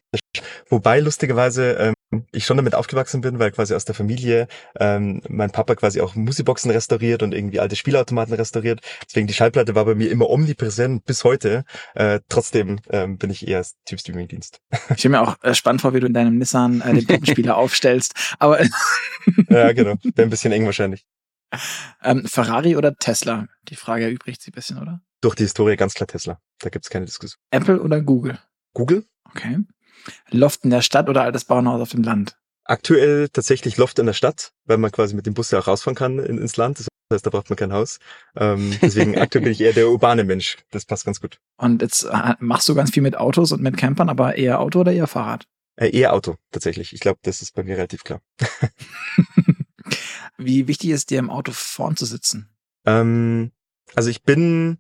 Wobei 0.70 1.00
lustigerweise 1.00 1.74
ähm, 1.74 1.94
ich 2.32 2.46
schon 2.46 2.58
damit 2.58 2.76
aufgewachsen 2.76 3.22
bin, 3.22 3.40
weil 3.40 3.52
quasi 3.52 3.74
aus 3.74 3.86
der 3.86 3.96
Familie 3.96 4.48
ähm, 4.80 5.22
mein 5.28 5.52
Papa 5.52 5.76
quasi 5.76 6.02
auch 6.02 6.16
Musikboxen 6.16 6.72
restauriert 6.72 7.24
und 7.24 7.34
irgendwie 7.34 7.60
alte 7.60 7.76
Spielautomaten 7.76 8.34
restauriert. 8.34 8.82
Deswegen 9.08 9.28
die 9.28 9.34
Schallplatte 9.34 9.76
war 9.76 9.86
bei 9.86 9.96
mir 9.96 10.12
immer 10.12 10.30
omnipräsent 10.30 11.06
bis 11.06 11.24
heute. 11.24 11.66
Äh, 11.96 12.20
trotzdem 12.30 12.80
ähm, 12.90 13.18
bin 13.18 13.30
ich 13.30 13.48
eher 13.48 13.66
Typ 13.86 14.00
Streamingdienst. 14.00 14.60
Ich 14.90 15.00
stelle 15.00 15.14
mir 15.14 15.22
auch 15.22 15.36
äh, 15.42 15.54
spannend 15.54 15.82
vor, 15.82 15.94
wie 15.94 16.00
du 16.00 16.08
in 16.08 16.14
deinem 16.14 16.38
Nissan 16.38 16.82
äh, 16.82 16.94
den 16.94 17.08
Puppenspieler 17.08 17.58
aufstellst. 17.58 18.14
Aber 18.40 18.62
ja, 19.50 19.72
genau. 19.74 19.96
Wäre 20.04 20.28
ein 20.28 20.30
bisschen 20.30 20.52
eng 20.52 20.66
wahrscheinlich. 20.66 21.06
Ähm, 22.02 22.26
Ferrari 22.26 22.76
oder 22.76 22.96
Tesla? 22.96 23.48
Die 23.70 23.76
Frage 23.76 24.06
erübrigt 24.06 24.42
sich 24.42 24.52
ein 24.52 24.56
bisschen, 24.56 24.80
oder? 24.80 25.02
Durch 25.22 25.36
die 25.36 25.44
Historie 25.44 25.76
ganz 25.76 25.94
klar 25.94 26.08
Tesla. 26.08 26.40
Da 26.60 26.70
gibt's 26.70 26.90
keine 26.90 27.06
Diskussion. 27.06 27.40
Apple 27.52 27.82
oder 27.82 28.02
Google? 28.02 28.40
Google. 28.74 29.06
Okay. 29.26 29.60
Loft 30.30 30.64
in 30.64 30.70
der 30.70 30.82
Stadt 30.82 31.10
oder 31.10 31.24
altes 31.24 31.46
Bauernhaus 31.46 31.82
auf 31.82 31.90
dem 31.90 32.04
Land? 32.04 32.38
Aktuell 32.66 33.30
tatsächlich 33.30 33.78
Loft 33.78 34.00
in 34.00 34.06
der 34.06 34.14
Stadt, 34.14 34.54
weil 34.66 34.78
man 34.78 34.92
quasi 34.92 35.16
mit 35.16 35.26
dem 35.26 35.34
Bus 35.34 35.52
ja 35.52 35.60
auch 35.60 35.68
rausfahren 35.68 35.96
kann 35.96 36.20
in, 36.20 36.38
ins 36.38 36.56
Land. 36.56 36.80
Das 36.80 36.88
heißt, 37.12 37.26
da 37.26 37.30
braucht 37.30 37.50
man 37.50 37.58
kein 37.58 37.74
Haus. 37.74 38.00
Ähm, 38.36 38.78
deswegen 38.82 39.18
aktuell 39.20 39.44
bin 39.44 39.52
ich 39.52 39.62
eher 39.62 39.74
der 39.74 39.90
urbane 39.90 40.24
Mensch. 40.24 40.58
Das 40.72 40.86
passt 40.86 41.06
ganz 41.06 41.20
gut. 41.20 41.40
Und 41.58 41.82
jetzt 41.82 42.04
äh, 42.04 42.36
machst 42.40 42.70
du 42.70 42.76
ganz 42.76 42.92
viel 42.92 43.04
mit 43.04 43.18
Autos 43.18 43.52
und 43.52 43.62
mit 43.62 43.76
Campern, 43.78 44.10
aber 44.10 44.38
eher 44.38 44.60
Auto 44.60 44.80
oder 44.80 44.94
eher 44.94 45.08
Fahrrad? 45.08 45.46
Äh, 45.76 45.90
eher 45.90 46.14
Auto, 46.14 46.36
tatsächlich. 46.52 46.94
Ich 46.94 47.00
glaube, 47.00 47.20
das 47.24 47.42
ist 47.42 47.54
bei 47.54 47.64
mir 47.64 47.76
relativ 47.76 48.04
klar. 48.04 48.22
Wie 50.38 50.68
wichtig 50.68 50.92
ist 50.92 51.10
dir 51.10 51.20
im 51.20 51.30
Auto 51.30 51.52
vorn 51.54 51.96
zu 51.96 52.06
sitzen? 52.06 52.50
Ähm, 52.86 53.52
also 53.96 54.10
ich 54.10 54.24
bin 54.24 54.78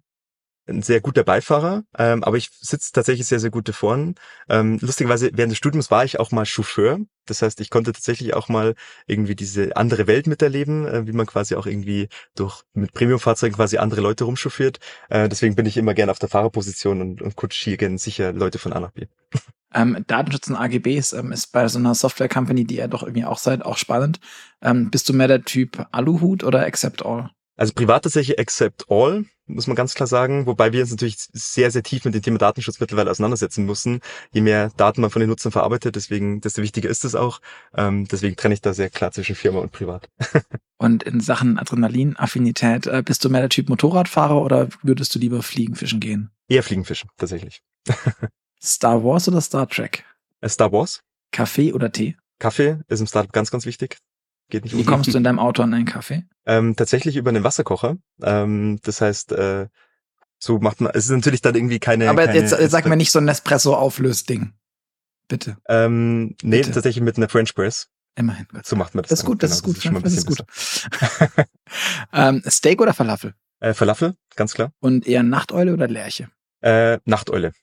ein 0.67 0.81
sehr 0.81 1.01
guter 1.01 1.23
Beifahrer, 1.23 1.83
ähm, 1.97 2.23
aber 2.23 2.37
ich 2.37 2.49
sitze 2.61 2.91
tatsächlich 2.93 3.27
sehr, 3.27 3.39
sehr 3.39 3.49
gut 3.49 3.69
vorn. 3.69 4.15
Ähm, 4.49 4.77
lustigerweise, 4.81 5.31
während 5.33 5.51
des 5.51 5.57
Studiums 5.57 5.91
war 5.91 6.05
ich 6.05 6.19
auch 6.19 6.31
mal 6.31 6.45
Chauffeur. 6.45 6.99
Das 7.25 7.41
heißt, 7.41 7.59
ich 7.61 7.69
konnte 7.69 7.91
tatsächlich 7.93 8.33
auch 8.33 8.49
mal 8.49 8.75
irgendwie 9.05 9.35
diese 9.35 9.75
andere 9.75 10.07
Welt 10.07 10.27
miterleben, 10.27 10.87
äh, 10.87 11.07
wie 11.07 11.11
man 11.11 11.25
quasi 11.25 11.55
auch 11.55 11.65
irgendwie 11.65 12.07
durch 12.35 12.63
mit 12.73 12.93
Premiumfahrzeugen 12.93 13.55
quasi 13.55 13.77
andere 13.77 14.01
Leute 14.01 14.23
rumchauffiert. 14.23 14.79
Äh, 15.09 15.29
deswegen 15.29 15.55
bin 15.55 15.65
ich 15.65 15.77
immer 15.77 15.93
gerne 15.93 16.11
auf 16.11 16.19
der 16.19 16.29
Fahrerposition 16.29 17.01
und, 17.01 17.21
und 17.21 17.35
kutschiere 17.35 17.77
gerne 17.77 17.97
sicher 17.97 18.31
Leute 18.31 18.59
von 18.59 18.73
A 18.73 18.79
nach 18.79 18.91
B. 18.91 19.07
Ähm, 19.73 20.03
Datenschutz 20.07 20.47
und 20.49 20.55
AGBs 20.55 21.13
ähm, 21.13 21.31
ist 21.31 21.51
bei 21.51 21.67
so 21.67 21.79
einer 21.79 21.95
Software-Company, 21.95 22.65
die 22.65 22.77
ihr 22.77 22.87
doch 22.87 23.03
irgendwie 23.03 23.25
auch 23.25 23.39
seid, 23.39 23.65
auch 23.65 23.77
spannend. 23.77 24.19
Ähm, 24.61 24.91
bist 24.91 25.09
du 25.09 25.13
mehr 25.13 25.27
der 25.27 25.43
Typ 25.43 25.87
Aluhut 25.91 26.43
oder 26.43 26.65
Accept 26.65 27.03
All? 27.03 27.31
Also 27.55 27.73
privat 27.73 28.03
tatsächlich 28.03 28.39
Accept 28.39 28.85
All 28.89 29.25
muss 29.45 29.67
man 29.67 29.75
ganz 29.75 29.93
klar 29.93 30.07
sagen, 30.07 30.45
wobei 30.45 30.71
wir 30.71 30.81
uns 30.81 30.91
natürlich 30.91 31.17
sehr, 31.33 31.71
sehr 31.71 31.83
tief 31.83 32.05
mit 32.05 32.13
dem 32.13 32.21
Thema 32.21 32.37
Datenschutz 32.37 32.79
mittlerweile 32.79 33.11
auseinandersetzen 33.11 33.65
müssen. 33.65 33.99
Je 34.31 34.41
mehr 34.41 34.71
Daten 34.77 35.01
man 35.01 35.09
von 35.09 35.19
den 35.19 35.29
Nutzern 35.29 35.51
verarbeitet, 35.51 35.95
deswegen, 35.95 36.41
desto 36.41 36.61
wichtiger 36.61 36.89
ist 36.89 37.05
es 37.05 37.15
auch. 37.15 37.41
Ähm, 37.75 38.07
deswegen 38.07 38.35
trenne 38.35 38.53
ich 38.53 38.61
da 38.61 38.73
sehr 38.73 38.89
klar 38.89 39.11
zwischen 39.11 39.35
Firma 39.35 39.59
und 39.59 39.71
privat. 39.71 40.09
und 40.77 41.03
in 41.03 41.19
Sachen 41.19 41.59
Adrenalin-Affinität, 41.59 42.87
äh, 42.87 43.03
bist 43.03 43.23
du 43.25 43.29
mehr 43.29 43.41
der 43.41 43.49
Typ 43.49 43.69
Motorradfahrer 43.69 44.41
oder 44.41 44.69
würdest 44.81 45.13
du 45.15 45.19
lieber 45.19 45.43
Fliegenfischen 45.43 45.99
gehen? 45.99 46.31
Eher 46.47 46.63
Fliegenfischen, 46.63 47.09
tatsächlich. 47.17 47.61
Star 48.63 49.03
Wars 49.03 49.27
oder 49.27 49.41
Star 49.41 49.67
Trek? 49.67 50.05
Äh, 50.41 50.49
Star 50.49 50.71
Wars. 50.71 51.01
Kaffee 51.31 51.73
oder 51.73 51.91
Tee? 51.91 52.15
Kaffee 52.39 52.79
ist 52.87 52.99
im 52.99 53.07
Startup 53.07 53.31
ganz, 53.31 53.51
ganz 53.51 53.65
wichtig. 53.65 53.97
Geht 54.53 54.65
nicht 54.65 54.77
Wie 54.77 54.83
kommst 54.83 55.11
du 55.11 55.17
in 55.17 55.23
deinem 55.23 55.39
Auto 55.39 55.63
an 55.63 55.73
einen 55.73 55.85
Kaffee? 55.85 56.25
Ähm, 56.45 56.75
tatsächlich 56.75 57.15
über 57.15 57.31
einen 57.31 57.43
Wasserkocher. 57.43 57.97
Ähm, 58.21 58.79
das 58.83 59.01
heißt, 59.01 59.31
äh, 59.31 59.65
so 60.37 60.59
macht 60.59 60.79
man, 60.79 60.91
es 60.93 61.05
ist 61.05 61.09
natürlich 61.09 61.41
dann 61.41 61.55
irgendwie 61.55 61.79
keine. 61.79 62.07
Aber 62.07 62.27
keine, 62.27 62.37
jetzt, 62.37 62.51
jetzt 62.51 62.69
sag 62.69 62.85
mir 62.85 62.95
nicht 62.95 63.11
so 63.11 63.17
ein 63.17 63.25
Nespresso-Auflösding. 63.25 64.53
Bitte. 65.27 65.57
Ähm, 65.67 66.35
nee, 66.43 66.57
Bitte. 66.57 66.69
tatsächlich 66.69 67.03
mit 67.03 67.17
einer 67.17 67.29
French 67.29 67.55
Press. 67.55 67.87
Immerhin. 68.13 68.45
Gott. 68.53 68.67
So 68.67 68.75
macht 68.75 68.93
man 68.93 69.01
das. 69.01 69.09
Das 69.09 69.19
ist 69.21 69.25
gut, 69.25 69.41
das 69.41 69.53
ist 69.53 69.63
gut. 69.63 69.77
Das 69.77 69.77
ist, 69.77 69.83
schon 69.85 69.93
mal 69.93 70.01
das 70.03 70.13
ist 70.13 70.27
gut. 70.27 70.45
ähm, 72.13 72.43
Steak 72.47 72.79
oder 72.79 72.93
Falafel? 72.93 73.33
Äh, 73.59 73.73
Falafel, 73.73 74.13
ganz 74.35 74.53
klar. 74.53 74.71
Und 74.81 75.07
eher 75.07 75.23
Nachteule 75.23 75.73
oder 75.73 75.87
Lerche? 75.87 76.29
Äh, 76.61 76.99
Nachteule. 77.05 77.53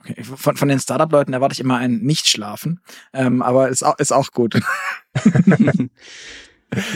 Okay. 0.00 0.22
Von, 0.22 0.56
von 0.56 0.68
den 0.68 0.78
Startup-Leuten 0.78 1.32
erwarte 1.32 1.54
ich 1.54 1.60
immer 1.60 1.76
ein 1.78 1.98
Nicht-Schlafen, 1.98 2.80
ähm, 3.12 3.42
aber 3.42 3.68
ist 3.68 3.82
auch, 3.82 3.98
ist 3.98 4.12
auch 4.12 4.30
gut. 4.30 4.60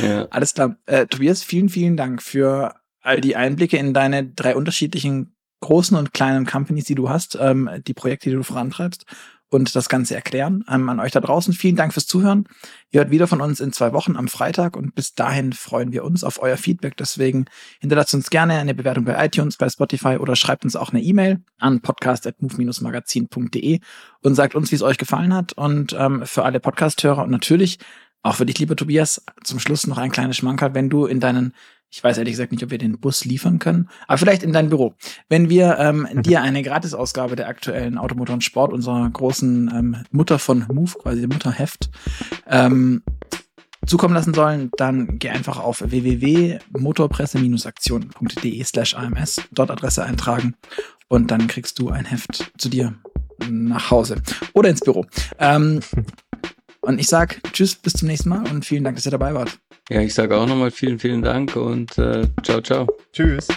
ja. 0.02 0.26
Alles 0.30 0.54
klar. 0.54 0.76
Äh, 0.86 1.06
Tobias, 1.06 1.42
vielen, 1.42 1.68
vielen 1.68 1.96
Dank 1.96 2.22
für 2.22 2.76
all 3.00 3.20
die 3.20 3.36
Einblicke 3.36 3.76
in 3.76 3.92
deine 3.92 4.24
drei 4.28 4.54
unterschiedlichen 4.54 5.34
großen 5.60 5.96
und 5.96 6.12
kleinen 6.12 6.46
Companies, 6.46 6.84
die 6.84 6.94
du 6.94 7.08
hast, 7.08 7.36
ähm, 7.40 7.68
die 7.86 7.94
Projekte, 7.94 8.30
die 8.30 8.36
du 8.36 8.42
vorantreibst 8.42 9.04
und 9.52 9.76
das 9.76 9.88
Ganze 9.90 10.14
erklären. 10.14 10.64
Ähm, 10.68 10.88
an 10.88 10.98
euch 10.98 11.12
da 11.12 11.20
draußen 11.20 11.52
vielen 11.52 11.76
Dank 11.76 11.92
fürs 11.92 12.06
Zuhören. 12.06 12.48
Ihr 12.90 13.00
hört 13.00 13.10
wieder 13.10 13.26
von 13.26 13.42
uns 13.42 13.60
in 13.60 13.72
zwei 13.72 13.92
Wochen 13.92 14.16
am 14.16 14.28
Freitag 14.28 14.76
und 14.76 14.94
bis 14.94 15.14
dahin 15.14 15.52
freuen 15.52 15.92
wir 15.92 16.04
uns 16.04 16.24
auf 16.24 16.40
euer 16.40 16.56
Feedback. 16.56 16.96
Deswegen 16.96 17.44
hinterlasst 17.78 18.14
uns 18.14 18.30
gerne 18.30 18.54
eine 18.54 18.74
Bewertung 18.74 19.04
bei 19.04 19.22
iTunes, 19.24 19.58
bei 19.58 19.68
Spotify 19.68 20.16
oder 20.18 20.36
schreibt 20.36 20.64
uns 20.64 20.74
auch 20.74 20.90
eine 20.90 21.02
E-Mail 21.02 21.40
an 21.58 21.82
podcast.move-magazin.de 21.82 23.80
und 24.22 24.34
sagt 24.34 24.54
uns, 24.54 24.70
wie 24.70 24.76
es 24.76 24.82
euch 24.82 24.96
gefallen 24.96 25.34
hat. 25.34 25.52
Und 25.52 25.94
ähm, 25.98 26.24
für 26.24 26.44
alle 26.44 26.58
Podcast-Hörer 26.58 27.22
und 27.22 27.30
natürlich 27.30 27.78
auch 28.22 28.36
für 28.36 28.46
dich, 28.46 28.58
lieber 28.58 28.76
Tobias, 28.76 29.22
zum 29.44 29.58
Schluss 29.58 29.86
noch 29.86 29.98
ein 29.98 30.12
kleines 30.12 30.38
Schmankerl, 30.38 30.74
wenn 30.74 30.88
du 30.88 31.04
in 31.04 31.20
deinen 31.20 31.52
ich 31.92 32.02
weiß 32.02 32.18
ehrlich 32.18 32.32
gesagt 32.32 32.50
nicht, 32.52 32.64
ob 32.64 32.70
wir 32.70 32.78
den 32.78 32.98
Bus 32.98 33.26
liefern 33.26 33.58
können, 33.58 33.90
aber 34.08 34.16
vielleicht 34.16 34.42
in 34.42 34.52
dein 34.52 34.70
Büro. 34.70 34.94
Wenn 35.28 35.50
wir 35.50 35.76
ähm, 35.78 36.08
dir 36.22 36.40
eine 36.40 36.62
Gratisausgabe 36.62 37.36
der 37.36 37.48
aktuellen 37.48 37.98
Automotor 37.98 38.32
und 38.34 38.42
Sport, 38.42 38.72
unserer 38.72 39.10
großen 39.10 39.70
ähm, 39.72 39.96
Mutter 40.10 40.38
von 40.38 40.64
Move, 40.72 40.92
quasi 41.02 41.26
Mutterheft, 41.26 41.90
ähm, 42.48 43.02
zukommen 43.86 44.14
lassen 44.14 44.32
sollen, 44.32 44.70
dann 44.76 45.18
geh 45.18 45.28
einfach 45.28 45.58
auf 45.58 45.82
www.motorpresse-aktion.de 45.82 48.64
slash 48.64 48.94
AMS, 48.94 49.42
dort 49.50 49.70
Adresse 49.70 50.02
eintragen 50.04 50.54
und 51.08 51.30
dann 51.30 51.46
kriegst 51.46 51.78
du 51.78 51.90
ein 51.90 52.06
Heft 52.06 52.52
zu 52.56 52.70
dir 52.70 52.94
nach 53.50 53.90
Hause 53.90 54.22
oder 54.54 54.70
ins 54.70 54.80
Büro. 54.80 55.04
Ähm, 55.38 55.80
und 56.82 57.00
ich 57.00 57.08
sag 57.08 57.40
Tschüss, 57.52 57.74
bis 57.74 57.94
zum 57.94 58.08
nächsten 58.08 58.28
Mal 58.28 58.46
und 58.50 58.64
vielen 58.64 58.84
Dank, 58.84 58.96
dass 58.96 59.06
ihr 59.06 59.12
dabei 59.12 59.34
wart. 59.34 59.58
Ja, 59.88 60.00
ich 60.00 60.14
sage 60.14 60.36
auch 60.36 60.46
nochmal 60.46 60.70
vielen, 60.70 60.98
vielen 60.98 61.22
Dank 61.22 61.56
und 61.56 61.96
äh, 61.98 62.26
ciao, 62.42 62.60
ciao. 62.60 62.86
Tschüss. 63.12 63.48